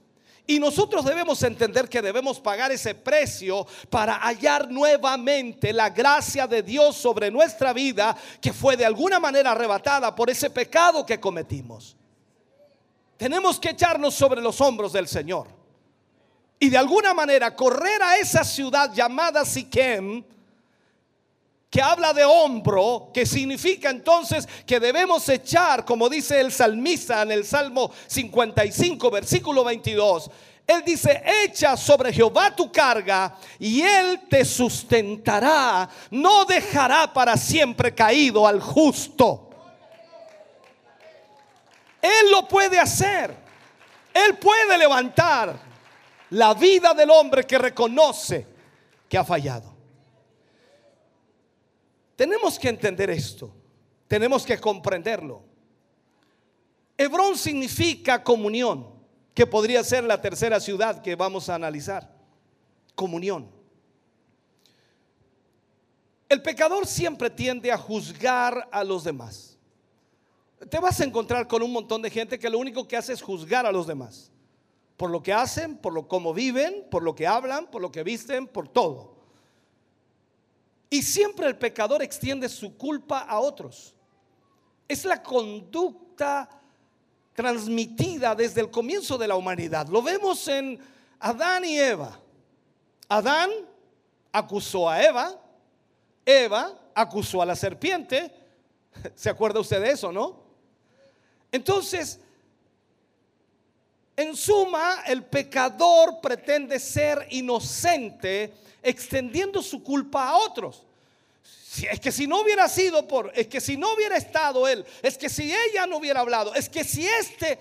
Y 0.50 0.58
nosotros 0.58 1.04
debemos 1.04 1.40
entender 1.44 1.88
que 1.88 2.02
debemos 2.02 2.40
pagar 2.40 2.72
ese 2.72 2.92
precio 2.96 3.68
para 3.88 4.18
hallar 4.18 4.68
nuevamente 4.68 5.72
la 5.72 5.90
gracia 5.90 6.48
de 6.48 6.64
Dios 6.64 6.96
sobre 6.96 7.30
nuestra 7.30 7.72
vida 7.72 8.16
que 8.40 8.52
fue 8.52 8.76
de 8.76 8.84
alguna 8.84 9.20
manera 9.20 9.52
arrebatada 9.52 10.12
por 10.12 10.28
ese 10.28 10.50
pecado 10.50 11.06
que 11.06 11.20
cometimos. 11.20 11.96
Tenemos 13.16 13.60
que 13.60 13.70
echarnos 13.70 14.12
sobre 14.12 14.40
los 14.40 14.60
hombros 14.60 14.92
del 14.92 15.06
Señor 15.06 15.46
y 16.58 16.68
de 16.68 16.78
alguna 16.78 17.14
manera 17.14 17.54
correr 17.54 18.02
a 18.02 18.16
esa 18.16 18.42
ciudad 18.42 18.92
llamada 18.92 19.44
Siquem 19.44 20.24
que 21.70 21.80
habla 21.80 22.12
de 22.12 22.24
hombro, 22.24 23.10
que 23.14 23.24
significa 23.24 23.90
entonces 23.90 24.46
que 24.66 24.80
debemos 24.80 25.28
echar, 25.28 25.84
como 25.84 26.08
dice 26.08 26.40
el 26.40 26.50
salmista 26.50 27.22
en 27.22 27.30
el 27.30 27.46
Salmo 27.46 27.92
55, 28.08 29.08
versículo 29.08 29.62
22. 29.62 30.30
Él 30.66 30.82
dice, 30.84 31.22
echa 31.44 31.76
sobre 31.76 32.12
Jehová 32.12 32.54
tu 32.54 32.70
carga 32.72 33.36
y 33.58 33.82
él 33.82 34.22
te 34.28 34.44
sustentará, 34.44 35.88
no 36.10 36.44
dejará 36.44 37.12
para 37.12 37.36
siempre 37.36 37.94
caído 37.94 38.46
al 38.48 38.60
justo. 38.60 39.48
Él 42.02 42.30
lo 42.32 42.48
puede 42.48 42.80
hacer. 42.80 43.36
Él 44.12 44.38
puede 44.38 44.76
levantar 44.76 45.56
la 46.30 46.54
vida 46.54 46.94
del 46.94 47.10
hombre 47.10 47.44
que 47.44 47.58
reconoce 47.58 48.46
que 49.08 49.18
ha 49.18 49.24
fallado. 49.24 49.69
Tenemos 52.20 52.58
que 52.58 52.68
entender 52.68 53.08
esto. 53.08 53.50
Tenemos 54.06 54.44
que 54.44 54.58
comprenderlo. 54.58 55.42
Hebrón 56.98 57.34
significa 57.38 58.22
comunión, 58.22 58.88
que 59.32 59.46
podría 59.46 59.82
ser 59.82 60.04
la 60.04 60.20
tercera 60.20 60.60
ciudad 60.60 61.00
que 61.00 61.16
vamos 61.16 61.48
a 61.48 61.54
analizar. 61.54 62.14
Comunión. 62.94 63.50
El 66.28 66.42
pecador 66.42 66.86
siempre 66.86 67.30
tiende 67.30 67.72
a 67.72 67.78
juzgar 67.78 68.68
a 68.70 68.84
los 68.84 69.02
demás. 69.02 69.56
Te 70.68 70.78
vas 70.78 71.00
a 71.00 71.04
encontrar 71.04 71.48
con 71.48 71.62
un 71.62 71.72
montón 71.72 72.02
de 72.02 72.10
gente 72.10 72.38
que 72.38 72.50
lo 72.50 72.58
único 72.58 72.86
que 72.86 72.98
hace 72.98 73.14
es 73.14 73.22
juzgar 73.22 73.64
a 73.64 73.72
los 73.72 73.86
demás. 73.86 74.30
Por 74.98 75.08
lo 75.08 75.22
que 75.22 75.32
hacen, 75.32 75.78
por 75.78 75.94
lo 75.94 76.06
cómo 76.06 76.34
viven, 76.34 76.84
por 76.90 77.02
lo 77.02 77.14
que 77.14 77.26
hablan, 77.26 77.70
por 77.70 77.80
lo 77.80 77.90
que 77.90 78.02
visten, 78.02 78.46
por 78.46 78.68
todo. 78.68 79.09
Y 80.90 81.02
siempre 81.02 81.46
el 81.46 81.56
pecador 81.56 82.02
extiende 82.02 82.48
su 82.48 82.76
culpa 82.76 83.20
a 83.20 83.38
otros. 83.38 83.94
Es 84.88 85.04
la 85.04 85.22
conducta 85.22 86.48
transmitida 87.32 88.34
desde 88.34 88.60
el 88.60 88.70
comienzo 88.70 89.16
de 89.16 89.28
la 89.28 89.36
humanidad. 89.36 89.86
Lo 89.86 90.02
vemos 90.02 90.48
en 90.48 90.80
Adán 91.20 91.64
y 91.64 91.78
Eva. 91.78 92.20
Adán 93.08 93.50
acusó 94.32 94.90
a 94.90 95.02
Eva, 95.02 95.40
Eva 96.26 96.76
acusó 96.92 97.40
a 97.40 97.46
la 97.46 97.54
serpiente. 97.54 98.34
¿Se 99.14 99.30
acuerda 99.30 99.60
usted 99.60 99.80
de 99.80 99.92
eso, 99.92 100.10
no? 100.10 100.42
Entonces, 101.52 102.18
en 104.16 104.36
suma, 104.36 105.02
el 105.06 105.24
pecador 105.24 106.20
pretende 106.20 106.78
ser 106.78 107.26
inocente 107.30 108.52
extendiendo 108.82 109.62
su 109.62 109.82
culpa 109.82 110.28
a 110.28 110.36
otros. 110.36 110.84
Si- 111.42 111.86
es 111.86 112.00
que 112.00 112.10
si 112.10 112.26
no 112.26 112.40
hubiera 112.42 112.68
sido 112.68 113.06
por, 113.06 113.32
es 113.34 113.46
que 113.46 113.60
si 113.60 113.76
no 113.76 113.94
hubiera 113.94 114.16
estado 114.16 114.66
él, 114.66 114.84
es 115.02 115.16
que 115.16 115.28
si 115.28 115.52
ella 115.52 115.86
no 115.86 115.98
hubiera 115.98 116.20
hablado, 116.20 116.54
es 116.54 116.68
que 116.68 116.84
si 116.84 117.06
este 117.06 117.58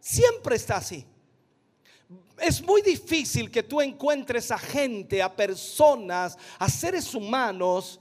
siempre 0.00 0.56
está 0.56 0.78
así. 0.78 1.04
Es 2.38 2.62
muy 2.62 2.80
difícil 2.80 3.50
que 3.50 3.62
tú 3.62 3.80
encuentres 3.82 4.50
a 4.50 4.58
gente, 4.58 5.22
a 5.22 5.34
personas, 5.34 6.38
a 6.58 6.68
seres 6.70 7.14
humanos 7.14 8.00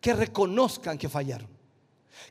que 0.00 0.14
reconozcan 0.14 0.96
que 0.96 1.08
fallaron 1.08 1.54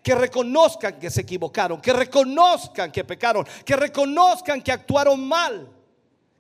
que 0.01 0.15
reconozcan 0.15 0.99
que 0.99 1.09
se 1.09 1.21
equivocaron, 1.21 1.79
que 1.81 1.93
reconozcan 1.93 2.91
que 2.91 3.05
pecaron, 3.05 3.45
que 3.65 3.75
reconozcan 3.75 4.61
que 4.61 4.71
actuaron 4.71 5.25
mal, 5.25 5.69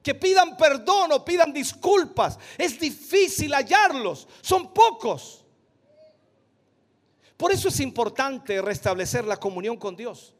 que 0.03 0.13
pidan 0.13 0.57
perdón 0.57 1.13
o 1.13 1.23
pidan 1.23 1.53
disculpas. 1.53 2.37
Es 2.57 2.77
difícil 2.79 3.53
hallarlos, 3.53 4.27
son 4.41 4.73
pocos. 4.73 5.45
Por 7.37 7.51
eso 7.51 7.69
es 7.69 7.79
importante 7.79 8.61
restablecer 8.61 9.25
la 9.25 9.37
comunión 9.37 9.77
con 9.77 9.95
Dios. 9.95 10.35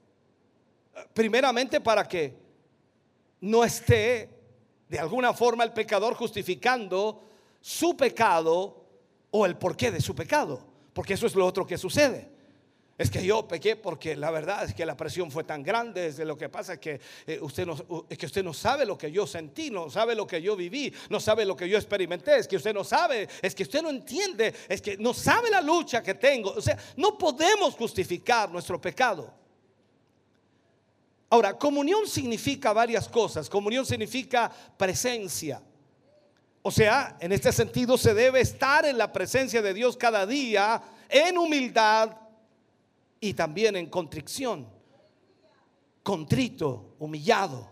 Primeramente 1.14 1.82
para 1.82 2.08
que 2.08 2.38
no 3.42 3.64
esté 3.64 4.30
de 4.90 5.00
alguna 5.00 5.34
forma 5.34 5.64
el 5.64 5.74
pecador 5.74 6.14
justificando 6.14 7.24
su 7.62 7.96
pecado 7.98 8.86
o 9.32 9.46
el 9.46 9.58
porqué 9.58 9.90
de 9.90 10.02
su 10.02 10.14
pecado, 10.14 10.64
porque 10.94 11.14
eso 11.14 11.26
es 11.26 11.36
lo 11.36 11.46
otro 11.46 11.66
que 11.66 11.78
sucede. 11.78 12.33
Es 12.96 13.10
que 13.10 13.26
yo 13.26 13.48
pequé 13.48 13.76
porque 13.76 14.16
la 14.16 14.30
verdad 14.30 14.66
es 14.66 14.76
que 14.76 14.86
la 14.86 14.96
presión 14.96 15.32
fue 15.32 15.44
tan 15.44 15.64
grande. 15.64 16.08
Es 16.08 16.18
de 16.18 16.26
lo 16.26 16.38
que 16.38 16.48
pasa 16.48 16.74
es 16.74 16.80
que, 16.80 17.02
eh, 17.26 17.40
usted 17.42 17.66
no, 17.66 18.06
es 18.08 18.18
que 18.18 18.28
usted 18.28 18.44
no 18.44 18.54
sabe 18.54 18.86
lo 18.86 18.98
que 18.98 19.12
yo 19.12 19.26
sentí, 19.26 19.72
no 19.72 19.90
sabe 19.90 20.14
lo 20.14 20.28
que 20.28 20.42
yo 20.42 20.56
viví, 20.56 20.94
no 21.10 21.20
sabe 21.20 21.44
lo 21.44 21.56
que 21.56 21.68
yo 21.68 21.78
experimenté. 21.78 22.38
Es 22.38 22.48
que 22.48 22.58
usted 22.58 22.74
no 22.74 22.84
sabe, 22.84 23.28
es 23.42 23.56
que 23.56 23.64
usted 23.64 23.82
no 23.82 23.90
entiende, 23.90 24.54
es 24.70 24.80
que 24.80 24.96
no 24.98 25.14
sabe 25.14 25.50
la 25.50 25.62
lucha 25.62 26.04
que 26.04 26.14
tengo. 26.14 26.52
O 26.52 26.62
sea, 26.62 26.78
no 26.96 27.18
podemos 27.18 27.74
justificar 27.74 28.52
nuestro 28.52 28.80
pecado. 28.80 29.34
Ahora, 31.32 31.58
comunión 31.58 32.08
significa 32.08 32.74
varias 32.74 33.10
cosas. 33.10 33.50
Comunión 33.50 33.88
significa 33.88 34.52
presencia. 34.78 35.64
O 36.62 36.70
sea, 36.70 37.18
en 37.20 37.32
este 37.32 37.52
sentido 37.52 37.98
se 37.98 38.14
debe 38.14 38.40
estar 38.40 38.86
en 38.86 39.00
la 39.00 39.12
presencia 39.12 39.64
de 39.64 39.74
Dios 39.74 39.98
cada 39.98 40.28
día 40.28 40.80
en 41.10 41.40
humildad 41.40 42.23
y 43.24 43.34
también 43.34 43.78
en 43.78 43.86
contrición. 43.86 44.68
Contrito, 46.04 46.96
humillado 47.00 47.70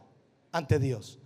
ante 0.49 0.79
Dios. 0.79 1.19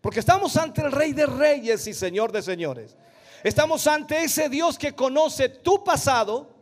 Porque 0.00 0.20
estamos 0.20 0.56
ante 0.56 0.80
el 0.80 0.92
Rey 0.92 1.12
de 1.12 1.26
Reyes 1.26 1.84
y 1.88 1.92
Señor 1.92 2.30
de 2.30 2.40
Señores. 2.40 2.96
Estamos 3.42 3.84
ante 3.88 4.22
ese 4.22 4.48
Dios 4.48 4.78
que 4.78 4.94
conoce 4.94 5.48
tu 5.48 5.82
pasado, 5.82 6.54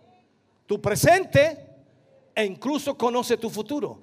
tu 0.65 0.81
presente 0.81 1.67
e 2.35 2.47
incluso 2.47 2.97
conoce 2.97 3.37
tu 3.37 3.51
futuro. 3.51 4.01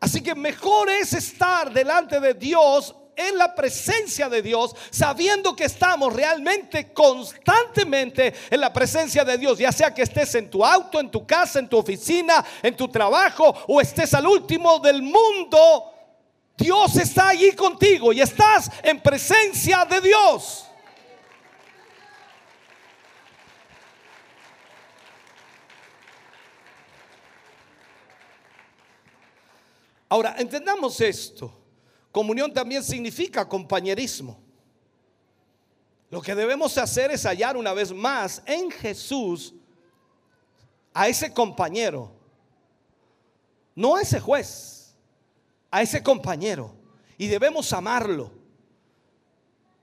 Así 0.00 0.22
que 0.22 0.34
mejor 0.34 0.88
es 0.88 1.12
estar 1.12 1.70
delante 1.70 2.18
de 2.20 2.32
Dios, 2.32 2.96
en 3.16 3.38
la 3.38 3.54
presencia 3.54 4.28
de 4.28 4.42
Dios, 4.42 4.74
sabiendo 4.90 5.54
que 5.54 5.64
estamos 5.64 6.12
realmente 6.12 6.92
constantemente 6.92 8.34
en 8.50 8.60
la 8.60 8.72
presencia 8.72 9.24
de 9.24 9.38
Dios, 9.38 9.58
ya 9.58 9.72
sea 9.72 9.92
que 9.92 10.02
estés 10.02 10.34
en 10.34 10.50
tu 10.50 10.64
auto, 10.64 11.00
en 11.00 11.10
tu 11.10 11.26
casa, 11.26 11.58
en 11.58 11.68
tu 11.68 11.78
oficina, 11.78 12.44
en 12.62 12.76
tu 12.76 12.88
trabajo 12.88 13.54
o 13.68 13.80
estés 13.80 14.14
al 14.14 14.26
último 14.26 14.78
del 14.78 15.02
mundo. 15.02 15.92
Dios 16.56 16.96
está 16.96 17.28
allí 17.28 17.52
contigo 17.52 18.12
y 18.12 18.20
estás 18.20 18.70
en 18.82 19.00
presencia 19.00 19.84
de 19.84 20.00
Dios. 20.00 20.66
Ahora, 30.08 30.34
entendamos 30.36 31.00
esto. 31.00 31.61
Comunión 32.12 32.52
también 32.52 32.84
significa 32.84 33.48
compañerismo. 33.48 34.38
Lo 36.10 36.20
que 36.20 36.34
debemos 36.34 36.76
hacer 36.76 37.10
es 37.10 37.24
hallar 37.24 37.56
una 37.56 37.72
vez 37.72 37.90
más 37.90 38.42
en 38.44 38.70
Jesús 38.70 39.54
a 40.92 41.08
ese 41.08 41.32
compañero, 41.32 42.12
no 43.74 43.96
a 43.96 44.02
ese 44.02 44.20
juez, 44.20 44.94
a 45.70 45.80
ese 45.80 46.02
compañero. 46.02 46.76
Y 47.16 47.28
debemos 47.28 47.72
amarlo 47.72 48.30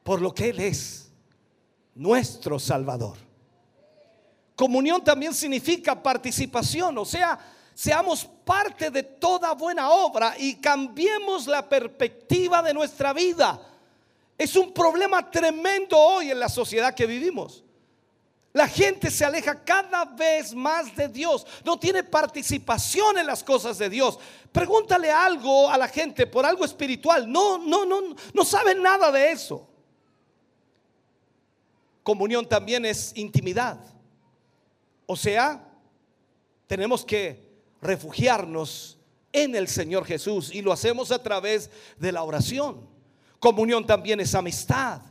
por 0.04 0.22
lo 0.22 0.32
que 0.32 0.50
Él 0.50 0.60
es, 0.60 1.12
nuestro 1.96 2.60
Salvador. 2.60 3.18
Comunión 4.56 5.04
también 5.04 5.34
significa 5.34 6.04
participación, 6.04 6.96
o 7.00 7.06
sea, 7.06 7.40
seamos 7.80 8.26
parte 8.44 8.92
de 8.92 9.04
toda 9.04 9.54
buena 9.54 9.90
obra 9.90 10.36
y 10.38 10.56
cambiemos 10.56 11.48
la 11.48 11.70
perspectiva 11.70 12.62
de 12.62 12.74
nuestra 12.74 13.14
vida. 13.14 13.58
Es 14.38 14.58
un 14.58 14.74
problema 14.74 15.32
tremendo 15.32 15.98
hoy 15.98 16.30
en 16.30 16.42
la 16.42 16.50
sociedad 16.50 16.94
que 16.94 17.06
vivimos. 17.06 17.64
La 18.52 18.68
gente 18.68 19.10
se 19.10 19.24
aleja 19.24 19.64
cada 19.64 20.04
vez 20.04 20.54
más 20.54 20.94
de 20.94 21.08
Dios, 21.08 21.48
no 21.64 21.80
tiene 21.80 22.04
participación 22.04 23.18
en 23.18 23.26
las 23.26 23.46
cosas 23.46 23.78
de 23.78 23.90
Dios. 23.90 24.20
Pregúntale 24.52 25.10
algo 25.10 25.70
a 25.70 25.78
la 25.78 25.88
gente 25.88 26.28
por 26.28 26.46
algo 26.46 26.66
espiritual. 26.66 27.32
No, 27.32 27.58
no, 27.60 27.86
no, 27.86 28.14
no 28.34 28.44
saben 28.44 28.84
nada 28.84 29.10
de 29.10 29.32
eso. 29.32 29.66
Comunión 32.04 32.46
también 32.46 32.84
es 32.84 33.14
intimidad. 33.16 33.80
O 35.06 35.16
sea, 35.16 35.66
tenemos 36.68 37.06
que 37.06 37.49
refugiarnos 37.82 38.98
en 39.32 39.56
el 39.56 39.68
Señor 39.68 40.06
Jesús 40.06 40.54
y 40.54 40.62
lo 40.62 40.72
hacemos 40.72 41.12
a 41.12 41.22
través 41.22 41.70
de 41.98 42.12
la 42.12 42.24
oración. 42.24 42.88
Comunión 43.40 43.86
también 43.86 44.20
es 44.20 44.36
amistad. 44.36 45.02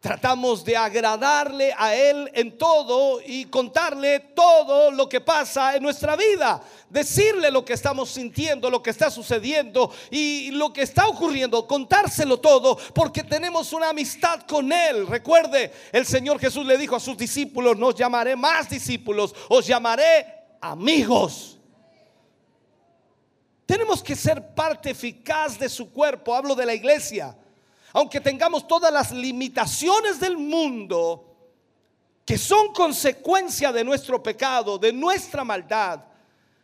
Tratamos 0.00 0.64
de 0.64 0.76
agradarle 0.76 1.74
a 1.76 1.92
Él 1.92 2.30
en 2.32 2.56
todo 2.56 3.20
y 3.20 3.46
contarle 3.46 4.20
todo 4.20 4.92
lo 4.92 5.08
que 5.08 5.20
pasa 5.20 5.74
en 5.74 5.82
nuestra 5.82 6.14
vida. 6.14 6.62
Decirle 6.88 7.50
lo 7.50 7.64
que 7.64 7.72
estamos 7.72 8.08
sintiendo, 8.08 8.70
lo 8.70 8.80
que 8.80 8.90
está 8.90 9.10
sucediendo 9.10 9.92
y 10.12 10.52
lo 10.52 10.72
que 10.72 10.82
está 10.82 11.08
ocurriendo. 11.08 11.66
Contárselo 11.66 12.38
todo 12.38 12.78
porque 12.94 13.24
tenemos 13.24 13.72
una 13.72 13.88
amistad 13.88 14.42
con 14.42 14.72
Él. 14.72 15.04
Recuerde, 15.04 15.72
el 15.90 16.06
Señor 16.06 16.38
Jesús 16.38 16.64
le 16.64 16.78
dijo 16.78 16.94
a 16.94 17.00
sus 17.00 17.16
discípulos, 17.16 17.76
no 17.76 17.88
os 17.88 17.96
llamaré 17.96 18.36
más 18.36 18.70
discípulos, 18.70 19.34
os 19.48 19.66
llamaré 19.66 20.26
amigos. 20.60 21.57
Tenemos 23.68 24.02
que 24.02 24.16
ser 24.16 24.54
parte 24.54 24.88
eficaz 24.88 25.58
de 25.58 25.68
su 25.68 25.92
cuerpo. 25.92 26.34
Hablo 26.34 26.54
de 26.54 26.64
la 26.64 26.72
iglesia. 26.72 27.36
Aunque 27.92 28.18
tengamos 28.18 28.66
todas 28.66 28.90
las 28.90 29.12
limitaciones 29.12 30.18
del 30.18 30.38
mundo 30.38 31.36
que 32.24 32.38
son 32.38 32.72
consecuencia 32.72 33.70
de 33.70 33.84
nuestro 33.84 34.22
pecado, 34.22 34.78
de 34.78 34.90
nuestra 34.90 35.44
maldad, 35.44 36.00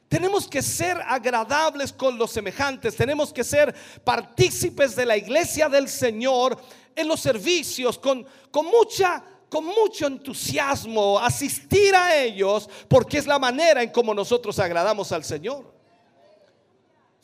tenemos 0.09 0.49
que 0.49 0.63
ser 0.63 0.99
agradables 1.07 1.93
con 1.93 2.17
los 2.17 2.31
semejantes, 2.31 2.97
tenemos 2.97 3.35
que 3.35 3.45
ser 3.45 3.75
partícipes 4.03 4.97
de 4.97 5.05
la 5.05 5.19
iglesia 5.19 5.69
del 5.69 5.91
Señor 5.91 6.59
en 6.97 7.07
los 7.07 7.21
servicios, 7.21 7.99
con, 7.99 8.27
con 8.51 8.65
mucha 8.65 9.23
con 9.51 9.67
mucho 9.67 10.07
entusiasmo, 10.07 11.19
asistir 11.19 11.95
a 11.95 12.17
ellos, 12.17 12.69
porque 12.89 13.19
es 13.19 13.27
la 13.27 13.39
manera 13.39 13.83
en 13.83 13.91
como 13.91 14.15
nosotros 14.15 14.59
agradamos 14.59 15.13
al 15.13 15.23
Señor. 15.23 15.74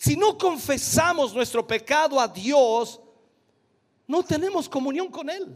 Si 0.00 0.16
no 0.16 0.38
confesamos 0.38 1.34
nuestro 1.34 1.66
pecado 1.66 2.18
a 2.18 2.26
Dios, 2.26 2.98
no 4.06 4.22
tenemos 4.22 4.66
comunión 4.66 5.08
con 5.08 5.28
Él. 5.28 5.54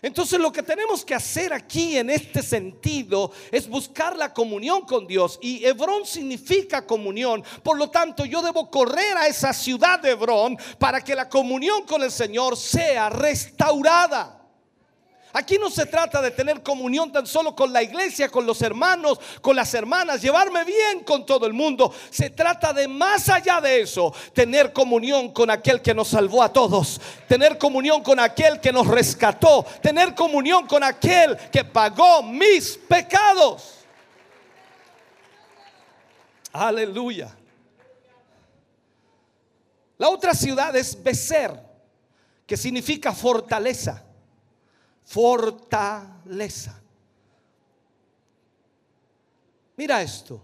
Entonces 0.00 0.38
lo 0.38 0.52
que 0.52 0.62
tenemos 0.62 1.04
que 1.04 1.16
hacer 1.16 1.52
aquí 1.52 1.98
en 1.98 2.08
este 2.08 2.40
sentido 2.40 3.32
es 3.50 3.68
buscar 3.68 4.16
la 4.16 4.32
comunión 4.32 4.82
con 4.82 5.08
Dios. 5.08 5.40
Y 5.42 5.64
Hebrón 5.64 6.06
significa 6.06 6.86
comunión. 6.86 7.42
Por 7.64 7.78
lo 7.78 7.90
tanto, 7.90 8.24
yo 8.24 8.42
debo 8.42 8.70
correr 8.70 9.16
a 9.16 9.26
esa 9.26 9.52
ciudad 9.52 9.98
de 9.98 10.12
Hebrón 10.12 10.56
para 10.78 11.02
que 11.02 11.16
la 11.16 11.28
comunión 11.28 11.82
con 11.82 12.04
el 12.04 12.12
Señor 12.12 12.56
sea 12.56 13.10
restaurada. 13.10 14.39
Aquí 15.32 15.58
no 15.58 15.70
se 15.70 15.86
trata 15.86 16.20
de 16.20 16.32
tener 16.32 16.62
comunión 16.62 17.12
tan 17.12 17.26
solo 17.26 17.54
con 17.54 17.72
la 17.72 17.82
iglesia, 17.82 18.28
con 18.28 18.44
los 18.44 18.60
hermanos, 18.62 19.20
con 19.40 19.54
las 19.54 19.72
hermanas, 19.74 20.20
llevarme 20.20 20.64
bien 20.64 21.04
con 21.04 21.24
todo 21.24 21.46
el 21.46 21.52
mundo. 21.52 21.94
Se 22.10 22.30
trata 22.30 22.72
de 22.72 22.88
más 22.88 23.28
allá 23.28 23.60
de 23.60 23.80
eso, 23.82 24.12
tener 24.32 24.72
comunión 24.72 25.32
con 25.32 25.50
aquel 25.50 25.80
que 25.80 25.94
nos 25.94 26.08
salvó 26.08 26.42
a 26.42 26.52
todos, 26.52 27.00
tener 27.28 27.58
comunión 27.58 28.02
con 28.02 28.18
aquel 28.18 28.60
que 28.60 28.72
nos 28.72 28.88
rescató, 28.88 29.64
tener 29.80 30.14
comunión 30.16 30.66
con 30.66 30.82
aquel 30.82 31.36
que 31.52 31.64
pagó 31.64 32.24
mis 32.24 32.76
pecados. 32.76 33.74
Aleluya. 36.52 37.36
La 39.96 40.08
otra 40.08 40.34
ciudad 40.34 40.74
es 40.74 41.00
Becer, 41.00 41.52
que 42.46 42.56
significa 42.56 43.12
fortaleza. 43.12 44.02
Fortaleza. 45.10 46.80
Mira 49.76 50.00
esto. 50.02 50.40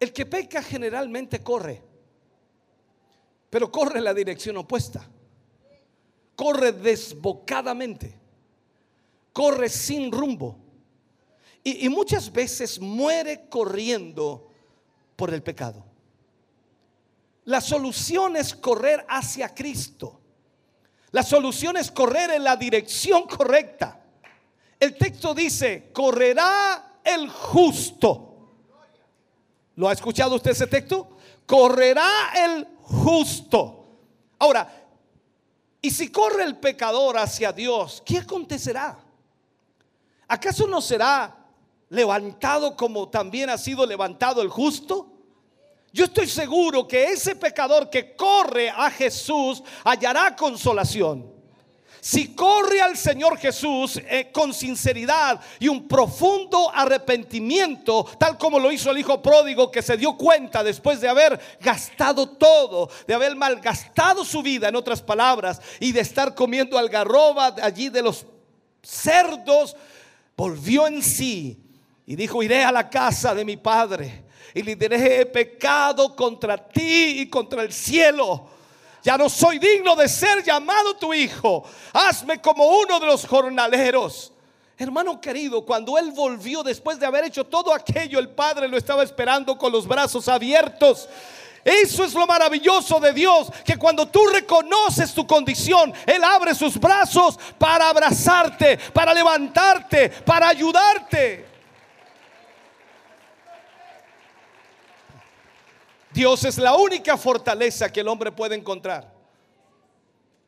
El 0.00 0.14
que 0.14 0.24
peca 0.24 0.62
generalmente 0.62 1.42
corre, 1.42 1.82
pero 3.50 3.70
corre 3.70 3.98
en 3.98 4.04
la 4.04 4.14
dirección 4.14 4.56
opuesta. 4.56 5.06
Corre 6.34 6.72
desbocadamente. 6.72 8.18
Corre 9.34 9.68
sin 9.68 10.10
rumbo. 10.10 10.56
Y, 11.62 11.84
y 11.84 11.90
muchas 11.90 12.32
veces 12.32 12.80
muere 12.80 13.46
corriendo 13.50 14.50
por 15.16 15.34
el 15.34 15.42
pecado. 15.42 15.84
La 17.44 17.60
solución 17.60 18.36
es 18.36 18.54
correr 18.54 19.04
hacia 19.06 19.54
Cristo. 19.54 20.17
La 21.12 21.22
solución 21.22 21.76
es 21.76 21.90
correr 21.90 22.30
en 22.30 22.44
la 22.44 22.56
dirección 22.56 23.26
correcta. 23.26 24.00
El 24.78 24.96
texto 24.96 25.34
dice, 25.34 25.90
correrá 25.92 27.00
el 27.02 27.28
justo. 27.28 28.28
¿Lo 29.76 29.88
ha 29.88 29.92
escuchado 29.92 30.36
usted 30.36 30.50
ese 30.50 30.66
texto? 30.66 31.18
Correrá 31.46 32.08
el 32.36 32.68
justo. 32.82 33.86
Ahora, 34.38 34.70
¿y 35.80 35.90
si 35.90 36.10
corre 36.10 36.44
el 36.44 36.56
pecador 36.58 37.16
hacia 37.16 37.52
Dios, 37.52 38.02
qué 38.04 38.18
acontecerá? 38.18 38.98
¿Acaso 40.28 40.66
no 40.66 40.80
será 40.80 41.34
levantado 41.88 42.76
como 42.76 43.08
también 43.08 43.48
ha 43.48 43.56
sido 43.56 43.86
levantado 43.86 44.42
el 44.42 44.48
justo? 44.50 45.17
Yo 45.92 46.04
estoy 46.04 46.26
seguro 46.26 46.86
que 46.86 47.04
ese 47.04 47.34
pecador 47.34 47.88
que 47.88 48.14
corre 48.14 48.68
a 48.68 48.90
Jesús 48.90 49.62
hallará 49.84 50.36
consolación. 50.36 51.38
Si 52.00 52.34
corre 52.34 52.80
al 52.80 52.96
Señor 52.96 53.38
Jesús 53.38 54.00
eh, 54.08 54.30
con 54.32 54.54
sinceridad 54.54 55.40
y 55.58 55.66
un 55.66 55.88
profundo 55.88 56.70
arrepentimiento, 56.72 58.06
tal 58.18 58.38
como 58.38 58.60
lo 58.60 58.70
hizo 58.70 58.90
el 58.90 58.98
hijo 58.98 59.20
pródigo 59.20 59.70
que 59.70 59.82
se 59.82 59.96
dio 59.96 60.16
cuenta 60.16 60.62
después 60.62 61.00
de 61.00 61.08
haber 61.08 61.40
gastado 61.60 62.28
todo, 62.28 62.88
de 63.06 63.14
haber 63.14 63.34
malgastado 63.34 64.24
su 64.24 64.42
vida, 64.42 64.68
en 64.68 64.76
otras 64.76 65.02
palabras, 65.02 65.60
y 65.80 65.90
de 65.90 66.00
estar 66.00 66.34
comiendo 66.34 66.78
algarroba 66.78 67.56
allí 67.62 67.88
de 67.88 68.02
los 68.02 68.26
cerdos, 68.82 69.74
volvió 70.36 70.86
en 70.86 71.02
sí 71.02 71.58
y 72.06 72.14
dijo, 72.14 72.42
iré 72.42 72.62
a 72.62 72.70
la 72.70 72.88
casa 72.88 73.34
de 73.34 73.44
mi 73.44 73.56
padre 73.56 74.27
y 74.54 74.62
le 74.62 74.76
diré, 74.76 75.20
he 75.20 75.26
pecado 75.26 76.14
contra 76.14 76.56
ti 76.56 77.20
y 77.20 77.28
contra 77.28 77.62
el 77.62 77.72
cielo. 77.72 78.48
Ya 79.02 79.16
no 79.16 79.28
soy 79.28 79.58
digno 79.58 79.94
de 79.96 80.08
ser 80.08 80.42
llamado 80.42 80.96
tu 80.96 81.14
hijo. 81.14 81.64
Hazme 81.92 82.40
como 82.40 82.66
uno 82.66 83.00
de 83.00 83.06
los 83.06 83.26
jornaleros. 83.26 84.32
Hermano 84.76 85.20
querido, 85.20 85.64
cuando 85.64 85.98
él 85.98 86.12
volvió 86.12 86.62
después 86.62 87.00
de 87.00 87.06
haber 87.06 87.24
hecho 87.24 87.44
todo 87.44 87.74
aquello, 87.74 88.18
el 88.18 88.28
Padre 88.28 88.68
lo 88.68 88.76
estaba 88.76 89.02
esperando 89.02 89.58
con 89.58 89.72
los 89.72 89.88
brazos 89.88 90.28
abiertos. 90.28 91.08
Eso 91.64 92.04
es 92.04 92.14
lo 92.14 92.26
maravilloso 92.26 93.00
de 93.00 93.12
Dios, 93.12 93.48
que 93.64 93.76
cuando 93.76 94.06
tú 94.06 94.24
reconoces 94.26 95.12
tu 95.12 95.26
condición, 95.26 95.92
Él 96.06 96.22
abre 96.22 96.54
sus 96.54 96.78
brazos 96.78 97.38
para 97.58 97.88
abrazarte, 97.88 98.78
para 98.92 99.12
levantarte, 99.12 100.10
para 100.10 100.48
ayudarte. 100.48 101.47
Dios 106.18 106.44
es 106.44 106.58
la 106.58 106.74
única 106.74 107.16
fortaleza 107.16 107.92
que 107.92 108.00
el 108.00 108.08
hombre 108.08 108.32
puede 108.32 108.56
encontrar. 108.56 109.14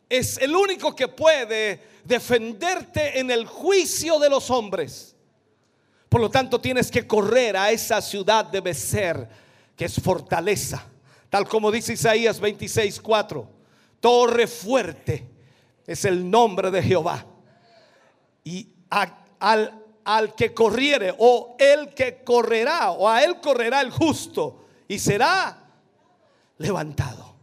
Es 0.09 0.37
el 0.39 0.57
único 0.57 0.97
que 0.97 1.07
puede 1.07 1.81
defenderte 2.03 3.21
en 3.21 3.31
el 3.31 3.47
juicio 3.47 4.19
de 4.19 4.29
los 4.29 4.51
hombres. 4.51 5.15
Por 6.09 6.21
lo 6.21 6.29
tanto, 6.29 6.61
tienes 6.61 6.91
que 6.91 7.07
correr 7.07 7.57
a 7.57 7.71
esa 7.71 8.03
ciudad 8.03 8.47
de 8.47 8.61
Becer, 8.61 9.29
que 9.77 9.85
es 9.85 9.95
fortaleza, 10.01 10.85
tal 11.29 11.47
como 11.47 11.71
dice 11.71 11.93
Isaías 11.93 12.41
26:4. 12.41 13.47
Torre 14.01 14.49
fuerte 14.49 15.31
es 15.87 16.05
el 16.05 16.29
nombre 16.29 16.73
de 16.73 16.83
Jehová. 16.83 17.25
Y 18.43 18.75
al 18.89 20.35
que 20.37 20.53
corriere, 20.53 21.15
o 21.17 21.55
el 21.61 21.95
que 21.95 22.25
correrá, 22.25 22.91
o 22.91 23.09
a 23.09 23.23
él 23.23 23.41
correrá 23.41 23.81
el 23.83 23.93
justo, 23.93 24.65
y 24.89 24.99
será 24.99 25.59
levantado. 26.61 27.35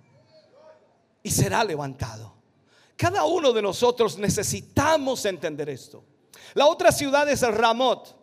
Y 1.24 1.32
será 1.32 1.64
levantado. 1.64 2.34
Cada 2.96 3.26
uno 3.26 3.52
de 3.52 3.62
nosotros 3.62 4.18
necesitamos 4.18 5.26
entender 5.26 5.70
esto. 5.70 6.04
La 6.54 6.68
otra 6.68 6.92
ciudad 6.92 7.28
es 7.30 7.42
Ramot. 7.42 8.16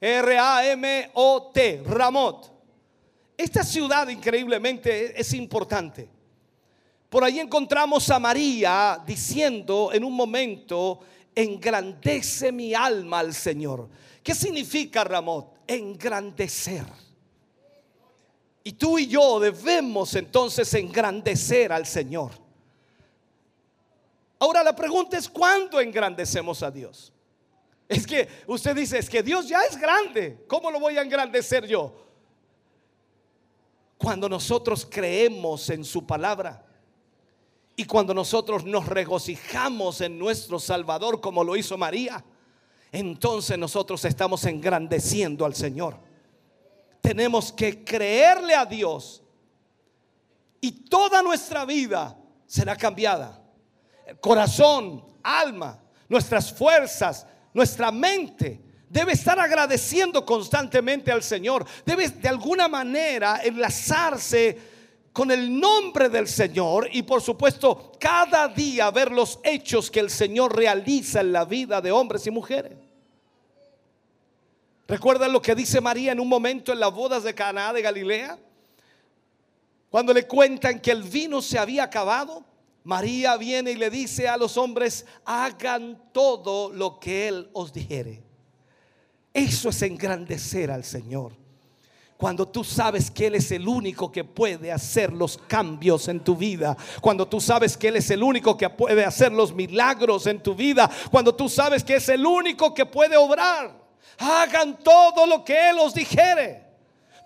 R-A-M-O-T, 0.00 1.82
Ramot. 1.86 2.52
Esta 3.36 3.64
ciudad 3.64 4.08
increíblemente 4.08 5.18
es 5.20 5.32
importante. 5.32 6.08
Por 7.08 7.24
ahí 7.24 7.40
encontramos 7.40 8.08
a 8.10 8.18
María 8.18 9.02
diciendo 9.04 9.90
en 9.92 10.04
un 10.04 10.12
momento, 10.12 11.00
engrandece 11.34 12.52
mi 12.52 12.74
alma 12.74 13.20
al 13.20 13.32
Señor. 13.32 13.88
¿Qué 14.22 14.34
significa 14.34 15.04
Ramot? 15.04 15.54
Engrandecer. 15.66 17.07
Y 18.68 18.72
tú 18.72 18.98
y 18.98 19.06
yo 19.06 19.40
debemos 19.40 20.14
entonces 20.14 20.74
engrandecer 20.74 21.72
al 21.72 21.86
Señor. 21.86 22.32
Ahora 24.38 24.62
la 24.62 24.76
pregunta 24.76 25.16
es, 25.16 25.26
¿cuándo 25.26 25.80
engrandecemos 25.80 26.62
a 26.62 26.70
Dios? 26.70 27.10
Es 27.88 28.06
que 28.06 28.28
usted 28.46 28.76
dice, 28.76 28.98
es 28.98 29.08
que 29.08 29.22
Dios 29.22 29.48
ya 29.48 29.62
es 29.62 29.80
grande. 29.80 30.44
¿Cómo 30.46 30.70
lo 30.70 30.80
voy 30.80 30.98
a 30.98 31.00
engrandecer 31.00 31.66
yo? 31.66 31.94
Cuando 33.96 34.28
nosotros 34.28 34.86
creemos 34.86 35.70
en 35.70 35.82
su 35.82 36.06
palabra 36.06 36.62
y 37.74 37.86
cuando 37.86 38.12
nosotros 38.12 38.66
nos 38.66 38.84
regocijamos 38.84 40.02
en 40.02 40.18
nuestro 40.18 40.60
Salvador 40.60 41.22
como 41.22 41.42
lo 41.42 41.56
hizo 41.56 41.78
María, 41.78 42.22
entonces 42.92 43.56
nosotros 43.56 44.04
estamos 44.04 44.44
engrandeciendo 44.44 45.46
al 45.46 45.54
Señor. 45.54 46.07
Tenemos 47.00 47.52
que 47.52 47.84
creerle 47.84 48.54
a 48.54 48.66
Dios 48.66 49.22
y 50.60 50.72
toda 50.72 51.22
nuestra 51.22 51.64
vida 51.64 52.16
será 52.46 52.76
cambiada. 52.76 53.40
El 54.06 54.18
corazón, 54.20 55.04
alma, 55.22 55.80
nuestras 56.08 56.52
fuerzas, 56.52 57.26
nuestra 57.52 57.90
mente 57.90 58.60
debe 58.88 59.12
estar 59.12 59.38
agradeciendo 59.38 60.24
constantemente 60.24 61.12
al 61.12 61.22
Señor. 61.22 61.64
Debe 61.84 62.08
de 62.08 62.28
alguna 62.28 62.68
manera 62.68 63.40
enlazarse 63.44 64.58
con 65.12 65.30
el 65.30 65.58
nombre 65.58 66.08
del 66.08 66.28
Señor 66.28 66.88
y 66.92 67.02
por 67.02 67.20
supuesto 67.20 67.92
cada 67.98 68.48
día 68.48 68.90
ver 68.90 69.10
los 69.10 69.40
hechos 69.42 69.90
que 69.90 70.00
el 70.00 70.10
Señor 70.10 70.56
realiza 70.56 71.20
en 71.20 71.32
la 71.32 71.44
vida 71.44 71.80
de 71.80 71.92
hombres 71.92 72.26
y 72.26 72.30
mujeres. 72.30 72.87
¿Recuerdan 74.88 75.34
lo 75.34 75.42
que 75.42 75.54
dice 75.54 75.82
María 75.82 76.12
en 76.12 76.20
un 76.20 76.28
momento 76.28 76.72
en 76.72 76.80
las 76.80 76.90
bodas 76.90 77.22
de 77.22 77.34
Caná 77.34 77.74
de 77.74 77.82
Galilea? 77.82 78.38
Cuando 79.90 80.14
le 80.14 80.26
cuentan 80.26 80.80
que 80.80 80.90
el 80.90 81.02
vino 81.02 81.42
se 81.42 81.58
había 81.58 81.84
acabado, 81.84 82.42
María 82.84 83.36
viene 83.36 83.72
y 83.72 83.74
le 83.74 83.90
dice 83.90 84.28
a 84.28 84.38
los 84.38 84.56
hombres, 84.56 85.04
hagan 85.26 86.10
todo 86.10 86.72
lo 86.72 86.98
que 86.98 87.28
Él 87.28 87.50
os 87.52 87.70
dijere. 87.70 88.22
Eso 89.34 89.68
es 89.68 89.82
engrandecer 89.82 90.70
al 90.70 90.84
Señor. 90.84 91.32
Cuando 92.16 92.48
tú 92.48 92.64
sabes 92.64 93.10
que 93.10 93.26
Él 93.26 93.34
es 93.34 93.52
el 93.52 93.68
único 93.68 94.10
que 94.10 94.24
puede 94.24 94.72
hacer 94.72 95.12
los 95.12 95.36
cambios 95.36 96.08
en 96.08 96.20
tu 96.20 96.34
vida. 96.34 96.74
Cuando 97.02 97.28
tú 97.28 97.42
sabes 97.42 97.76
que 97.76 97.88
Él 97.88 97.96
es 97.96 98.10
el 98.10 98.22
único 98.22 98.56
que 98.56 98.70
puede 98.70 99.04
hacer 99.04 99.32
los 99.32 99.54
milagros 99.54 100.26
en 100.26 100.42
tu 100.42 100.54
vida. 100.54 100.90
Cuando 101.10 101.34
tú 101.34 101.46
sabes 101.50 101.84
que 101.84 101.96
es 101.96 102.08
el 102.08 102.24
único 102.24 102.72
que 102.72 102.86
puede 102.86 103.18
obrar. 103.18 103.87
Hagan 104.18 104.78
todo 104.78 105.26
lo 105.26 105.44
que 105.44 105.70
Él 105.70 105.78
os 105.78 105.94
dijere. 105.94 106.64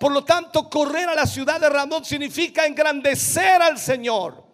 Por 0.00 0.12
lo 0.12 0.24
tanto, 0.24 0.68
correr 0.68 1.08
a 1.08 1.14
la 1.14 1.26
ciudad 1.26 1.60
de 1.60 1.68
Ramón 1.68 2.04
significa 2.04 2.66
engrandecer 2.66 3.62
al 3.62 3.78
Señor. 3.78 4.44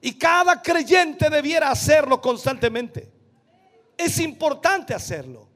Y 0.00 0.12
cada 0.14 0.60
creyente 0.60 1.30
debiera 1.30 1.70
hacerlo 1.70 2.20
constantemente. 2.20 3.10
Es 3.96 4.18
importante 4.18 4.94
hacerlo. 4.94 5.48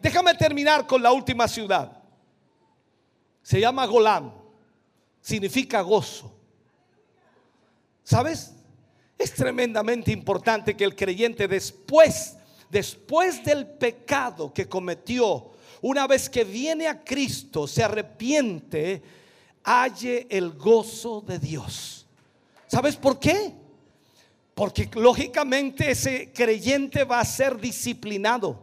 Déjame 0.00 0.34
terminar 0.34 0.86
con 0.86 1.02
la 1.02 1.12
última 1.12 1.48
ciudad. 1.48 2.02
Se 3.42 3.60
llama 3.60 3.86
Golam. 3.86 4.32
Significa 5.20 5.80
gozo. 5.80 6.34
¿Sabes? 8.02 8.52
Es 9.16 9.32
tremendamente 9.32 10.12
importante 10.12 10.76
que 10.76 10.84
el 10.84 10.94
creyente 10.94 11.48
después 11.48 12.36
después 12.74 13.44
del 13.44 13.68
pecado 13.68 14.52
que 14.52 14.68
cometió, 14.68 15.52
una 15.86 16.06
vez 16.06 16.30
que 16.30 16.44
viene 16.44 16.88
a 16.88 17.04
Cristo, 17.04 17.66
se 17.66 17.84
arrepiente, 17.84 19.02
halle 19.62 20.26
el 20.30 20.52
gozo 20.52 21.20
de 21.20 21.38
Dios. 21.38 22.06
¿Sabes 22.66 22.96
por 22.96 23.20
qué? 23.20 23.52
Porque 24.54 24.88
lógicamente 24.94 25.90
ese 25.90 26.32
creyente 26.32 27.04
va 27.04 27.20
a 27.20 27.24
ser 27.26 27.60
disciplinado. 27.60 28.62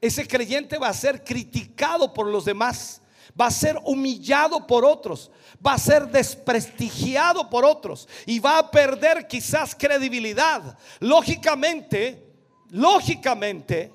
Ese 0.00 0.24
creyente 0.24 0.78
va 0.78 0.90
a 0.90 0.94
ser 0.94 1.24
criticado 1.24 2.14
por 2.14 2.28
los 2.28 2.44
demás. 2.44 3.02
Va 3.38 3.46
a 3.46 3.50
ser 3.50 3.76
humillado 3.82 4.68
por 4.68 4.84
otros. 4.84 5.32
Va 5.66 5.72
a 5.72 5.78
ser 5.78 6.06
desprestigiado 6.06 7.50
por 7.50 7.64
otros. 7.64 8.08
Y 8.24 8.38
va 8.38 8.58
a 8.58 8.70
perder 8.70 9.26
quizás 9.26 9.74
credibilidad. 9.74 10.78
Lógicamente, 11.00 12.24
lógicamente, 12.70 13.90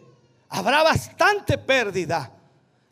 habrá 0.50 0.84
bastante 0.84 1.58
pérdida. 1.58 2.32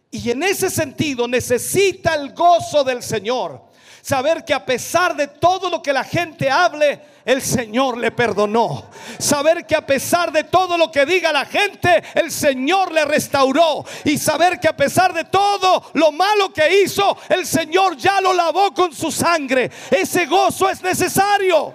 Y 0.09 0.31
en 0.31 0.43
ese 0.43 0.69
sentido 0.69 1.27
necesita 1.27 2.15
el 2.15 2.33
gozo 2.33 2.83
del 2.83 3.03
Señor. 3.03 3.67
Saber 4.01 4.45
que 4.45 4.53
a 4.53 4.65
pesar 4.65 5.17
de 5.17 5.27
todo 5.27 5.69
lo 5.69 5.81
que 5.81 5.91
la 5.91 6.05
gente 6.05 6.49
hable, 6.49 7.01
el 7.25 7.41
Señor 7.41 7.97
le 7.97 8.11
perdonó. 8.11 8.85
Saber 9.19 9.65
que 9.65 9.75
a 9.75 9.85
pesar 9.85 10.31
de 10.31 10.45
todo 10.45 10.77
lo 10.77 10.89
que 10.89 11.05
diga 11.05 11.33
la 11.33 11.43
gente, 11.43 12.01
el 12.13 12.31
Señor 12.31 12.93
le 12.93 13.03
restauró. 13.03 13.83
Y 14.05 14.17
saber 14.17 14.61
que 14.61 14.69
a 14.69 14.77
pesar 14.77 15.13
de 15.13 15.25
todo 15.25 15.91
lo 15.95 16.13
malo 16.13 16.53
que 16.53 16.83
hizo, 16.83 17.17
el 17.27 17.45
Señor 17.45 17.97
ya 17.97 18.21
lo 18.21 18.31
lavó 18.31 18.73
con 18.73 18.93
su 18.93 19.11
sangre. 19.11 19.69
Ese 19.91 20.25
gozo 20.25 20.69
es 20.69 20.81
necesario. 20.81 21.73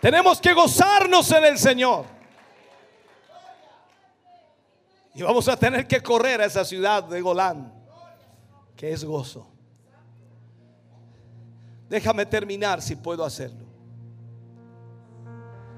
Tenemos 0.00 0.40
que 0.40 0.54
gozarnos 0.54 1.30
en 1.30 1.44
el 1.44 1.58
Señor. 1.58 2.06
Y 5.14 5.22
vamos 5.22 5.46
a 5.48 5.56
tener 5.56 5.86
que 5.86 6.02
correr 6.02 6.40
a 6.40 6.46
esa 6.46 6.64
ciudad 6.64 7.04
de 7.04 7.20
Golán, 7.20 7.72
que 8.76 8.92
es 8.92 9.04
gozo. 9.04 9.46
Déjame 11.88 12.24
terminar 12.24 12.80
si 12.80 12.96
puedo 12.96 13.24
hacerlo. 13.24 13.66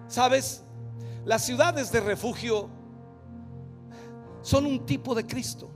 Sabes, 0.06 0.62
las 1.24 1.44
ciudades 1.44 1.90
de 1.90 2.00
refugio 2.00 2.68
son 4.42 4.66
un 4.66 4.86
tipo 4.86 5.14
de 5.14 5.26
Cristo. 5.26 5.70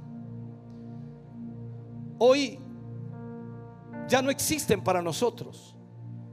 Hoy 2.18 2.60
ya 4.06 4.22
no 4.22 4.30
existen 4.30 4.84
para 4.84 5.02
nosotros. 5.02 5.74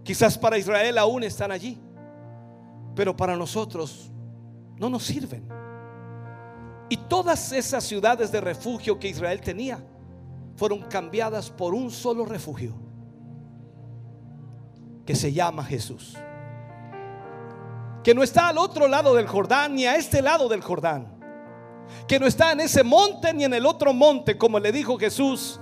Quizás 0.03 0.38
para 0.38 0.57
Israel 0.57 0.98
aún 0.98 1.23
están 1.23 1.52
allí 1.52 1.81
pero 2.95 3.15
para 3.15 3.36
nosotros 3.36 4.11
no 4.78 4.90
nos 4.90 5.03
sirven. 5.03 5.48
Y 6.90 6.98
todas 6.98 7.52
esas 7.52 7.84
ciudades 7.84 8.32
de 8.32 8.41
refugio 8.41 8.99
que 8.99 9.07
Israel 9.07 9.41
tenía 9.41 9.84
fueron 10.56 10.82
cambiadas 10.84 11.49
por 11.49 11.74
un 11.74 11.90
solo 11.90 12.26
refugio, 12.26 12.76
que 15.06 15.15
se 15.15 15.34
llama 15.34 15.64
Jesús. 15.64 16.15
Que 18.03 18.14
no 18.14 18.22
está 18.22 18.49
al 18.49 18.57
otro 18.57 18.88
lado 18.88 19.15
del 19.15 19.28
Jordán 19.28 19.76
ni 19.76 19.86
a 19.86 19.95
este 19.95 20.22
lado 20.22 20.49
del 20.49 20.61
Jordán. 20.61 21.07
Que 22.07 22.20
no 22.20 22.28
está 22.28 22.52
en 22.52 22.60
ese 22.60 22.84
monte 22.84 23.34
ni 23.34 23.45
en 23.45 23.53
el 23.53 23.65
otro 23.65 23.94
monte, 23.94 24.38
como 24.38 24.60
le 24.60 24.72
dijo 24.72 24.98
Jesús 24.98 25.60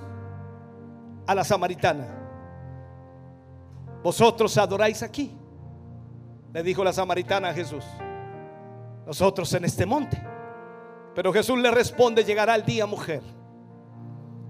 a 1.28 1.36
la 1.36 1.44
samaritana. 1.44 2.18
Vosotros 4.04 4.58
adoráis 4.58 5.04
aquí 5.04 5.32
le 6.54 6.64
dijo 6.64 6.84
la 6.84 6.94
samaritana 6.94 7.50
a 7.50 7.54
Jesús, 7.54 7.84
nosotros 9.06 9.54
en 9.54 9.66
este 9.66 9.86
monte. 9.86 10.22
Pero 11.16 11.34
Jesús 11.34 11.58
le 11.60 11.72
responde, 11.72 12.24
llegará 12.24 12.56
el 12.56 12.66
día, 12.66 12.86
mujer, 12.86 13.22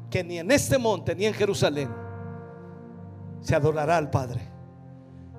que 0.10 0.24
ni 0.24 0.40
en 0.40 0.52
este 0.52 0.78
monte 0.78 1.16
ni 1.16 1.26
en 1.26 1.34
Jerusalén 1.34 1.90
se 3.40 3.56
adorará 3.56 3.98
al 3.98 4.10
Padre, 4.10 4.42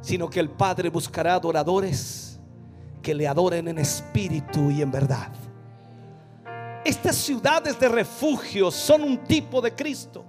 sino 0.00 0.28
que 0.28 0.40
el 0.40 0.50
Padre 0.50 0.88
buscará 0.88 1.34
adoradores 1.34 2.40
que 3.00 3.14
le 3.14 3.26
adoren 3.26 3.68
en 3.68 3.78
espíritu 3.78 4.70
y 4.70 4.82
en 4.82 4.90
verdad. 4.90 5.32
Estas 6.84 7.16
ciudades 7.16 7.78
de 7.78 7.88
refugio 7.88 8.70
son 8.70 9.02
un 9.02 9.18
tipo 9.18 9.60
de 9.60 9.74
Cristo. 9.74 10.24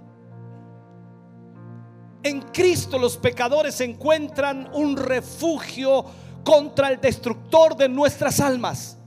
En 2.22 2.42
Cristo 2.42 2.98
los 2.98 3.18
pecadores 3.18 3.82
encuentran 3.82 4.70
un 4.74 4.96
refugio 4.96 6.06
contra 6.44 6.90
el 6.90 7.00
destructor 7.00 7.76
de 7.76 7.90
nuestras 7.90 8.40
almas. 8.40 8.98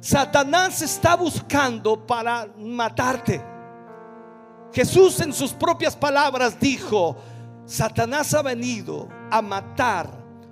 Satanás 0.00 0.82
está 0.82 1.14
buscando 1.14 2.06
para 2.06 2.48
matarte. 2.58 3.40
Jesús 4.72 5.20
en 5.20 5.32
sus 5.32 5.52
propias 5.52 5.94
palabras 5.94 6.58
dijo, 6.58 7.16
Satanás 7.66 8.34
ha 8.34 8.42
venido 8.42 9.08
a 9.30 9.40
matar, 9.40 10.08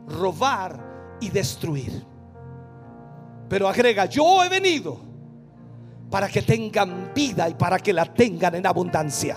robar 0.06 1.18
y 1.20 1.30
destruir. 1.30 2.06
Pero 3.48 3.68
agrega, 3.68 4.04
yo 4.04 4.44
he 4.44 4.48
venido 4.48 5.00
para 6.10 6.28
que 6.28 6.42
tengan 6.42 7.12
vida 7.14 7.48
y 7.48 7.54
para 7.54 7.78
que 7.78 7.92
la 7.92 8.04
tengan 8.04 8.54
en 8.54 8.66
abundancia. 8.66 9.36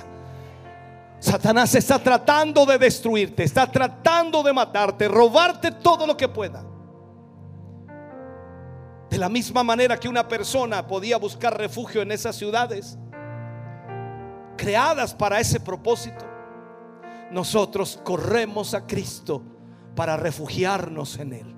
Satanás 1.24 1.74
está 1.74 2.00
tratando 2.00 2.66
de 2.66 2.78
destruirte, 2.78 3.46
está 3.46 3.66
tratando 3.66 4.44
de 4.44 4.52
matarte, 4.52 5.08
robarte 5.08 5.72
todo 5.72 6.06
lo 6.06 6.18
que 6.18 6.28
pueda. 6.28 6.66
De 9.10 9.18
la 9.18 9.30
misma 9.30 9.64
manera 9.64 9.98
que 9.98 10.10
una 10.10 10.28
persona 10.28 10.86
podía 10.86 11.16
buscar 11.16 11.58
refugio 11.58 12.02
en 12.02 12.12
esas 12.12 12.36
ciudades, 12.36 12.98
creadas 14.58 15.14
para 15.16 15.40
ese 15.40 15.62
propósito, 15.62 16.26
nosotros 17.32 18.02
corremos 18.04 18.74
a 18.74 18.86
Cristo 18.86 19.42
para 19.96 20.18
refugiarnos 20.18 21.18
en 21.20 21.32
Él. 21.32 21.56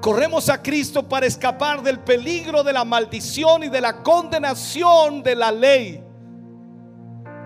Corremos 0.00 0.48
a 0.48 0.62
Cristo 0.62 1.06
para 1.06 1.26
escapar 1.26 1.82
del 1.82 1.98
peligro 1.98 2.62
de 2.62 2.72
la 2.72 2.86
maldición 2.86 3.64
y 3.64 3.68
de 3.68 3.82
la 3.82 4.02
condenación 4.02 5.22
de 5.22 5.36
la 5.36 5.52
ley 5.52 6.09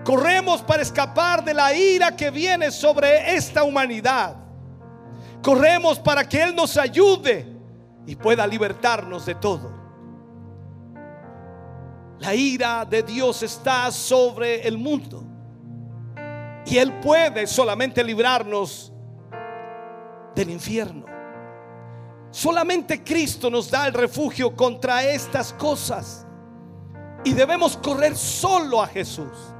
Corremos 0.05 0.61
para 0.61 0.83
escapar 0.83 1.43
de 1.43 1.51
la 1.51 1.73
ira 1.73 2.15
que 2.15 2.29
viene 2.29 2.69
sobre 2.69 3.35
esta 3.35 3.63
humanidad. 3.63 4.35
Corremos 5.41 5.97
para 5.97 6.29
que 6.29 6.43
Él 6.43 6.55
nos 6.55 6.77
ayude 6.77 7.51
y 8.05 8.15
pueda 8.15 8.45
libertarnos 8.45 9.25
de 9.25 9.33
todo. 9.33 9.71
La 12.19 12.35
ira 12.35 12.85
de 12.85 13.01
Dios 13.01 13.41
está 13.41 13.91
sobre 13.91 14.67
el 14.67 14.77
mundo. 14.77 15.23
Y 16.67 16.77
Él 16.77 16.93
puede 16.99 17.47
solamente 17.47 18.03
librarnos 18.03 18.93
del 20.35 20.51
infierno. 20.51 21.07
Solamente 22.29 23.03
Cristo 23.03 23.49
nos 23.49 23.71
da 23.71 23.87
el 23.87 23.93
refugio 23.93 24.55
contra 24.55 25.03
estas 25.03 25.51
cosas. 25.53 26.27
Y 27.23 27.33
debemos 27.33 27.75
correr 27.75 28.15
solo 28.15 28.83
a 28.83 28.87
Jesús. 28.87 29.54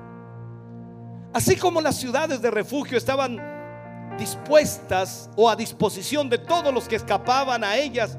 Así 1.35 1.57
como 1.57 1.81
las 1.81 1.97
ciudades 1.97 2.41
de 2.41 2.49
refugio 2.49 2.97
estaban 2.97 3.37
dispuestas 4.17 5.29
o 5.35 5.49
a 5.49 5.55
disposición 5.57 6.29
de 6.29 6.37
todos 6.37 6.73
los 6.73 6.87
que 6.87 6.95
escapaban 6.95 7.61
a 7.61 7.75
ellas, 7.75 8.17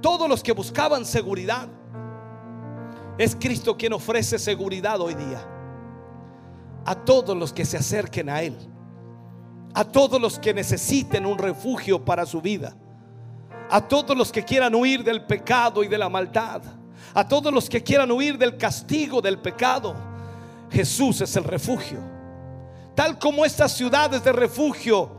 todos 0.00 0.26
los 0.26 0.42
que 0.42 0.52
buscaban 0.52 1.04
seguridad. 1.04 1.68
Es 3.18 3.36
Cristo 3.36 3.76
quien 3.76 3.92
ofrece 3.92 4.38
seguridad 4.38 5.02
hoy 5.02 5.12
día 5.12 5.46
a 6.86 6.94
todos 6.94 7.36
los 7.36 7.52
que 7.52 7.66
se 7.66 7.76
acerquen 7.76 8.30
a 8.30 8.40
Él, 8.40 8.56
a 9.74 9.84
todos 9.84 10.18
los 10.18 10.38
que 10.38 10.54
necesiten 10.54 11.26
un 11.26 11.36
refugio 11.36 12.02
para 12.02 12.24
su 12.24 12.40
vida, 12.40 12.74
a 13.68 13.86
todos 13.86 14.16
los 14.16 14.32
que 14.32 14.46
quieran 14.46 14.74
huir 14.74 15.04
del 15.04 15.26
pecado 15.26 15.84
y 15.84 15.88
de 15.88 15.98
la 15.98 16.08
maldad, 16.08 16.62
a 17.12 17.28
todos 17.28 17.52
los 17.52 17.68
que 17.68 17.82
quieran 17.82 18.10
huir 18.10 18.38
del 18.38 18.56
castigo 18.56 19.20
del 19.20 19.38
pecado 19.38 20.08
Jesús 20.70 21.20
es 21.20 21.36
el 21.36 21.44
refugio. 21.44 21.98
Tal 22.94 23.18
como 23.18 23.44
estas 23.44 23.72
ciudades 23.72 24.22
de 24.22 24.32
refugio 24.32 25.10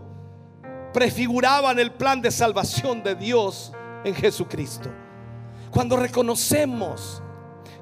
prefiguraban 0.94 1.80
el 1.80 1.92
plan 1.92 2.22
de 2.22 2.32
salvación 2.32 3.02
de 3.04 3.16
Dios 3.16 3.72
en 4.04 4.14
Jesucristo. 4.14 4.90
Cuando 5.72 5.96
reconocemos 5.96 7.22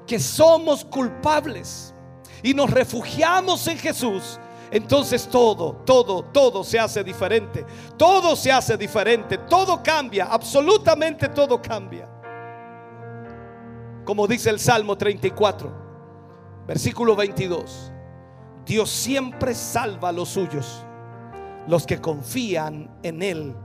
que 0.06 0.18
somos 0.18 0.84
culpables 0.84 1.94
y 2.42 2.54
nos 2.54 2.70
refugiamos 2.70 3.66
en 3.66 3.78
Jesús, 3.78 4.38
entonces 4.70 5.26
todo, 5.28 5.82
todo, 5.84 6.22
todo 6.22 6.62
se 6.62 6.78
hace 6.78 7.02
diferente. 7.02 7.66
Todo 7.96 8.36
se 8.36 8.52
hace 8.52 8.76
diferente. 8.76 9.38
Todo 9.38 9.82
cambia. 9.82 10.26
Absolutamente 10.26 11.28
todo 11.28 11.60
cambia. 11.60 12.08
Como 14.04 14.26
dice 14.28 14.50
el 14.50 14.60
Salmo 14.60 14.96
34. 14.96 15.79
Versículo 16.70 17.16
22. 17.16 17.90
Dios 18.64 18.90
siempre 18.90 19.56
salva 19.56 20.10
a 20.10 20.12
los 20.12 20.28
suyos, 20.28 20.84
Los 21.66 21.84
que 21.84 22.00
confían 22.00 22.96
en 23.02 23.22
Él 23.22 23.56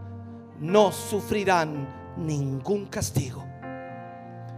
no 0.59 0.91
sufrirán 0.91 2.15
ningún 2.17 2.87
castigo. 2.87 3.45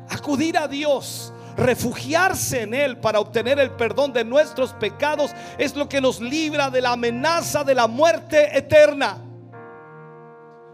Acudir 0.10 0.58
a 0.58 0.70
Dios, 0.70 1.34
refugiarse 1.58 2.62
en 2.62 2.74
Él 2.74 2.98
para 3.02 3.20
obtener 3.20 3.60
el 3.60 3.72
perdón 3.72 4.14
de 4.14 4.24
nuestros 4.24 4.72
pecados 4.76 5.32
es 5.58 5.76
lo 5.76 5.90
que 5.90 6.00
nos 6.00 6.22
libra 6.22 6.70
de 6.70 6.80
la 6.80 6.94
amenaza 6.94 7.66
de 7.66 7.76
la 7.76 7.88
muerte 7.88 8.58
eterna. 8.58 9.18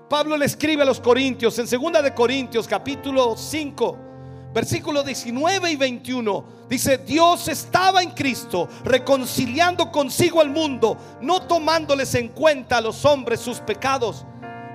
Pablo 0.07 0.37
le 0.37 0.45
escribe 0.45 0.83
a 0.83 0.85
los 0.85 0.99
Corintios 0.99 1.57
en 1.57 1.65
2 1.65 2.03
de 2.03 2.13
Corintios 2.13 2.67
capítulo 2.67 3.35
5, 3.35 4.12
versículos 4.53 5.05
19 5.05 5.71
y 5.71 5.75
21. 5.75 6.45
Dice, 6.69 6.97
Dios 6.99 7.47
estaba 7.47 8.01
en 8.01 8.11
Cristo 8.11 8.69
reconciliando 8.83 9.91
consigo 9.91 10.41
al 10.41 10.49
mundo, 10.49 10.97
no 11.21 11.41
tomándoles 11.41 12.13
en 12.15 12.29
cuenta 12.29 12.77
a 12.77 12.81
los 12.81 13.03
hombres 13.05 13.39
sus 13.39 13.59
pecados, 13.59 14.25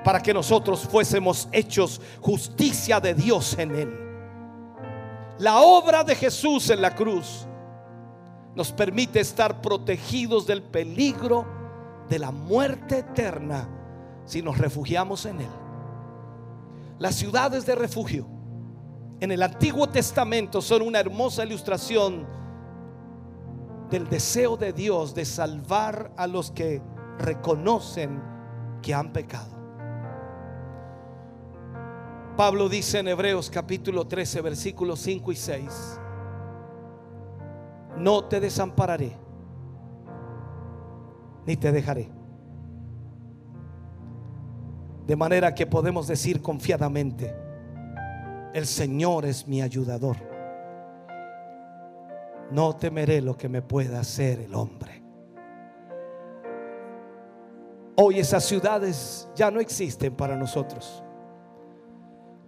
para 0.04 0.20
que 0.22 0.34
nosotros 0.34 0.80
fuésemos 0.80 1.48
hechos 1.52 2.00
justicia 2.20 3.00
de 3.00 3.14
Dios 3.14 3.56
en 3.58 3.74
él. 3.74 3.98
La 5.38 5.58
obra 5.58 6.02
de 6.02 6.16
Jesús 6.16 6.68
en 6.70 6.82
la 6.82 6.94
cruz 6.94 7.46
nos 8.54 8.72
permite 8.72 9.20
estar 9.20 9.60
protegidos 9.60 10.46
del 10.46 10.62
peligro 10.62 11.46
de 12.08 12.18
la 12.18 12.32
muerte 12.32 12.98
eterna 12.98 13.68
si 14.24 14.42
nos 14.42 14.58
refugiamos 14.58 15.26
en 15.26 15.42
Él. 15.42 15.50
Las 16.98 17.14
ciudades 17.14 17.66
de 17.66 17.76
refugio 17.76 18.26
en 19.20 19.32
el 19.32 19.42
Antiguo 19.42 19.88
Testamento 19.88 20.62
son 20.62 20.82
una 20.82 21.00
hermosa 21.00 21.44
ilustración 21.44 22.26
del 23.90 24.08
deseo 24.08 24.56
de 24.56 24.72
Dios 24.72 25.14
de 25.14 25.24
salvar 25.24 26.12
a 26.16 26.26
los 26.26 26.50
que 26.50 26.80
reconocen 27.18 28.22
que 28.82 28.94
han 28.94 29.12
pecado. 29.12 29.56
Pablo 32.36 32.68
dice 32.68 33.00
en 33.00 33.08
Hebreos 33.08 33.50
capítulo 33.50 34.06
13, 34.06 34.40
versículos 34.42 35.00
5 35.00 35.32
y 35.32 35.36
6, 35.36 36.00
no 37.96 38.24
te 38.26 38.38
desampararé, 38.38 39.16
ni 41.44 41.56
te 41.56 41.72
dejaré. 41.72 42.12
De 45.08 45.16
manera 45.16 45.54
que 45.54 45.66
podemos 45.66 46.06
decir 46.06 46.40
confiadamente, 46.40 47.47
el 48.54 48.66
Señor 48.66 49.24
es 49.24 49.46
mi 49.46 49.62
ayudador. 49.62 50.16
No 52.50 52.76
temeré 52.76 53.20
lo 53.20 53.36
que 53.36 53.48
me 53.48 53.62
pueda 53.62 54.00
hacer 54.00 54.40
el 54.40 54.54
hombre. 54.54 55.02
Hoy 57.96 58.20
esas 58.20 58.44
ciudades 58.44 59.28
ya 59.34 59.50
no 59.50 59.60
existen 59.60 60.14
para 60.14 60.36
nosotros. 60.36 61.02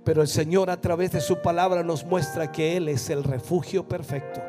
Pero 0.05 0.23
el 0.23 0.29
Señor 0.29 0.71
a 0.71 0.81
través 0.81 1.13
de 1.13 1.21
su 1.21 1.43
palabra 1.43 1.83
nos 1.83 2.05
muestra 2.05 2.51
que 2.51 2.77
Él 2.77 2.89
es 2.89 3.11
el 3.11 3.23
refugio 3.23 3.87
perfecto. 3.87 4.41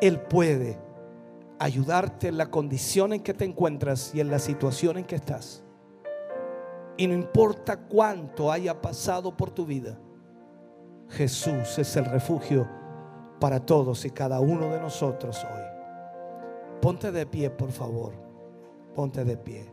Él 0.00 0.20
puede 0.20 0.78
ayudarte 1.58 2.28
en 2.28 2.36
la 2.36 2.50
condición 2.50 3.12
en 3.12 3.20
que 3.20 3.34
te 3.34 3.44
encuentras 3.44 4.14
y 4.14 4.20
en 4.20 4.30
la 4.30 4.38
situación 4.38 4.98
en 4.98 5.04
que 5.04 5.16
estás. 5.16 5.64
Y 6.96 7.06
no 7.06 7.14
importa 7.14 7.76
cuánto 7.76 8.52
haya 8.52 8.80
pasado 8.80 9.36
por 9.36 9.50
tu 9.50 9.64
vida, 9.64 9.98
Jesús 11.08 11.78
es 11.78 11.96
el 11.96 12.04
refugio 12.04 12.68
para 13.40 13.60
todos 13.60 14.04
y 14.04 14.10
cada 14.10 14.40
uno 14.40 14.68
de 14.68 14.80
nosotros 14.80 15.44
hoy. 15.44 15.62
Ponte 16.80 17.10
de 17.12 17.26
pie, 17.26 17.50
por 17.50 17.70
favor. 17.70 18.12
Ponte 18.94 19.24
de 19.24 19.36
pie. 19.36 19.72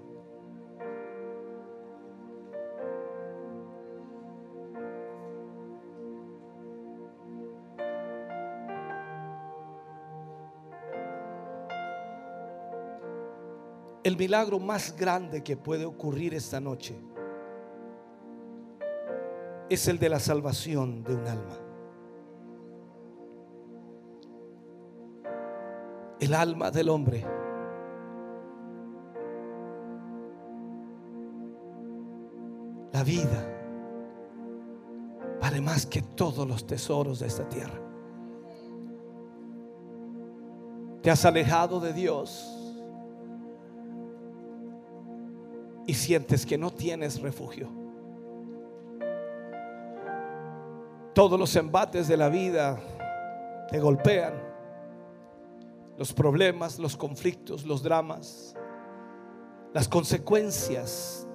El 14.04 14.18
milagro 14.18 14.60
más 14.60 14.96
grande 14.96 15.44
que 15.44 15.56
puede 15.56 15.86
ocurrir 15.86 16.34
esta 16.34 16.60
noche 16.60 17.09
es 19.70 19.88
el 19.88 20.00
de 20.00 20.10
la 20.10 20.20
salvación 20.20 21.04
de 21.04 21.16
un 21.16 21.28
alma. 21.28 21.58
El 26.20 26.34
alma 26.34 26.72
del 26.72 26.90
hombre. 26.90 27.26
La 32.92 33.04
vida 33.04 33.46
vale 35.40 35.62
más 35.62 35.86
que 35.86 36.02
todos 36.02 36.48
los 36.48 36.66
tesoros 36.66 37.20
de 37.20 37.28
esta 37.28 37.48
tierra. 37.48 37.80
Te 41.02 41.12
has 41.12 41.24
alejado 41.24 41.80
de 41.80 41.94
Dios 41.94 42.56
y 45.86 45.94
sientes 45.94 46.46
que 46.46 46.58
no 46.58 46.72
tienes 46.72 47.22
refugio. 47.22 47.79
Todos 51.14 51.40
los 51.40 51.56
embates 51.56 52.08
de 52.08 52.18
la 52.18 52.30
vida 52.30 52.80
te 53.70 53.80
golpean. 53.80 54.34
Los 55.98 56.14
problemas, 56.14 56.80
los 56.80 56.96
conflictos, 56.96 57.66
los 57.66 57.84
dramas, 57.84 58.56
las 59.74 59.88
consecuencias 59.88 61.28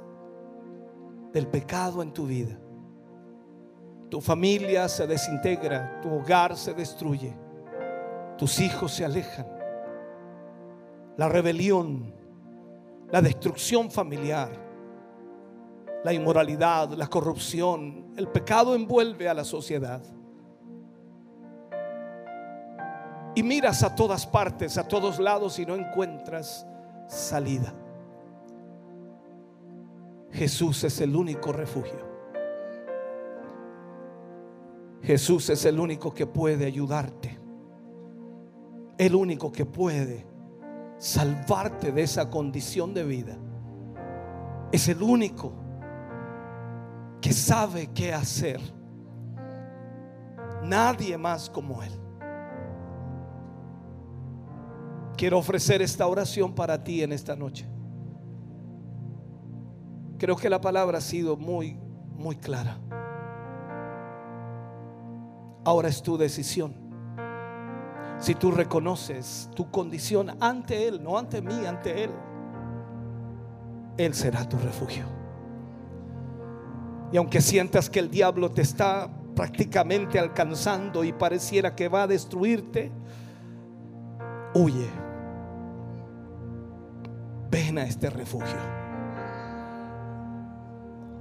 del 1.33 1.47
pecado 1.49 2.03
en 2.03 2.13
tu 2.13 2.27
vida. 2.27 2.59
Tu 4.09 4.21
familia 4.21 4.89
se 4.89 5.07
desintegra, 5.07 6.01
tu 6.01 6.15
hogar 6.15 6.57
se 6.57 6.73
destruye, 6.73 7.37
tus 8.39 8.61
hijos 8.61 8.93
se 8.93 9.05
alejan. 9.05 9.47
La 11.17 11.29
rebelión, 11.29 12.15
la 13.11 13.21
destrucción 13.21 13.91
familiar, 13.91 14.64
la 16.05 16.13
inmoralidad, 16.13 16.91
la 16.91 17.07
corrupción, 17.07 18.13
el 18.17 18.29
pecado 18.29 18.75
envuelve 18.75 19.27
a 19.27 19.35
la 19.35 19.43
sociedad. 19.43 20.03
Y 23.35 23.43
miras 23.43 23.83
a 23.83 23.95
todas 23.95 24.27
partes, 24.27 24.77
a 24.77 24.87
todos 24.87 25.19
lados 25.19 25.59
y 25.59 25.65
no 25.65 25.75
encuentras 25.75 26.67
salida. 27.09 27.75
Jesús 30.31 30.85
es 30.85 31.01
el 31.01 31.17
único 31.17 31.53
refugio. 31.53 32.13
Jesús 35.03 35.49
es 35.49 35.65
el 35.65 35.81
único 35.81 36.13
que 36.13 36.27
puede 36.27 36.67
ayudarte. 36.67 37.39
El 38.99 39.15
único 39.15 39.51
que 39.51 39.65
puede 39.65 40.27
salvarte 40.99 41.93
de 41.93 42.03
esa 42.03 42.29
condición 42.29 42.93
de 42.93 43.05
vida. 43.05 43.39
Es 44.71 44.89
el 44.89 45.03
único 45.03 45.64
que 47.25 47.33
sabe 47.33 47.87
qué 47.95 48.13
hacer. 48.13 48.61
Nadie 50.63 51.17
más 51.17 51.49
como 51.49 51.83
Él. 51.83 51.99
Quiero 55.17 55.39
ofrecer 55.39 55.81
esta 55.81 56.07
oración 56.07 56.55
para 56.55 56.85
ti 56.85 57.03
en 57.03 57.13
esta 57.13 57.35
noche. 57.35 57.67
Creo 60.19 60.37
que 60.37 60.51
la 60.51 60.61
palabra 60.61 60.99
ha 60.99 61.01
sido 61.01 61.35
muy, 61.39 61.79
muy 62.15 62.37
clara. 62.37 62.79
Ahora 65.65 65.89
es 65.89 66.03
tu 66.03 66.19
decisión. 66.19 66.75
Si 68.19 68.35
tú 68.35 68.51
reconoces 68.51 69.49
tu 69.57 69.71
condición 69.71 70.37
ante 70.41 70.89
Él, 70.89 71.03
no 71.03 71.17
ante 71.17 71.41
mí, 71.41 71.65
ante 71.65 72.05
Él, 72.05 72.11
Él 73.97 74.13
será 74.13 74.47
tu 74.47 74.59
refugio. 74.59 75.14
Y 77.15 77.17
aunque 77.17 77.41
sientas 77.41 77.89
que 77.89 78.01
el 78.01 78.11
diablo 78.11 78.51
te 78.51 78.63
está 78.63 79.09
prácticamente 79.37 80.19
alcanzando 80.19 81.05
y 81.05 81.13
pareciera 81.13 81.77
que 81.77 81.87
va 81.87 82.03
a 82.03 82.07
destruirte, 82.09 82.91
huye. 84.53 84.89
Ven 87.53 87.79
a 87.79 87.85
este 87.85 88.11
refugio. 88.11 88.57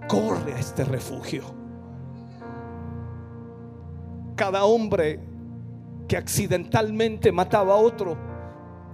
Corre 0.08 0.56
a 0.56 0.58
este 0.58 0.84
refugio. 0.84 1.44
Cada 4.36 4.66
hombre 4.66 5.20
que 6.08 6.18
accidentalmente 6.18 7.32
mataba 7.32 7.76
a 7.76 7.78
otro, 7.78 8.18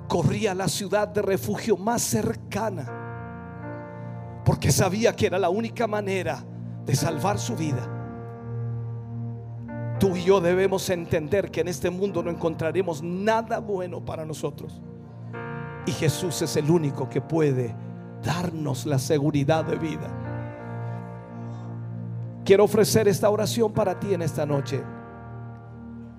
corría 0.10 0.52
a 0.52 0.56
la 0.56 0.68
ciudad 0.68 1.08
de 1.08 1.22
refugio 1.22 1.78
más 1.78 2.02
cercana, 2.02 4.42
porque 4.44 4.74
sabía 4.74 5.16
que 5.16 5.28
era 5.28 5.40
la 5.40 5.50
única 5.50 5.88
manera 5.88 6.44
de 6.90 6.96
salvar 6.96 7.38
su 7.38 7.56
vida. 7.56 7.88
Tú 10.00 10.16
y 10.16 10.24
yo 10.24 10.42
debemos 10.42 10.90
entender 10.90 11.52
que 11.52 11.62
en 11.62 11.68
este 11.68 11.92
mundo 11.92 12.24
no 12.24 12.32
encontraremos 12.32 13.04
nada 13.04 13.60
bueno 13.60 14.04
para 14.04 14.26
nosotros. 14.26 14.82
Y 15.86 15.92
Jesús 15.92 16.42
es 16.42 16.56
el 16.56 16.72
único 16.72 17.08
que 17.08 17.22
puede 17.22 17.76
darnos 18.24 18.88
la 18.88 18.98
seguridad 18.98 19.66
de 19.66 19.76
vida. 19.76 20.10
Quiero 22.44 22.64
ofrecer 22.64 23.08
esta 23.08 23.30
oración 23.30 23.72
para 23.72 24.00
ti 24.00 24.16
en 24.16 24.24
esta 24.24 24.48
noche. 24.48 24.82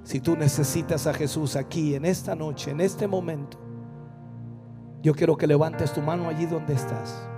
Si 0.04 0.20
tú 0.20 0.36
necesitas 0.36 1.08
a 1.08 1.14
Jesús 1.14 1.56
aquí, 1.56 1.96
en 1.96 2.04
esta 2.04 2.36
noche, 2.36 2.70
en 2.70 2.80
este 2.80 3.08
momento, 3.08 3.58
yo 5.02 5.16
quiero 5.16 5.36
que 5.36 5.48
levantes 5.48 5.92
tu 5.92 6.00
mano 6.00 6.28
allí 6.28 6.46
donde 6.46 6.74
estás 6.74 7.28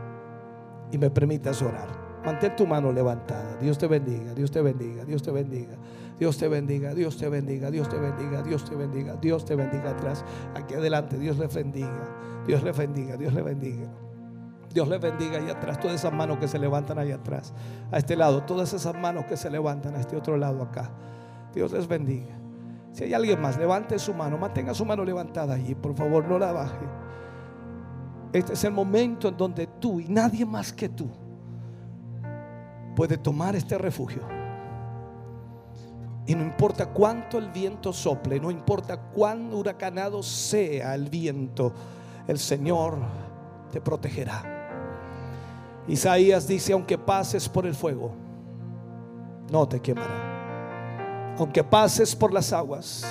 y 0.91 0.99
me 0.99 1.09
permitas 1.09 1.63
orar. 1.63 2.02
Mantén 2.25 2.55
tu 2.55 2.67
mano 2.67 2.93
levantada. 2.93 3.57
Dios 3.61 3.79
te 3.79 3.87
bendiga, 3.87 4.35
Dios 4.35 4.51
te 4.51 4.63
bendiga, 4.63 5.05
Dios 5.05 5.23
te 5.23 5.31
bendiga. 5.31 5.77
Dios 6.19 6.39
te 6.39 6.47
bendiga, 6.47 6.95
Dios 6.95 7.17
te 7.17 7.29
bendiga, 7.29 7.71
Dios 7.71 7.89
te 7.89 7.99
bendiga, 7.99 8.43
Dios 8.43 8.65
te 8.65 8.77
bendiga, 8.77 9.17
Dios 9.17 9.45
te 9.45 9.57
bendiga 9.57 9.91
atrás, 9.91 10.25
aquí 10.55 10.75
adelante, 10.75 11.19
Dios 11.19 11.37
le 11.37 11.49
bendiga, 11.49 12.45
Dios 12.47 12.63
le 12.63 12.71
bendiga, 12.71 13.17
Dios 13.17 13.35
le 13.35 13.43
bendiga. 13.43 13.89
Dios 14.73 14.89
le 14.89 14.99
bendiga 14.99 15.39
ahí 15.39 15.51
atrás, 15.51 15.81
todas 15.81 15.97
esas 15.97 16.13
manos 16.13 16.39
que 16.39 16.47
se 16.47 16.61
levantan 16.61 16.99
ahí 16.99 17.11
atrás, 17.11 17.53
a 17.91 17.99
este 17.99 18.15
lado, 18.15 18.45
todas 18.45 18.73
esas 18.73 18.95
manos 18.95 19.25
que 19.27 19.37
se 19.37 19.51
levantan 19.51 19.97
a 19.97 20.01
este 20.01 20.17
otro 20.17 20.37
lado 20.37 20.63
acá. 20.63 20.91
Dios 21.53 21.73
les 21.73 21.89
bendiga. 21.89 22.39
Si 22.93 23.05
hay 23.05 23.15
alguien 23.15 23.41
más, 23.41 23.59
levante 23.59 23.99
su 23.99 24.15
mano, 24.15 24.39
mantenga 24.39 24.75
su 24.75 24.85
mano 24.85 25.05
levantada 25.05 25.55
allí, 25.55 25.75
por 25.75 25.95
favor, 25.95 26.27
no 26.27 26.39
la 26.39 26.53
baje. 26.53 26.87
Este 28.33 28.53
es 28.53 28.65
el 28.65 28.73
momento 28.73 29.29
en 29.29 29.37
donde 29.37 29.67
tú 29.67 29.99
y 29.99 30.09
nadie 30.09 30.47
más 30.47 30.73
que 30.73 30.89
tú 30.89 31.09
puede 32.95 33.19
tomar 33.19 33.57
este 33.57 33.79
refugio. 33.79 34.23
Y 36.27 36.35
no 36.35 36.43
importa 36.43 36.87
cuánto 36.87 37.39
el 37.39 37.51
viento 37.51 37.93
sople, 37.93 38.39
no 38.39 38.51
importa 38.51 38.97
cuán 38.97 39.53
huracanado 39.53 40.23
sea 40.23 40.95
el 40.95 41.09
viento, 41.09 41.73
el 42.29 42.39
Señor 42.39 42.99
te 43.73 43.81
protegerá. 43.81 44.63
Isaías 45.89 46.47
dice, 46.47 46.73
aunque 46.73 46.97
pases 46.97 47.49
por 47.49 47.67
el 47.67 47.75
fuego, 47.75 48.13
no 49.51 49.67
te 49.67 49.81
quemará. 49.81 51.35
Aunque 51.39 51.65
pases 51.65 52.15
por 52.15 52.33
las 52.33 52.53
aguas, 52.53 53.05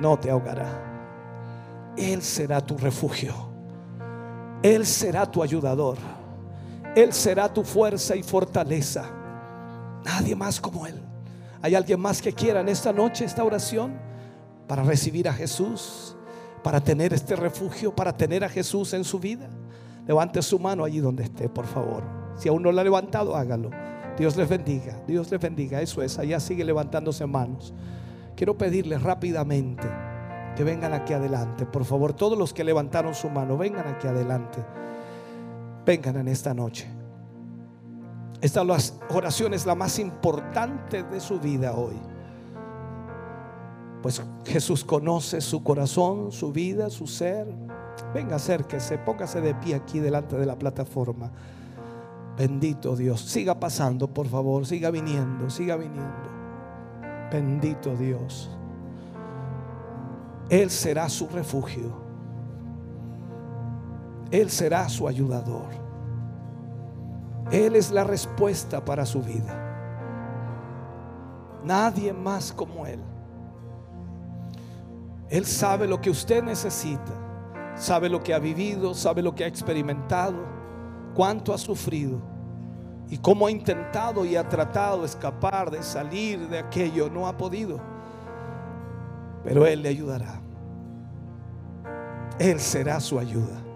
no 0.00 0.18
te 0.18 0.30
ahogará. 0.30 1.92
Él 1.96 2.22
será 2.22 2.60
tu 2.60 2.78
refugio. 2.78 3.34
Él 4.62 4.86
será 4.86 5.30
tu 5.30 5.42
ayudador. 5.42 5.98
Él 6.94 7.12
será 7.12 7.52
tu 7.52 7.62
fuerza 7.62 8.16
y 8.16 8.22
fortaleza. 8.22 9.04
Nadie 10.04 10.34
más 10.34 10.60
como 10.60 10.86
Él. 10.86 11.00
¿Hay 11.62 11.74
alguien 11.74 12.00
más 12.00 12.22
que 12.22 12.32
quiera 12.32 12.60
en 12.60 12.68
esta 12.68 12.92
noche 12.92 13.24
esta 13.24 13.44
oración 13.44 13.92
para 14.66 14.82
recibir 14.82 15.28
a 15.28 15.32
Jesús? 15.32 16.16
Para 16.62 16.80
tener 16.80 17.12
este 17.12 17.36
refugio, 17.36 17.94
para 17.94 18.16
tener 18.16 18.44
a 18.44 18.48
Jesús 18.48 18.92
en 18.94 19.04
su 19.04 19.18
vida. 19.18 19.48
Levante 20.06 20.42
su 20.42 20.58
mano 20.58 20.84
allí 20.84 21.00
donde 21.00 21.24
esté, 21.24 21.48
por 21.48 21.66
favor. 21.66 22.02
Si 22.36 22.48
aún 22.48 22.62
no 22.62 22.72
la 22.72 22.80
ha 22.80 22.84
levantado, 22.84 23.36
hágalo. 23.36 23.70
Dios 24.18 24.36
les 24.36 24.48
bendiga, 24.48 25.00
Dios 25.06 25.30
les 25.30 25.40
bendiga. 25.40 25.80
Eso 25.80 26.02
es, 26.02 26.18
allá 26.18 26.40
sigue 26.40 26.64
levantándose 26.64 27.26
manos. 27.26 27.72
Quiero 28.36 28.56
pedirles 28.56 29.02
rápidamente 29.02 29.88
que 30.56 30.64
vengan 30.64 30.92
aquí 30.92 31.12
adelante. 31.12 31.66
Por 31.66 31.84
favor, 31.84 32.12
todos 32.12 32.36
los 32.36 32.52
que 32.52 32.64
levantaron 32.64 33.14
su 33.14 33.30
mano, 33.30 33.56
vengan 33.56 33.86
aquí 33.86 34.06
adelante. 34.06 34.64
Vengan 35.90 36.18
en 36.18 36.28
esta 36.28 36.54
noche. 36.54 36.86
Esta 38.40 38.62
oración 39.10 39.54
es 39.54 39.66
la 39.66 39.74
más 39.74 39.98
importante 39.98 41.02
de 41.02 41.18
su 41.18 41.40
vida 41.40 41.72
hoy. 41.72 41.96
Pues 44.00 44.22
Jesús 44.46 44.84
conoce 44.84 45.40
su 45.40 45.64
corazón, 45.64 46.30
su 46.30 46.52
vida, 46.52 46.90
su 46.90 47.08
ser. 47.08 47.48
Venga, 48.14 48.36
acérquese, 48.36 48.98
póngase 48.98 49.40
de 49.40 49.52
pie 49.56 49.74
aquí 49.74 49.98
delante 49.98 50.36
de 50.36 50.46
la 50.46 50.56
plataforma. 50.56 51.28
Bendito 52.38 52.94
Dios. 52.94 53.22
Siga 53.22 53.58
pasando, 53.58 54.06
por 54.06 54.28
favor. 54.28 54.66
Siga 54.66 54.92
viniendo, 54.92 55.50
siga 55.50 55.74
viniendo. 55.74 56.30
Bendito 57.32 57.96
Dios. 57.96 58.48
Él 60.50 60.70
será 60.70 61.08
su 61.08 61.26
refugio. 61.26 61.92
Él 64.30 64.50
será 64.50 64.88
su 64.88 65.08
ayudador. 65.08 65.79
Él 67.50 67.74
es 67.76 67.90
la 67.90 68.04
respuesta 68.04 68.84
para 68.84 69.04
su 69.04 69.22
vida. 69.22 69.68
Nadie 71.64 72.12
más 72.12 72.52
como 72.52 72.86
Él. 72.86 73.00
Él 75.28 75.44
sabe 75.46 75.86
lo 75.86 76.00
que 76.00 76.10
usted 76.10 76.42
necesita. 76.42 77.12
Sabe 77.76 78.08
lo 78.08 78.22
que 78.22 78.34
ha 78.34 78.38
vivido, 78.38 78.94
sabe 78.94 79.22
lo 79.22 79.34
que 79.34 79.44
ha 79.44 79.46
experimentado, 79.46 80.44
cuánto 81.14 81.54
ha 81.54 81.58
sufrido 81.58 82.20
y 83.08 83.16
cómo 83.18 83.46
ha 83.46 83.50
intentado 83.50 84.24
y 84.24 84.36
ha 84.36 84.48
tratado 84.48 85.00
de 85.00 85.06
escapar, 85.06 85.70
de 85.70 85.82
salir 85.82 86.48
de 86.48 86.58
aquello. 86.58 87.08
No 87.10 87.26
ha 87.26 87.36
podido. 87.36 87.80
Pero 89.44 89.66
Él 89.66 89.82
le 89.82 89.88
ayudará. 89.88 90.40
Él 92.38 92.60
será 92.60 93.00
su 93.00 93.18
ayuda. 93.18 93.69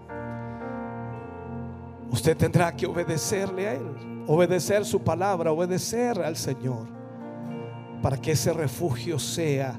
Usted 2.15 2.37
tendrá 2.37 2.71
que 2.71 2.87
obedecerle 2.87 3.67
a 3.67 3.73
Él, 3.73 4.25
obedecer 4.29 4.85
su 4.85 5.01
palabra, 5.01 5.51
obedecer 5.51 6.23
al 6.23 6.37
Señor, 6.37 6.87
para 8.01 8.17
que 8.19 8.31
ese 8.31 8.53
refugio 8.53 9.19
sea 9.19 9.77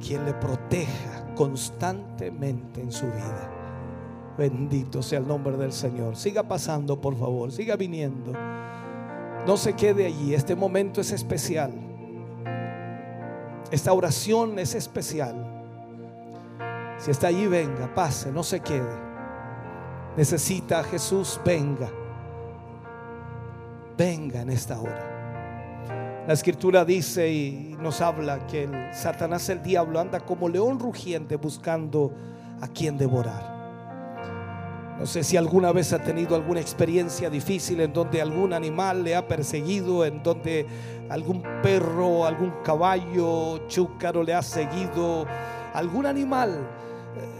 quien 0.00 0.24
le 0.24 0.32
proteja 0.32 1.34
constantemente 1.34 2.80
en 2.80 2.92
su 2.92 3.06
vida. 3.06 3.50
Bendito 4.38 5.02
sea 5.02 5.18
el 5.18 5.26
nombre 5.26 5.56
del 5.56 5.72
Señor. 5.72 6.14
Siga 6.14 6.44
pasando, 6.44 7.00
por 7.00 7.16
favor, 7.16 7.50
siga 7.50 7.74
viniendo. 7.74 8.32
No 9.44 9.56
se 9.56 9.72
quede 9.72 10.06
allí, 10.06 10.34
este 10.34 10.54
momento 10.54 11.00
es 11.00 11.10
especial. 11.10 11.72
Esta 13.72 13.92
oración 13.92 14.56
es 14.60 14.76
especial. 14.76 15.34
Si 16.98 17.10
está 17.10 17.26
allí, 17.26 17.48
venga, 17.48 17.92
pase, 17.92 18.30
no 18.30 18.44
se 18.44 18.60
quede 18.60 19.11
necesita 20.16 20.80
a 20.80 20.84
Jesús, 20.84 21.40
venga. 21.44 21.90
Venga 23.96 24.40
en 24.40 24.50
esta 24.50 24.80
hora. 24.80 26.24
La 26.26 26.34
escritura 26.34 26.84
dice 26.84 27.30
y 27.30 27.76
nos 27.80 28.00
habla 28.00 28.46
que 28.46 28.64
el 28.64 28.94
Satanás, 28.94 29.48
el 29.48 29.62
diablo, 29.62 29.98
anda 29.98 30.20
como 30.20 30.48
león 30.48 30.78
rugiente 30.78 31.36
buscando 31.36 32.12
a 32.60 32.68
quien 32.68 32.96
devorar. 32.96 33.52
No 34.98 35.06
sé 35.06 35.24
si 35.24 35.36
alguna 35.36 35.72
vez 35.72 35.92
ha 35.92 35.98
tenido 35.98 36.36
alguna 36.36 36.60
experiencia 36.60 37.28
difícil 37.28 37.80
en 37.80 37.92
donde 37.92 38.22
algún 38.22 38.52
animal 38.52 39.02
le 39.02 39.16
ha 39.16 39.26
perseguido, 39.26 40.04
en 40.04 40.22
donde 40.22 40.64
algún 41.08 41.42
perro, 41.60 42.24
algún 42.24 42.52
caballo 42.62 43.66
chúcaro 43.66 44.22
le 44.22 44.32
ha 44.32 44.42
seguido, 44.42 45.26
algún 45.74 46.06
animal 46.06 46.68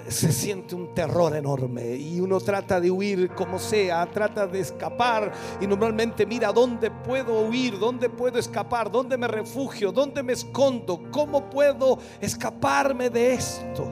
se 0.09 0.33
siente 0.33 0.75
un 0.75 0.95
terror 0.95 1.35
enorme 1.37 1.97
y 1.97 2.21
uno 2.21 2.41
trata 2.41 2.81
de 2.81 2.91
huir 2.91 3.31
como 3.31 3.59
sea, 3.59 4.07
trata 4.07 4.47
de 4.47 4.61
escapar 4.61 5.33
y 5.61 5.67
normalmente 5.67 6.27
mira 6.27 6.53
dónde 6.53 6.91
puedo 6.91 7.41
huir, 7.41 7.79
dónde 7.79 8.09
puedo 8.09 8.39
escapar, 8.39 8.91
dónde 8.91 9.17
me 9.17 9.29
refugio, 9.29 9.93
dónde 9.93 10.23
me 10.23 10.33
escondo, 10.33 11.03
cómo 11.11 11.49
puedo 11.49 11.99
escaparme 12.21 13.11
de 13.11 13.35
esto. 13.35 13.87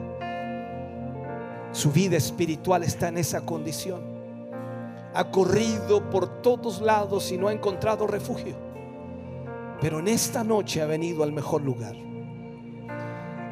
Su 1.73 1.93
vida 1.93 2.17
espiritual 2.17 2.83
está 2.83 3.09
en 3.09 3.19
esa 3.19 3.43
condición. 3.43 4.03
Ha 5.15 5.31
corrido 5.31 6.09
por 6.11 6.43
todos 6.43 6.81
lados 6.81 7.31
y 7.31 7.39
no 7.39 7.49
ha 7.49 7.53
encontrado 7.53 8.07
refugio. 8.07 8.57
Pero 9.81 10.01
en 10.01 10.09
esta 10.09 10.45
noche 10.45 10.83
ha 10.83 10.87
venido 10.87 11.23
al 11.23 11.33
mejor 11.33 11.63
lugar. 11.63 11.97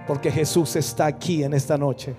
Porque 0.06 0.30
Jesús 0.30 0.76
está 0.76 1.06
aquí 1.06 1.42
en 1.44 1.54
esta 1.54 1.78
noche. 1.78 2.14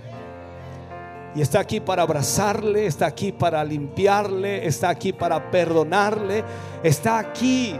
Y 1.35 1.41
está 1.41 1.59
aquí 1.59 1.79
para 1.79 2.01
abrazarle, 2.01 2.85
está 2.85 3.05
aquí 3.05 3.31
para 3.31 3.63
limpiarle, 3.63 4.65
está 4.65 4.89
aquí 4.89 5.13
para 5.13 5.51
perdonarle, 5.51 6.43
está 6.83 7.19
aquí 7.19 7.75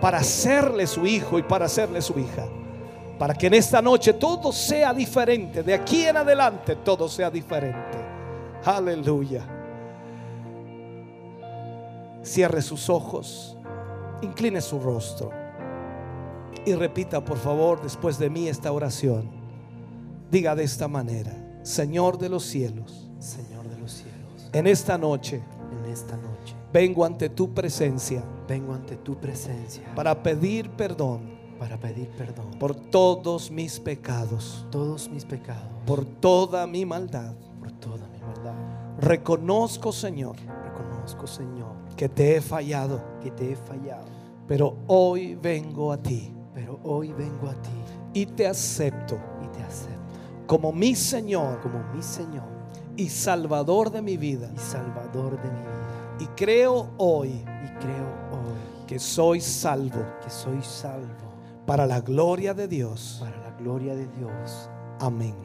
para 0.00 0.18
hacerle 0.18 0.86
su 0.86 1.06
hijo 1.06 1.38
y 1.38 1.42
para 1.42 1.66
hacerle 1.66 2.02
su 2.02 2.18
hija. 2.18 2.46
Para 3.18 3.34
que 3.34 3.46
en 3.46 3.54
esta 3.54 3.80
noche 3.80 4.14
todo 4.14 4.50
sea 4.50 4.92
diferente, 4.92 5.62
de 5.62 5.74
aquí 5.74 6.04
en 6.04 6.16
adelante 6.16 6.76
todo 6.76 7.08
sea 7.08 7.30
diferente. 7.30 7.98
Aleluya. 8.64 9.46
Cierre 12.22 12.60
sus 12.60 12.90
ojos, 12.90 13.56
incline 14.22 14.60
su 14.60 14.78
rostro 14.80 15.30
y 16.64 16.74
repita 16.74 17.24
por 17.24 17.38
favor 17.38 17.80
después 17.82 18.18
de 18.18 18.28
mí 18.30 18.48
esta 18.48 18.72
oración. 18.72 19.28
Diga 20.30 20.54
de 20.54 20.64
esta 20.64 20.88
manera. 20.88 21.49
Señor 21.70 22.18
de 22.18 22.28
los 22.28 22.42
cielos, 22.42 23.08
Señor 23.20 23.68
de 23.68 23.78
los 23.78 23.92
cielos, 23.92 24.50
en 24.52 24.66
esta 24.66 24.98
noche, 24.98 25.40
en 25.70 25.88
esta 25.88 26.16
noche, 26.16 26.56
vengo 26.72 27.04
ante 27.04 27.28
tu 27.28 27.54
presencia, 27.54 28.24
vengo 28.48 28.74
ante 28.74 28.96
tu 28.96 29.14
presencia 29.20 29.84
para 29.94 30.20
pedir 30.20 30.68
perdón, 30.70 31.30
para 31.60 31.78
pedir 31.78 32.08
perdón 32.08 32.58
por 32.58 32.74
todos 32.74 33.52
mis 33.52 33.78
pecados, 33.78 34.66
todos 34.72 35.08
mis 35.10 35.24
pecados, 35.24 35.70
por 35.86 36.04
toda 36.04 36.66
mi 36.66 36.84
maldad, 36.84 37.36
por 37.60 37.70
toda 37.70 38.08
mi 38.08 38.18
maldad. 38.18 38.56
Reconozco, 38.98 39.92
Señor, 39.92 40.34
reconozco 40.64 41.28
Señor, 41.28 41.76
que 41.96 42.08
te 42.08 42.34
he 42.34 42.40
fallado, 42.40 43.00
que 43.22 43.30
te 43.30 43.52
he 43.52 43.54
fallado, 43.54 44.08
pero 44.48 44.76
hoy 44.88 45.36
vengo 45.36 45.92
a 45.92 45.98
ti 45.98 46.34
pero 46.54 46.80
hoy 46.82 47.12
vengo 47.12 47.48
a 47.48 47.54
ti 47.54 47.70
y 48.12 48.26
te 48.26 48.46
acepto 48.46 49.18
como 50.50 50.72
mi 50.72 50.96
Señor 50.96 51.60
como 51.60 51.78
mi 51.94 52.02
Señor 52.02 52.48
y 52.96 53.08
Salvador 53.08 53.88
de 53.92 54.02
mi 54.02 54.16
vida. 54.16 54.50
y 54.52 54.58
Salvador 54.58 55.40
de 55.40 55.48
mi 55.48 55.60
vida. 55.60 56.16
Y 56.18 56.26
creo 56.36 56.90
hoy 56.98 57.28
Y 57.28 57.68
creo 57.78 58.08
hoy 58.32 58.84
que 58.84 58.98
soy 58.98 59.40
salvo 59.40 60.04
que 60.20 60.28
soy 60.28 60.60
salvo 60.60 61.30
para 61.66 61.86
la 61.86 62.00
gloria 62.00 62.52
de 62.52 62.66
Dios. 62.66 63.18
para 63.20 63.36
la 63.38 63.56
gloria 63.56 63.94
de 63.94 64.08
Dios. 64.08 64.68
Amén. 64.98 65.36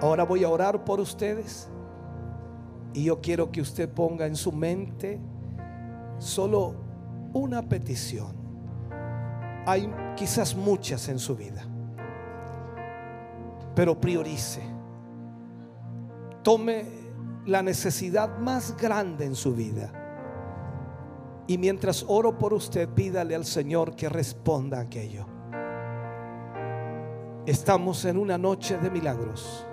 Ahora 0.00 0.22
voy 0.22 0.44
a 0.44 0.48
orar 0.48 0.84
por 0.84 1.00
ustedes 1.00 1.68
y 2.92 3.02
yo 3.02 3.20
quiero 3.20 3.50
que 3.50 3.60
usted 3.60 3.88
ponga 3.88 4.26
en 4.26 4.36
su 4.36 4.52
mente 4.52 5.18
solo 6.18 6.76
una 7.32 7.68
petición. 7.68 8.36
Hay 9.66 9.92
quizás 10.14 10.54
muchas 10.54 11.08
en 11.08 11.18
su 11.18 11.34
vida, 11.34 11.66
pero 13.74 14.00
priorice. 14.00 14.62
Tome 16.42 16.84
la 17.46 17.62
necesidad 17.62 18.38
más 18.38 18.76
grande 18.76 19.24
en 19.24 19.34
su 19.34 19.54
vida. 19.54 19.92
Y 21.46 21.58
mientras 21.58 22.04
oro 22.08 22.38
por 22.38 22.54
usted, 22.54 22.88
pídale 22.88 23.34
al 23.34 23.44
Señor 23.44 23.94
que 23.96 24.08
responda 24.08 24.78
a 24.78 24.82
aquello. 24.82 25.26
Estamos 27.46 28.04
en 28.06 28.16
una 28.16 28.38
noche 28.38 28.78
de 28.78 28.90
milagros. 28.90 29.66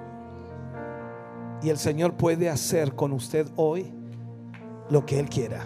Y 1.62 1.70
el 1.70 1.78
Señor 1.78 2.16
puede 2.16 2.50
hacer 2.50 2.96
con 2.96 3.14
usted 3.14 3.48
hoy 3.56 3.94
lo 4.90 5.06
que 5.06 5.20
Él 5.20 5.30
quiera. 5.30 5.66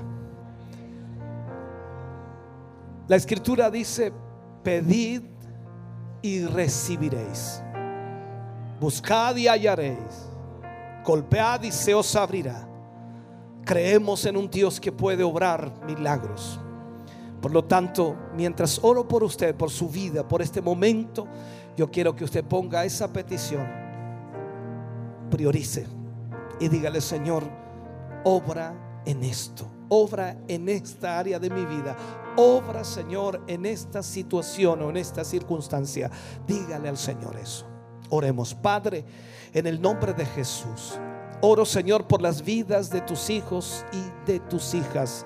La 3.08 3.16
escritura 3.16 3.72
dice, 3.72 4.12
pedid 4.64 5.22
y 6.22 6.46
recibiréis. 6.46 7.65
Buscad 8.80 9.36
y 9.36 9.48
hallaréis. 9.48 10.30
Golpead 11.04 11.64
y 11.64 11.72
se 11.72 11.94
os 11.94 12.16
abrirá. 12.16 12.68
Creemos 13.64 14.26
en 14.26 14.38
un 14.38 14.50
Dios 14.50 14.80
que 14.80 14.92
puede 14.92 15.24
obrar 15.24 15.72
milagros. 15.86 16.60
Por 17.42 17.52
lo 17.52 17.64
tanto, 17.64 18.16
mientras 18.36 18.80
oro 18.84 19.08
por 19.08 19.24
usted, 19.24 19.56
por 19.56 19.70
su 19.70 19.88
vida, 19.88 20.28
por 20.28 20.42
este 20.42 20.62
momento, 20.62 21.28
yo 21.78 21.92
quiero 21.92 22.16
que 22.16 22.24
usted 22.24 22.44
ponga 22.44 22.86
esa 22.86 23.12
petición. 23.12 23.68
Priorice 25.30 25.86
y 26.60 26.70
dígale, 26.70 27.02
Señor, 27.02 27.44
obra 28.24 29.02
en 29.06 29.24
esto, 29.24 29.68
obra 29.90 30.38
en 30.48 30.70
esta 30.70 31.20
área 31.20 31.38
de 31.40 31.50
mi 31.50 31.66
vida, 31.66 31.96
obra, 32.36 32.84
Señor, 32.84 33.44
en 33.48 33.66
esta 33.66 34.02
situación 34.02 34.82
o 34.82 34.90
en 34.90 34.98
esta 34.98 35.24
circunstancia. 35.24 36.10
Dígale 36.48 36.90
al 36.90 36.98
Señor 36.98 37.36
eso. 37.38 37.75
Oremos, 38.10 38.54
Padre, 38.54 39.04
en 39.54 39.68
el 39.68 39.82
nombre 39.82 40.14
de 40.14 40.26
Jesús. 40.26 41.00
Oro, 41.42 41.66
Señor, 41.66 42.08
por 42.08 42.22
las 42.22 42.44
vidas 42.44 42.90
de 42.90 43.02
tus 43.02 43.30
hijos 43.30 43.86
y 43.92 44.32
de 44.32 44.40
tus 44.40 44.74
hijas. 44.74 45.26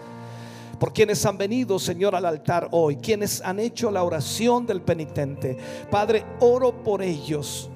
Por 0.79 0.93
quienes 0.93 1.25
han 1.25 1.37
venido, 1.37 1.77
Señor, 1.77 2.15
al 2.15 2.25
altar 2.25 2.69
hoy, 2.71 2.95
quienes 2.97 3.41
han 3.41 3.59
hecho 3.59 3.91
la 3.91 4.03
oración 4.03 4.65
del 4.65 4.81
penitente. 4.81 5.57
Padre, 5.91 6.25
oro 6.39 6.83
por 6.83 7.01
ellos. 7.01 7.69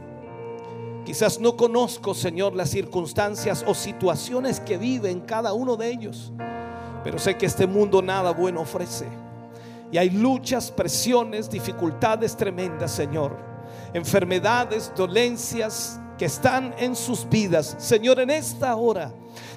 Quizás 1.06 1.40
no 1.40 1.57
conozco, 1.57 2.14
Señor, 2.14 2.56
las 2.56 2.69
circunstancias 2.69 3.65
o 3.67 3.73
situaciones 3.73 4.61
que 4.61 4.77
viven 4.77 5.19
cada 5.22 5.51
uno 5.51 5.75
de 5.75 5.90
ellos, 5.90 6.32
pero 7.03 7.19
sé 7.19 7.35
que 7.35 7.45
este 7.45 7.67
mundo 7.67 8.01
nada 8.01 8.32
bueno 8.32 8.61
ofrece. 8.61 9.06
Y 9.91 9.98
hay 9.98 10.09
luchas, 10.09 10.72
presiones, 10.72 11.49
dificultades 11.49 12.38
tremendas, 12.38 12.91
Señor. 12.91 13.52
Enfermedades, 13.93 14.91
dolencias 14.95 15.99
que 16.17 16.25
están 16.25 16.73
en 16.77 16.95
sus 16.95 17.27
vidas. 17.27 17.75
Señor, 17.80 18.19
en 18.19 18.30
esta 18.30 18.75
hora 18.75 19.13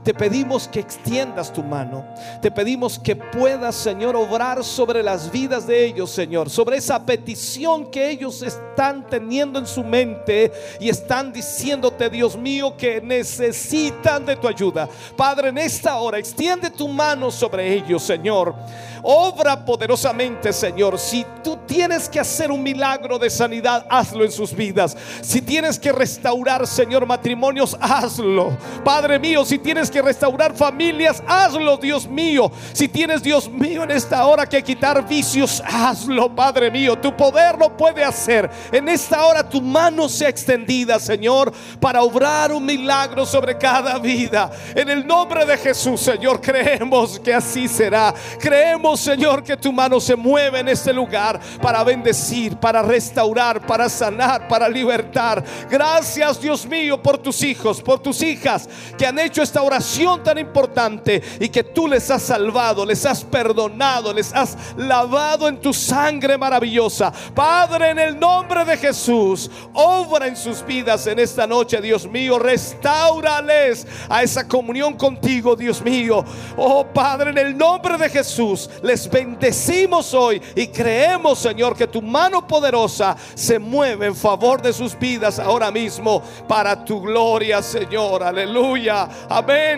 te 0.06 0.14
pedimos 0.14 0.68
que 0.68 0.78
extiendas 0.78 1.52
tu 1.52 1.64
mano. 1.64 2.04
Te 2.40 2.52
pedimos 2.52 2.96
que 2.96 3.16
puedas, 3.16 3.74
Señor, 3.74 4.14
obrar 4.14 4.62
sobre 4.62 5.02
las 5.02 5.32
vidas 5.32 5.66
de 5.66 5.84
ellos, 5.84 6.12
Señor. 6.12 6.48
Sobre 6.48 6.76
esa 6.76 7.04
petición 7.04 7.90
que 7.90 8.08
ellos 8.08 8.40
están 8.42 9.04
teniendo 9.08 9.58
en 9.58 9.66
su 9.66 9.82
mente 9.82 10.52
y 10.78 10.90
están 10.90 11.32
diciéndote, 11.32 12.08
Dios 12.08 12.36
mío, 12.36 12.76
que 12.76 13.00
necesitan 13.00 14.24
de 14.24 14.36
tu 14.36 14.46
ayuda. 14.46 14.88
Padre, 15.16 15.48
en 15.48 15.58
esta 15.58 15.96
hora, 15.96 16.18
extiende 16.18 16.70
tu 16.70 16.86
mano 16.86 17.32
sobre 17.32 17.74
ellos, 17.74 18.04
Señor. 18.04 18.54
Obra 19.02 19.64
poderosamente, 19.64 20.52
Señor. 20.52 20.98
Si 20.98 21.26
tú 21.42 21.58
tienes 21.66 22.08
que 22.08 22.20
hacer 22.20 22.50
un 22.50 22.62
milagro 22.62 23.18
de 23.18 23.30
sanidad, 23.30 23.86
hazlo 23.88 24.24
en 24.24 24.32
sus 24.32 24.54
vidas. 24.54 24.96
Si 25.20 25.40
tienes 25.40 25.78
que 25.78 25.92
restaurar, 25.92 26.66
Señor, 26.66 27.06
matrimonios, 27.06 27.76
hazlo. 27.80 28.56
Padre 28.84 29.18
mío, 29.18 29.44
si 29.44 29.58
tienes 29.58 29.90
que 29.90 29.95
restaurar 30.02 30.54
familias, 30.54 31.22
hazlo, 31.26 31.76
Dios 31.76 32.06
mío. 32.06 32.50
Si 32.72 32.88
tienes, 32.88 33.22
Dios 33.22 33.48
mío, 33.48 33.84
en 33.84 33.90
esta 33.90 34.24
hora 34.26 34.46
que 34.46 34.62
quitar 34.62 35.06
vicios, 35.06 35.62
hazlo, 35.64 36.34
Padre 36.34 36.70
mío. 36.70 36.96
Tu 36.96 37.16
poder 37.16 37.58
lo 37.58 37.76
puede 37.76 38.04
hacer. 38.04 38.50
En 38.72 38.88
esta 38.88 39.24
hora 39.24 39.48
tu 39.48 39.60
mano 39.60 40.08
sea 40.08 40.28
extendida, 40.28 40.98
Señor, 40.98 41.52
para 41.80 42.02
obrar 42.02 42.52
un 42.52 42.64
milagro 42.64 43.24
sobre 43.24 43.56
cada 43.56 43.98
vida. 43.98 44.50
En 44.74 44.88
el 44.88 45.06
nombre 45.06 45.44
de 45.44 45.56
Jesús, 45.56 46.00
Señor, 46.00 46.40
creemos 46.40 47.18
que 47.20 47.34
así 47.34 47.68
será. 47.68 48.14
Creemos, 48.38 49.00
Señor, 49.00 49.42
que 49.42 49.56
tu 49.56 49.72
mano 49.72 50.00
se 50.00 50.16
mueve 50.16 50.60
en 50.60 50.68
este 50.68 50.92
lugar 50.92 51.40
para 51.62 51.82
bendecir, 51.84 52.56
para 52.56 52.82
restaurar, 52.82 53.66
para 53.66 53.88
sanar, 53.88 54.48
para 54.48 54.68
libertar. 54.68 55.42
Gracias, 55.70 56.40
Dios 56.40 56.66
mío, 56.66 57.02
por 57.02 57.18
tus 57.18 57.42
hijos, 57.42 57.80
por 57.80 58.00
tus 58.00 58.22
hijas 58.22 58.68
que 58.98 59.06
han 59.06 59.18
hecho 59.18 59.42
esta 59.42 59.62
oración 59.62 59.85
tan 60.22 60.38
importante 60.38 61.22
y 61.40 61.48
que 61.48 61.62
tú 61.62 61.86
les 61.86 62.10
has 62.10 62.22
salvado, 62.22 62.84
les 62.84 63.06
has 63.06 63.24
perdonado, 63.24 64.12
les 64.12 64.32
has 64.34 64.56
lavado 64.76 65.48
en 65.48 65.60
tu 65.60 65.72
sangre 65.72 66.36
maravillosa. 66.36 67.12
Padre, 67.34 67.90
en 67.90 67.98
el 67.98 68.18
nombre 68.18 68.64
de 68.64 68.76
Jesús, 68.76 69.50
obra 69.72 70.26
en 70.26 70.36
sus 70.36 70.64
vidas 70.64 71.06
en 71.06 71.18
esta 71.18 71.46
noche, 71.46 71.80
Dios 71.80 72.06
mío. 72.06 72.38
Restaurales 72.38 73.86
a 74.08 74.22
esa 74.22 74.46
comunión 74.46 74.94
contigo, 74.94 75.54
Dios 75.56 75.80
mío. 75.82 76.24
Oh 76.56 76.84
Padre, 76.84 77.30
en 77.30 77.38
el 77.38 77.56
nombre 77.56 77.96
de 77.96 78.10
Jesús, 78.10 78.68
les 78.82 79.08
bendecimos 79.08 80.12
hoy 80.14 80.42
y 80.54 80.66
creemos, 80.68 81.38
Señor, 81.38 81.76
que 81.76 81.86
tu 81.86 82.02
mano 82.02 82.46
poderosa 82.46 83.16
se 83.34 83.58
mueve 83.58 84.06
en 84.06 84.16
favor 84.16 84.60
de 84.60 84.72
sus 84.72 84.98
vidas 84.98 85.38
ahora 85.38 85.70
mismo 85.70 86.22
para 86.48 86.84
tu 86.84 87.00
gloria, 87.00 87.62
Señor. 87.62 88.22
Aleluya. 88.22 89.08
Amén. 89.28 89.75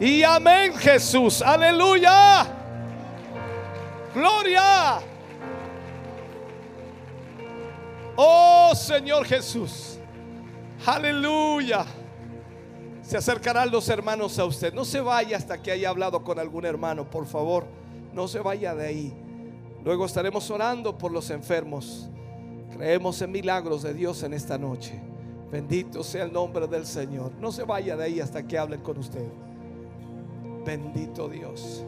Y 0.00 0.22
amén, 0.22 0.74
Jesús. 0.74 1.42
Aleluya. 1.42 2.46
Gloria. 4.14 5.00
Oh 8.16 8.72
Señor 8.74 9.24
Jesús. 9.24 9.98
Aleluya. 10.84 11.84
Se 13.02 13.16
acercarán 13.16 13.70
los 13.70 13.88
hermanos 13.88 14.38
a 14.38 14.44
usted. 14.44 14.72
No 14.72 14.84
se 14.84 15.00
vaya 15.00 15.36
hasta 15.36 15.60
que 15.60 15.70
haya 15.70 15.88
hablado 15.88 16.22
con 16.22 16.38
algún 16.38 16.64
hermano, 16.64 17.08
por 17.08 17.26
favor. 17.26 17.66
No 18.12 18.28
se 18.28 18.40
vaya 18.40 18.74
de 18.74 18.86
ahí. 18.86 19.12
Luego 19.84 20.06
estaremos 20.06 20.50
orando 20.50 20.96
por 20.96 21.12
los 21.12 21.30
enfermos. 21.30 22.08
Creemos 22.72 23.20
en 23.22 23.32
milagros 23.32 23.82
de 23.82 23.94
Dios 23.94 24.22
en 24.22 24.34
esta 24.34 24.58
noche. 24.58 25.00
Bendito 25.52 26.02
sea 26.02 26.24
el 26.24 26.32
nombre 26.32 26.66
del 26.66 26.86
Señor. 26.86 27.30
No 27.38 27.52
se 27.52 27.64
vaya 27.64 27.94
de 27.94 28.04
ahí 28.04 28.20
hasta 28.20 28.42
que 28.42 28.56
hablen 28.56 28.80
con 28.80 28.96
usted. 28.96 29.26
Bendito 30.64 31.28
Dios. 31.28 31.84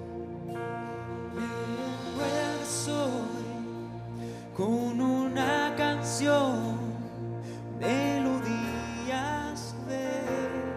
soy 2.68 2.94
con 4.54 5.00
una 5.00 5.74
canción, 5.76 6.76
melodías 7.80 9.74
de 9.88 10.10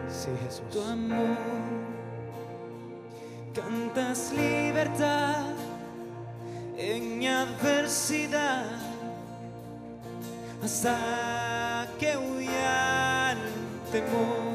Sí, 0.10 0.30
Jesús. 0.46 0.70
tu 0.72 0.82
amor. 0.82 1.38
Cantas 3.54 4.32
libertad 4.34 5.48
en 6.78 7.28
adversidad 7.28 8.66
hasta 10.64 11.37
temor. 13.92 14.47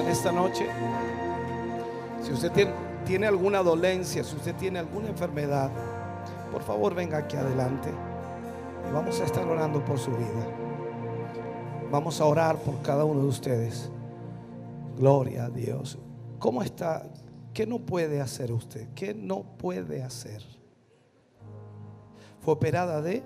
en 0.00 0.08
esta 0.08 0.32
noche. 0.32 0.66
Si 2.22 2.32
usted 2.32 2.52
tiene, 2.52 2.72
tiene 3.04 3.26
alguna 3.26 3.62
dolencia, 3.62 4.24
si 4.24 4.36
usted 4.36 4.54
tiene 4.56 4.78
alguna 4.78 5.08
enfermedad, 5.08 5.70
por 6.50 6.62
favor 6.62 6.94
venga 6.94 7.18
aquí 7.18 7.36
adelante 7.36 7.88
y 8.88 8.92
vamos 8.92 9.20
a 9.20 9.24
estar 9.24 9.46
orando 9.46 9.84
por 9.84 9.98
su 9.98 10.10
vida. 10.10 10.46
Vamos 11.90 12.20
a 12.20 12.24
orar 12.24 12.56
por 12.56 12.80
cada 12.80 13.04
uno 13.04 13.20
de 13.20 13.26
ustedes. 13.28 13.90
Gloria 14.96 15.46
a 15.46 15.50
Dios. 15.50 15.98
¿Cómo 16.38 16.62
está? 16.62 17.04
¿Qué 17.52 17.66
no 17.66 17.80
puede 17.80 18.20
hacer 18.20 18.50
usted? 18.52 18.88
¿Qué 18.94 19.14
no 19.14 19.42
puede 19.58 20.02
hacer? 20.02 20.42
Fue 22.40 22.54
operada 22.54 23.02
de 23.02 23.21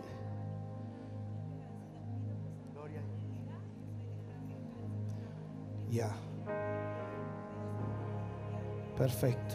Perfecto. 9.06 9.54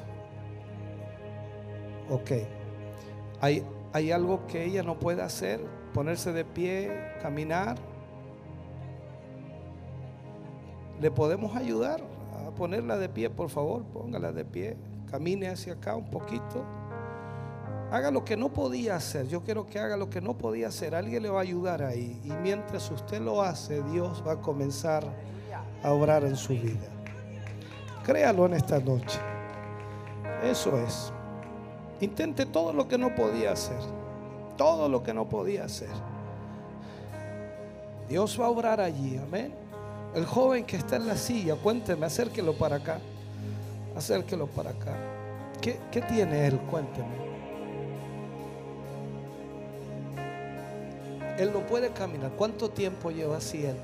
Ok. 2.09 2.31
¿Hay, 3.41 3.65
¿Hay 3.91 4.09
algo 4.09 4.47
que 4.47 4.63
ella 4.63 4.81
no 4.81 4.97
puede 4.97 5.21
hacer? 5.21 5.59
¿Ponerse 5.93 6.31
de 6.31 6.45
pie? 6.45 7.17
¿Caminar? 7.21 7.75
¿Le 11.01 11.11
podemos 11.11 11.53
ayudar 11.53 11.99
a 12.47 12.51
ponerla 12.51 12.97
de 12.97 13.09
pie, 13.09 13.29
por 13.29 13.49
favor? 13.49 13.83
Póngala 13.87 14.31
de 14.31 14.45
pie. 14.45 14.77
Camine 15.09 15.49
hacia 15.49 15.73
acá 15.73 15.97
un 15.97 16.09
poquito. 16.09 16.63
Haga 17.91 18.09
lo 18.09 18.23
que 18.23 18.37
no 18.37 18.53
podía 18.53 18.95
hacer. 18.95 19.27
Yo 19.27 19.43
quiero 19.43 19.65
que 19.65 19.79
haga 19.79 19.97
lo 19.97 20.09
que 20.09 20.21
no 20.21 20.37
podía 20.37 20.69
hacer. 20.69 20.95
Alguien 20.95 21.23
le 21.23 21.29
va 21.29 21.39
a 21.39 21.43
ayudar 21.43 21.83
ahí. 21.83 22.21
Y 22.23 22.31
mientras 22.41 22.89
usted 22.89 23.19
lo 23.19 23.41
hace, 23.41 23.83
Dios 23.91 24.23
va 24.25 24.33
a 24.33 24.41
comenzar 24.41 25.03
a 25.83 25.91
obrar 25.91 26.23
en 26.23 26.37
su 26.37 26.53
vida. 26.53 26.87
Créalo 28.03 28.45
en 28.45 28.53
esta 28.53 28.79
noche. 28.79 29.19
Eso 30.43 30.77
es. 30.77 31.13
Intente 31.99 32.45
todo 32.45 32.73
lo 32.73 32.87
que 32.87 32.97
no 32.97 33.13
podía 33.13 33.51
hacer. 33.51 33.79
Todo 34.57 34.89
lo 34.89 35.03
que 35.03 35.13
no 35.13 35.29
podía 35.29 35.65
hacer. 35.65 35.89
Dios 38.09 38.39
va 38.39 38.45
a 38.45 38.49
obrar 38.49 38.81
allí. 38.81 39.17
Amén. 39.17 39.53
El 40.15 40.25
joven 40.25 40.65
que 40.65 40.75
está 40.75 40.97
en 40.97 41.07
la 41.07 41.15
silla, 41.15 41.55
cuénteme, 41.55 42.05
acérquelo 42.05 42.53
para 42.53 42.77
acá. 42.77 42.99
Acérquelo 43.95 44.47
para 44.47 44.71
acá. 44.71 44.95
¿Qué, 45.61 45.79
qué 45.91 46.01
tiene 46.01 46.47
él? 46.47 46.59
Cuénteme. 46.69 47.21
Él 51.37 51.51
no 51.53 51.59
puede 51.61 51.91
caminar. 51.91 52.31
¿Cuánto 52.31 52.69
tiempo 52.69 53.11
lleva 53.11 53.37
así 53.37 53.65
él? 53.65 53.77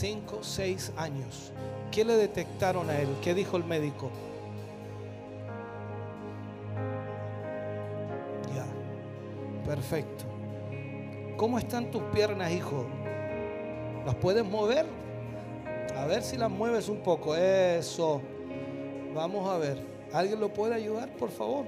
Cinco, 0.00 0.38
seis 0.42 0.92
años. 0.96 1.50
¿Qué 1.90 2.04
le 2.04 2.14
detectaron 2.14 2.88
a 2.88 3.00
él? 3.00 3.08
¿Qué 3.20 3.34
dijo 3.34 3.56
el 3.56 3.64
médico? 3.64 4.10
Ya. 8.54 8.64
Perfecto. 9.66 10.24
¿Cómo 11.36 11.58
están 11.58 11.90
tus 11.90 12.00
piernas, 12.14 12.52
hijo? 12.52 12.86
¿Las 14.06 14.14
puedes 14.14 14.44
mover? 14.44 14.86
A 15.96 16.06
ver 16.06 16.22
si 16.22 16.36
las 16.36 16.48
mueves 16.48 16.88
un 16.88 16.98
poco. 16.98 17.34
Eso. 17.34 18.22
Vamos 19.16 19.50
a 19.50 19.58
ver. 19.58 19.82
¿Alguien 20.12 20.38
lo 20.38 20.54
puede 20.54 20.74
ayudar, 20.74 21.08
por 21.16 21.30
favor? 21.30 21.64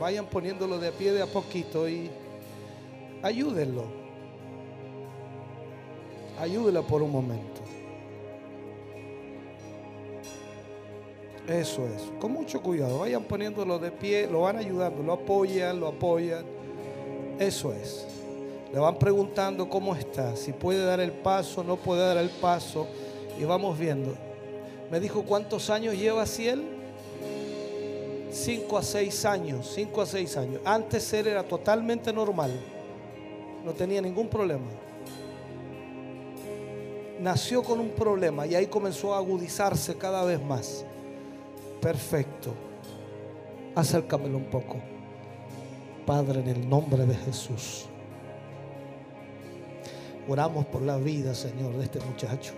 Vayan 0.00 0.26
poniéndolo 0.26 0.80
de 0.80 0.90
pie 0.90 1.12
de 1.12 1.22
a 1.22 1.26
poquito 1.26 1.88
y 1.88 2.10
ayúdenlo. 3.22 3.97
Ayúdenlo 6.40 6.86
por 6.86 7.02
un 7.02 7.10
momento. 7.10 7.60
Eso 11.48 11.86
es. 11.86 12.02
Con 12.20 12.32
mucho 12.32 12.60
cuidado. 12.62 12.98
Vayan 13.00 13.24
poniéndolo 13.24 13.78
de 13.78 13.90
pie, 13.90 14.28
lo 14.30 14.42
van 14.42 14.58
ayudando, 14.58 15.02
lo 15.02 15.14
apoyan, 15.14 15.80
lo 15.80 15.88
apoyan. 15.88 16.44
Eso 17.38 17.72
es. 17.72 18.06
Le 18.72 18.78
van 18.78 18.98
preguntando 18.98 19.68
cómo 19.68 19.94
está, 19.94 20.36
si 20.36 20.52
puede 20.52 20.84
dar 20.84 21.00
el 21.00 21.12
paso, 21.12 21.64
no 21.64 21.76
puede 21.76 22.06
dar 22.06 22.18
el 22.18 22.28
paso. 22.28 22.86
Y 23.40 23.44
vamos 23.44 23.78
viendo. 23.78 24.14
Me 24.90 25.00
dijo 25.00 25.22
cuántos 25.22 25.70
años 25.70 25.96
lleva 25.96 26.24
él. 26.38 26.74
Cinco 28.30 28.76
a 28.76 28.82
seis 28.82 29.24
años, 29.24 29.72
cinco 29.74 30.02
a 30.02 30.06
seis 30.06 30.36
años. 30.36 30.60
Antes 30.64 31.10
él 31.14 31.28
era 31.28 31.42
totalmente 31.42 32.12
normal. 32.12 32.52
No 33.64 33.72
tenía 33.72 34.02
ningún 34.02 34.28
problema. 34.28 34.66
Nació 37.20 37.62
con 37.62 37.80
un 37.80 37.90
problema 37.90 38.46
y 38.46 38.54
ahí 38.54 38.66
comenzó 38.66 39.14
a 39.14 39.18
agudizarse 39.18 39.96
cada 39.96 40.24
vez 40.24 40.40
más. 40.42 40.84
Perfecto. 41.80 42.54
Acércamelo 43.74 44.38
un 44.38 44.44
poco. 44.44 44.76
Padre, 46.06 46.40
en 46.40 46.48
el 46.48 46.68
nombre 46.68 47.04
de 47.04 47.14
Jesús. 47.14 47.86
Oramos 50.28 50.66
por 50.66 50.82
la 50.82 50.96
vida, 50.98 51.34
Señor, 51.34 51.76
de 51.76 51.84
este 51.84 52.00
muchacho. 52.00 52.52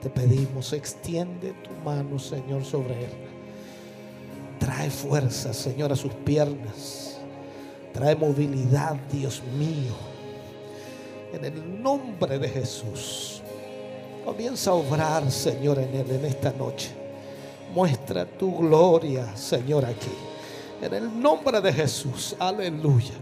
Te 0.00 0.08
pedimos, 0.08 0.72
extiende 0.72 1.52
tu 1.64 1.70
mano, 1.84 2.18
Señor, 2.18 2.64
sobre 2.64 2.94
él. 2.94 3.10
Trae 4.58 4.90
fuerza, 4.90 5.52
Señor, 5.52 5.92
a 5.92 5.96
sus 5.96 6.12
piernas. 6.12 7.18
Trae 7.92 8.14
movilidad, 8.14 8.96
Dios 9.10 9.42
mío. 9.58 10.15
En 11.32 11.44
el 11.44 11.82
nombre 11.82 12.38
de 12.38 12.48
Jesús. 12.48 13.42
Comienza 14.24 14.70
a 14.70 14.74
obrar, 14.74 15.30
Señor, 15.30 15.78
en 15.78 15.94
él 15.94 16.10
en 16.10 16.24
esta 16.24 16.50
noche. 16.52 16.90
Muestra 17.74 18.24
tu 18.24 18.56
gloria, 18.56 19.36
Señor, 19.36 19.84
aquí. 19.84 20.10
En 20.82 20.92
el 20.94 21.20
nombre 21.20 21.60
de 21.60 21.72
Jesús. 21.72 22.34
Aleluya. 22.38 23.14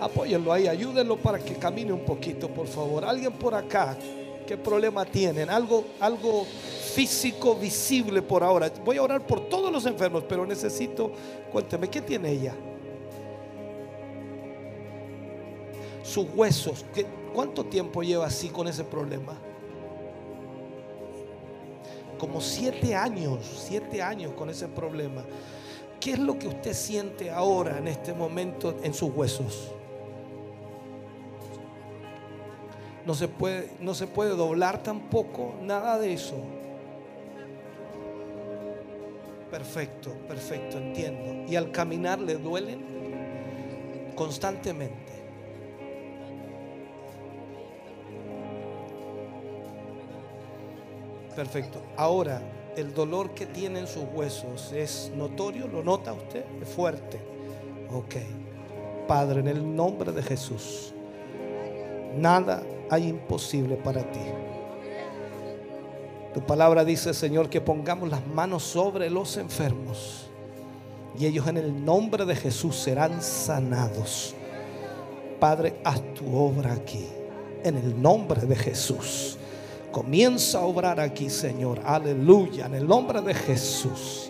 Apóyenlo 0.00 0.52
ahí, 0.52 0.68
ayúdenlo 0.68 1.16
para 1.16 1.38
que 1.38 1.54
camine 1.54 1.92
un 1.92 2.04
poquito, 2.04 2.48
por 2.48 2.66
favor. 2.66 3.04
Alguien 3.04 3.32
por 3.32 3.54
acá, 3.54 3.96
¿qué 4.46 4.56
problema 4.56 5.04
tienen? 5.06 5.48
Algo, 5.48 5.84
algo 6.00 6.44
físico 6.94 7.54
visible 7.54 8.20
por 8.22 8.42
ahora. 8.44 8.70
Voy 8.84 8.98
a 8.98 9.02
orar 9.02 9.26
por 9.26 9.48
todos 9.48 9.72
los 9.72 9.86
enfermos, 9.86 10.24
pero 10.28 10.44
necesito, 10.46 11.10
cuénteme, 11.50 11.88
¿qué 11.88 12.02
tiene 12.02 12.30
ella? 12.30 12.54
Sus 16.02 16.26
huesos, 16.34 16.84
¿qué- 16.94 17.06
¿cuánto 17.36 17.66
tiempo 17.66 18.02
lleva 18.02 18.24
así 18.24 18.48
con 18.48 18.66
ese 18.66 18.82
problema? 18.82 19.34
Como 22.18 22.40
siete 22.40 22.94
años, 22.94 23.40
siete 23.68 24.00
años 24.00 24.32
con 24.32 24.48
ese 24.48 24.68
problema. 24.68 25.22
¿Qué 26.00 26.12
es 26.12 26.18
lo 26.18 26.38
que 26.38 26.48
usted 26.48 26.72
siente 26.72 27.30
ahora 27.30 27.76
en 27.76 27.88
este 27.88 28.14
momento 28.14 28.78
en 28.82 28.94
sus 28.94 29.14
huesos? 29.14 29.70
No 33.04 33.14
se 33.14 33.28
puede, 33.28 33.68
no 33.80 33.92
se 33.92 34.06
puede 34.06 34.30
doblar 34.30 34.82
tampoco, 34.82 35.56
nada 35.60 35.98
de 35.98 36.14
eso. 36.14 36.36
Perfecto, 39.50 40.10
perfecto, 40.26 40.78
entiendo. 40.78 41.52
¿Y 41.52 41.56
al 41.56 41.70
caminar 41.70 42.18
le 42.18 42.36
duelen? 42.36 42.82
Constantemente. 44.14 45.05
Perfecto. 51.36 51.82
Ahora, 51.98 52.40
el 52.76 52.94
dolor 52.94 53.32
que 53.34 53.44
tiene 53.44 53.80
en 53.80 53.86
sus 53.86 54.04
huesos 54.14 54.72
es 54.72 55.12
notorio, 55.14 55.68
¿lo 55.68 55.84
nota 55.84 56.14
usted? 56.14 56.44
Es 56.62 56.68
fuerte. 56.68 57.20
Ok. 57.92 58.16
Padre, 59.06 59.40
en 59.40 59.48
el 59.48 59.76
nombre 59.76 60.12
de 60.12 60.22
Jesús, 60.22 60.94
nada 62.16 62.62
hay 62.90 63.08
imposible 63.08 63.76
para 63.76 64.00
ti. 64.10 64.20
Tu 66.32 66.40
palabra 66.40 66.84
dice, 66.84 67.12
Señor, 67.12 67.50
que 67.50 67.60
pongamos 67.60 68.08
las 68.08 68.26
manos 68.26 68.62
sobre 68.62 69.10
los 69.10 69.36
enfermos 69.36 70.26
y 71.18 71.26
ellos 71.26 71.46
en 71.48 71.58
el 71.58 71.84
nombre 71.84 72.24
de 72.24 72.34
Jesús 72.34 72.76
serán 72.76 73.22
sanados. 73.22 74.34
Padre, 75.38 75.76
haz 75.84 76.02
tu 76.14 76.34
obra 76.34 76.72
aquí, 76.72 77.06
en 77.62 77.76
el 77.76 78.00
nombre 78.00 78.42
de 78.42 78.56
Jesús. 78.56 79.38
Comienza 79.96 80.58
a 80.58 80.66
obrar 80.66 81.00
aquí, 81.00 81.30
Señor. 81.30 81.80
Aleluya, 81.82 82.66
en 82.66 82.74
el 82.74 82.86
nombre 82.86 83.22
de 83.22 83.32
Jesús. 83.32 84.28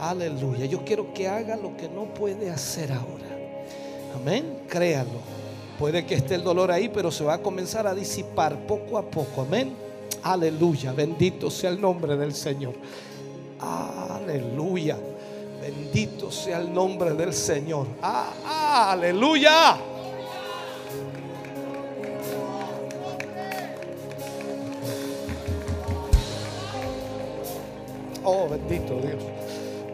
Aleluya. 0.00 0.64
Yo 0.64 0.86
quiero 0.86 1.12
que 1.12 1.28
haga 1.28 1.54
lo 1.54 1.76
que 1.76 1.86
no 1.86 2.14
puede 2.14 2.48
hacer 2.48 2.90
ahora. 2.90 3.26
Amén. 4.16 4.60
Créalo. 4.66 5.20
Puede 5.78 6.06
que 6.06 6.14
esté 6.14 6.36
el 6.36 6.42
dolor 6.42 6.70
ahí, 6.70 6.88
pero 6.88 7.10
se 7.10 7.24
va 7.24 7.34
a 7.34 7.42
comenzar 7.42 7.86
a 7.86 7.94
disipar 7.94 8.66
poco 8.66 8.96
a 8.96 9.02
poco. 9.02 9.42
Amén. 9.42 9.74
Aleluya. 10.22 10.92
Bendito 10.92 11.50
sea 11.50 11.68
el 11.68 11.78
nombre 11.78 12.16
del 12.16 12.32
Señor. 12.32 12.72
Aleluya. 13.60 14.96
Bendito 15.60 16.30
sea 16.30 16.56
el 16.58 16.72
nombre 16.72 17.12
del 17.12 17.34
Señor. 17.34 17.86
Ah, 18.00 18.92
aleluya. 18.92 19.76
Oh, 28.24 28.48
bendito 28.48 28.94
Dios. 28.94 29.22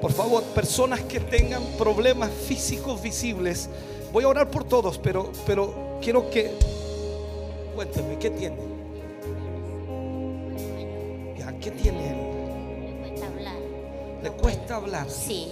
Por 0.01 0.13
favor, 0.13 0.43
personas 0.55 1.01
que 1.01 1.19
tengan 1.19 1.63
problemas 1.77 2.31
físicos 2.31 3.03
visibles, 3.03 3.69
voy 4.13 4.25
a 4.25 4.29
orar 4.29 4.51
por 4.51 4.65
todos, 4.65 4.99
pero, 4.99 5.33
pero 5.45 5.99
quiero 6.01 6.31
que 6.31 6.53
cuénteme, 7.75 8.19
¿qué 8.19 8.31
tiene? 8.31 8.57
Ya, 11.37 11.53
¿qué 11.59 11.71
tiene 11.73 12.11
él? 12.11 12.99
cuesta 13.01 13.27
hablar. 13.27 13.57
¿Le 14.23 14.31
cuesta 14.31 14.77
hablar? 14.77 15.11
Sí. 15.11 15.49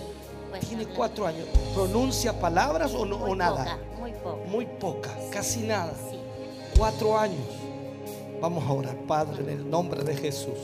cuesta 0.50 0.66
Tiene 0.68 0.82
hablar. 0.84 0.96
cuatro 0.96 1.26
años. 1.26 1.46
¿Pronuncia 1.74 2.38
palabras 2.38 2.94
o, 2.94 3.04
no, 3.04 3.16
o 3.16 3.34
nada? 3.34 3.64
poca, 3.64 3.78
muy 3.98 4.12
poca. 4.12 4.48
Muy 4.48 4.66
poca, 4.66 5.10
casi 5.30 5.60
nada. 5.60 5.92
Sí. 6.10 6.18
Cuatro 6.78 7.18
años. 7.18 7.46
Vamos 8.40 8.64
a 8.68 8.72
orar, 8.72 8.96
Padre, 9.08 9.42
en 9.42 9.48
el 9.50 9.70
nombre 9.70 10.04
de 10.04 10.14
Jesús. 10.14 10.58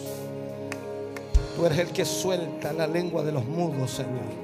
Tú 1.56 1.66
eres 1.66 1.78
el 1.78 1.88
que 1.88 2.04
suelta 2.04 2.72
la 2.72 2.86
lengua 2.86 3.22
de 3.22 3.32
los 3.32 3.44
mudos, 3.44 3.90
Señor. 3.90 4.42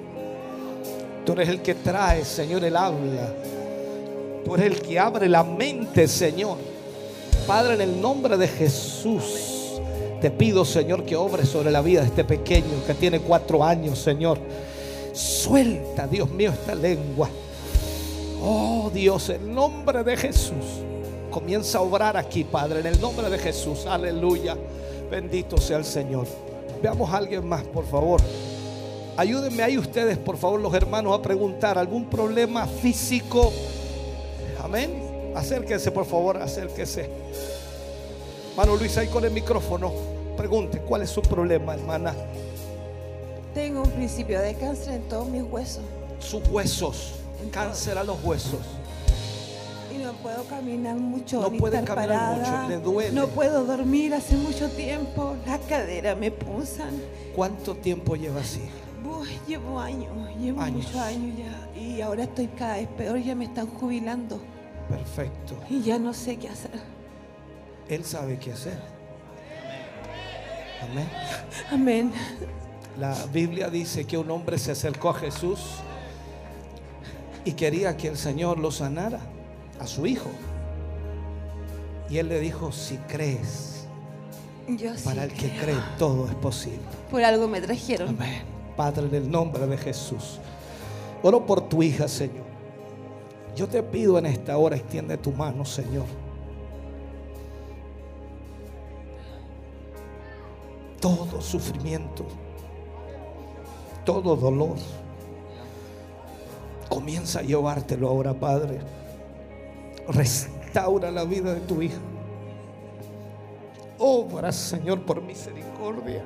Tú 1.24 1.32
eres 1.32 1.48
el 1.48 1.62
que 1.62 1.74
trae, 1.74 2.24
Señor, 2.24 2.64
el 2.64 2.76
habla. 2.76 3.32
Tú 4.44 4.54
eres 4.54 4.66
el 4.66 4.82
que 4.82 4.98
abre 4.98 5.28
la 5.28 5.42
mente, 5.42 6.06
Señor. 6.08 6.58
Padre, 7.46 7.74
en 7.74 7.80
el 7.80 8.00
nombre 8.00 8.36
de 8.36 8.46
Jesús, 8.46 9.80
te 10.20 10.30
pido, 10.30 10.64
Señor, 10.64 11.04
que 11.04 11.16
obres 11.16 11.48
sobre 11.48 11.70
la 11.70 11.80
vida 11.80 12.00
de 12.00 12.08
este 12.08 12.24
pequeño 12.24 12.84
que 12.86 12.94
tiene 12.94 13.20
cuatro 13.20 13.64
años, 13.64 13.98
Señor. 13.98 14.38
Suelta, 15.12 16.06
Dios 16.06 16.30
mío, 16.30 16.50
esta 16.50 16.74
lengua. 16.74 17.28
Oh 18.42 18.90
Dios, 18.92 19.30
en 19.30 19.54
nombre 19.54 20.04
de 20.04 20.16
Jesús. 20.16 20.82
Comienza 21.30 21.78
a 21.78 21.82
obrar 21.82 22.16
aquí, 22.16 22.44
Padre, 22.44 22.80
en 22.80 22.86
el 22.86 23.00
nombre 23.00 23.28
de 23.28 23.38
Jesús. 23.38 23.86
Aleluya. 23.86 24.56
Bendito 25.10 25.58
sea 25.58 25.78
el 25.78 25.84
Señor. 25.84 26.26
Veamos 26.82 27.10
a 27.10 27.16
alguien 27.16 27.46
más, 27.46 27.62
por 27.64 27.84
favor. 27.86 28.20
Ayúdenme 29.16 29.62
ahí 29.62 29.76
ustedes, 29.76 30.16
por 30.16 30.36
favor, 30.36 30.60
los 30.60 30.72
hermanos, 30.74 31.18
a 31.18 31.20
preguntar 31.20 31.76
algún 31.76 32.08
problema 32.08 32.66
físico. 32.66 33.52
Amén. 34.62 35.32
Acérquense, 35.34 35.90
por 35.90 36.04
favor, 36.04 36.36
acérquense. 36.36 37.10
Hermano 38.50 38.76
Luis, 38.76 38.96
ahí 38.96 39.08
con 39.08 39.24
el 39.24 39.30
micrófono. 39.32 39.92
Pregunte, 40.36 40.80
¿cuál 40.80 41.02
es 41.02 41.10
su 41.10 41.20
problema, 41.20 41.74
hermana? 41.74 42.14
Tengo 43.54 43.82
un 43.82 43.90
principio 43.90 44.40
de 44.40 44.54
cáncer 44.54 44.94
en 44.94 45.02
todos 45.08 45.26
mis 45.28 45.42
huesos 45.42 45.82
Sus 46.20 46.46
huesos. 46.48 47.14
Cáncer 47.50 47.98
a 47.98 48.04
los 48.04 48.22
huesos. 48.22 48.60
No 50.12 50.14
puedo 50.18 50.44
caminar 50.44 50.96
mucho. 50.96 51.40
No 51.42 51.50
ni 51.50 51.58
puede 51.58 51.78
estar 51.78 51.94
caminar 51.96 52.18
parada. 52.18 52.62
mucho, 52.62 52.68
le 52.68 52.78
duele. 52.80 53.12
No 53.12 53.26
puedo 53.28 53.64
dormir 53.64 54.14
hace 54.14 54.36
mucho 54.36 54.68
tiempo. 54.70 55.36
Las 55.46 55.60
caderas 55.60 56.16
me 56.18 56.30
punzan. 56.30 56.90
¿Cuánto 57.34 57.74
tiempo 57.74 58.16
lleva 58.16 58.40
así? 58.40 58.62
Llevo 59.46 59.78
años, 59.80 60.10
llevo 60.38 60.60
Años. 60.60 60.84
muchos 60.84 60.96
años 60.96 61.36
ya. 61.38 61.80
Y 61.80 62.00
ahora 62.00 62.24
estoy 62.24 62.46
cada 62.48 62.76
vez 62.76 62.88
peor, 62.88 63.18
ya 63.18 63.34
me 63.34 63.46
están 63.46 63.66
jubilando. 63.66 64.40
Perfecto. 64.88 65.54
Y 65.68 65.82
ya 65.82 65.98
no 65.98 66.12
sé 66.14 66.36
qué 66.36 66.48
hacer. 66.48 66.70
Él 67.88 68.04
sabe 68.04 68.38
qué 68.38 68.52
hacer. 68.52 68.78
Amén. 70.82 71.08
Amén. 71.70 72.12
La 72.98 73.14
Biblia 73.32 73.68
dice 73.70 74.04
que 74.06 74.16
un 74.18 74.30
hombre 74.30 74.58
se 74.58 74.72
acercó 74.72 75.10
a 75.10 75.14
Jesús 75.14 75.60
y 77.44 77.52
quería 77.52 77.96
que 77.96 78.08
el 78.08 78.16
Señor 78.16 78.58
lo 78.58 78.70
sanara 78.70 79.20
a 79.80 79.86
su 79.86 80.06
hijo. 80.06 80.30
Y 82.10 82.18
él 82.18 82.28
le 82.28 82.40
dijo, 82.40 82.72
si 82.72 82.96
crees, 82.98 83.86
Yo 84.68 84.94
sí 84.96 85.04
para 85.04 85.24
el 85.24 85.32
que 85.32 85.48
creo. 85.50 85.62
cree 85.62 85.76
todo 85.98 86.26
es 86.26 86.34
posible. 86.36 86.80
Por 87.10 87.22
algo 87.22 87.48
me 87.48 87.60
trajeron. 87.60 88.16
Padre, 88.76 89.06
en 89.06 89.14
el 89.14 89.30
nombre 89.30 89.66
de 89.66 89.76
Jesús. 89.76 90.38
Oro 91.22 91.44
por 91.44 91.68
tu 91.68 91.82
hija, 91.82 92.06
Señor. 92.08 92.46
Yo 93.56 93.66
te 93.68 93.82
pido 93.82 94.18
en 94.18 94.26
esta 94.26 94.56
hora, 94.56 94.76
extiende 94.76 95.16
tu 95.18 95.32
mano, 95.32 95.64
Señor. 95.64 96.04
Todo 101.00 101.40
sufrimiento, 101.40 102.24
todo 104.04 104.34
dolor, 104.34 104.76
comienza 106.88 107.38
a 107.38 107.42
llevártelo 107.42 108.08
ahora, 108.08 108.34
Padre. 108.34 108.80
Restaura 110.08 111.10
la 111.10 111.24
vida 111.24 111.54
de 111.54 111.60
tu 111.60 111.82
hija. 111.82 111.98
Obra, 113.98 114.52
Señor, 114.52 115.02
por 115.02 115.20
misericordia. 115.20 116.24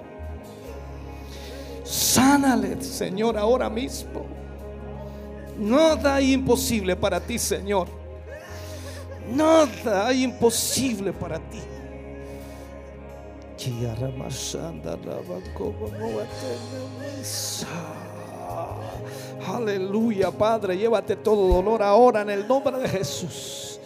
Sánale, 1.84 2.80
Señor, 2.82 3.36
ahora 3.36 3.68
mismo. 3.68 4.24
Nada 5.58 6.16
hay 6.16 6.32
imposible 6.32 6.96
para 6.96 7.20
ti, 7.20 7.38
Señor. 7.38 7.88
Nada 9.30 10.06
hay 10.06 10.24
imposible 10.24 11.12
para 11.12 11.38
ti. 11.38 11.60
Aleluya, 19.46 20.30
Padre, 20.30 20.76
llévate 20.76 21.16
todo 21.16 21.48
dolor 21.48 21.82
ahora 21.82 22.22
en 22.22 22.30
el 22.30 22.46
nombre 22.46 22.78
de 22.78 22.88
Jesús. 22.88 23.80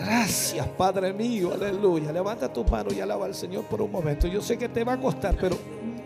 Gracias, 0.00 0.66
Padre 0.68 1.12
mío, 1.12 1.52
aleluya. 1.52 2.12
Levanta 2.12 2.52
tus 2.52 2.70
manos 2.70 2.92
y 2.94 3.00
alaba 3.00 3.26
al 3.26 3.34
Señor 3.34 3.64
por 3.64 3.82
un 3.82 3.90
momento. 3.90 4.26
Yo 4.26 4.40
sé 4.40 4.56
que 4.56 4.68
te 4.68 4.84
va 4.84 4.94
a 4.94 5.00
costar, 5.00 5.36
pero 5.40 5.56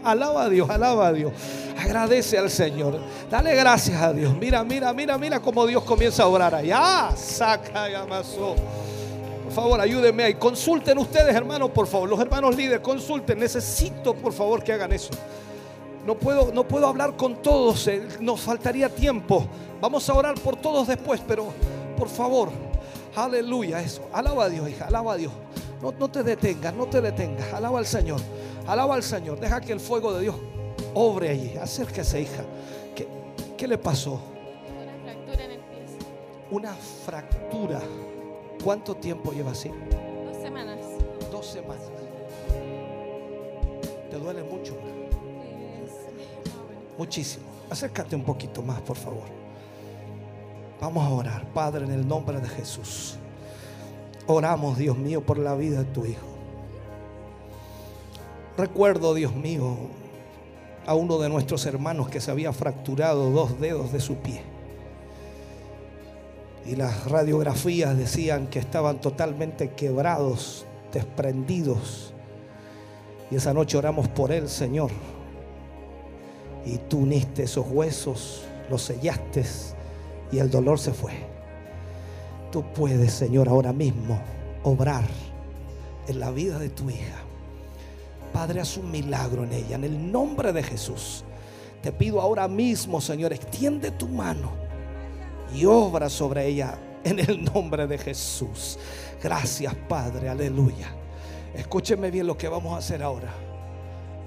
alaba 0.05 0.45
a 0.45 0.49
Dios, 0.49 0.69
alaba 0.71 1.09
a 1.09 1.13
Dios. 1.13 1.33
Agradece 1.79 2.39
al 2.39 2.51
Señor. 2.51 2.99
Dale 3.31 3.55
gracias 3.55 4.01
a 4.01 4.13
Dios. 4.13 4.35
Mira, 4.39 4.63
mira, 4.65 4.93
mira, 4.93 5.19
mira 5.19 5.41
cómo 5.41 5.67
Dios 5.67 5.83
comienza 5.83 6.23
a 6.23 6.27
obrar 6.27 6.55
allá. 6.55 7.11
Saca 7.17 7.91
y. 7.91 7.95
Por 7.95 9.53
favor, 9.53 9.81
ayúdenme 9.81 10.23
ahí. 10.25 10.35
Consulten 10.35 10.97
ustedes, 10.99 11.35
hermanos, 11.35 11.71
por 11.71 11.87
favor. 11.87 12.09
Los 12.09 12.21
hermanos 12.21 12.57
líderes, 12.57 12.81
consulten. 12.81 13.39
Necesito, 13.39 14.15
por 14.15 14.33
favor, 14.33 14.63
que 14.63 14.73
hagan 14.73 14.93
eso. 14.93 15.11
No 16.07 16.17
puedo, 16.17 16.53
no 16.53 16.67
puedo 16.67 16.89
hablar 16.89 17.17
con 17.17 17.41
todos, 17.43 17.87
eh, 17.87 18.03
nos 18.21 18.41
faltaría 18.41 18.89
tiempo. 18.89 19.47
Vamos 19.81 20.09
a 20.09 20.15
orar 20.15 20.35
por 20.41 20.57
todos 20.57 20.89
después, 20.89 21.21
pero 21.27 21.47
por 21.97 22.09
favor, 22.09 22.51
aleluya, 23.15 23.81
eso. 23.81 24.03
Alaba 24.13 24.45
a 24.45 24.49
Dios, 24.49 24.69
hija, 24.69 24.87
alaba 24.87 25.13
a 25.13 25.17
Dios. 25.17 25.33
No, 25.81 25.93
no 25.93 26.11
te 26.11 26.23
detengas, 26.25 26.75
no 26.75 26.87
te 26.87 27.01
detengas. 27.01 27.53
Alaba 27.53 27.79
al 27.79 27.87
Señor, 27.87 28.21
alaba 28.67 28.97
al 28.97 29.03
Señor. 29.05 29.39
Deja 29.39 29.61
que 29.61 29.73
el 29.73 29.81
fuego 29.81 30.13
de 30.13 30.23
Dios 30.23 30.37
obre 30.95 31.31
allí. 31.31 31.57
Acérquese, 31.57 32.23
hija. 32.23 32.45
¿Qué, 32.97 33.07
qué 33.57 33.69
le 33.69 33.79
pasó? 33.79 34.21
Una 34.73 35.03
fractura 35.05 35.45
en 35.45 35.51
el 35.53 35.59
pie. 35.59 35.85
Una 36.51 36.75
fractura. 36.75 37.81
¿Cuánto 38.63 38.97
tiempo 38.97 39.33
lleva 39.33 39.53
así? 39.53 39.71
Dos 40.25 40.43
semanas. 40.43 40.79
Dos 41.31 41.47
semanas. 41.47 41.85
¿Te 44.11 44.19
duele 44.19 44.43
mucho? 44.43 44.77
Muchísimo. 46.99 47.45
Acércate 47.71 48.15
un 48.15 48.23
poquito 48.23 48.63
más, 48.63 48.81
por 48.81 48.97
favor. 48.97 49.25
Vamos 50.81 51.05
a 51.05 51.11
orar, 51.11 51.47
Padre, 51.53 51.85
en 51.85 51.93
el 51.93 52.07
nombre 52.07 52.41
de 52.41 52.49
Jesús. 52.49 53.17
Oramos, 54.27 54.77
Dios 54.77 54.99
mío, 54.99 55.25
por 55.25 55.39
la 55.39 55.55
vida 55.55 55.79
de 55.79 55.85
tu 55.87 56.05
Hijo. 56.05 56.27
Recuerdo, 58.57 59.15
Dios 59.15 59.35
mío, 59.35 59.77
a 60.87 60.95
uno 60.95 61.19
de 61.19 61.29
nuestros 61.29 61.65
hermanos 61.67 62.09
que 62.09 62.21
se 62.21 62.31
había 62.31 62.53
fracturado 62.53 63.31
dos 63.31 63.59
dedos 63.61 63.93
de 63.93 64.01
su 64.01 64.17
pie. 64.17 64.43
Y 66.67 66.77
las 66.77 67.11
radiografías 67.11 67.97
decían 67.97 68.49
que 68.49 68.59
estaban 68.59 69.01
totalmente 69.01 69.71
quebrados, 69.71 70.67
desprendidos. 70.93 72.13
Y 73.31 73.37
esa 73.37 73.55
noche 73.55 73.79
oramos 73.79 74.09
por 74.09 74.31
él, 74.31 74.49
Señor. 74.49 74.91
Y 76.65 76.79
tú 76.79 76.99
uniste 76.99 77.45
esos 77.45 77.67
huesos, 77.69 78.45
los 78.71 78.83
sellaste 78.83 79.45
y 80.31 80.39
el 80.39 80.51
dolor 80.51 80.79
se 80.79 80.93
fue. 80.93 81.13
Tú 82.51 82.65
puedes, 82.75 83.13
Señor, 83.13 83.49
ahora 83.49 83.73
mismo 83.73 84.21
obrar 84.63 85.05
en 86.07 86.21
la 86.21 86.31
vida 86.31 86.59
de 86.59 86.69
tu 86.69 86.89
hija. 86.91 87.23
Padre, 88.33 88.61
haz 88.61 88.77
un 88.77 88.91
milagro 88.91 89.45
en 89.45 89.53
ella. 89.53 89.77
En 89.77 89.85
el 89.85 90.11
nombre 90.11 90.53
de 90.53 90.63
Jesús. 90.63 91.25
Te 91.83 91.93
pido 91.93 92.21
ahora 92.21 92.47
mismo, 92.49 93.01
Señor, 93.01 93.33
extiende 93.33 93.91
tu 93.91 94.09
mano 94.09 94.53
y 95.55 95.65
obra 95.65 96.09
sobre 96.09 96.47
ella 96.47 96.79
en 97.05 97.19
el 97.19 97.45
nombre 97.45 97.87
de 97.87 97.99
Jesús. 97.99 98.79
Gracias, 99.23 99.75
Padre. 99.89 100.29
Aleluya. 100.29 100.95
Escúcheme 101.55 102.11
bien 102.11 102.27
lo 102.27 102.37
que 102.37 102.49
vamos 102.49 102.75
a 102.75 102.79
hacer 102.79 103.03
ahora. 103.03 103.35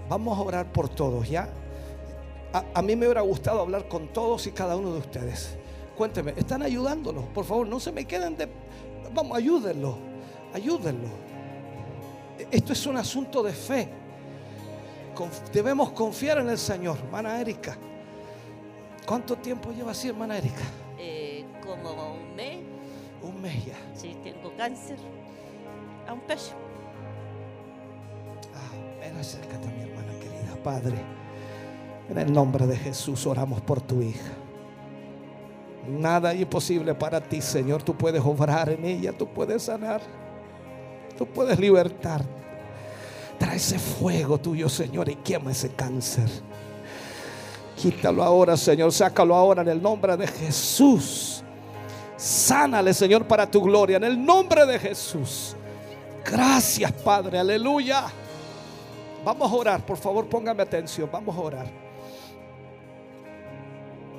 Vamos 0.09 0.37
a 0.37 0.41
orar 0.41 0.71
por 0.71 0.89
todos, 0.89 1.27
¿ya? 1.27 1.49
A, 2.55 2.63
a 2.73 2.81
mí 2.81 2.95
me 2.95 3.05
hubiera 3.05 3.19
gustado 3.19 3.59
hablar 3.59 3.89
con 3.89 4.07
todos 4.13 4.47
y 4.47 4.51
cada 4.51 4.77
uno 4.77 4.93
de 4.93 4.99
ustedes. 4.99 5.57
Cuénteme, 5.97 6.33
¿están 6.37 6.63
ayudándolos? 6.63 7.25
Por 7.33 7.43
favor, 7.43 7.67
no 7.67 7.81
se 7.81 7.91
me 7.91 8.05
queden 8.05 8.37
de... 8.37 8.47
Vamos, 9.13 9.35
ayúdenlo. 9.37 9.97
Ayúdenlo. 10.53 11.09
Esto 12.49 12.71
es 12.71 12.85
un 12.85 12.95
asunto 12.95 13.43
de 13.43 13.51
fe. 13.51 13.89
Conf- 15.13 15.49
debemos 15.51 15.91
confiar 15.91 16.37
en 16.37 16.47
el 16.49 16.57
Señor. 16.57 16.97
Hermana 16.97 17.41
Erika. 17.41 17.77
¿Cuánto 19.05 19.35
tiempo 19.35 19.71
lleva 19.73 19.91
así, 19.91 20.07
hermana 20.07 20.37
Erika? 20.37 20.63
Eh, 20.97 21.43
como 21.61 22.13
un 22.13 22.35
mes. 22.37 22.59
Un 23.21 23.41
mes 23.41 23.65
ya. 23.65 23.75
Sí, 23.93 24.15
tengo 24.23 24.55
cáncer. 24.55 24.97
A 26.07 26.13
un 26.13 26.21
pecho. 26.21 26.53
Ven, 29.01 29.17
acércate, 29.17 29.67
mi 29.67 29.81
hermana 29.89 30.13
querida. 30.19 30.55
Padre, 30.63 30.97
en 32.09 32.17
el 32.17 32.31
nombre 32.31 32.67
de 32.67 32.77
Jesús 32.77 33.25
oramos 33.25 33.61
por 33.61 33.81
tu 33.81 34.01
hija. 34.01 34.31
Nada 35.87 36.33
imposible 36.33 36.95
para 36.95 37.21
ti, 37.21 37.41
Señor. 37.41 37.83
Tú 37.83 37.95
puedes 37.95 38.21
obrar 38.23 38.69
en 38.69 38.85
ella, 38.85 39.13
tú 39.13 39.27
puedes 39.27 39.63
sanar, 39.63 40.01
tú 41.17 41.25
puedes 41.25 41.59
libertar. 41.59 42.23
Trae 43.37 43.57
ese 43.57 43.77
fuego 43.77 44.37
tuyo, 44.37 44.69
Señor, 44.69 45.09
y 45.09 45.15
quema 45.15 45.51
ese 45.51 45.69
cáncer. 45.69 46.29
Quítalo 47.75 48.23
ahora, 48.23 48.55
Señor. 48.55 48.91
Sácalo 48.91 49.35
ahora 49.35 49.61
en 49.61 49.67
el 49.67 49.81
nombre 49.81 50.15
de 50.15 50.27
Jesús. 50.27 51.43
Sánale, 52.15 52.93
Señor, 52.93 53.27
para 53.27 53.49
tu 53.49 53.61
gloria. 53.61 53.97
En 53.97 54.05
el 54.05 54.23
nombre 54.23 54.65
de 54.65 54.79
Jesús. 54.79 55.55
Gracias, 56.23 56.91
Padre, 56.91 57.37
aleluya. 57.37 58.05
Vamos 59.23 59.51
a 59.51 59.55
orar, 59.55 59.85
por 59.85 59.97
favor, 59.97 60.27
póngame 60.27 60.63
atención, 60.63 61.09
vamos 61.11 61.35
a 61.35 61.39
orar. 61.39 61.84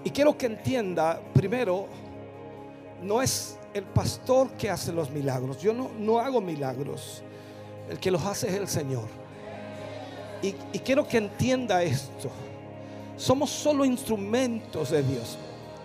Y 0.06 0.10
quiero 0.10 0.38
que 0.38 0.46
entienda, 0.46 1.20
primero, 1.34 1.88
no 3.02 3.20
es 3.20 3.58
el 3.74 3.82
pastor 3.82 4.52
que 4.52 4.70
hace 4.70 4.92
los 4.92 5.10
milagros. 5.10 5.60
Yo 5.60 5.72
no, 5.72 5.90
no 5.98 6.20
hago 6.20 6.40
milagros. 6.40 7.24
El 7.90 7.98
que 7.98 8.12
los 8.12 8.24
hace 8.24 8.46
es 8.46 8.54
el 8.54 8.68
Señor. 8.68 9.08
Y, 10.42 10.54
y 10.72 10.78
quiero 10.78 11.08
que 11.08 11.18
entienda 11.18 11.82
esto. 11.82 12.30
Somos 13.16 13.50
solo 13.50 13.84
instrumentos 13.84 14.90
de 14.90 15.02
Dios. 15.02 15.38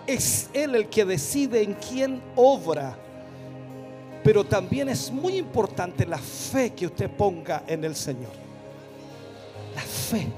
Es 0.06 0.48
Él 0.52 0.76
el 0.76 0.88
que 0.88 1.04
decide 1.04 1.60
en 1.60 1.74
quién 1.74 2.22
obra. 2.36 2.96
Pero 4.22 4.44
también 4.44 4.88
es 4.88 5.10
muy 5.10 5.36
importante 5.36 6.06
la 6.06 6.18
fe 6.18 6.70
que 6.70 6.86
usted 6.86 7.10
ponga 7.10 7.64
en 7.66 7.82
el 7.82 7.96
Señor. 7.96 8.30
La 9.74 9.82
fe. 9.82 10.28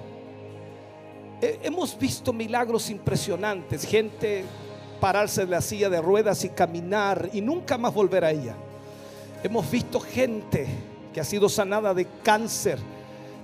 Eh, 1.45 1.61
Hemos 1.63 1.99
visto 1.99 2.33
milagros 2.33 2.89
impresionantes. 2.89 3.85
Gente 3.85 4.45
pararse 4.99 5.43
de 5.45 5.51
la 5.51 5.61
silla 5.61 5.91
de 5.91 6.01
ruedas 6.01 6.43
y 6.45 6.49
caminar 6.49 7.29
y 7.35 7.43
nunca 7.43 7.77
más 7.77 7.93
volver 7.93 8.25
a 8.25 8.31
ella. 8.31 8.55
Hemos 9.43 9.71
visto 9.71 10.01
gente 10.01 10.67
que 11.13 11.21
ha 11.21 11.25
sido 11.25 11.51
sanada 11.51 11.93
de 11.93 12.07
cáncer 12.23 12.79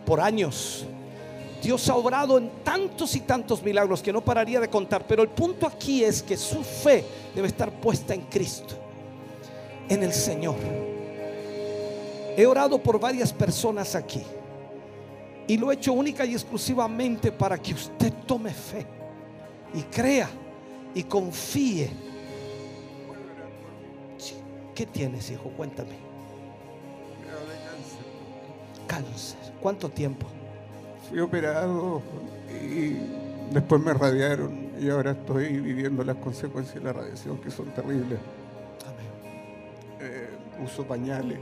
por 0.06 0.18
años. 0.18 0.86
Dios 1.62 1.86
ha 1.90 1.94
obrado 1.94 2.38
en 2.38 2.48
tantos 2.64 3.14
y 3.16 3.20
tantos 3.20 3.62
milagros 3.62 4.00
que 4.00 4.14
no 4.14 4.22
pararía 4.22 4.60
de 4.60 4.70
contar. 4.70 5.04
Pero 5.06 5.22
el 5.22 5.28
punto 5.28 5.66
aquí 5.66 6.02
es 6.02 6.22
que 6.22 6.38
su 6.38 6.64
fe 6.64 7.04
debe 7.34 7.48
estar 7.48 7.70
puesta 7.70 8.14
en 8.14 8.22
Cristo, 8.22 8.76
en 9.90 10.02
el 10.02 10.14
Señor. 10.14 10.56
He 12.34 12.46
orado 12.46 12.82
por 12.82 12.98
varias 12.98 13.30
personas 13.30 13.94
aquí. 13.94 14.22
Y 15.50 15.56
lo 15.56 15.72
he 15.72 15.74
hecho 15.74 15.92
única 15.92 16.24
y 16.24 16.34
exclusivamente 16.34 17.32
para 17.32 17.58
que 17.58 17.74
usted 17.74 18.12
tome 18.24 18.52
fe 18.52 18.86
y 19.74 19.82
crea 19.82 20.28
y 20.94 21.02
confíe. 21.02 21.90
¿Qué 24.72 24.86
tienes, 24.86 25.28
hijo? 25.28 25.50
Cuéntame. 25.56 25.96
Cáncer. 28.86 29.40
¿Cuánto 29.60 29.88
tiempo? 29.88 30.28
Fui 31.08 31.18
operado 31.18 32.00
y 32.48 32.94
después 33.52 33.82
me 33.82 33.92
radiaron 33.92 34.70
y 34.80 34.88
ahora 34.88 35.10
estoy 35.10 35.58
viviendo 35.58 36.04
las 36.04 36.18
consecuencias 36.18 36.76
de 36.76 36.82
la 36.82 36.92
radiación 36.92 37.38
que 37.38 37.50
son 37.50 37.74
terribles. 37.74 38.20
Eh, 39.98 40.28
uso 40.64 40.86
pañales, 40.86 41.40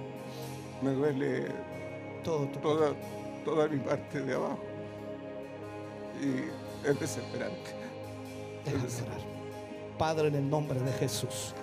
me 0.81 0.93
duele 0.93 1.49
toda, 2.25 2.95
toda 3.45 3.69
mi 3.69 3.79
parte 3.79 4.21
de 4.21 4.35
abajo 4.35 4.59
y 6.23 6.89
es 6.89 7.01
desesperante. 7.01 7.71
Padre, 9.97 10.29
en 10.29 10.35
el 10.37 10.49
nombre 10.49 10.79
de 10.81 10.93
Jesús. 10.93 11.55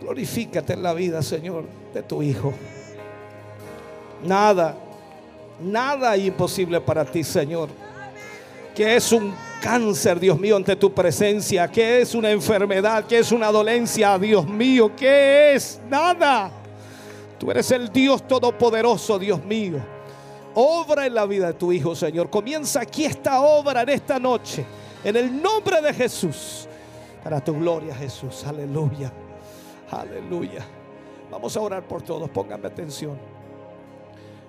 Glorifícate 0.00 0.74
en 0.74 0.82
la 0.82 0.92
vida, 0.92 1.22
Señor, 1.22 1.64
de 1.94 2.02
tu 2.02 2.22
Hijo. 2.22 2.52
Nada, 4.24 4.74
nada 5.60 6.16
imposible 6.16 6.80
para 6.80 7.04
ti, 7.04 7.22
Señor. 7.22 7.68
Que 8.74 8.96
es 8.96 9.12
un 9.12 9.34
cáncer, 9.62 10.20
Dios 10.20 10.38
mío, 10.38 10.56
ante 10.56 10.76
tu 10.76 10.92
presencia. 10.92 11.68
Que 11.68 12.02
es 12.02 12.14
una 12.14 12.30
enfermedad, 12.30 13.06
que 13.06 13.18
es 13.18 13.32
una 13.32 13.50
dolencia, 13.50 14.18
Dios 14.18 14.46
mío. 14.46 14.94
Que 14.94 15.54
es 15.54 15.80
nada. 15.88 16.50
Tú 17.38 17.50
eres 17.50 17.70
el 17.70 17.90
Dios 17.92 18.26
todopoderoso, 18.26 19.18
Dios 19.18 19.44
mío. 19.44 19.78
Obra 20.54 21.06
en 21.06 21.14
la 21.14 21.26
vida 21.26 21.48
de 21.48 21.54
tu 21.54 21.70
Hijo, 21.70 21.94
Señor. 21.94 22.30
Comienza 22.30 22.80
aquí 22.80 23.04
esta 23.04 23.42
obra 23.42 23.82
en 23.82 23.90
esta 23.90 24.18
noche. 24.18 24.64
En 25.04 25.14
el 25.16 25.42
nombre 25.42 25.82
de 25.82 25.92
Jesús. 25.92 26.66
Para 27.22 27.44
tu 27.44 27.54
gloria, 27.54 27.94
Jesús. 27.94 28.44
Aleluya. 28.44 29.12
Aleluya. 29.90 30.64
Vamos 31.30 31.56
a 31.56 31.60
orar 31.60 31.86
por 31.86 32.00
todos. 32.00 32.30
Pónganme 32.30 32.68
atención. 32.68 33.18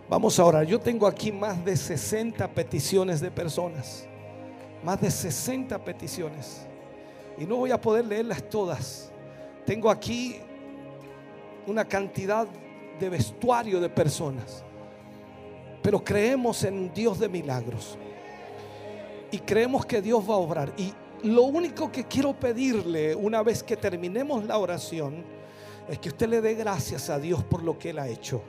Vamos 0.09 0.39
a 0.39 0.45
orar. 0.45 0.65
Yo 0.65 0.79
tengo 0.79 1.05
aquí 1.05 1.31
más 1.31 1.63
de 1.65 1.75
60 1.75 2.47
peticiones 2.49 3.19
de 3.19 3.29
personas. 3.29 4.07
Más 4.83 5.01
de 5.01 5.11
60 5.11 5.77
peticiones. 5.79 6.65
Y 7.37 7.45
no 7.45 7.57
voy 7.57 7.71
a 7.71 7.81
poder 7.81 8.05
leerlas 8.05 8.47
todas. 8.49 9.11
Tengo 9.65 9.89
aquí 9.89 10.37
una 11.65 11.83
cantidad 11.83 12.47
de 12.99 13.09
vestuario 13.09 13.79
de 13.79 13.89
personas. 13.89 14.63
Pero 15.81 16.03
creemos 16.03 16.63
en 16.63 16.73
un 16.73 16.93
Dios 16.93 17.19
de 17.19 17.29
milagros. 17.29 17.97
Y 19.31 19.39
creemos 19.39 19.85
que 19.85 20.01
Dios 20.01 20.27
va 20.29 20.33
a 20.35 20.37
obrar. 20.37 20.73
Y 20.77 20.93
lo 21.23 21.43
único 21.43 21.91
que 21.91 22.05
quiero 22.05 22.33
pedirle 22.33 23.15
una 23.15 23.41
vez 23.41 23.63
que 23.63 23.77
terminemos 23.77 24.43
la 24.45 24.57
oración 24.57 25.23
es 25.87 25.99
que 25.99 26.09
usted 26.09 26.27
le 26.27 26.41
dé 26.41 26.55
gracias 26.55 27.09
a 27.09 27.19
Dios 27.19 27.43
por 27.43 27.63
lo 27.63 27.77
que 27.77 27.91
Él 27.91 27.99
ha 27.99 28.07
hecho. 28.07 28.41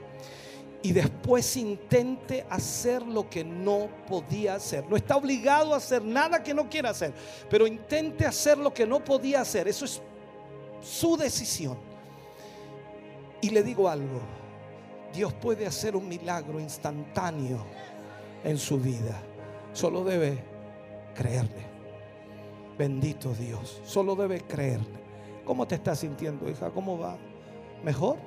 Y 0.81 0.93
después 0.93 1.57
intente 1.57 2.45
hacer 2.49 3.01
lo 3.01 3.29
que 3.29 3.43
no 3.43 3.89
podía 4.07 4.55
hacer. 4.55 4.85
No 4.89 4.95
está 4.95 5.17
obligado 5.17 5.73
a 5.73 5.77
hacer 5.77 6.03
nada 6.03 6.41
que 6.41 6.53
no 6.53 6.69
quiera 6.69 6.91
hacer. 6.91 7.13
Pero 7.49 7.67
intente 7.67 8.25
hacer 8.25 8.57
lo 8.57 8.73
que 8.73 8.85
no 8.85 9.03
podía 9.03 9.41
hacer. 9.41 9.67
Eso 9.67 9.83
es 9.83 10.01
su 10.81 11.17
decisión. 11.17 11.77
Y 13.41 13.49
le 13.49 13.61
digo 13.63 13.89
algo. 13.89 14.38
Dios 15.13 15.33
puede 15.33 15.65
hacer 15.65 15.95
un 15.95 16.07
milagro 16.07 16.59
instantáneo 16.59 17.59
en 18.43 18.57
su 18.57 18.77
vida. 18.79 19.19
Solo 19.73 20.03
debe 20.03 20.43
creerle. 21.15 21.67
Bendito 22.77 23.33
Dios. 23.33 23.81
Solo 23.85 24.15
debe 24.15 24.41
creerle. 24.41 24.99
¿Cómo 25.45 25.67
te 25.67 25.75
estás 25.75 25.99
sintiendo, 25.99 26.49
hija? 26.49 26.69
¿Cómo 26.69 26.97
va? 26.97 27.17
¿Mejor? 27.83 28.17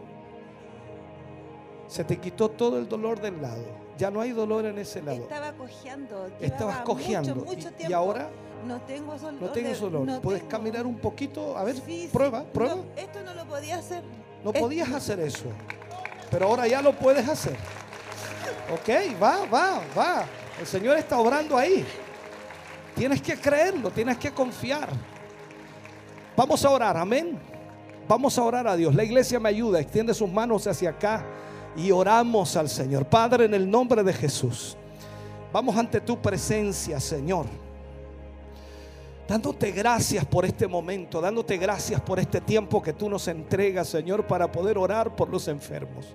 Se 1.87 2.05
te 2.05 2.19
quitó 2.19 2.49
todo 2.51 2.79
el 2.79 2.89
dolor 2.89 3.21
del 3.21 3.41
lado. 3.41 3.65
Ya 3.99 4.11
no 4.11 4.21
hay 4.21 4.31
dolor 4.33 4.65
en 4.67 4.79
ese 4.79 5.03
lado. 5.03 5.19
Estaba 5.23 5.53
cojeando. 5.53 6.27
Estabas 6.41 6.79
cojeando. 6.79 7.35
Mucho, 7.37 7.51
mucho 7.55 7.71
Y- 7.89 7.93
ahora? 7.93 8.31
no 8.67 8.81
tengo 8.83 9.17
dolor. 9.17 9.41
No 9.43 9.49
tienes 9.51 9.81
dolor. 9.81 10.07
no 10.07 10.21
¿Puedes 10.21 10.41
tengo. 10.43 10.51
caminar 10.51 10.87
un 10.87 10.97
poquito? 10.99 11.57
A 11.57 11.65
ver, 11.65 11.77
Sí, 11.77 11.83
sí. 11.87 12.09
prueba, 12.13 12.45
prueba. 12.45 12.77
No, 12.77 12.85
esto 12.97 13.21
no 13.25 13.35
lo 13.35 13.45
podía 13.47 13.77
hacer. 13.79 14.03
No 14.45 14.53
podías 14.53 14.91
hacer 14.91 15.21
eso. 15.21 15.45
Pero 16.33 16.47
ahora 16.47 16.67
ya 16.67 16.81
lo 16.81 16.95
puedes 16.95 17.29
hacer. 17.29 17.57
Ok, 18.73 19.23
va, 19.23 19.45
va, 19.45 19.83
va. 19.97 20.25
El 20.59 20.67
Señor 20.67 20.97
está 20.97 21.19
obrando 21.19 21.59
ahí. 21.59 21.85
Tienes 22.97 23.21
que 23.21 23.37
creerlo, 23.37 23.91
tienes 23.91 24.17
que 24.17 24.31
confiar. 24.31 24.89
Vamos 26.35 26.65
a 26.65 26.71
orar, 26.71 26.97
amén. 26.97 27.39
Vamos 28.09 28.39
a 28.39 28.43
orar 28.43 28.67
a 28.67 28.77
Dios. 28.77 28.95
La 28.95 29.05
iglesia 29.05 29.39
me 29.39 29.51
ayuda, 29.51 29.79
extiende 29.79 30.15
sus 30.15 30.31
manos 30.31 30.67
hacia 30.67 30.91
acá 30.91 31.23
y 31.77 31.91
oramos 31.91 32.57
al 32.57 32.71
Señor. 32.71 33.05
Padre, 33.05 33.45
en 33.45 33.53
el 33.53 33.71
nombre 33.71 34.03
de 34.03 34.15
Jesús, 34.15 34.77
vamos 35.53 35.77
ante 35.77 36.01
tu 36.01 36.21
presencia, 36.21 36.99
Señor. 36.99 37.45
Dándote 39.29 39.71
gracias 39.71 40.25
por 40.25 40.45
este 40.45 40.67
momento, 40.67 41.21
dándote 41.21 41.57
gracias 41.57 42.01
por 42.01 42.19
este 42.19 42.41
tiempo 42.41 42.83
que 42.83 42.93
tú 42.93 43.09
nos 43.09 43.29
entregas, 43.29 43.89
Señor, 43.89 44.27
para 44.27 44.51
poder 44.51 44.77
orar 44.77 45.15
por 45.15 45.29
los 45.29 45.49
enfermos. 45.49 46.07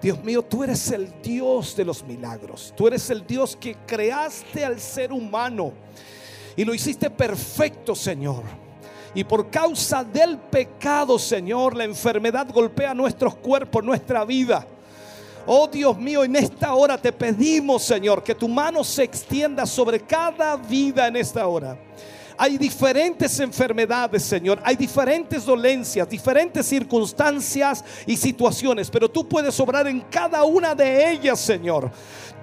Dios 0.00 0.22
mío, 0.22 0.42
tú 0.42 0.62
eres 0.62 0.90
el 0.90 1.12
Dios 1.22 1.74
de 1.74 1.84
los 1.84 2.04
milagros. 2.04 2.72
Tú 2.76 2.86
eres 2.86 3.08
el 3.10 3.26
Dios 3.26 3.56
que 3.56 3.74
creaste 3.86 4.64
al 4.64 4.78
ser 4.78 5.12
humano 5.12 5.72
y 6.56 6.64
lo 6.64 6.74
hiciste 6.74 7.10
perfecto, 7.10 7.94
Señor. 7.94 8.42
Y 9.14 9.24
por 9.24 9.48
causa 9.48 10.04
del 10.04 10.38
pecado, 10.38 11.18
Señor, 11.18 11.76
la 11.76 11.84
enfermedad 11.84 12.48
golpea 12.52 12.94
nuestros 12.94 13.36
cuerpos, 13.36 13.82
nuestra 13.82 14.24
vida. 14.24 14.66
Oh 15.46 15.68
Dios 15.68 15.98
mío, 15.98 16.24
en 16.24 16.36
esta 16.36 16.72
hora 16.74 16.96
te 16.96 17.12
pedimos, 17.12 17.82
Señor, 17.82 18.22
que 18.22 18.34
tu 18.34 18.48
mano 18.48 18.82
se 18.82 19.02
extienda 19.02 19.66
sobre 19.66 20.00
cada 20.00 20.56
vida 20.56 21.06
en 21.06 21.16
esta 21.16 21.46
hora. 21.46 21.78
Hay 22.36 22.58
diferentes 22.58 23.38
enfermedades, 23.38 24.24
Señor. 24.24 24.58
Hay 24.64 24.74
diferentes 24.74 25.44
dolencias, 25.44 26.08
diferentes 26.08 26.66
circunstancias 26.66 27.84
y 28.06 28.16
situaciones. 28.16 28.90
Pero 28.90 29.08
tú 29.08 29.28
puedes 29.28 29.58
obrar 29.60 29.86
en 29.86 30.00
cada 30.00 30.42
una 30.44 30.74
de 30.74 31.10
ellas, 31.12 31.38
Señor. 31.38 31.90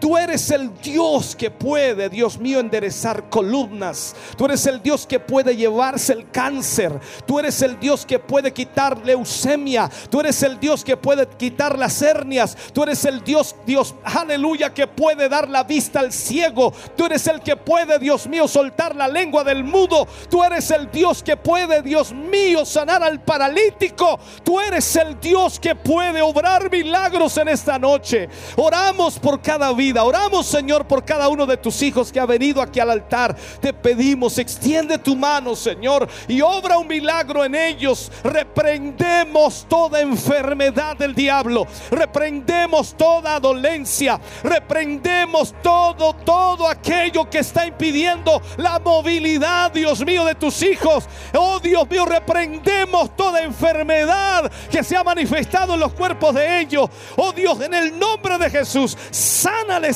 Tú 0.02 0.18
eres 0.18 0.52
el 0.52 0.74
Dios 0.82 1.36
que 1.36 1.50
puede, 1.50 2.10
Dios 2.10 2.38
mío, 2.38 2.60
enderezar 2.60 3.30
columnas. 3.30 4.14
Tú 4.38 4.46
eres 4.46 4.66
el 4.66 4.84
Dios 4.84 5.08
que 5.08 5.20
puede 5.20 5.56
llevarse 5.56 6.12
el 6.12 6.30
cáncer. 6.30 7.00
Tú 7.26 7.40
eres 7.40 7.62
el 7.62 7.80
Dios 7.80 8.06
que 8.06 8.20
puede 8.20 8.52
quitar 8.52 9.06
leucemia. 9.06 9.90
Tú 10.10 10.20
eres 10.20 10.44
el 10.44 10.60
Dios 10.60 10.84
que 10.84 10.98
puede 10.98 11.26
quitar 11.26 11.80
las 11.80 12.02
hernias. 12.02 12.58
Tú 12.74 12.84
eres 12.84 13.06
el 13.06 13.24
Dios, 13.24 13.56
Dios, 13.66 13.96
aleluya, 14.04 14.74
que 14.74 14.88
puede 14.88 15.30
dar 15.30 15.50
la 15.50 15.64
vista 15.64 16.02
al 16.02 16.12
ciego. 16.12 16.74
Tú 16.98 17.06
eres 17.06 17.26
el 17.28 17.40
que 17.40 17.56
puede, 17.56 17.98
Dios 17.98 18.28
mío, 18.28 18.48
soltar 18.48 18.96
la 18.96 19.08
lengua 19.08 19.44
del 19.44 19.62
sordomudo. 19.62 20.08
Tú 20.30 20.44
eres 20.44 20.70
el 20.72 20.90
Dios 20.92 21.24
que 21.24 21.38
puede, 21.38 21.82
Dios 21.82 22.12
mío, 22.12 22.66
sanar 22.66 23.04
al 23.04 23.22
paralítico. 23.22 24.20
Tú 24.44 24.60
eres 24.60 24.96
el 24.96 25.20
Dios 25.20 25.60
que 25.60 25.76
puede 25.76 26.22
obrar 26.22 26.70
milagros 26.70 27.38
en 27.38 27.48
esta 27.50 27.78
noche. 27.80 28.30
Oramos 28.58 29.20
por 29.20 29.42
cada 29.42 29.72
vida. 29.74 29.91
Oramos, 30.00 30.48
Señor, 30.48 30.86
por 30.86 31.04
cada 31.04 31.28
uno 31.28 31.46
de 31.46 31.58
tus 31.58 31.82
hijos 31.82 32.12
que 32.12 32.20
ha 32.20 32.26
venido 32.26 32.62
aquí 32.62 32.80
al 32.80 32.92
altar. 32.92 33.36
Te 33.60 33.74
pedimos, 33.74 34.38
extiende 34.38 34.98
tu 34.98 35.16
mano, 35.16 35.56
Señor, 35.56 36.08
y 36.28 36.42
obra 36.42 36.78
un 36.78 36.88
milagro 36.88 37.44
en 37.44 37.56
ellos. 37.56 38.12
Reprendemos 38.24 39.66
toda 39.68 40.02
enfermedad 40.02 40.96
del 40.96 41.14
diablo. 41.14 41.68
Reprendemos 41.90 42.96
toda 42.96 43.40
dolencia. 43.40 44.20
Reprendemos 44.44 45.54
todo, 45.62 46.14
todo 46.14 46.68
aquello 46.68 47.30
que 47.30 47.40
está 47.40 47.66
impidiendo 47.66 48.42
la 48.58 48.80
movilidad, 48.80 49.72
Dios 49.72 50.06
mío, 50.06 50.26
de 50.26 50.36
tus 50.36 50.62
hijos. 50.62 51.08
Oh 51.34 51.60
Dios 51.60 51.90
mío, 51.90 52.06
reprendemos 52.06 53.16
toda 53.16 53.42
enfermedad 53.42 54.52
que 54.70 54.84
se 54.84 54.96
ha 54.96 55.04
manifestado 55.04 55.74
en 55.74 55.80
los 55.80 55.94
cuerpos 55.94 56.36
de 56.36 56.62
ellos. 56.62 56.90
Oh 57.16 57.32
Dios, 57.32 57.60
en 57.62 57.74
el 57.74 57.98
nombre 57.98 58.38
de 58.38 58.50
Jesús, 58.50 58.98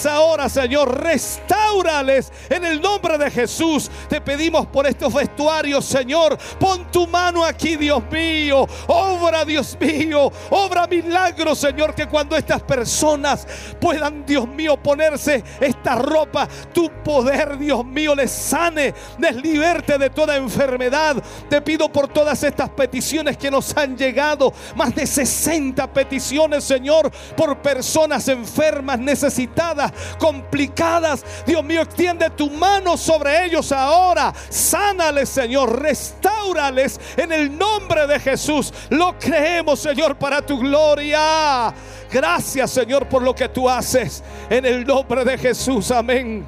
ahora, 0.06 0.50
Señor. 0.50 1.02
Restáurales 1.02 2.32
en 2.50 2.66
el 2.66 2.82
nombre 2.82 3.18
de 3.18 3.30
Jesús. 3.30 3.90
Te 4.10 4.20
pedimos 4.20 4.66
por 4.68 4.88
estos 4.88 5.14
vestuarios, 5.14 5.86
Señor. 5.86 6.38
Pon 6.60 6.92
tu 6.92 7.08
mano 7.08 7.44
aquí, 7.44 7.76
Dios 7.76 8.04
mío. 8.12 8.68
Obra, 8.88 9.46
Dios 9.46 9.78
mío. 9.80 10.32
Obra 10.50 10.88
milagros, 10.88 11.60
Señor, 11.60 11.94
que 11.94 12.08
cuando 12.08 12.36
estas 12.36 12.62
personas 12.64 13.48
puedan, 13.80 14.26
Dios 14.26 14.48
mío, 14.48 14.78
ponerse 14.78 15.44
esta 15.60 15.96
ropa, 15.96 16.48
tu 16.74 16.90
poder, 17.04 17.58
Dios 17.58 17.86
mío, 17.86 18.16
les 18.16 18.32
sane, 18.32 18.94
les 19.20 19.36
liberte 19.36 19.98
de 19.98 20.10
toda 20.10 20.36
enfermedad. 20.36 21.22
Te 21.50 21.62
pido 21.62 21.92
por 21.92 22.08
todas 22.08 22.42
estas 22.44 22.70
peticiones 22.70 23.38
que 23.38 23.52
nos 23.52 23.76
han 23.78 23.96
llegado, 23.96 24.52
más 24.76 24.96
de 24.96 25.06
60 25.06 25.94
peticiones, 25.94 26.64
Señor, 26.64 27.12
por 27.38 27.58
personas 27.60 28.28
enfermas, 28.28 29.00
necesitadas, 29.00 29.75
complicadas. 30.20 31.24
Dios 31.46 31.64
mío, 31.64 31.82
extiende 31.82 32.30
tu 32.32 32.50
mano 32.50 32.98
sobre 32.98 33.46
ellos 33.46 33.72
ahora. 33.72 34.34
Sánales, 34.50 35.30
Señor, 35.30 35.82
restáurales 35.82 37.00
en 37.18 37.32
el 37.32 37.58
nombre 37.58 38.08
de 38.08 38.20
Jesús. 38.20 38.74
Lo 38.90 39.18
creemos, 39.18 39.80
Señor, 39.80 40.16
para 40.16 40.42
tu 40.42 40.60
gloria. 40.60 41.74
Gracias, 42.12 42.72
Señor, 42.72 43.08
por 43.08 43.22
lo 43.22 43.36
que 43.36 43.50
tú 43.50 43.70
haces 43.70 44.24
en 44.50 44.66
el 44.66 44.86
nombre 44.86 45.26
de 45.26 45.38
Jesús. 45.38 45.92
Amén. 45.92 46.48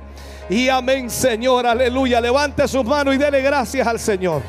Y 0.49 0.69
amén, 0.69 1.09
Señor. 1.09 1.65
Aleluya. 1.67 2.21
Levante 2.21 2.67
sus 2.67 2.85
manos 2.85 3.15
y 3.15 3.17
dele 3.17 3.41
gracias 3.41 3.85
al 3.85 3.99
Señor. 3.99 4.41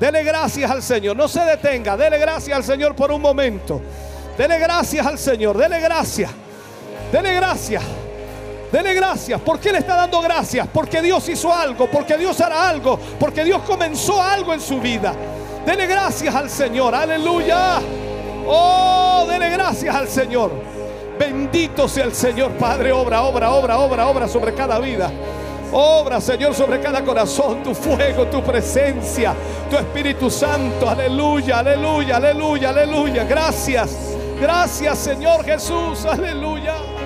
Dele 0.00 0.22
gracias 0.22 0.70
al 0.70 0.82
Señor. 0.82 1.16
No 1.16 1.28
se 1.28 1.40
detenga. 1.40 1.96
Dele 1.96 2.18
gracias 2.18 2.56
al 2.56 2.64
Señor 2.64 2.94
por 2.94 3.10
un 3.12 3.20
momento. 3.20 3.80
Dele 4.36 4.58
gracias 4.58 5.06
al 5.06 5.18
Señor. 5.18 5.58
Dele 5.58 5.80
gracias. 5.80 6.30
Dele 7.12 7.34
gracias. 7.34 7.82
Dele 8.70 8.94
gracias. 8.94 9.40
¿Por 9.40 9.58
qué 9.58 9.72
le 9.72 9.78
está 9.78 9.96
dando 9.96 10.20
gracias? 10.20 10.66
Porque 10.72 11.00
Dios 11.00 11.28
hizo 11.28 11.52
algo. 11.52 11.88
Porque 11.90 12.16
Dios 12.16 12.40
hará 12.40 12.68
algo. 12.68 12.98
Porque 13.18 13.44
Dios 13.44 13.62
comenzó 13.62 14.20
algo 14.22 14.52
en 14.52 14.60
su 14.60 14.80
vida. 14.80 15.14
Dele 15.64 15.86
gracias 15.86 16.34
al 16.34 16.50
Señor. 16.50 16.94
Aleluya. 16.94 17.80
Oh, 18.46 19.26
dele 19.28 19.50
gracias 19.50 19.94
al 19.94 20.08
Señor. 20.08 20.50
Bendito 21.18 21.88
sea 21.88 22.04
el 22.04 22.14
Señor, 22.14 22.52
Padre. 22.52 22.92
Obra, 22.92 23.22
obra, 23.22 23.50
obra, 23.50 23.78
obra, 23.78 24.06
obra 24.06 24.28
sobre 24.28 24.54
cada 24.54 24.78
vida. 24.78 25.10
Obra, 25.72 26.20
Señor, 26.20 26.54
sobre 26.54 26.80
cada 26.80 27.04
corazón, 27.04 27.62
tu 27.62 27.74
fuego, 27.74 28.26
tu 28.28 28.42
presencia, 28.42 29.34
tu 29.68 29.76
Espíritu 29.76 30.30
Santo. 30.30 30.88
Aleluya, 30.88 31.58
aleluya, 31.58 32.16
aleluya, 32.16 32.70
aleluya. 32.70 33.24
Gracias. 33.24 34.16
Gracias, 34.40 34.98
Señor 34.98 35.44
Jesús. 35.44 36.04
Aleluya. 36.06 36.97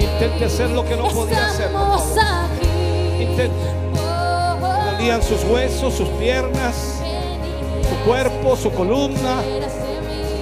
Intente 0.00 0.44
hacer 0.46 0.70
lo 0.70 0.84
que 0.84 0.96
no 0.96 1.08
podía 1.08 1.46
hacer. 1.46 1.70
por 1.70 2.00
favor. 2.00 3.83
Dolían 5.04 5.22
sus 5.22 5.44
huesos, 5.44 5.92
sus 5.92 6.08
piernas, 6.18 6.94
su 7.86 8.08
cuerpo, 8.08 8.56
su 8.56 8.70
columna. 8.72 9.42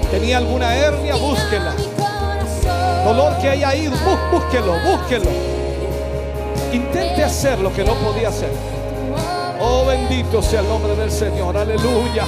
Tenía 0.09 0.39
alguna 0.39 0.77
hernia, 0.77 1.17
búsquela. 1.17 1.75
Dolor 3.05 3.39
que 3.41 3.49
haya 3.49 3.73
bú- 3.91 4.31
búsquelo, 4.31 4.75
búsquelo. 4.85 5.31
Intente 6.73 7.25
hacer 7.25 7.59
lo 7.59 7.73
que 7.73 7.83
no 7.83 7.95
podía 7.95 8.29
hacer. 8.29 8.53
Oh, 9.61 9.85
bendito 9.85 10.41
sea 10.41 10.61
el 10.61 10.69
nombre 10.69 10.95
del 10.95 11.11
Señor. 11.11 11.57
Aleluya. 11.57 12.25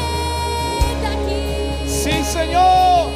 Sí, 1.87 2.25
Señor. 2.25 3.11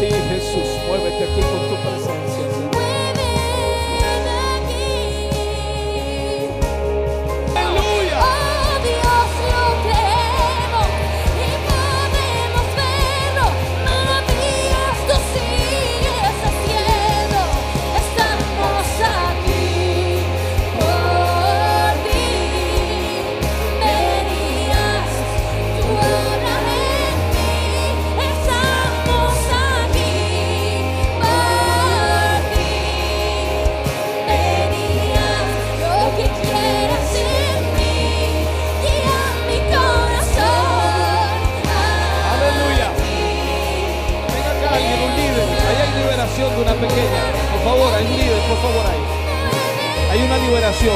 Sí, 0.00 0.06
Jesús, 0.08 0.68
muévete 0.88 1.24
aquí 1.24 1.40
con 1.42 1.68
tu 1.68 1.76
presencia. 1.82 2.21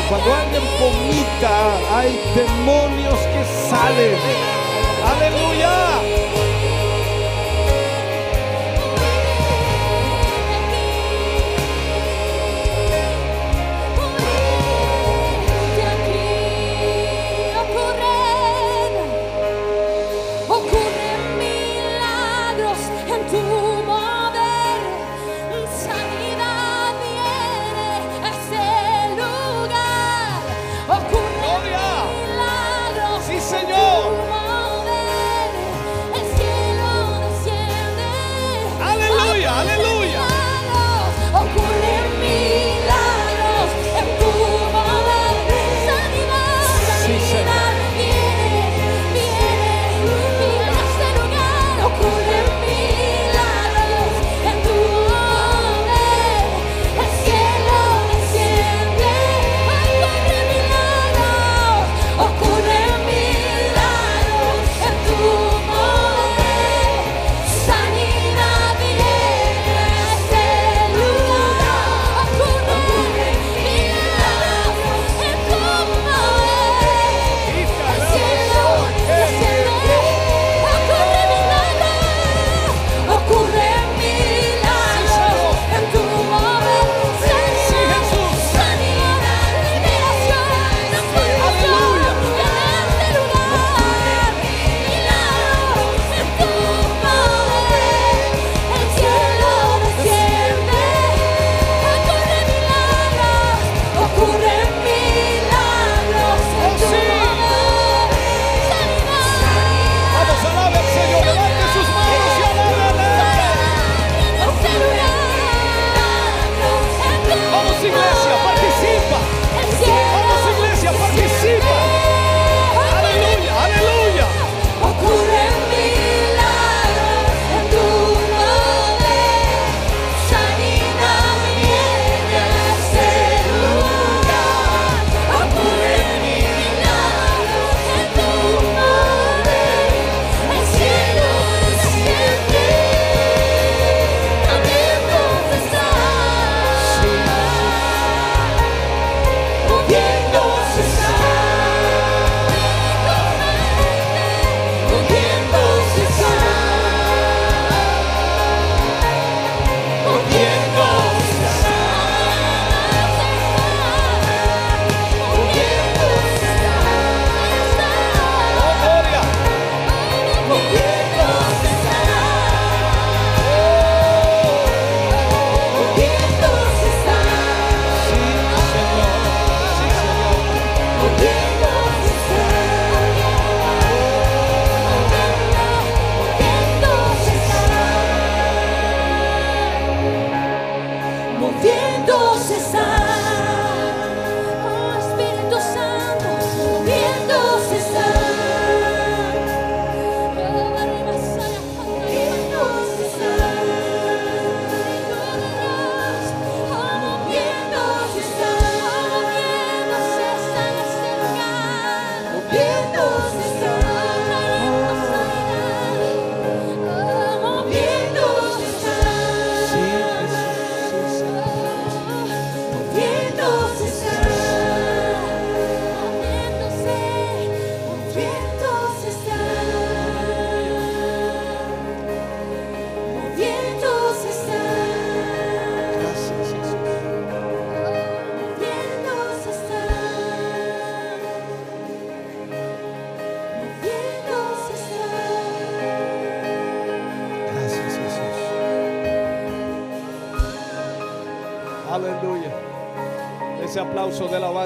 Cuando 0.08 0.32
alguien 0.32 0.62
vomita, 0.80 1.98
hay 1.98 2.18
demonios 2.34 3.18
que 3.18 3.44
salen. 3.68 4.16
Aleluya. 5.04 5.65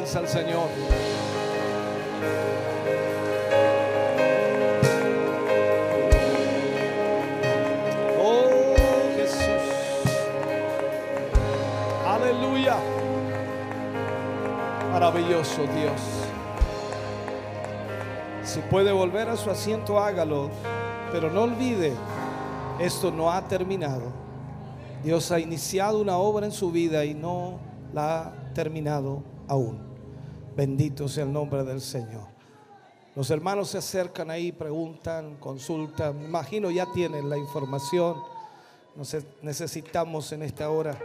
Al 0.00 0.26
Señor. 0.26 0.66
Oh 8.18 8.74
Jesús. 9.14 9.44
Aleluya. 12.06 12.76
Maravilloso 14.90 15.62
Dios. 15.64 16.00
Si 18.42 18.60
puede 18.60 18.90
volver 18.90 19.28
a 19.28 19.36
su 19.36 19.50
asiento, 19.50 20.00
hágalo. 20.00 20.48
Pero 21.12 21.30
no 21.30 21.42
olvide, 21.42 21.92
esto 22.78 23.10
no 23.10 23.30
ha 23.30 23.46
terminado. 23.46 24.12
Dios 25.04 25.30
ha 25.30 25.38
iniciado 25.38 26.00
una 26.00 26.16
obra 26.16 26.46
en 26.46 26.52
su 26.52 26.70
vida 26.72 27.04
y 27.04 27.14
no 27.14 27.58
la 27.92 28.22
ha 28.22 28.32
terminado 28.54 29.22
aún. 29.46 29.89
Bendito 30.60 31.08
sea 31.08 31.24
el 31.24 31.32
nombre 31.32 31.64
del 31.64 31.80
Señor. 31.80 32.26
Los 33.16 33.30
hermanos 33.30 33.70
se 33.70 33.78
acercan 33.78 34.30
ahí, 34.30 34.52
preguntan, 34.52 35.36
consultan. 35.36 36.18
Me 36.18 36.26
imagino 36.26 36.70
ya 36.70 36.84
tienen 36.92 37.30
la 37.30 37.39
información. 37.39 38.16
Nos 38.94 39.16
necesitamos 39.40 40.30
en 40.32 40.42
esta 40.42 40.68
hora 40.68 40.98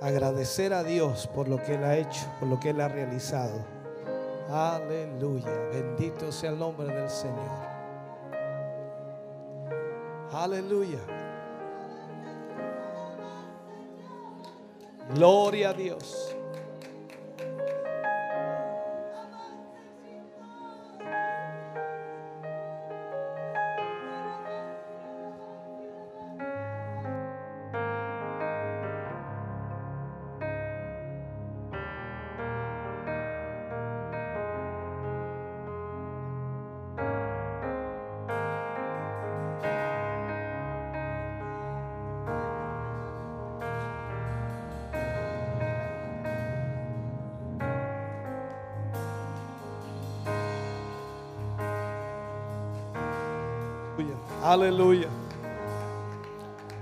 agradecer 0.00 0.72
a 0.72 0.82
Dios 0.82 1.28
por 1.28 1.46
lo 1.46 1.62
que 1.62 1.76
Él 1.76 1.84
ha 1.84 1.96
hecho, 1.96 2.26
por 2.40 2.48
lo 2.48 2.58
que 2.58 2.70
Él 2.70 2.80
ha 2.80 2.88
realizado. 2.88 3.64
Aleluya. 4.50 5.52
Bendito 5.70 6.32
sea 6.32 6.50
el 6.50 6.58
nombre 6.58 6.88
del 6.88 7.08
Señor. 7.08 7.36
Aleluya. 10.32 10.98
Gloria 15.14 15.70
a 15.70 15.72
Dios. 15.72 16.35
Aleluya. 54.56 55.08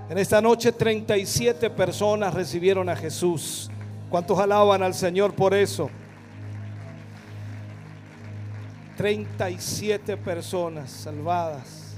En 0.09 0.17
esta 0.17 0.39
noche 0.39 0.71
37 0.71 1.69
personas 1.71 2.33
recibieron 2.33 2.87
a 2.87 2.95
Jesús. 2.95 3.69
¿Cuántos 4.09 4.39
alaban 4.39 4.81
al 4.81 4.93
Señor 4.93 5.33
por 5.33 5.53
eso? 5.53 5.89
37 8.95 10.15
personas 10.15 10.89
salvadas. 10.89 11.97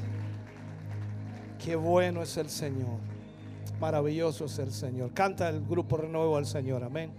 Qué 1.64 1.76
bueno 1.76 2.24
es 2.24 2.36
el 2.38 2.50
Señor. 2.50 2.98
Maravilloso 3.80 4.46
es 4.46 4.58
el 4.58 4.72
Señor. 4.72 5.12
Canta 5.14 5.48
el 5.48 5.64
grupo 5.64 5.98
renuevo 5.98 6.38
al 6.38 6.48
Señor. 6.48 6.84
Amén. 6.84 7.12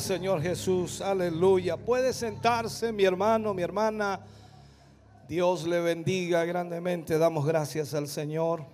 Señor 0.00 0.40
Jesús, 0.40 1.00
aleluya. 1.00 1.76
Puede 1.76 2.12
sentarse 2.12 2.92
mi 2.92 3.04
hermano, 3.04 3.52
mi 3.52 3.62
hermana. 3.62 4.20
Dios 5.28 5.66
le 5.66 5.80
bendiga 5.80 6.44
grandemente. 6.44 7.18
Damos 7.18 7.46
gracias 7.46 7.92
al 7.94 8.08
Señor. 8.08 8.64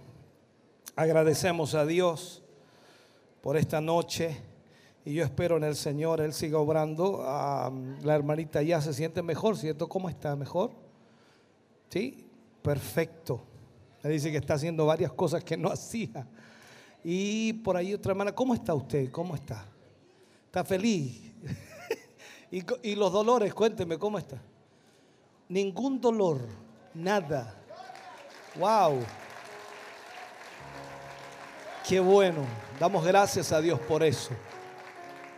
Agradecemos 0.96 1.74
a 1.74 1.84
Dios 1.86 2.42
por 3.40 3.56
esta 3.56 3.80
noche. 3.80 4.36
Y 5.04 5.14
yo 5.14 5.24
espero 5.24 5.56
en 5.56 5.64
el 5.64 5.76
Señor, 5.76 6.20
Él 6.20 6.32
siga 6.32 6.58
obrando. 6.58 7.22
La 8.02 8.14
hermanita 8.14 8.62
ya 8.62 8.80
se 8.80 8.92
siente 8.92 9.22
mejor, 9.22 9.56
¿cierto? 9.56 9.88
¿Cómo 9.88 10.08
está? 10.08 10.36
¿Mejor? 10.36 10.72
Sí, 11.90 12.26
perfecto. 12.62 13.42
Me 14.02 14.10
dice 14.10 14.30
que 14.30 14.36
está 14.36 14.54
haciendo 14.54 14.86
varias 14.86 15.12
cosas 15.12 15.42
que 15.42 15.56
no 15.56 15.68
hacía. 15.72 16.26
Y 17.02 17.54
por 17.54 17.76
ahí 17.76 17.94
otra 17.94 18.12
hermana, 18.12 18.32
¿cómo 18.34 18.54
está 18.54 18.74
usted? 18.74 19.10
¿Cómo 19.10 19.34
está? 19.34 19.64
¿Está 20.48 20.64
feliz? 20.64 21.30
y, 22.50 22.94
los 22.94 23.12
dolores, 23.12 23.52
cuénteme, 23.52 23.98
¿cómo 23.98 24.16
está? 24.16 24.40
Ningún 25.46 26.00
dolor, 26.00 26.40
nada. 26.94 27.54
Wow. 28.58 29.00
Qué 31.86 32.00
bueno. 32.00 32.46
Damos 32.80 33.04
gracias 33.04 33.52
a 33.52 33.60
Dios 33.60 33.78
por 33.80 34.02
eso. 34.02 34.30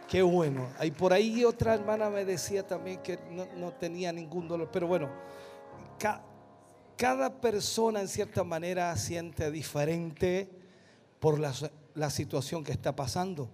Qué 0.08 0.22
bueno. 0.22 0.68
Y 0.80 0.92
por 0.92 1.12
ahí 1.12 1.44
otra 1.44 1.74
hermana 1.74 2.08
me 2.08 2.24
decía 2.24 2.64
también 2.64 3.02
que 3.02 3.18
no, 3.56 3.72
tenía 3.72 4.12
ningún 4.12 4.46
dolor. 4.46 4.68
Pero 4.72 4.86
bueno, 4.86 5.08
ca- 5.98 6.22
cada 6.96 7.40
persona 7.40 8.00
en 8.00 8.06
cierta 8.06 8.44
manera 8.44 8.94
siente 8.96 9.50
diferente 9.50 10.48
por 11.18 11.40
la 11.40 12.10
situación 12.10 12.62
que 12.62 12.70
está 12.70 12.94
pasando. 12.94 13.50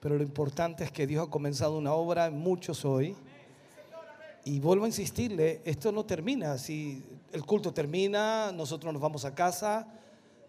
Pero 0.00 0.16
lo 0.16 0.22
importante 0.22 0.84
es 0.84 0.92
que 0.92 1.06
Dios 1.06 1.26
ha 1.26 1.30
comenzado 1.30 1.76
una 1.76 1.92
obra 1.92 2.26
en 2.26 2.38
muchos 2.38 2.84
hoy. 2.84 3.16
Y 4.44 4.60
vuelvo 4.60 4.84
a 4.84 4.88
insistirle, 4.88 5.60
esto 5.64 5.90
no 5.92 6.04
termina. 6.06 6.56
Si 6.56 7.04
el 7.32 7.44
culto 7.44 7.72
termina, 7.72 8.52
nosotros 8.52 8.92
nos 8.92 9.02
vamos 9.02 9.24
a 9.24 9.34
casa, 9.34 9.86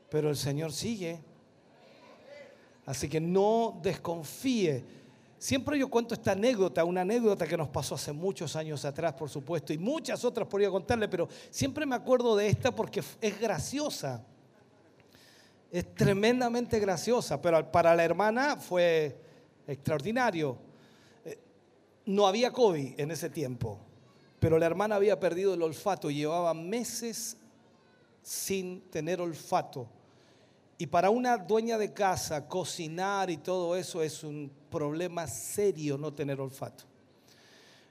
pero 0.09 0.29
el 0.29 0.37
Señor 0.37 0.71
sigue. 0.71 1.19
Así 2.85 3.09
que 3.09 3.19
no 3.19 3.79
desconfíe. 3.81 4.83
Siempre 5.37 5.79
yo 5.79 5.89
cuento 5.89 6.13
esta 6.13 6.33
anécdota, 6.33 6.83
una 6.83 7.01
anécdota 7.01 7.47
que 7.47 7.57
nos 7.57 7.69
pasó 7.69 7.95
hace 7.95 8.11
muchos 8.11 8.55
años 8.55 8.83
atrás, 8.85 9.13
por 9.13 9.29
supuesto, 9.29 9.73
y 9.73 9.77
muchas 9.77 10.23
otras 10.25 10.47
podría 10.47 10.69
contarle, 10.69 11.07
pero 11.07 11.29
siempre 11.49 11.85
me 11.85 11.95
acuerdo 11.95 12.35
de 12.35 12.47
esta 12.47 12.75
porque 12.75 13.01
es 13.21 13.39
graciosa. 13.39 14.23
Es 15.71 15.93
tremendamente 15.95 16.79
graciosa, 16.79 17.41
pero 17.41 17.71
para 17.71 17.95
la 17.95 18.03
hermana 18.03 18.57
fue 18.57 19.28
extraordinario. 19.69 20.57
Eh, 21.25 21.37
No 22.05 22.27
había 22.27 22.51
COVID 22.51 22.99
en 22.99 23.11
ese 23.11 23.29
tiempo, 23.29 23.77
pero 24.39 24.57
la 24.57 24.65
hermana 24.65 24.95
había 24.95 25.19
perdido 25.19 25.53
el 25.53 25.61
olfato 25.61 26.09
llevaba 26.09 26.53
meses 26.53 27.37
sin 28.21 28.81
tener 28.89 29.21
olfato. 29.21 29.87
Y 30.77 30.87
para 30.87 31.09
una 31.09 31.37
dueña 31.37 31.77
de 31.77 31.93
casa, 31.93 32.47
cocinar 32.47 33.29
y 33.29 33.37
todo 33.37 33.75
eso 33.75 34.01
es 34.01 34.23
un 34.23 34.49
problema 34.69 35.27
serio 35.27 35.97
no 35.97 36.13
tener 36.13 36.39
olfato. 36.39 36.85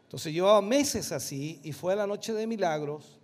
Entonces 0.05 0.33
llevaba 0.33 0.63
meses 0.63 1.13
así 1.13 1.61
y 1.63 1.73
fue 1.73 1.95
la 1.95 2.07
noche 2.07 2.33
de 2.33 2.47
milagros. 2.47 3.19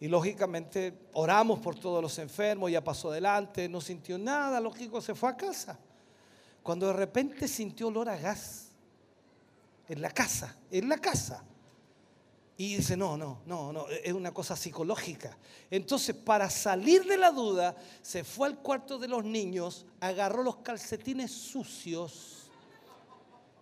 Y 0.00 0.08
lógicamente 0.08 0.94
oramos 1.12 1.58
por 1.58 1.78
todos 1.78 2.02
los 2.02 2.18
enfermos, 2.18 2.70
ya 2.70 2.82
pasó 2.82 3.10
adelante, 3.10 3.68
no 3.68 3.80
sintió 3.80 4.18
nada, 4.18 4.58
lógico, 4.60 5.00
se 5.00 5.14
fue 5.14 5.28
a 5.28 5.36
casa. 5.36 5.78
Cuando 6.66 6.88
de 6.88 6.94
repente 6.94 7.46
sintió 7.46 7.86
olor 7.86 8.08
a 8.08 8.16
gas 8.16 8.72
en 9.88 10.02
la 10.02 10.10
casa, 10.10 10.56
en 10.72 10.88
la 10.88 10.98
casa. 10.98 11.44
Y 12.56 12.78
dice, 12.78 12.96
no, 12.96 13.16
no, 13.16 13.38
no, 13.46 13.72
no, 13.72 13.86
es 13.88 14.12
una 14.12 14.34
cosa 14.34 14.56
psicológica. 14.56 15.38
Entonces, 15.70 16.16
para 16.16 16.50
salir 16.50 17.04
de 17.04 17.18
la 17.18 17.30
duda, 17.30 17.76
se 18.02 18.24
fue 18.24 18.48
al 18.48 18.58
cuarto 18.58 18.98
de 18.98 19.06
los 19.06 19.24
niños, 19.24 19.86
agarró 20.00 20.42
los 20.42 20.56
calcetines 20.56 21.30
sucios 21.30 22.50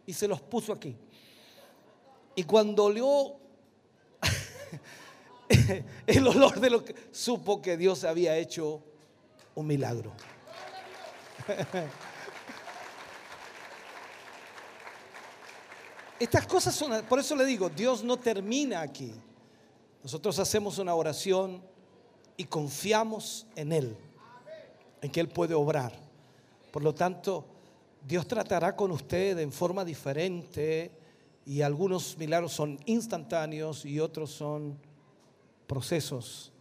y 0.07 0.15
se 0.15 0.27
los 0.27 0.41
puso 0.41 0.73
aquí. 0.73 0.97
Y 2.35 2.45
cuando 2.45 2.85
olió 2.85 3.37
el 6.07 6.27
olor 6.27 6.59
de 6.59 6.71
lo 6.71 6.83
que 6.83 6.95
supo 7.13 7.61
que 7.61 7.77
Dios 7.77 8.03
había 8.05 8.39
hecho 8.39 8.83
un 9.57 9.67
milagro. 9.67 10.11
Estas 16.25 16.47
cosas 16.47 16.75
son, 16.75 17.05
por 17.05 17.19
eso 17.19 17.37
le 17.37 17.45
digo, 17.45 17.69
Dios 17.69 18.03
no 18.03 18.17
termina 18.17 18.81
aquí. 18.81 19.13
Nosotros 20.03 20.39
hacemos 20.39 20.79
una 20.79 20.95
oración 20.95 21.63
y 22.39 22.45
confiamos 22.45 23.47
en 23.55 23.73
Él, 23.73 23.95
en 25.03 25.11
que 25.11 25.21
Él 25.21 25.29
puede 25.29 25.53
obrar. 25.53 25.93
Por 26.73 26.83
lo 26.83 26.95
tanto, 26.95 27.45
Dios 28.09 28.27
tratará 28.27 28.75
con 28.75 28.91
usted 28.91 29.39
en 29.39 29.53
forma 29.53 29.85
diferente 29.85 30.93
y 31.45 31.61
algunos 31.61 32.17
milagros 32.17 32.55
son 32.55 32.81
instantáneos 32.87 33.85
y 33.85 34.01
otros 34.01 34.31
son 34.31 34.79
procesos 35.67 36.53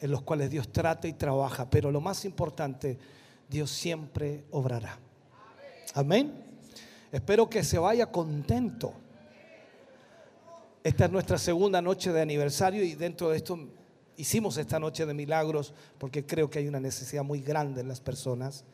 en 0.00 0.10
los 0.10 0.22
cuales 0.22 0.48
Dios 0.48 0.72
trata 0.72 1.06
y 1.06 1.12
trabaja. 1.12 1.68
Pero 1.68 1.90
lo 1.90 2.00
más 2.00 2.24
importante, 2.24 2.98
Dios 3.46 3.70
siempre 3.70 4.46
obrará. 4.50 4.98
Amén. 5.92 6.49
Espero 7.12 7.50
que 7.50 7.64
se 7.64 7.76
vaya 7.76 8.06
contento. 8.06 8.92
Esta 10.84 11.06
es 11.06 11.10
nuestra 11.10 11.38
segunda 11.38 11.82
noche 11.82 12.12
de 12.12 12.22
aniversario 12.22 12.84
y 12.84 12.94
dentro 12.94 13.30
de 13.30 13.36
esto 13.36 13.58
hicimos 14.16 14.56
esta 14.58 14.78
noche 14.78 15.04
de 15.04 15.12
milagros 15.12 15.74
porque 15.98 16.24
creo 16.24 16.48
que 16.48 16.60
hay 16.60 16.68
una 16.68 16.78
necesidad 16.78 17.24
muy 17.24 17.40
grande 17.40 17.80
en 17.80 17.88
las 17.88 18.00
personas. 18.00 18.64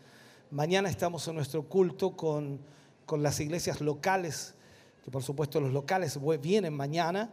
Mañana 0.51 0.91
estamos 0.91 1.27
en 1.29 1.35
nuestro 1.35 1.63
culto 1.63 2.15
con, 2.15 2.61
con 3.07 3.23
las 3.23 3.41
iglesias 3.41 3.81
locales, 3.81 4.55
que 5.03 5.11
por 5.11 5.23
supuesto 5.23 5.59
los 5.59 5.73
locales 5.73 6.19
vienen 6.43 6.75
mañana 6.75 7.31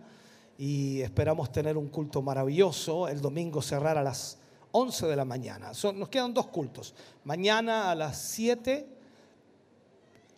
y 0.58 1.02
esperamos 1.02 1.52
tener 1.52 1.78
un 1.78 1.90
culto 1.90 2.22
maravilloso. 2.22 3.10
El 3.10 3.20
domingo 3.20 3.62
cerrar 3.62 3.98
a 3.98 4.04
las 4.04 4.38
11 4.72 5.06
de 5.08 5.16
la 5.18 5.26
mañana. 5.26 5.74
Nos 5.96 6.08
quedan 6.08 6.34
dos 6.34 6.48
cultos. 6.48 6.96
Mañana 7.26 7.92
a 7.92 7.96
las 7.96 8.18
7 8.22 9.03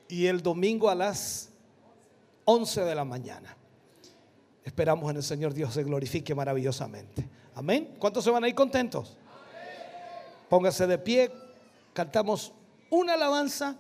y 0.07 0.27
el 0.27 0.41
domingo 0.41 0.89
a 0.89 0.95
las 0.95 1.49
11 2.45 2.81
de 2.81 2.95
la 2.95 3.05
mañana. 3.05 3.55
Esperamos 4.63 5.09
en 5.11 5.17
el 5.17 5.23
Señor 5.23 5.53
Dios 5.53 5.73
se 5.73 5.83
glorifique 5.83 6.33
maravillosamente. 6.33 7.27
Amén. 7.55 7.95
¿Cuántos 7.99 8.23
se 8.23 8.31
van 8.31 8.43
a 8.43 8.49
ir 8.49 8.55
contentos? 8.55 9.17
Póngase 10.49 10.87
de 10.87 10.97
pie, 10.97 11.31
cantamos 11.93 12.51
una 12.89 13.13
alabanza 13.13 13.75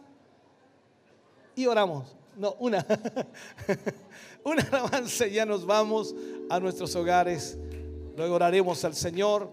y 1.55 1.65
oramos. 1.67 2.15
No, 2.37 2.55
una. 2.59 2.85
una 4.43 4.61
alabanza 4.63 5.27
y 5.27 5.33
ya 5.33 5.45
nos 5.45 5.65
vamos 5.65 6.13
a 6.49 6.59
nuestros 6.59 6.95
hogares. 6.95 7.57
Luego 8.17 8.35
oraremos 8.35 8.83
al 8.85 8.95
Señor. 8.95 9.49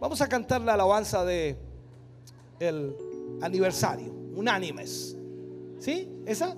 Vamos 0.00 0.20
a 0.20 0.28
cantar 0.28 0.60
la 0.60 0.74
alabanza 0.74 1.24
de 1.24 1.56
el 2.60 2.96
aniversario, 3.42 4.12
unánimes. 4.34 5.16
¿Sí? 5.78 6.08
¿Esa? 6.26 6.56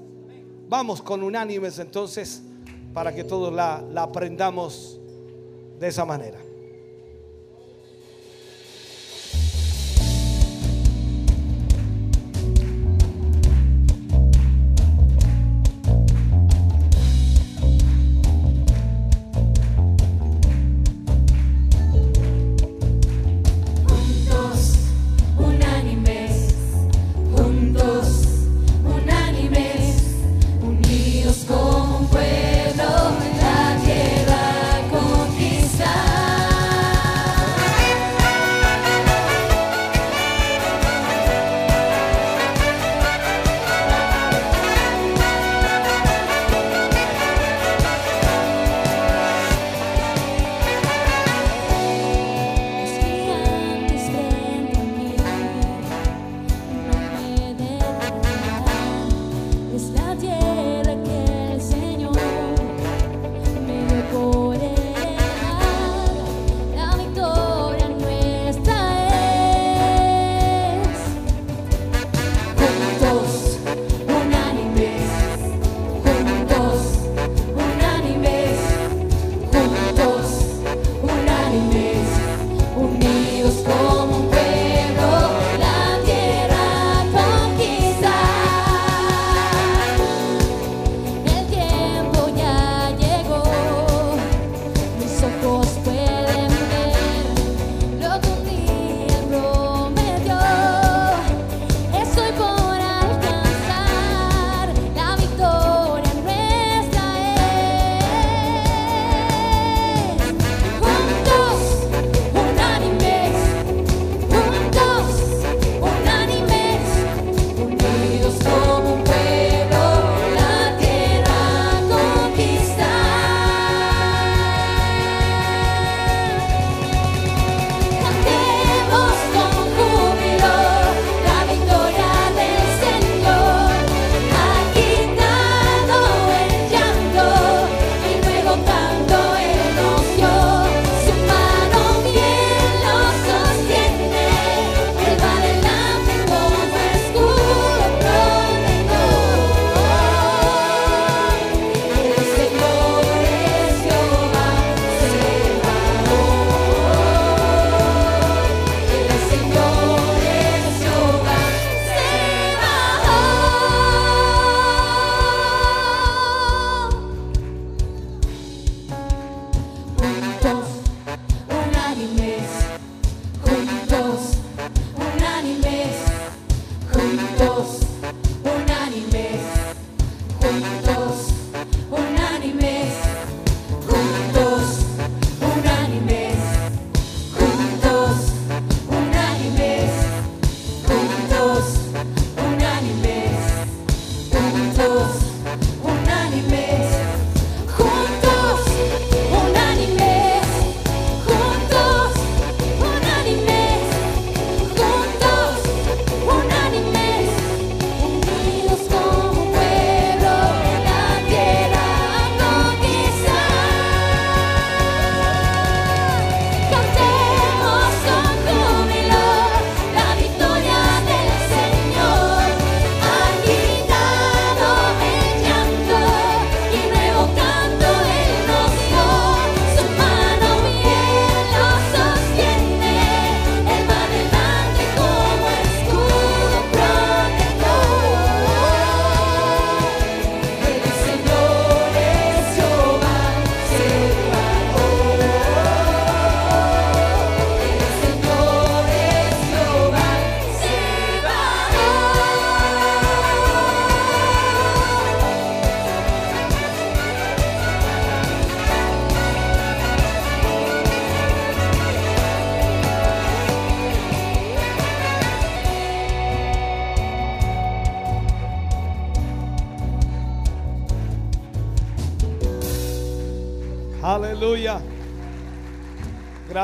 Vamos 0.69 1.03
con 1.03 1.23
unánimes 1.23 1.79
entonces 1.79 2.43
para 2.93 3.15
que 3.15 3.25
todos 3.25 3.53
la, 3.53 3.83
la 3.93 4.03
aprendamos 4.03 5.01
de 5.79 5.89
esa 5.89 6.05
manera. 6.05 6.39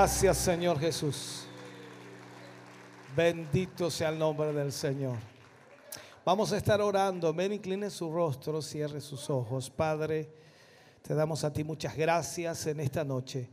Gracias 0.03 0.39
Señor 0.39 0.81
Jesús. 0.81 1.45
Bendito 3.15 3.89
sea 3.89 4.09
el 4.09 4.19
nombre 4.19 4.53
del 4.53 4.73
Señor. 4.73 5.17
Vamos 6.25 6.53
a 6.53 6.57
estar 6.57 6.81
orando. 6.81 7.33
Ven, 7.33 7.53
incline 7.53 7.89
su 7.89 8.13
rostro, 8.13 8.61
cierre 8.61 9.01
sus 9.01 9.31
ojos. 9.31 9.71
Padre, 9.71 10.29
te 11.03 11.15
damos 11.15 11.45
a 11.45 11.53
ti 11.53 11.63
muchas 11.63 11.97
gracias 11.97 12.67
en 12.67 12.81
esta 12.81 13.05
noche. 13.05 13.49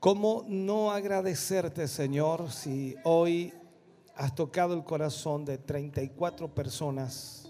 ¿Cómo 0.00 0.44
no 0.48 0.90
agradecerte, 0.90 1.86
Señor, 1.86 2.50
si 2.50 2.96
hoy 3.04 3.54
has 4.16 4.34
tocado 4.34 4.74
el 4.74 4.82
corazón 4.82 5.44
de 5.44 5.56
34 5.56 6.52
personas 6.52 7.48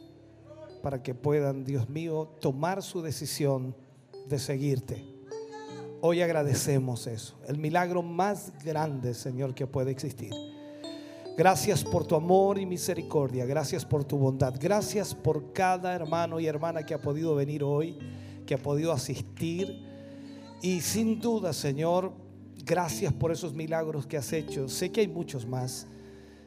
para 0.82 1.02
que 1.02 1.14
puedan, 1.14 1.64
Dios 1.64 1.88
mío, 1.88 2.36
tomar 2.38 2.82
su 2.82 3.00
decisión 3.00 3.74
de 4.28 4.38
seguirte? 4.38 5.11
Hoy 6.04 6.20
agradecemos 6.20 7.06
eso, 7.06 7.36
el 7.46 7.58
milagro 7.58 8.02
más 8.02 8.52
grande, 8.64 9.14
Señor, 9.14 9.54
que 9.54 9.68
puede 9.68 9.92
existir. 9.92 10.32
Gracias 11.36 11.84
por 11.84 12.04
tu 12.04 12.16
amor 12.16 12.58
y 12.58 12.66
misericordia. 12.66 13.46
Gracias 13.46 13.84
por 13.84 14.02
tu 14.02 14.18
bondad. 14.18 14.52
Gracias 14.58 15.14
por 15.14 15.52
cada 15.52 15.94
hermano 15.94 16.40
y 16.40 16.48
hermana 16.48 16.84
que 16.84 16.92
ha 16.92 17.00
podido 17.00 17.36
venir 17.36 17.62
hoy, 17.62 17.96
que 18.44 18.54
ha 18.54 18.58
podido 18.58 18.90
asistir. 18.90 19.80
Y 20.60 20.80
sin 20.80 21.20
duda, 21.20 21.52
Señor, 21.52 22.12
gracias 22.64 23.12
por 23.12 23.30
esos 23.30 23.54
milagros 23.54 24.04
que 24.04 24.16
has 24.16 24.32
hecho. 24.32 24.68
Sé 24.68 24.90
que 24.90 25.02
hay 25.02 25.08
muchos 25.08 25.46
más. 25.46 25.86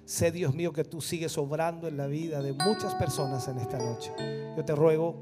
Sé, 0.04 0.34
Dios 0.34 0.54
mío, 0.54 0.74
que 0.74 0.84
tú 0.84 1.00
sigues 1.00 1.38
obrando 1.38 1.88
en 1.88 1.96
la 1.96 2.08
vida 2.08 2.42
de 2.42 2.52
muchas 2.52 2.94
personas 2.96 3.48
en 3.48 3.58
esta 3.60 3.78
noche. 3.78 4.12
Yo 4.58 4.66
te 4.66 4.76
ruego, 4.76 5.16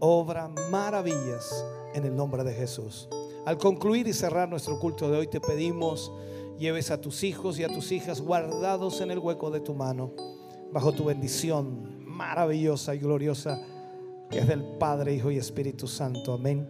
obra 0.00 0.48
maravillas 0.68 1.64
en 1.94 2.04
el 2.06 2.16
nombre 2.16 2.42
de 2.42 2.54
Jesús. 2.54 3.08
Al 3.48 3.56
concluir 3.56 4.06
y 4.06 4.12
cerrar 4.12 4.46
nuestro 4.46 4.78
culto 4.78 5.10
de 5.10 5.16
hoy, 5.16 5.26
te 5.26 5.40
pedimos 5.40 6.12
lleves 6.58 6.90
a 6.90 7.00
tus 7.00 7.24
hijos 7.24 7.58
y 7.58 7.64
a 7.64 7.68
tus 7.68 7.92
hijas 7.92 8.20
guardados 8.20 9.00
en 9.00 9.10
el 9.10 9.18
hueco 9.18 9.50
de 9.50 9.60
tu 9.60 9.72
mano, 9.72 10.12
bajo 10.70 10.92
tu 10.92 11.06
bendición 11.06 12.04
maravillosa 12.04 12.94
y 12.94 12.98
gloriosa, 12.98 13.58
que 14.28 14.40
es 14.40 14.46
del 14.46 14.62
Padre, 14.78 15.14
Hijo 15.14 15.30
y 15.30 15.38
Espíritu 15.38 15.88
Santo. 15.88 16.34
Amén 16.34 16.68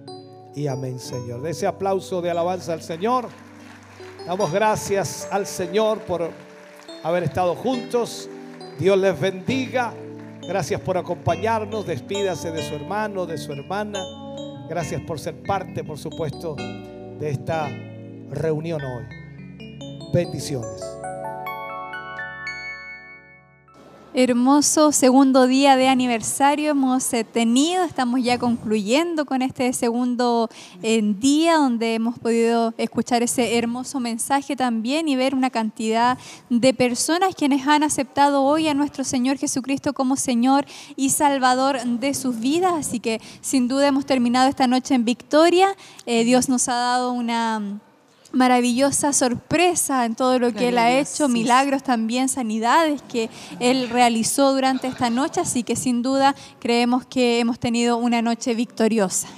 y 0.55 0.69
amén, 0.69 1.01
Señor. 1.01 1.43
De 1.43 1.51
ese 1.51 1.67
aplauso 1.67 2.23
de 2.23 2.31
alabanza 2.31 2.75
al 2.75 2.83
Señor, 2.83 3.29
damos 4.25 4.53
gracias 4.53 5.27
al 5.33 5.49
Señor 5.49 5.99
por 6.03 6.31
haber 7.03 7.25
estado 7.25 7.57
juntos. 7.57 8.31
Dios 8.79 8.97
les 8.97 9.19
bendiga. 9.19 9.93
Gracias 10.47 10.81
por 10.81 10.97
acompañarnos. 10.97 11.85
Despídase 11.85 12.53
de 12.53 12.63
su 12.63 12.77
hermano, 12.77 13.27
de 13.27 13.37
su 13.37 13.53
hermana. 13.53 14.28
Gracias 14.69 15.01
por 15.03 15.19
ser 15.19 15.43
parte, 15.43 15.83
por 15.83 15.99
supuesto, 15.99 16.55
de 16.55 17.31
esta 17.31 17.69
reunión 18.31 18.83
hoy. 18.83 19.05
Bendiciones. 20.13 20.98
Hermoso 24.15 24.91
segundo 24.91 25.47
día 25.47 25.77
de 25.77 25.87
aniversario 25.87 26.70
hemos 26.70 27.12
eh, 27.12 27.25
tenido, 27.25 27.85
estamos 27.85 28.23
ya 28.23 28.39
concluyendo 28.39 29.27
con 29.27 29.43
este 29.43 29.70
segundo 29.75 30.49
eh, 30.83 31.03
día 31.03 31.57
donde 31.57 31.95
hemos 31.95 32.19
podido 32.19 32.73
escuchar 32.78 33.23
ese 33.23 33.59
hermoso 33.59 34.01
mensaje 34.01 34.57
también 34.57 35.09
y 35.09 35.17
ver 35.17 35.35
una 35.35 35.51
cantidad 35.51 36.17
de 36.49 36.73
personas 36.73 37.35
quienes 37.35 37.67
han 37.67 37.83
aceptado 37.83 38.45
hoy 38.45 38.69
a 38.69 38.75
nuestro 38.75 39.05
Señor 39.05 39.37
Jesucristo 39.37 39.93
como 39.93 40.17
Señor 40.17 40.65
y 40.97 41.11
Salvador 41.11 41.78
de 41.85 42.15
sus 42.15 42.41
vidas. 42.41 42.73
Así 42.78 43.01
que 43.01 43.20
sin 43.43 43.69
duda 43.69 43.89
hemos 43.89 44.07
terminado 44.07 44.49
esta 44.49 44.67
noche 44.67 44.95
en 44.95 45.05
victoria. 45.05 45.77
Eh, 46.07 46.25
Dios 46.25 46.49
nos 46.49 46.67
ha 46.70 46.75
dado 46.75 47.12
una 47.12 47.78
maravillosa 48.33 49.13
sorpresa 49.13 50.05
en 50.05 50.15
todo 50.15 50.39
lo 50.39 50.53
que 50.53 50.69
Él 50.69 50.79
ha 50.79 50.91
hecho, 50.91 51.29
milagros 51.29 51.83
también, 51.83 52.29
sanidades 52.29 53.03
que 53.03 53.31
Él 53.61 53.89
realizó 53.91 54.53
durante 54.53 54.87
esta 54.87 55.11
noche, 55.11 55.41
así 55.41 55.63
que 55.63 55.77
sin 55.77 56.03
duda 56.03 56.35
creemos 56.59 57.07
que 57.07 57.41
hemos 57.41 57.59
tenido 57.59 57.97
una 57.97 58.23
noche 58.23 58.55
victoriosa. 58.55 59.29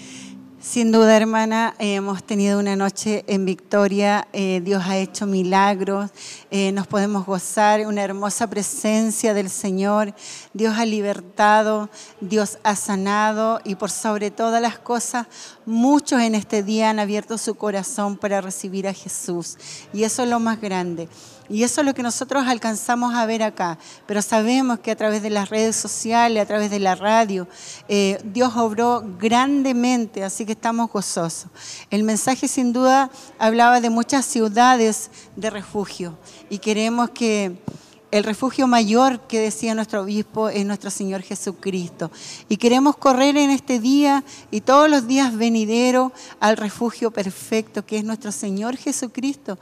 Sin 0.63 0.93
duda, 0.93 1.17
hermana, 1.17 1.75
hemos 1.79 2.23
tenido 2.23 2.59
una 2.59 2.77
noche 2.77 3.25
en 3.29 3.47
victoria. 3.47 4.29
eh, 4.35 4.61
Dios 4.63 4.83
ha 4.87 4.99
hecho 4.99 5.25
milagros. 5.27 6.11
eh, 6.51 6.71
nos 6.73 6.87
podemos 6.87 7.25
gozar 7.25 7.87
una 7.87 8.03
hermosa 8.03 8.47
presencia 8.51 9.33
del 9.33 9.49
Señor. 9.49 10.15
Dios 10.53 10.77
ha 10.77 10.85
libertado, 10.85 11.89
Dios 12.21 12.59
ha 12.63 12.77
sanado 12.77 13.63
y 13.65 13.77
por 13.77 13.91
sobre 13.91 14.31
todas 14.31 14.61
las 14.61 14.79
cosas, 14.79 15.29
muchos 15.65 16.21
en 16.21 16.35
este 16.35 16.63
día 16.63 16.91
han 16.91 16.99
abierto 16.99 17.39
su 17.39 17.55
corazón 17.55 18.19
para 18.19 18.43
recibir 18.43 18.87
a 18.87 18.93
Jesús. 18.93 19.57
Y 19.95 20.05
eso 20.05 20.25
es 20.25 20.29
lo 20.29 20.41
más 20.41 20.61
grande. 20.61 21.09
Y 21.51 21.65
eso 21.65 21.81
es 21.81 21.87
lo 21.87 21.95
que 21.95 22.05
nosotros 22.05 22.47
alcanzamos 22.47 23.13
a 23.13 23.27
ver 23.27 23.43
acá. 23.43 23.77
Pero 24.07 24.23
sabemos 24.23 24.79
que 24.79 24.93
a 24.93 24.97
través 24.97 25.21
de 25.21 25.31
las 25.31 25.51
redes 25.51 25.75
sociales, 25.75 26.41
a 26.41 26.47
través 26.47 26.71
de 26.71 26.79
la 26.79 26.95
radio, 26.95 27.49
eh, 27.89 28.21
Dios 28.23 28.57
obró 28.57 29.03
grandemente, 29.19 30.23
así 30.23 30.47
que 30.47 30.53
estamos 30.53 30.93
gozosos. 30.93 31.51
El 31.91 32.05
mensaje 32.05 32.47
sin 32.47 32.73
duda 32.73 33.11
hablaba 33.37 33.81
de 33.81 33.91
muchas 33.91 34.27
ciudades 34.27 35.11
de 35.35 35.51
refugio 35.51 36.17
y 36.49 36.59
queremos 36.59 37.11
que 37.11 37.61
el 38.13 38.23
refugio 38.23 38.69
mayor 38.69 39.21
que 39.27 39.41
decía 39.41 39.75
nuestro 39.75 40.03
obispo 40.03 40.49
es 40.49 40.65
nuestro 40.65 40.91
Señor 40.91 41.23
Jesucristo. 41.23 42.13
Y 42.49 42.59
queremos 42.59 42.97
correr 42.97 43.37
en 43.37 43.51
este 43.51 43.81
día 43.81 44.23
y 44.53 44.61
todos 44.61 44.89
los 44.89 45.09
días 45.09 45.37
venideros 45.37 46.13
al 46.39 46.57
refugio 46.57 47.11
perfecto 47.11 47.85
que 47.85 47.99
es 47.99 48.05
nuestro 48.05 48.31
Señor 48.31 48.77
Jesucristo. 48.77 49.59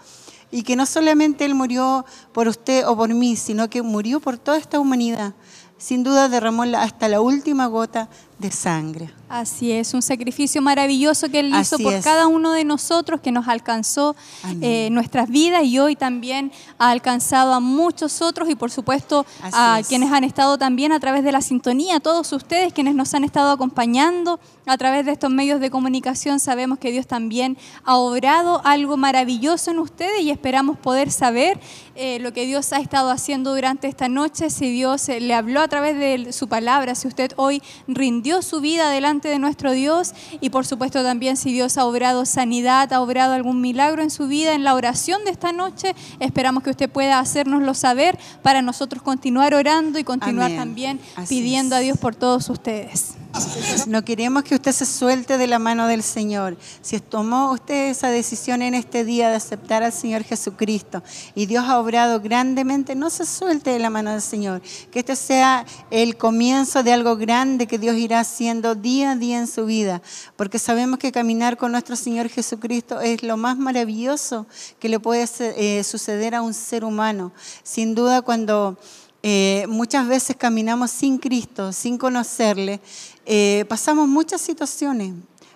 Y 0.51 0.63
que 0.63 0.77
no 0.77 0.87
solamente 0.87 1.45
Él 1.45 1.55
murió 1.55 2.05
por 2.33 2.49
usted 2.49 2.87
o 2.87 2.97
por 2.97 3.13
mí, 3.13 3.37
sino 3.37 3.69
que 3.69 3.83
murió 3.83 4.21
por 4.21 4.39
toda 4.39 4.57
esta 4.59 4.81
humanidad. 4.81 5.35
Sin 5.77 6.03
duda 6.03 6.29
derramó 6.29 6.65
hasta 6.65 7.09
la 7.09 7.21
última 7.21 7.67
gota 7.67 8.09
de 8.39 8.51
sangre. 8.51 9.11
Así 9.29 9.73
es, 9.73 9.93
un 9.93 10.01
sacrificio 10.01 10.63
maravilloso 10.63 11.29
que 11.29 11.41
Él 11.41 11.49
hizo 11.49 11.75
Así 11.75 11.85
por 11.85 11.93
es. 11.93 12.05
cada 12.05 12.29
uno 12.29 12.53
de 12.53 12.65
nosotros, 12.65 13.21
que 13.21 13.31
nos 13.31 13.47
alcanzó 13.47 14.17
eh, 14.63 14.89
nuestras 14.91 15.29
vidas 15.29 15.65
y 15.65 15.79
hoy 15.79 15.97
también 15.97 16.51
ha 16.79 16.91
alcanzado 16.91 17.53
a 17.53 17.61
muchos 17.61 18.23
otros 18.23 18.49
y 18.49 18.55
por 18.55 18.71
supuesto 18.71 19.27
Así 19.43 19.55
a 19.59 19.81
es. 19.81 19.89
quienes 19.89 20.13
han 20.13 20.25
estado 20.25 20.57
también 20.57 20.93
a 20.93 21.01
través 21.01 21.25
de 21.25 21.33
la 21.33 21.43
sintonía, 21.43 22.01
todos 22.01 22.33
ustedes 22.33 22.73
quienes 22.73 22.95
nos 22.95 23.13
han 23.13 23.23
estado 23.23 23.51
acompañando 23.51 24.41
a 24.65 24.79
través 24.79 25.05
de 25.05 25.13
estos 25.13 25.31
medios 25.31 25.61
de 25.61 25.71
comunicación, 25.71 26.41
sabemos 26.41 26.79
que 26.79 26.91
Dios 26.91 27.07
también 27.07 27.59
ha 27.85 27.97
obrado 27.97 28.63
algo 28.65 28.97
maravilloso 28.97 29.71
en 29.73 29.79
ustedes 29.79 30.23
y 30.23 30.31
esperamos 30.31 30.79
poder 30.79 31.11
saber 31.11 31.61
eh, 31.97 32.19
lo 32.21 32.33
que 32.33 32.47
Dios 32.47 32.73
ha 32.73 32.79
estado 32.79 33.11
haciendo 33.11 33.55
durante 33.55 33.89
esta 33.89 34.09
noche, 34.09 34.49
si 34.49 34.71
Dios 34.71 35.07
eh, 35.09 35.21
le 35.21 35.35
habló 35.35 35.61
a 35.61 35.69
través 35.69 35.99
de 35.99 36.33
su 36.33 36.49
palabra, 36.49 36.95
si 36.95 37.09
usted 37.09 37.33
hoy 37.37 37.63
rindió 37.87 38.28
su 38.43 38.61
vida 38.61 38.91
delante 38.91 39.29
de 39.29 39.39
nuestro 39.39 39.73
Dios 39.73 40.13
y 40.41 40.51
por 40.51 40.67
supuesto 40.67 41.03
también 41.03 41.37
si 41.37 41.53
Dios 41.53 41.79
ha 41.79 41.85
obrado 41.85 42.25
sanidad, 42.27 42.93
ha 42.93 43.01
obrado 43.01 43.33
algún 43.33 43.61
milagro 43.61 44.03
en 44.03 44.11
su 44.11 44.29
vida 44.29 44.55
en 44.55 44.65
la 44.65 44.75
oración 44.75 45.25
de 45.25 45.31
esta 45.31 45.53
noche, 45.53 45.95
esperamos 46.21 46.63
que 46.63 46.71
usted 46.71 46.91
pueda 46.91 47.19
hacérnoslo 47.19 47.75
saber 47.75 48.19
para 48.43 48.63
nosotros 48.63 49.03
continuar 49.03 49.55
orando 49.55 49.99
y 49.99 50.05
continuar 50.05 50.47
Amén. 50.47 50.59
también 50.59 51.01
Así 51.17 51.37
pidiendo 51.37 51.77
a 51.77 51.81
Dios 51.81 51.99
por 51.99 52.15
todos 52.15 52.49
ustedes. 52.51 53.15
No 53.87 54.05
queremos 54.05 54.43
que 54.43 54.55
usted 54.55 54.73
se 54.73 54.87
suelte 54.87 55.39
de 55.39 55.47
la 55.47 55.59
mano 55.59 55.87
del 55.87 56.03
Señor. 56.03 56.57
Si 56.83 56.99
tomó 57.01 57.53
usted 57.53 57.91
esa 57.91 58.09
decisión 58.09 58.63
en 58.63 58.75
este 58.75 59.05
día 59.05 59.29
de 59.29 59.37
aceptar 59.37 59.83
al 59.83 59.93
Señor 59.93 60.25
Jesucristo 60.25 61.03
y 61.35 61.47
Dios 61.47 61.65
ha 61.67 61.79
obrado 61.79 62.21
grandemente, 62.21 62.95
no 62.95 63.11
se 63.11 63.27
suelte 63.27 63.71
de 63.71 63.79
la 63.79 63.91
mano 63.91 64.13
del 64.13 64.23
Señor. 64.23 64.63
Que 64.91 65.01
este 65.01 65.17
sea 65.17 65.65
el 65.91 66.17
comienzo 66.17 66.83
de 66.83 66.93
algo 66.93 67.17
grande 67.17 67.67
que 67.67 67.79
Dios 67.79 67.97
irá 67.97 68.21
haciendo 68.21 68.75
día 68.75 69.13
a 69.13 69.17
día 69.17 69.39
en 69.39 69.47
su 69.47 69.67
vida. 69.67 70.03
Porque 70.37 70.59
sabemos 70.59 70.99
que 70.99 71.13
caminar 71.13 71.57
con 71.57 71.73
nuestro 71.73 71.97
Señor 71.97 72.29
Jesucristo 72.29 73.01
es 73.01 73.23
lo 73.23 73.37
más 73.37 73.59
maravilloso 73.59 74.47
que 74.79 74.89
le 74.89 75.01
puede 75.01 75.29
eh, 75.41 75.85
suceder 75.85 76.35
a 76.35 76.43
un 76.43 76.55
ser 76.55 76.85
humano. 76.85 77.33
Sin 77.63 77.95
duda 77.95 78.23
cuando... 78.23 78.79
Eh, 79.23 79.67
muchas 79.69 80.07
veces 80.07 80.37
caminamos 80.37 80.93
sin 80.93 81.19
Cristo, 81.19 81.73
sin 81.73 81.99
conocerle, 81.99 82.81
eh, 83.31 83.67
pasamos 83.69 84.09
muchas 84.09 84.41
situaciones, 84.41 85.13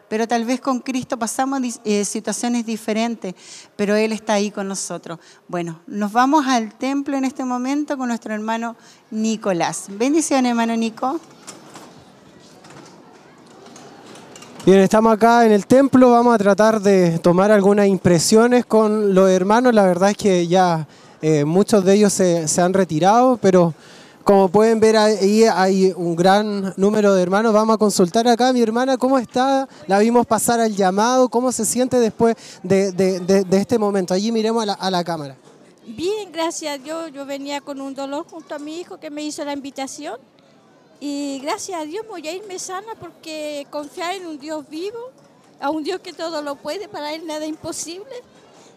pero 0.07 0.29
tal 0.29 0.45
vez 0.45 0.61
con 0.61 0.79
Cristo 0.79 1.19
pasamos 1.19 1.81
eh, 1.87 2.05
situaciones 2.05 2.67
diferentes, 2.67 3.35
pero 3.77 3.97
Él 3.97 4.13
está 4.13 4.35
ahí 4.35 4.51
con 4.51 4.69
nosotros. 4.69 5.19
Bueno, 5.49 5.81
nos 5.87 6.13
vamos 6.13 6.47
al 6.47 6.75
templo 6.75 7.17
en 7.17 7.25
este 7.25 7.47
momento 7.47 7.97
con 7.97 8.09
nuestro 8.09 8.35
hermano 8.35 8.77
Nicolás. 9.11 9.87
Bendiciones, 9.89 10.51
hermano 10.51 10.77
Nico. 10.77 11.19
Bien, 14.67 14.81
estamos 14.81 15.15
acá 15.15 15.47
en 15.47 15.53
el 15.53 15.67
templo, 15.67 16.11
vamos 16.11 16.35
a 16.35 16.39
tratar 16.39 16.79
de 16.79 17.21
tomar 17.21 17.51
algunas 17.51 17.87
impresiones 17.87 18.67
con 18.67 19.15
los 19.15 19.31
hermanos, 19.31 19.73
la 19.73 19.87
verdad 19.87 20.11
es 20.11 20.19
que 20.19 20.47
ya 20.47 20.87
eh, 21.23 21.47
muchos 21.47 21.87
de 21.87 21.95
ellos 21.95 22.13
se, 22.13 22.47
se 22.49 22.61
han 22.61 22.75
retirado, 22.75 23.39
pero 23.39 23.73
Como 24.25 24.49
pueden 24.49 24.79
ver 24.79 24.97
ahí 24.97 25.45
hay 25.45 25.93
un 25.97 26.15
gran 26.15 26.75
número 26.77 27.15
de 27.15 27.23
hermanos. 27.23 27.53
Vamos 27.53 27.75
a 27.75 27.79
consultar 27.79 28.29
acá 28.29 28.49
a 28.49 28.53
mi 28.53 28.61
hermana 28.61 28.97
cómo 28.97 29.19
está. 29.19 29.69
La 29.87 29.99
vimos 29.99 30.27
pasar 30.27 30.61
al 30.61 30.75
llamado. 30.77 31.29
¿Cómo 31.29 31.51
se 31.51 31.65
siente 31.65 31.99
después 31.99 32.37
de, 32.63 33.47
este 33.51 33.79
momento? 33.79 34.15
Allí 34.15 34.31
miremos 34.31 34.63
a 34.63 34.67
la, 34.67 34.73
a 34.75 34.91
la 34.91 35.03
cámara. 35.03 35.37
Bien, 35.87 36.31
gracias 36.31 36.75
a 36.75 36.79
Dios. 36.79 37.11
Yo 37.13 37.27
venía 37.27 37.61
con 37.61 37.81
un 37.81 37.95
dolor 37.95 38.25
junto 38.29 38.55
a 38.55 38.59
mi 38.59 38.81
hijo 38.81 38.99
que 38.99 39.11
me 39.11 39.23
hizo 39.23 39.45
la 39.45 39.53
invitación. 39.53 40.19
Y 41.01 41.41
gracias 41.41 41.81
a 41.81 41.85
Dios 41.85 42.07
voy 42.09 42.29
a 42.29 42.33
irme 42.33 42.59
sana 42.61 42.95
porque 43.01 43.67
confiar 43.71 44.15
en 44.15 44.27
un 44.27 44.39
Dios 44.39 44.69
vivo, 44.69 45.11
a 45.61 45.71
un 45.71 45.83
Dios 45.83 46.01
que 46.01 46.13
todo 46.13 46.43
lo 46.43 46.55
puede, 46.55 46.89
para 46.89 47.13
Él 47.13 47.27
nada 47.27 47.45
imposible. 47.45 48.15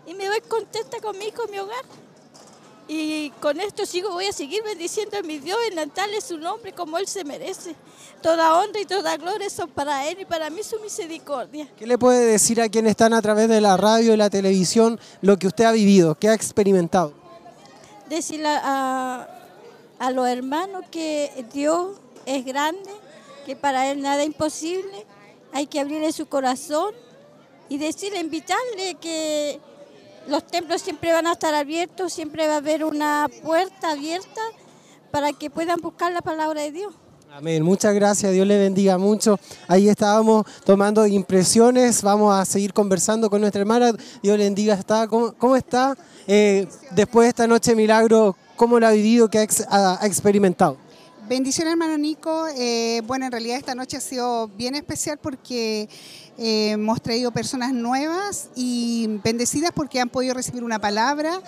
Y 0.08 0.16
me 0.16 0.28
voy 0.28 0.42
contenta 0.42 1.00
con 1.02 1.18
mi 1.20 1.26
hijo 1.26 1.44
mi 1.52 1.60
hogar. 1.60 1.84
Y 2.88 3.32
con 3.42 3.60
esto 3.60 3.86
sigo, 3.86 4.12
voy 4.12 4.28
a 4.28 4.32
seguir 4.32 4.62
bendiciendo 4.64 5.18
a 5.18 5.24
mi 5.24 5.40
Dios, 5.40 5.58
enaltarle 5.72 6.22
su 6.22 6.38
nombre 6.38 6.72
como 6.72 7.00
Él 7.00 7.08
se 7.08 7.24
merece. 7.24 7.76
Toda 8.22 8.60
honra 8.60 8.80
y 8.80 8.86
toda 8.86 9.18
gloria 9.18 9.50
son 9.50 9.70
para 9.70 10.08
Él 10.08 10.20
y 10.22 10.26
para 10.26 10.52
mí 10.52 10.62
su 10.62 10.80
misericordia. 10.80 11.68
¿Qué 11.78 11.88
le 11.88 11.98
puede 11.98 12.26
decir 12.26 12.62
a 12.62 12.70
quienes 12.70 12.92
están 12.92 13.14
a 13.14 13.22
través 13.22 13.50
de 13.50 13.60
la 13.60 13.76
radio 13.76 14.14
y 14.14 14.18
la 14.18 14.30
televisión 14.30 15.00
lo 15.22 15.38
que 15.38 15.48
usted 15.48 15.64
ha 15.64 15.72
vivido, 15.72 16.16
qué 16.16 16.30
ha 16.30 16.34
experimentado? 16.34 17.26
decirle 18.10 18.50
a, 18.50 19.28
a 20.00 20.12
los 20.12 20.28
hermanos 20.28 20.86
que 20.92 21.46
Dios 21.54 21.98
es 22.26 22.46
grande, 22.46 22.90
que 23.46 23.56
para 23.56 23.92
Él 23.92 24.02
nada 24.02 24.22
es 24.22 24.28
imposible, 24.28 25.06
hay 25.52 25.68
que 25.68 25.80
abrirle 25.80 26.12
su 26.12 26.28
corazón 26.28 26.94
y 27.70 27.78
decirle, 27.78 28.20
invitarle 28.20 28.96
que 28.96 29.60
los 30.28 30.46
templos 30.48 30.82
siempre 30.82 31.12
van 31.12 31.28
a 31.28 31.34
estar 31.34 31.54
abiertos, 31.54 32.14
siempre 32.14 32.48
va 32.48 32.56
a 32.56 32.58
haber 32.58 32.84
una 32.84 33.28
puerta 33.44 33.92
abierta 33.92 34.42
para 35.12 35.34
que 35.34 35.50
puedan 35.50 35.80
buscar 35.82 36.12
la 36.12 36.22
palabra 36.22 36.62
de 36.62 36.72
Dios. 36.72 36.94
Amén. 37.32 37.64
Muchas 37.64 37.94
gracias. 37.94 38.32
Dios 38.32 38.48
le 38.48 38.58
bendiga 38.58 38.98
mucho. 38.98 39.38
Ahí 39.68 39.90
estábamos 39.90 40.46
tomando 40.64 41.06
impresiones. 41.06 42.02
Vamos 42.02 42.34
a 42.34 42.46
seguir 42.46 42.72
conversando 42.72 43.30
con 43.30 43.42
nuestra 43.42 43.60
hermana. 43.60 43.92
Dios 44.24 44.38
le 44.38 44.46
bendiga. 44.46 44.74
Está, 44.74 45.06
¿Cómo, 45.08 45.34
cómo 45.34 45.58
está? 45.58 45.98
Eh, 46.28 46.66
después 46.92 47.26
de 47.26 47.30
esta 47.30 47.46
noche 47.46 47.76
milagro, 47.76 48.38
¿cómo 48.56 48.80
la 48.80 48.88
ha 48.88 48.92
vivido? 48.92 49.30
¿Qué 49.30 49.40
ha 49.70 50.00
experimentado? 50.06 50.78
Bendición 51.28 51.68
hermano 51.68 51.98
Nico. 51.98 52.48
Eh, 52.56 53.02
bueno, 53.08 53.26
en 53.26 53.32
realidad 53.32 53.58
esta 53.58 53.74
noche 53.74 53.98
ha 53.98 54.02
sido 54.02 54.48
bien 54.50 54.76
especial 54.76 55.18
porque 55.18 55.90
eh, 56.38 56.70
hemos 56.72 57.02
traído 57.02 57.32
personas 57.32 57.74
nuevas 57.74 58.50
y 58.56 59.08
bendecidas 59.24 59.72
porque 59.74 60.00
han 60.00 60.10
podido 60.10 60.36
recibir 60.36 60.64
una 60.64 60.78
palabra, 60.78 61.42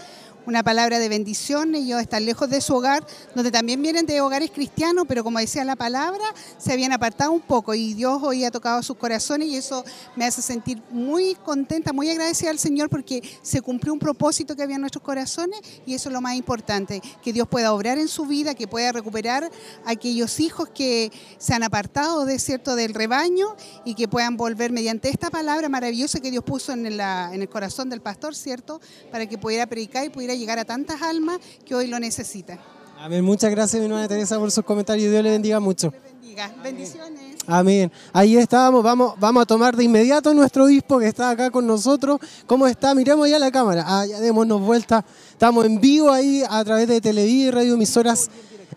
una 0.47 0.63
palabra 0.63 0.97
de 0.97 1.09
bendición. 1.09 1.75
Ellos 1.75 2.01
están 2.01 2.25
lejos 2.25 2.49
de 2.49 2.61
su 2.61 2.73
hogar, 2.73 3.05
donde 3.35 3.51
también 3.51 3.81
vienen 3.81 4.05
de 4.05 4.21
hogares 4.21 4.49
cristianos, 4.49 5.03
pero 5.05 5.21
como 5.21 5.39
decía 5.39 5.65
la 5.65 5.75
palabra, 5.75 6.23
se 6.57 6.71
habían 6.71 6.93
apartado 6.93 7.33
un 7.33 7.41
poco 7.41 7.73
y 7.73 7.93
Dios 7.93 8.19
hoy 8.23 8.45
ha 8.45 8.51
tocado 8.51 8.81
sus 8.81 8.95
corazones 8.95 9.49
y 9.49 9.57
eso 9.57 9.83
me 10.15 10.25
hace 10.25 10.41
sentir 10.41 10.81
muy 10.89 11.35
contenta, 11.35 11.91
muy 11.91 12.09
agradecida 12.09 12.49
al 12.49 12.59
Señor 12.59 12.89
porque 12.89 13.21
se 13.41 13.61
cumplió 13.61 13.91
un 13.91 13.99
propósito 13.99 14.55
que 14.55 14.63
había 14.63 14.75
en 14.75 14.81
nuestros 14.81 15.03
corazones 15.03 15.59
y 15.85 15.93
eso 15.93 16.07
es 16.07 16.13
lo 16.13 16.21
más 16.21 16.35
importante, 16.35 17.01
que 17.21 17.33
Dios 17.33 17.49
pueda 17.49 17.73
obrar 17.73 17.97
en 17.97 18.07
su 18.07 18.25
vida, 18.25 18.55
que 18.55 18.69
pueda 18.69 18.93
recuperar 18.93 19.51
a 19.85 19.91
aquellos 19.91 20.39
hijos 20.39 20.69
que 20.69 21.11
se 21.37 21.53
han 21.55 21.63
apartado 21.63 22.23
de 22.23 22.39
cierto 22.39 22.77
del 22.77 22.93
rebaño 22.93 23.47
y 23.83 23.95
que 23.95 24.07
puedan 24.07 24.37
volver 24.37 24.71
mediante 24.71 25.09
esta 25.09 25.29
palabra 25.29 25.67
maravillosa 25.67 26.21
que 26.21 26.31
Dios 26.31 26.45
puso 26.45 26.71
en, 26.71 26.85
en 26.85 27.41
el 27.41 27.49
corazón 27.49 27.89
del 27.89 27.99
pastor, 27.99 28.33
¿cierto? 28.33 28.79
Para 29.11 29.25
que 29.25 29.37
pudiera 29.37 29.67
predicar 29.67 30.05
y 30.05 30.09
pudiera 30.09 30.36
llegar 30.37 30.59
a 30.59 30.65
tantas 30.65 31.01
almas 31.01 31.39
que 31.65 31.75
hoy 31.75 31.87
lo 31.87 31.99
necesitan. 31.99 32.59
Amén. 32.99 33.23
Muchas 33.23 33.51
gracias, 33.51 33.79
mi 33.79 33.85
hermana 33.85 34.07
Teresa, 34.07 34.39
por 34.39 34.51
sus 34.51 34.63
comentarios. 34.63 35.11
Dios 35.11 35.23
le 35.23 35.31
bendiga 35.31 35.59
mucho. 35.59 35.93
Bendiga. 36.19 36.51
Bendiciones. 36.63 37.37
Amén. 37.45 37.91
Ahí 38.11 38.35
estábamos. 38.37 38.83
Vamos, 38.83 39.13
vamos 39.19 39.43
a 39.43 39.45
tomar 39.45 39.75
de 39.75 39.83
inmediato 39.83 40.31
a 40.31 40.33
nuestro 40.33 40.65
obispo 40.65 40.99
que 40.99 41.07
está 41.07 41.29
acá 41.29 41.51
con 41.51 41.65
nosotros. 41.67 42.19
¿Cómo 42.45 42.67
está? 42.67 42.95
Miremos 42.95 43.29
ya 43.29 43.39
la 43.39 43.51
cámara. 43.51 43.83
Ah, 43.85 44.05
ya 44.05 44.19
démonos 44.19 44.61
vuelta. 44.61 45.05
Estamos 45.31 45.65
en 45.65 45.79
vivo 45.79 46.11
ahí 46.11 46.43
a 46.49 46.63
través 46.65 46.87
de 46.87 46.99
Televí 46.99 47.43
y 47.43 47.51
Radio 47.51 47.75
Emisoras 47.75 48.29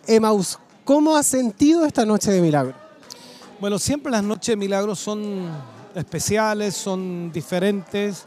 Emaús. 0.07 0.59
¿Cómo 0.85 1.17
ha 1.17 1.23
sentido 1.23 1.85
esta 1.85 2.05
noche 2.05 2.31
de 2.31 2.41
milagro? 2.41 2.75
Bueno, 3.59 3.79
siempre 3.79 4.13
las 4.13 4.23
noches 4.23 4.53
de 4.53 4.57
milagros 4.57 4.99
son 4.99 5.49
especiales, 5.95 6.75
son 6.75 7.33
diferentes. 7.33 8.27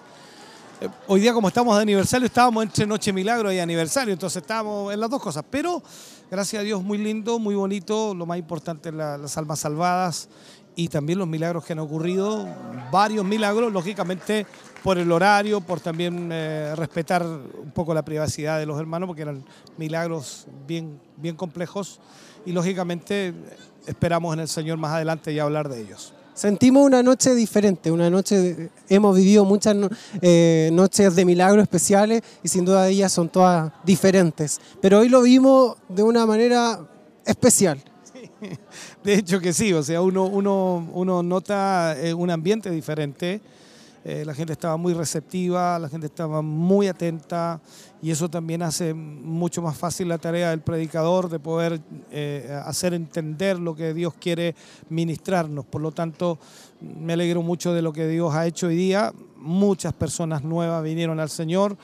Hoy 1.07 1.21
día 1.21 1.33
como 1.33 1.47
estamos 1.47 1.75
de 1.75 1.81
aniversario, 1.81 2.25
estábamos 2.25 2.63
entre 2.63 2.85
Noche 2.85 3.13
Milagro 3.13 3.51
y 3.51 3.59
aniversario, 3.59 4.13
entonces 4.13 4.41
estábamos 4.41 4.93
en 4.93 4.99
las 4.99 5.09
dos 5.09 5.21
cosas. 5.21 5.43
Pero 5.49 5.81
gracias 6.29 6.59
a 6.59 6.63
Dios, 6.63 6.83
muy 6.83 6.97
lindo, 6.97 7.39
muy 7.39 7.55
bonito. 7.55 8.13
Lo 8.13 8.25
más 8.25 8.37
importante 8.37 8.91
la- 8.91 9.17
las 9.17 9.37
almas 9.37 9.59
salvadas 9.59 10.27
y 10.75 10.87
también 10.87 11.19
los 11.19 11.27
milagros 11.27 11.63
que 11.63 11.73
han 11.73 11.79
ocurrido. 11.79 12.47
Varios 12.91 13.23
milagros, 13.23 13.71
lógicamente 13.71 14.45
por 14.83 14.97
el 14.97 15.11
horario, 15.11 15.61
por 15.61 15.79
también 15.79 16.29
eh, 16.31 16.73
respetar 16.75 17.23
un 17.25 17.71
poco 17.73 17.93
la 17.93 18.03
privacidad 18.03 18.59
de 18.59 18.65
los 18.65 18.79
hermanos, 18.79 19.07
porque 19.07 19.21
eran 19.21 19.45
milagros 19.77 20.47
bien, 20.67 20.99
bien 21.17 21.35
complejos. 21.35 21.99
Y 22.45 22.51
lógicamente 22.51 23.33
esperamos 23.85 24.33
en 24.33 24.41
el 24.41 24.47
Señor 24.49 24.77
más 24.77 24.91
adelante 24.91 25.33
ya 25.33 25.43
hablar 25.43 25.69
de 25.69 25.79
ellos. 25.81 26.13
Sentimos 26.33 26.83
una 26.83 27.03
noche 27.03 27.35
diferente, 27.35 27.91
una 27.91 28.09
noche, 28.09 28.69
hemos 28.89 29.15
vivido 29.15 29.45
muchas 29.45 29.75
eh, 30.21 30.71
noches 30.73 31.15
de 31.15 31.25
milagros 31.25 31.61
especiales 31.61 32.23
y 32.41 32.47
sin 32.47 32.65
duda 32.65 32.87
ellas 32.87 33.11
son 33.11 33.29
todas 33.29 33.71
diferentes. 33.83 34.59
Pero 34.81 34.99
hoy 34.99 35.09
lo 35.09 35.21
vimos 35.21 35.77
de 35.89 36.01
una 36.01 36.25
manera 36.25 36.79
especial. 37.25 37.79
De 39.03 39.13
hecho 39.13 39.39
que 39.39 39.53
sí, 39.53 39.73
o 39.73 39.83
sea, 39.83 40.01
uno, 40.01 40.25
uno, 40.25 40.89
uno 40.93 41.21
nota 41.21 41.95
eh, 41.99 42.13
un 42.13 42.31
ambiente 42.31 42.71
diferente. 42.71 43.39
Eh, 44.05 44.23
la 44.25 44.33
gente 44.33 44.51
estaba 44.51 44.75
muy 44.75 44.93
receptiva, 44.93 45.79
la 45.79 45.87
gente 45.87 46.07
estaba 46.07 46.41
muy 46.41 46.87
atenta 46.87 47.61
y 48.01 48.11
eso 48.11 48.29
también 48.29 48.61
hace 48.61 48.93
mucho 48.93 49.61
más 49.61 49.77
fácil 49.77 50.09
la 50.09 50.17
tarea 50.17 50.49
del 50.49 50.59
predicador 50.59 51.29
de 51.29 51.39
poder 51.39 51.79
eh, 52.11 52.59
hacer 52.65 52.93
entender 52.93 53.57
lo 53.59 53.73
que 53.75 53.93
Dios 53.93 54.13
quiere 54.15 54.55
ministrarnos. 54.89 55.65
Por 55.65 55.81
lo 55.81 55.91
tanto, 55.91 56.37
me 56.81 57.13
alegro 57.13 57.41
mucho 57.41 57.73
de 57.73 57.81
lo 57.81 57.93
que 57.93 58.05
Dios 58.07 58.33
ha 58.35 58.45
hecho 58.45 58.67
hoy 58.67 58.75
día. 58.75 59.13
Muchas 59.37 59.93
personas 59.93 60.43
nuevas 60.43 60.83
vinieron 60.83 61.21
al 61.21 61.29
Señor, 61.29 61.77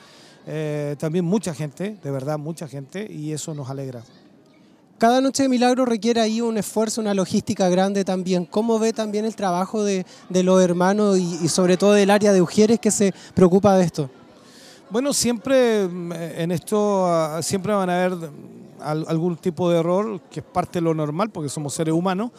eh, 0.46 0.96
también 0.98 1.24
mucha 1.24 1.54
gente, 1.54 1.96
de 2.02 2.10
verdad 2.10 2.38
mucha 2.38 2.68
gente, 2.68 3.06
y 3.10 3.32
eso 3.32 3.54
nos 3.54 3.70
alegra. 3.70 4.02
Cada 5.00 5.22
noche 5.22 5.44
de 5.44 5.48
milagro 5.48 5.86
requiere 5.86 6.20
ahí 6.20 6.42
un 6.42 6.58
esfuerzo, 6.58 7.00
una 7.00 7.14
logística 7.14 7.70
grande 7.70 8.04
también. 8.04 8.44
¿Cómo 8.44 8.78
ve 8.78 8.92
también 8.92 9.24
el 9.24 9.34
trabajo 9.34 9.82
de, 9.82 10.04
los 10.28 10.62
hermanos 10.62 11.16
y, 11.16 11.48
sobre 11.48 11.78
todo 11.78 11.94
del 11.94 12.10
área 12.10 12.34
de 12.34 12.42
Ujieres 12.42 12.78
que 12.78 12.90
se 12.90 13.14
preocupa 13.32 13.74
de 13.78 13.84
esto? 13.84 14.10
Bueno, 14.90 15.14
siempre 15.14 15.88
mm, 15.88 16.12
en 16.12 16.50
esto 16.50 17.06
ah, 17.06 17.40
siempre 17.40 17.72
van 17.72 17.88
a 17.88 17.94
haber 18.04 18.14
mm, 18.14 18.30
al- 18.78 19.06
algún 19.08 19.38
tipo 19.38 19.70
de 19.70 19.78
error 19.78 20.20
que 20.30 20.40
es 20.40 20.46
parte 20.46 20.80
de 20.80 20.82
lo 20.82 20.92
normal 20.92 21.30
porque 21.30 21.48
somos 21.48 21.72
seres 21.72 21.94
humanos, 21.94 22.30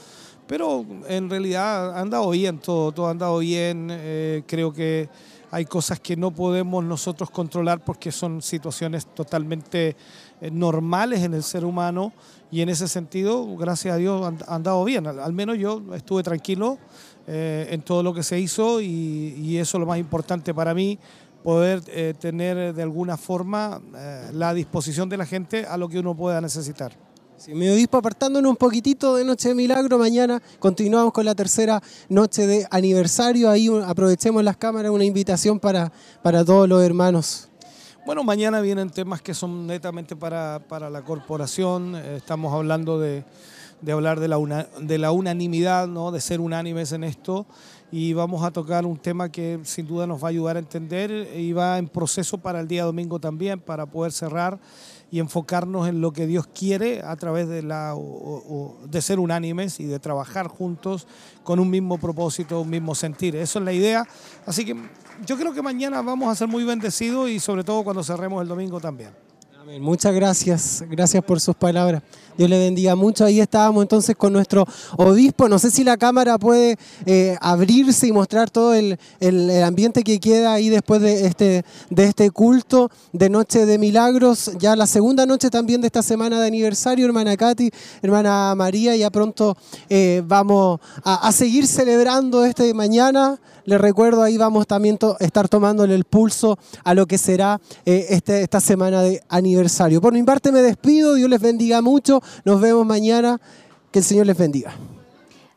pero 0.45 0.85
en 1.07 1.31
realidad 1.31 1.97
ha 1.97 1.99
andado 1.99 2.29
bien 2.29 2.59
todo, 2.59 2.91
todo 2.91 3.07
ha 3.07 3.09
andado 3.09 3.39
bien. 3.39 3.87
eh, 3.89 4.43
creo 4.45 4.71
que 4.71 5.09
hay 5.51 5.65
cosas 5.65 5.99
que 5.99 6.15
no 6.15 6.31
podemos 6.31 6.83
nosotros 6.83 7.29
controlar 7.29 7.83
porque 7.83 8.11
son 8.11 8.41
situaciones 8.41 9.05
totalmente 9.05 9.97
eh, 10.39 10.49
normales 10.49 11.23
en 11.23 11.33
el 11.33 11.43
ser 11.43 11.65
humano 11.65 12.13
y 12.49 12.61
en 12.61 12.69
ese 12.69 12.87
sentido, 12.87 13.45
gracias 13.57 13.93
a 13.93 13.97
Dios, 13.97 14.25
han, 14.25 14.35
han 14.47 14.55
andado 14.55 14.83
bien. 14.85 15.05
Al, 15.07 15.33
menos 15.33 15.57
yo 15.57 15.81
estuve 15.93 16.23
tranquilo 16.23 16.79
eh, 17.27 17.67
en 17.69 17.81
todo 17.81 18.01
lo 18.01 18.13
que 18.13 18.23
se 18.23 18.39
hizo 18.39 18.79
y, 18.79 19.57
eso 19.57 19.77
es 19.77 19.79
lo 19.79 19.85
más 19.85 19.99
importante 19.99 20.53
para 20.53 20.73
mí, 20.73 20.97
poder 21.43 21.81
eh, 21.87 22.13
tener 22.17 22.73
de 22.73 22.81
alguna 22.81 23.17
forma 23.17 23.81
la 24.31 24.53
disposición 24.53 25.09
de 25.09 25.17
la 25.17 25.25
gente 25.25 25.65
a 25.65 25.77
lo 25.77 25.89
que 25.89 25.99
uno 25.99 26.15
pueda 26.15 26.39
necesitar. 26.39 27.10
Sí, 27.43 27.55
mi 27.55 27.67
obispo, 27.69 27.97
apartándonos 27.97 28.51
un 28.51 28.55
poquitito 28.55 29.15
de 29.15 29.23
Noche 29.25 29.49
de 29.49 29.55
Milagro, 29.55 29.97
mañana 29.97 30.39
continuamos 30.59 31.11
con 31.11 31.25
la 31.25 31.33
tercera 31.33 31.81
noche 32.07 32.45
de 32.45 32.67
aniversario. 32.69 33.49
Ahí 33.49 33.67
aprovechemos 33.83 34.43
las 34.43 34.57
cámaras, 34.57 34.91
una 34.91 35.05
invitación 35.05 35.59
para, 35.59 35.91
para 36.21 36.45
todos 36.45 36.69
los 36.69 36.83
hermanos. 36.83 37.49
Bueno, 38.05 38.23
mañana 38.23 38.61
vienen 38.61 38.91
temas 38.91 39.23
que 39.23 39.33
son 39.33 39.65
netamente 39.65 40.15
para, 40.15 40.59
para 40.67 40.91
la 40.91 41.01
corporación. 41.03 41.95
Estamos 41.95 42.53
hablando 42.53 42.99
de, 42.99 43.23
de 43.81 43.91
hablar 43.91 44.19
de 44.19 44.27
la, 44.27 44.37
una- 44.37 44.67
de 44.79 44.99
la 44.99 45.11
unanimidad, 45.11 45.87
¿no? 45.87 46.11
de 46.11 46.21
ser 46.21 46.41
unánimes 46.41 46.91
en 46.91 47.03
esto. 47.03 47.47
Y 47.91 48.13
vamos 48.13 48.43
a 48.43 48.51
tocar 48.51 48.85
un 48.85 48.97
tema 48.97 49.29
que 49.29 49.59
sin 49.63 49.87
duda 49.87 50.05
nos 50.05 50.23
va 50.23 50.27
a 50.27 50.29
ayudar 50.29 50.57
a 50.57 50.59
entender 50.59 51.27
y 51.35 51.53
va 51.53 51.79
en 51.79 51.87
proceso 51.89 52.37
para 52.37 52.59
el 52.59 52.67
día 52.67 52.85
domingo 52.85 53.19
también, 53.19 53.59
para 53.59 53.85
poder 53.87 54.11
cerrar 54.11 54.59
y 55.11 55.19
enfocarnos 55.19 55.89
en 55.89 55.99
lo 55.99 56.13
que 56.13 56.25
Dios 56.25 56.47
quiere 56.47 57.01
a 57.03 57.17
través 57.17 57.49
de, 57.49 57.61
la, 57.61 57.93
de 58.85 59.01
ser 59.01 59.19
unánimes 59.19 59.81
y 59.81 59.85
de 59.85 59.99
trabajar 59.99 60.47
juntos 60.47 61.05
con 61.43 61.59
un 61.59 61.69
mismo 61.69 61.97
propósito, 61.97 62.61
un 62.61 62.69
mismo 62.69 62.95
sentir. 62.95 63.35
Eso 63.35 63.59
es 63.59 63.65
la 63.65 63.73
idea. 63.73 64.07
Así 64.45 64.63
que 64.63 64.75
yo 65.25 65.37
creo 65.37 65.53
que 65.53 65.61
mañana 65.61 66.01
vamos 66.01 66.31
a 66.31 66.35
ser 66.35 66.47
muy 66.47 66.63
bendecidos 66.63 67.29
y 67.29 67.41
sobre 67.41 67.65
todo 67.65 67.83
cuando 67.83 68.03
cerremos 68.03 68.41
el 68.41 68.47
domingo 68.47 68.79
también. 68.79 69.11
Muchas 69.79 70.13
gracias, 70.13 70.83
gracias 70.89 71.23
por 71.23 71.39
sus 71.39 71.55
palabras. 71.55 72.01
Dios 72.37 72.49
le 72.49 72.57
bendiga 72.59 72.95
mucho. 72.95 73.25
Ahí 73.25 73.39
estábamos 73.39 73.81
entonces 73.83 74.15
con 74.15 74.33
nuestro 74.33 74.65
obispo. 74.97 75.47
No 75.49 75.59
sé 75.59 75.71
si 75.71 75.83
la 75.83 75.97
cámara 75.97 76.37
puede 76.37 76.77
eh, 77.05 77.37
abrirse 77.41 78.07
y 78.07 78.11
mostrar 78.11 78.49
todo 78.49 78.73
el, 78.73 78.97
el- 79.19 79.63
ambiente 79.63 80.03
que 80.03 80.19
queda 80.19 80.53
ahí 80.53 80.69
después 80.69 81.01
de 81.01 81.25
este, 81.25 81.63
de 81.89 82.03
este 82.05 82.31
culto 82.31 82.89
de 83.13 83.29
Noche 83.29 83.65
de 83.65 83.77
Milagros. 83.77 84.51
Ya 84.59 84.75
la 84.75 84.87
segunda 84.87 85.25
noche 85.25 85.49
también 85.49 85.81
de 85.81 85.87
esta 85.87 86.01
semana 86.03 86.39
de 86.39 86.47
aniversario, 86.47 87.05
hermana 87.05 87.37
Katy, 87.37 87.69
hermana 88.01 88.53
María. 88.55 88.95
Ya 88.95 89.09
pronto 89.09 89.55
eh, 89.89 90.23
vamos 90.25 90.79
a, 91.03 91.27
a 91.27 91.31
seguir 91.31 91.67
celebrando 91.67 92.45
este 92.45 92.73
mañana. 92.73 93.39
Les 93.63 93.79
recuerdo, 93.79 94.23
ahí 94.23 94.37
vamos 94.37 94.65
también 94.65 94.97
a 95.03 95.23
estar 95.23 95.47
tomándole 95.47 95.93
el 95.93 96.03
pulso 96.03 96.57
a 96.83 96.95
lo 96.95 97.05
que 97.05 97.19
será 97.19 97.61
eh, 97.85 98.07
este- 98.09 98.41
esta 98.41 98.59
semana 98.59 99.03
de 99.03 99.21
aniversario. 99.29 100.01
Por 100.01 100.13
mi 100.13 100.23
parte 100.23 100.51
me 100.51 100.61
despido, 100.63 101.13
Dios 101.13 101.29
les 101.29 101.39
bendiga 101.39 101.81
mucho, 101.81 102.20
nos 102.45 102.61
vemos 102.61 102.85
mañana, 102.85 103.39
que 103.91 103.99
el 103.99 104.05
Señor 104.05 104.25
les 104.25 104.37
bendiga. 104.37 104.73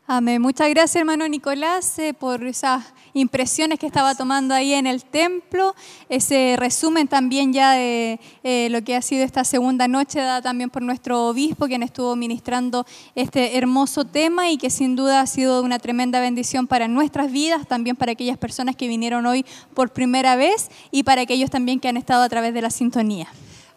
Amén. 0.07 0.39
Muchas 0.39 0.69
gracias, 0.69 0.97
hermano 0.97 1.27
Nicolás, 1.27 1.97
eh, 1.97 2.13
por 2.13 2.43
esas 2.45 2.93
impresiones 3.15 3.79
que 3.79 3.87
estaba 3.87 4.13
tomando 4.13 4.53
ahí 4.53 4.73
en 4.73 4.85
el 4.85 5.03
templo. 5.03 5.73
Ese 6.09 6.57
resumen 6.59 7.07
también 7.07 7.53
ya 7.53 7.71
de 7.71 8.19
eh, 8.43 8.67
lo 8.69 8.83
que 8.83 8.95
ha 8.95 9.01
sido 9.01 9.23
esta 9.23 9.43
segunda 9.43 9.87
noche, 9.87 10.19
dada 10.19 10.43
también 10.43 10.69
por 10.69 10.83
nuestro 10.83 11.25
obispo, 11.25 11.65
quien 11.65 11.81
estuvo 11.81 12.15
ministrando 12.15 12.85
este 13.15 13.57
hermoso 13.57 14.05
tema 14.05 14.51
y 14.51 14.59
que 14.59 14.69
sin 14.69 14.95
duda 14.95 15.21
ha 15.21 15.25
sido 15.25 15.63
una 15.63 15.79
tremenda 15.79 16.19
bendición 16.19 16.67
para 16.67 16.87
nuestras 16.87 17.31
vidas, 17.31 17.65
también 17.67 17.95
para 17.95 18.11
aquellas 18.11 18.37
personas 18.37 18.75
que 18.75 18.87
vinieron 18.87 19.25
hoy 19.25 19.43
por 19.73 19.89
primera 19.91 20.35
vez 20.35 20.69
y 20.91 21.01
para 21.01 21.23
aquellos 21.23 21.49
también 21.49 21.79
que 21.79 21.87
han 21.87 21.97
estado 21.97 22.21
a 22.21 22.29
través 22.29 22.53
de 22.53 22.61
la 22.61 22.69
sintonía. 22.69 23.27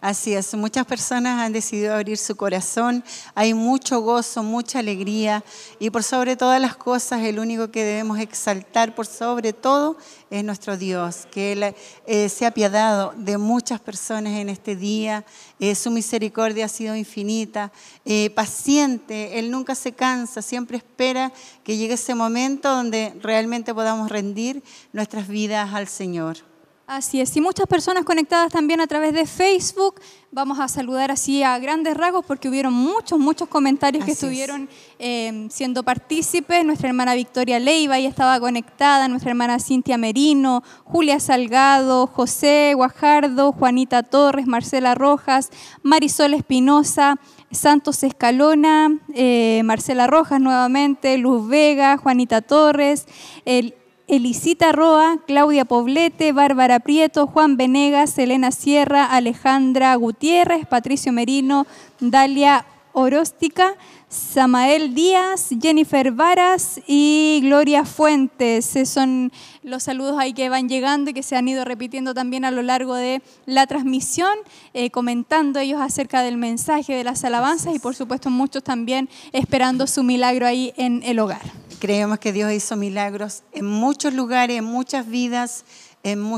Así 0.01 0.33
es, 0.33 0.53
muchas 0.55 0.85
personas 0.85 1.41
han 1.41 1.51
decidido 1.51 1.93
abrir 1.93 2.17
su 2.17 2.37
corazón, 2.37 3.03
hay 3.35 3.53
mucho 3.53 3.99
gozo, 3.99 4.43
mucha 4.43 4.79
alegría 4.79 5.43
y 5.77 5.89
por 5.89 6.03
sobre 6.03 6.37
todas 6.37 6.61
las 6.61 6.77
cosas 6.77 7.21
el 7.23 7.37
único 7.37 7.69
que 7.69 7.83
debemos 7.83 8.17
exaltar 8.19 8.95
por 8.95 9.05
sobre 9.05 9.51
todo 9.51 9.97
es 10.29 10.41
nuestro 10.45 10.77
Dios, 10.77 11.27
que 11.29 11.51
Él 11.51 11.75
eh, 12.07 12.29
se 12.29 12.45
ha 12.45 12.47
apiadado 12.47 13.13
de 13.17 13.37
muchas 13.37 13.81
personas 13.81 14.37
en 14.37 14.47
este 14.47 14.77
día, 14.77 15.25
eh, 15.59 15.75
su 15.75 15.91
misericordia 15.91 16.65
ha 16.65 16.69
sido 16.69 16.95
infinita, 16.95 17.73
eh, 18.05 18.29
paciente, 18.29 19.37
Él 19.37 19.51
nunca 19.51 19.75
se 19.75 19.91
cansa, 19.91 20.41
siempre 20.41 20.77
espera 20.77 21.33
que 21.61 21.75
llegue 21.75 21.95
ese 21.95 22.15
momento 22.15 22.69
donde 22.69 23.13
realmente 23.21 23.73
podamos 23.73 24.09
rendir 24.09 24.63
nuestras 24.93 25.27
vidas 25.27 25.73
al 25.73 25.89
Señor. 25.89 26.48
Así 26.89 27.21
es, 27.21 27.37
y 27.37 27.39
muchas 27.39 27.67
personas 27.67 28.03
conectadas 28.03 28.51
también 28.51 28.81
a 28.81 28.87
través 28.87 29.13
de 29.13 29.27
Facebook. 29.27 30.01
Vamos 30.31 30.57
a 30.59 30.67
saludar 30.67 31.11
así 31.11 31.43
a 31.43 31.59
grandes 31.59 31.95
rasgos 31.95 32.25
porque 32.25 32.49
hubieron 32.49 32.73
muchos, 32.73 33.19
muchos 33.19 33.47
comentarios 33.47 34.03
que 34.03 34.13
es. 34.13 34.17
estuvieron 34.17 34.67
eh, 34.97 35.45
siendo 35.51 35.83
partícipes. 35.83 36.65
Nuestra 36.65 36.89
hermana 36.89 37.13
Victoria 37.13 37.59
Leiva 37.59 37.93
ahí 37.93 38.07
estaba 38.07 38.39
conectada, 38.39 39.07
nuestra 39.07 39.29
hermana 39.29 39.59
Cintia 39.59 39.99
Merino, 39.99 40.63
Julia 40.83 41.19
Salgado, 41.19 42.07
José 42.07 42.73
Guajardo, 42.75 43.51
Juanita 43.51 44.01
Torres, 44.01 44.47
Marcela 44.47 44.95
Rojas, 44.95 45.51
Marisol 45.83 46.33
Espinosa, 46.33 47.19
Santos 47.51 48.01
Escalona, 48.01 48.99
eh, 49.13 49.61
Marcela 49.63 50.07
Rojas 50.07 50.41
nuevamente, 50.41 51.19
Luz 51.19 51.47
Vega, 51.47 51.97
Juanita 51.97 52.41
Torres, 52.41 53.05
el 53.45 53.75
Elisita 54.09 54.71
Roa, 54.71 55.19
Claudia 55.27 55.65
Poblete, 55.65 56.31
Bárbara 56.31 56.79
Prieto, 56.79 57.27
Juan 57.27 57.57
Venegas, 57.57 58.17
Elena 58.17 58.51
Sierra, 58.51 59.05
Alejandra 59.05 59.93
Gutiérrez, 59.95 60.65
Patricio 60.65 61.11
Merino, 61.11 61.67
Dalia 61.99 62.65
Oróstica, 62.91 63.75
Samael 64.07 64.95
Díaz, 64.95 65.49
Jennifer 65.61 66.11
Varas 66.11 66.81
y 66.87 67.39
Gloria 67.43 67.85
Fuentes. 67.85 68.75
Esos 68.75 68.89
son 68.89 69.31
los 69.61 69.83
saludos 69.83 70.17
ahí 70.17 70.33
que 70.33 70.49
van 70.49 70.67
llegando 70.67 71.11
y 71.11 71.13
que 71.13 71.21
se 71.21 71.35
han 71.35 71.47
ido 71.47 71.63
repitiendo 71.63 72.15
también 72.15 72.45
a 72.45 72.51
lo 72.51 72.63
largo 72.63 72.95
de 72.95 73.21
la 73.45 73.67
transmisión, 73.67 74.33
eh, 74.73 74.89
comentando 74.89 75.59
ellos 75.59 75.79
acerca 75.79 76.23
del 76.23 76.37
mensaje 76.37 76.95
de 76.95 77.03
las 77.03 77.23
alabanzas 77.23 77.75
y 77.75 77.79
por 77.79 77.93
supuesto 77.93 78.31
muchos 78.31 78.63
también 78.63 79.07
esperando 79.33 79.85
su 79.85 80.01
milagro 80.01 80.47
ahí 80.47 80.73
en 80.77 81.03
el 81.03 81.19
hogar. 81.19 81.68
Creemos 81.79 82.19
que 82.19 82.33
Dios 82.33 82.51
hizo 82.51 82.75
milagros 82.75 83.43
en 83.53 83.65
muchos 83.65 84.13
lugares, 84.13 84.57
en 84.57 84.65
muchas 84.65 85.07
vidas, 85.07 85.63
en, 86.03 86.29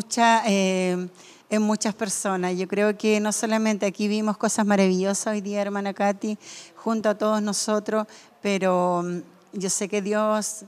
eh, 0.46 1.08
en 1.50 1.62
muchas 1.64 1.96
personas. 1.96 2.56
Yo 2.56 2.68
creo 2.68 2.96
que 2.96 3.20
no 3.20 3.32
solamente 3.32 3.88
aquí 3.88 4.08
vimos 4.08 4.38
cosas 4.38 4.68
maravillosas 4.68 5.34
hoy 5.34 5.42
día, 5.42 5.64
hermana 5.64 5.96
Katy, 5.96 6.38
junto 6.76 7.10
a 7.10 7.18
todos 7.18 7.42
nosotros, 7.42 8.06
pero 8.40 9.02
mm, 9.04 9.18
yo 9.54 9.72
sé 9.72 9.90
que 9.90 10.04
Dios 10.04 10.66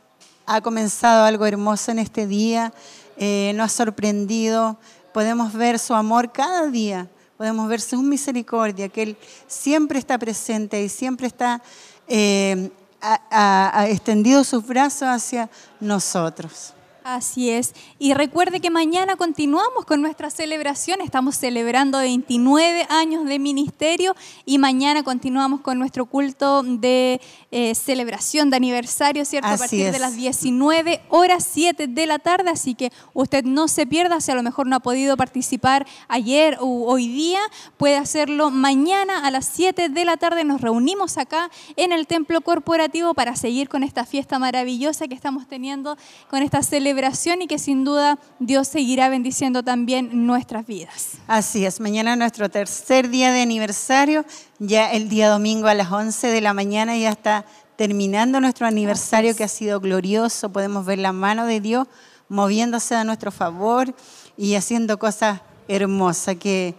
ha 0.47 0.59
comenzado 0.61 1.23
algo 1.23 1.45
hermoso 1.45 1.91
en 1.91 1.99
este 1.99 2.25
día, 2.25 2.73
eh, 3.17 3.53
nos 3.55 3.65
ha 3.65 3.75
sorprendido, 3.85 4.77
podemos 5.13 5.53
ver 5.53 5.77
su 5.77 5.93
amor 5.93 6.31
cada 6.31 6.65
día, 6.65 7.07
podemos 7.37 7.69
ver 7.69 7.79
su 7.79 8.01
misericordia, 8.01 8.89
que 8.89 9.03
Él 9.03 9.17
siempre 9.45 9.99
está 9.99 10.17
presente 10.17 10.83
y 10.83 10.89
siempre 10.89 11.27
está 11.27 11.61
eh, 12.07 12.71
ha, 13.03 13.85
extendido 13.89 14.43
sus 14.43 14.65
brazos 14.65 15.03
hacia 15.03 15.49
nosotros. 15.79 16.73
Así 17.03 17.49
es. 17.49 17.73
Y 17.99 18.13
recuerde 18.13 18.61
que 18.61 18.69
mañana 18.69 19.17
continuamos 19.17 19.83
con 19.85 20.01
nuestra 20.01 20.29
celebración. 20.29 21.01
Estamos 21.01 21.35
celebrando 21.35 21.97
29 21.97 22.87
años 22.89 23.25
de 23.25 23.39
ministerio 23.39 24.15
y 24.45 24.57
mañana 24.57 25.03
continuamos 25.03 25.59
con 25.59 25.77
nuestro 25.79 26.05
culto 26.05 26.63
de 26.63 27.19
eh, 27.51 27.75
celebración 27.75 28.49
de 28.49 28.55
aniversario, 28.55 29.25
¿cierto? 29.25 29.49
a 29.49 29.57
partir 29.57 29.91
de 29.91 29.99
las 29.99 30.15
19 30.15 31.01
horas 31.09 31.45
7 31.51 31.87
de 31.87 32.07
la 32.07 32.19
tarde. 32.19 32.51
Así 32.51 32.73
que 32.73 32.89
usted 33.13 33.43
no 33.43 33.67
se 33.67 33.85
pierda. 33.85 34.21
Si 34.21 34.31
a 34.31 34.35
lo 34.35 34.43
mejor 34.43 34.67
no 34.67 34.77
ha 34.77 34.79
podido 34.79 35.17
participar 35.17 35.85
ayer 36.07 36.57
o 36.61 36.85
hoy 36.85 37.09
día, 37.09 37.41
puede 37.75 37.97
hacerlo 37.97 38.49
mañana 38.49 39.27
a 39.27 39.31
las 39.31 39.45
7 39.47 39.89
de 39.89 40.05
la 40.05 40.15
tarde. 40.15 40.45
Nos 40.45 40.61
reunimos 40.61 41.17
acá 41.17 41.51
en 41.75 41.91
el 41.91 42.07
templo 42.07 42.39
corporativo 42.39 43.13
para 43.13 43.35
seguir 43.35 43.67
con 43.67 43.83
esta 43.83 44.05
fiesta 44.05 44.39
maravillosa 44.39 45.09
que 45.09 45.15
estamos 45.15 45.49
teniendo, 45.49 45.97
con 46.29 46.41
esta 46.43 46.63
celebración 46.63 46.92
y 47.41 47.47
que 47.47 47.59
sin 47.59 47.83
duda 47.83 48.19
Dios 48.39 48.67
seguirá 48.67 49.09
bendiciendo 49.09 49.63
también 49.63 50.25
nuestras 50.25 50.65
vidas. 50.65 51.17
Así 51.27 51.65
es, 51.65 51.79
mañana 51.79 52.15
nuestro 52.15 52.49
tercer 52.49 53.09
día 53.09 53.31
de 53.31 53.41
aniversario, 53.41 54.25
ya 54.59 54.91
el 54.91 55.09
día 55.09 55.29
domingo 55.29 55.67
a 55.67 55.73
las 55.73 55.91
11 55.91 56.27
de 56.27 56.41
la 56.41 56.53
mañana 56.53 56.95
ya 56.97 57.09
está 57.09 57.45
terminando 57.75 58.39
nuestro 58.39 58.67
aniversario 58.67 59.35
que 59.35 59.43
ha 59.43 59.47
sido 59.47 59.79
glorioso, 59.79 60.51
podemos 60.51 60.85
ver 60.85 60.99
la 60.99 61.11
mano 61.11 61.45
de 61.45 61.59
Dios 61.59 61.87
moviéndose 62.29 62.95
a 62.95 63.03
nuestro 63.03 63.31
favor 63.31 63.93
y 64.37 64.55
haciendo 64.55 64.97
cosas 64.99 65.41
hermosas 65.67 66.35
que... 66.37 66.75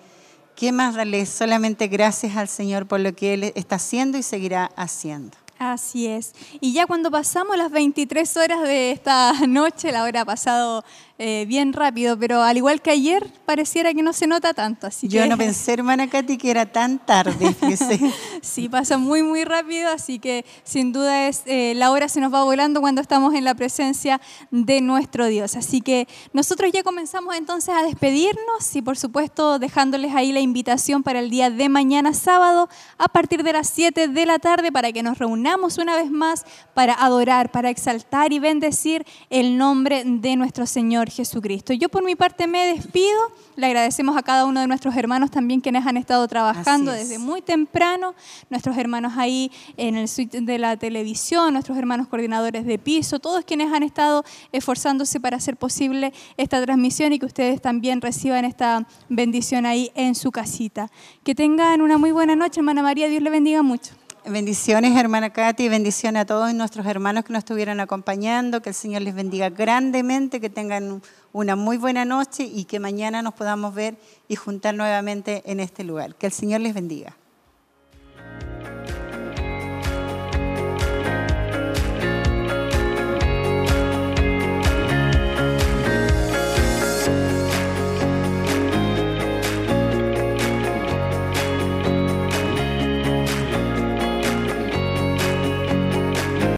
¿Qué 0.57 0.71
más 0.71 0.95
darle? 0.95 1.27
Solamente 1.27 1.89
gracias 1.89 2.37
al 2.37 2.47
Señor 2.47 2.87
por 2.87 3.01
lo 3.01 3.13
que 3.13 3.35
Él 3.35 3.53
está 3.57 3.75
haciendo 3.75 4.19
y 4.19 4.23
seguirá 4.23 4.71
haciendo. 4.77 5.37
Así 5.59 6.07
es. 6.07 6.35
Y 6.61 6.73
ya 6.73 6.87
cuando 6.87 7.11
pasamos 7.11 7.57
las 7.57 7.71
23 7.71 8.37
horas 8.37 8.63
de 8.63 8.91
esta 8.91 9.33
noche, 9.49 9.93
la 9.93 10.03
hora 10.03 10.23
ha 10.23 10.25
pasado 10.25 10.85
eh, 11.19 11.45
bien 11.47 11.73
rápido, 11.73 12.19
pero 12.19 12.43
al 12.43 12.57
igual 12.57 12.83
que 12.83 12.91
ayer, 12.91 13.25
pareciera 13.47 13.95
que 13.95 14.03
no 14.03 14.13
se 14.13 14.27
nota 14.27 14.53
tanto. 14.53 14.87
Así 14.89 15.07
Yo 15.07 15.23
que- 15.23 15.29
no 15.29 15.39
pensé, 15.39 15.73
hermana 15.75 16.09
Katy, 16.11 16.37
que 16.37 16.51
era 16.51 16.67
tan 16.67 16.99
tarde. 16.99 17.55
Sí, 18.43 18.69
pasa 18.69 18.99
muy, 18.99 19.23
muy 19.23 19.45
rápido, 19.45 19.89
así 19.91 20.19
que 20.19 20.45
sin 20.65 20.93
duda 20.93 21.29
es, 21.29 21.43
eh, 21.47 21.73
la 21.77 21.91
hora 21.93 22.09
se 22.09 22.21
nos 22.21 22.33
va 22.33 22.45
volando 22.45 22.81
cuando 22.81 23.01
estamos 23.01 23.33
en 23.35 23.45
la 23.45 23.55
presencia 23.55 24.21
de 24.51 24.81
nuestro 24.81 25.27
Dios. 25.27 25.57
Así 25.57 25.81
que 25.81 26.07
nosotros 26.33 26.71
ya 26.73 26.83
comenzamos 26.83 27.35
entonces 27.37 27.75
a 27.75 27.83
despedirnos 27.83 28.75
y 28.75 28.83
por 28.83 28.97
supuesto 28.99 29.59
dejándoles 29.59 30.15
ahí 30.15 30.33
la 30.33 30.41
invitación 30.41 31.03
para 31.03 31.21
el 31.21 31.31
día 31.31 31.49
de 31.51 31.69
mañana 31.69 32.13
sábado 32.13 32.69
a 32.99 33.09
partir 33.09 33.43
de 33.43 33.53
las 33.55 33.69
7 33.71 34.09
de 34.09 34.27
la 34.27 34.39
tarde 34.39 34.71
para 34.73 34.93
que 34.93 35.03
nos 35.03 35.19
reunamos 35.19 35.79
una 35.79 35.97
vez 35.97 36.11
más 36.11 36.45
para 36.75 36.93
adorar, 36.95 37.51
para 37.51 37.71
exaltar 37.71 38.33
y 38.33 38.39
bendecir 38.41 39.07
el 39.31 39.57
nombre 39.57 40.03
de 40.05 40.37
nuestro 40.37 40.67
Señor 40.67 41.04
Jesucristo. 41.11 41.73
Yo 41.73 41.89
por 41.89 42.05
mi 42.05 42.15
parte 42.15 42.47
me 42.47 42.67
despido, 42.75 43.33
le 43.57 43.67
agradecemos 43.67 44.17
a 44.17 44.23
cada 44.23 44.45
uno 44.47 44.61
de 44.61 44.67
nuestros 44.67 44.97
hermanos 44.97 45.31
también 45.31 45.61
quienes 45.61 45.87
han 45.87 45.97
estado 45.97 46.27
trabajando 46.29 46.93
es. 46.93 47.09
desde 47.09 47.19
muy 47.19 47.43
temprano, 47.43 48.15
nuestros 48.51 48.77
hermanos 48.77 49.15
ahí 49.17 49.51
en 49.77 49.97
el 49.97 50.09
suite 50.09 50.41
de 50.41 50.59
la 50.59 50.77
televisión, 50.77 51.53
nuestros 51.53 51.79
hermanos 51.79 52.09
coordinadores 52.09 52.65
de 52.65 52.79
piso, 52.79 53.19
todos 53.19 53.45
quienes 53.45 53.73
han 53.73 53.83
estado 53.83 54.25
esforzándose 54.53 55.21
para 55.21 55.37
hacer 55.37 55.57
posible 55.57 56.13
esta 56.37 56.63
transmisión 56.63 57.13
y 57.13 57.19
que 57.19 57.27
ustedes 57.27 57.61
también 57.61 58.01
reciban 58.01 58.45
esta 58.45 58.87
bendición 59.09 59.67
ahí 59.67 59.91
en 59.95 60.15
su 60.15 60.31
casita. 60.31 60.91
Que 61.23 61.35
tengan 61.35 61.81
una 61.81 61.99
muy 61.99 62.13
buena 62.13 62.37
noche, 62.37 62.61
hermana 62.61 62.83
María, 62.83 63.09
Dios 63.09 63.23
le 63.23 63.31
bendiga 63.31 63.63
mucho. 63.63 64.04
Bendiciones, 64.27 64.97
hermana 64.97 65.35
Katy, 65.35 65.69
bendiciones 65.69 66.23
a 66.23 66.25
todos 66.25 66.55
nuestros 66.55 66.87
hermanos 66.87 67.27
que 67.27 67.33
nos 67.35 67.41
estuvieron 67.41 67.79
acompañando, 67.79 68.63
que 68.63 68.71
el 68.71 68.75
Señor 68.75 69.03
les 69.03 69.15
bendiga 69.15 69.51
grandemente, 69.51 70.41
que 70.41 70.49
tengan 70.49 71.03
una 71.35 71.57
muy 71.57 71.77
buena 71.77 72.07
noche 72.07 72.45
y 72.45 72.65
que 72.65 72.81
mañana 72.81 73.21
nos 73.21 73.35
podamos 73.35 73.75
ver 73.75 73.97
y 74.27 74.37
juntar 74.37 74.75
nuevamente 74.77 75.43
en 75.45 75.61
este 75.61 75.85
lugar. 75.85 76.15
Que 76.15 76.25
el 76.25 76.33
Señor 76.33 76.63
les 76.63 76.73
bendiga. 76.73 77.15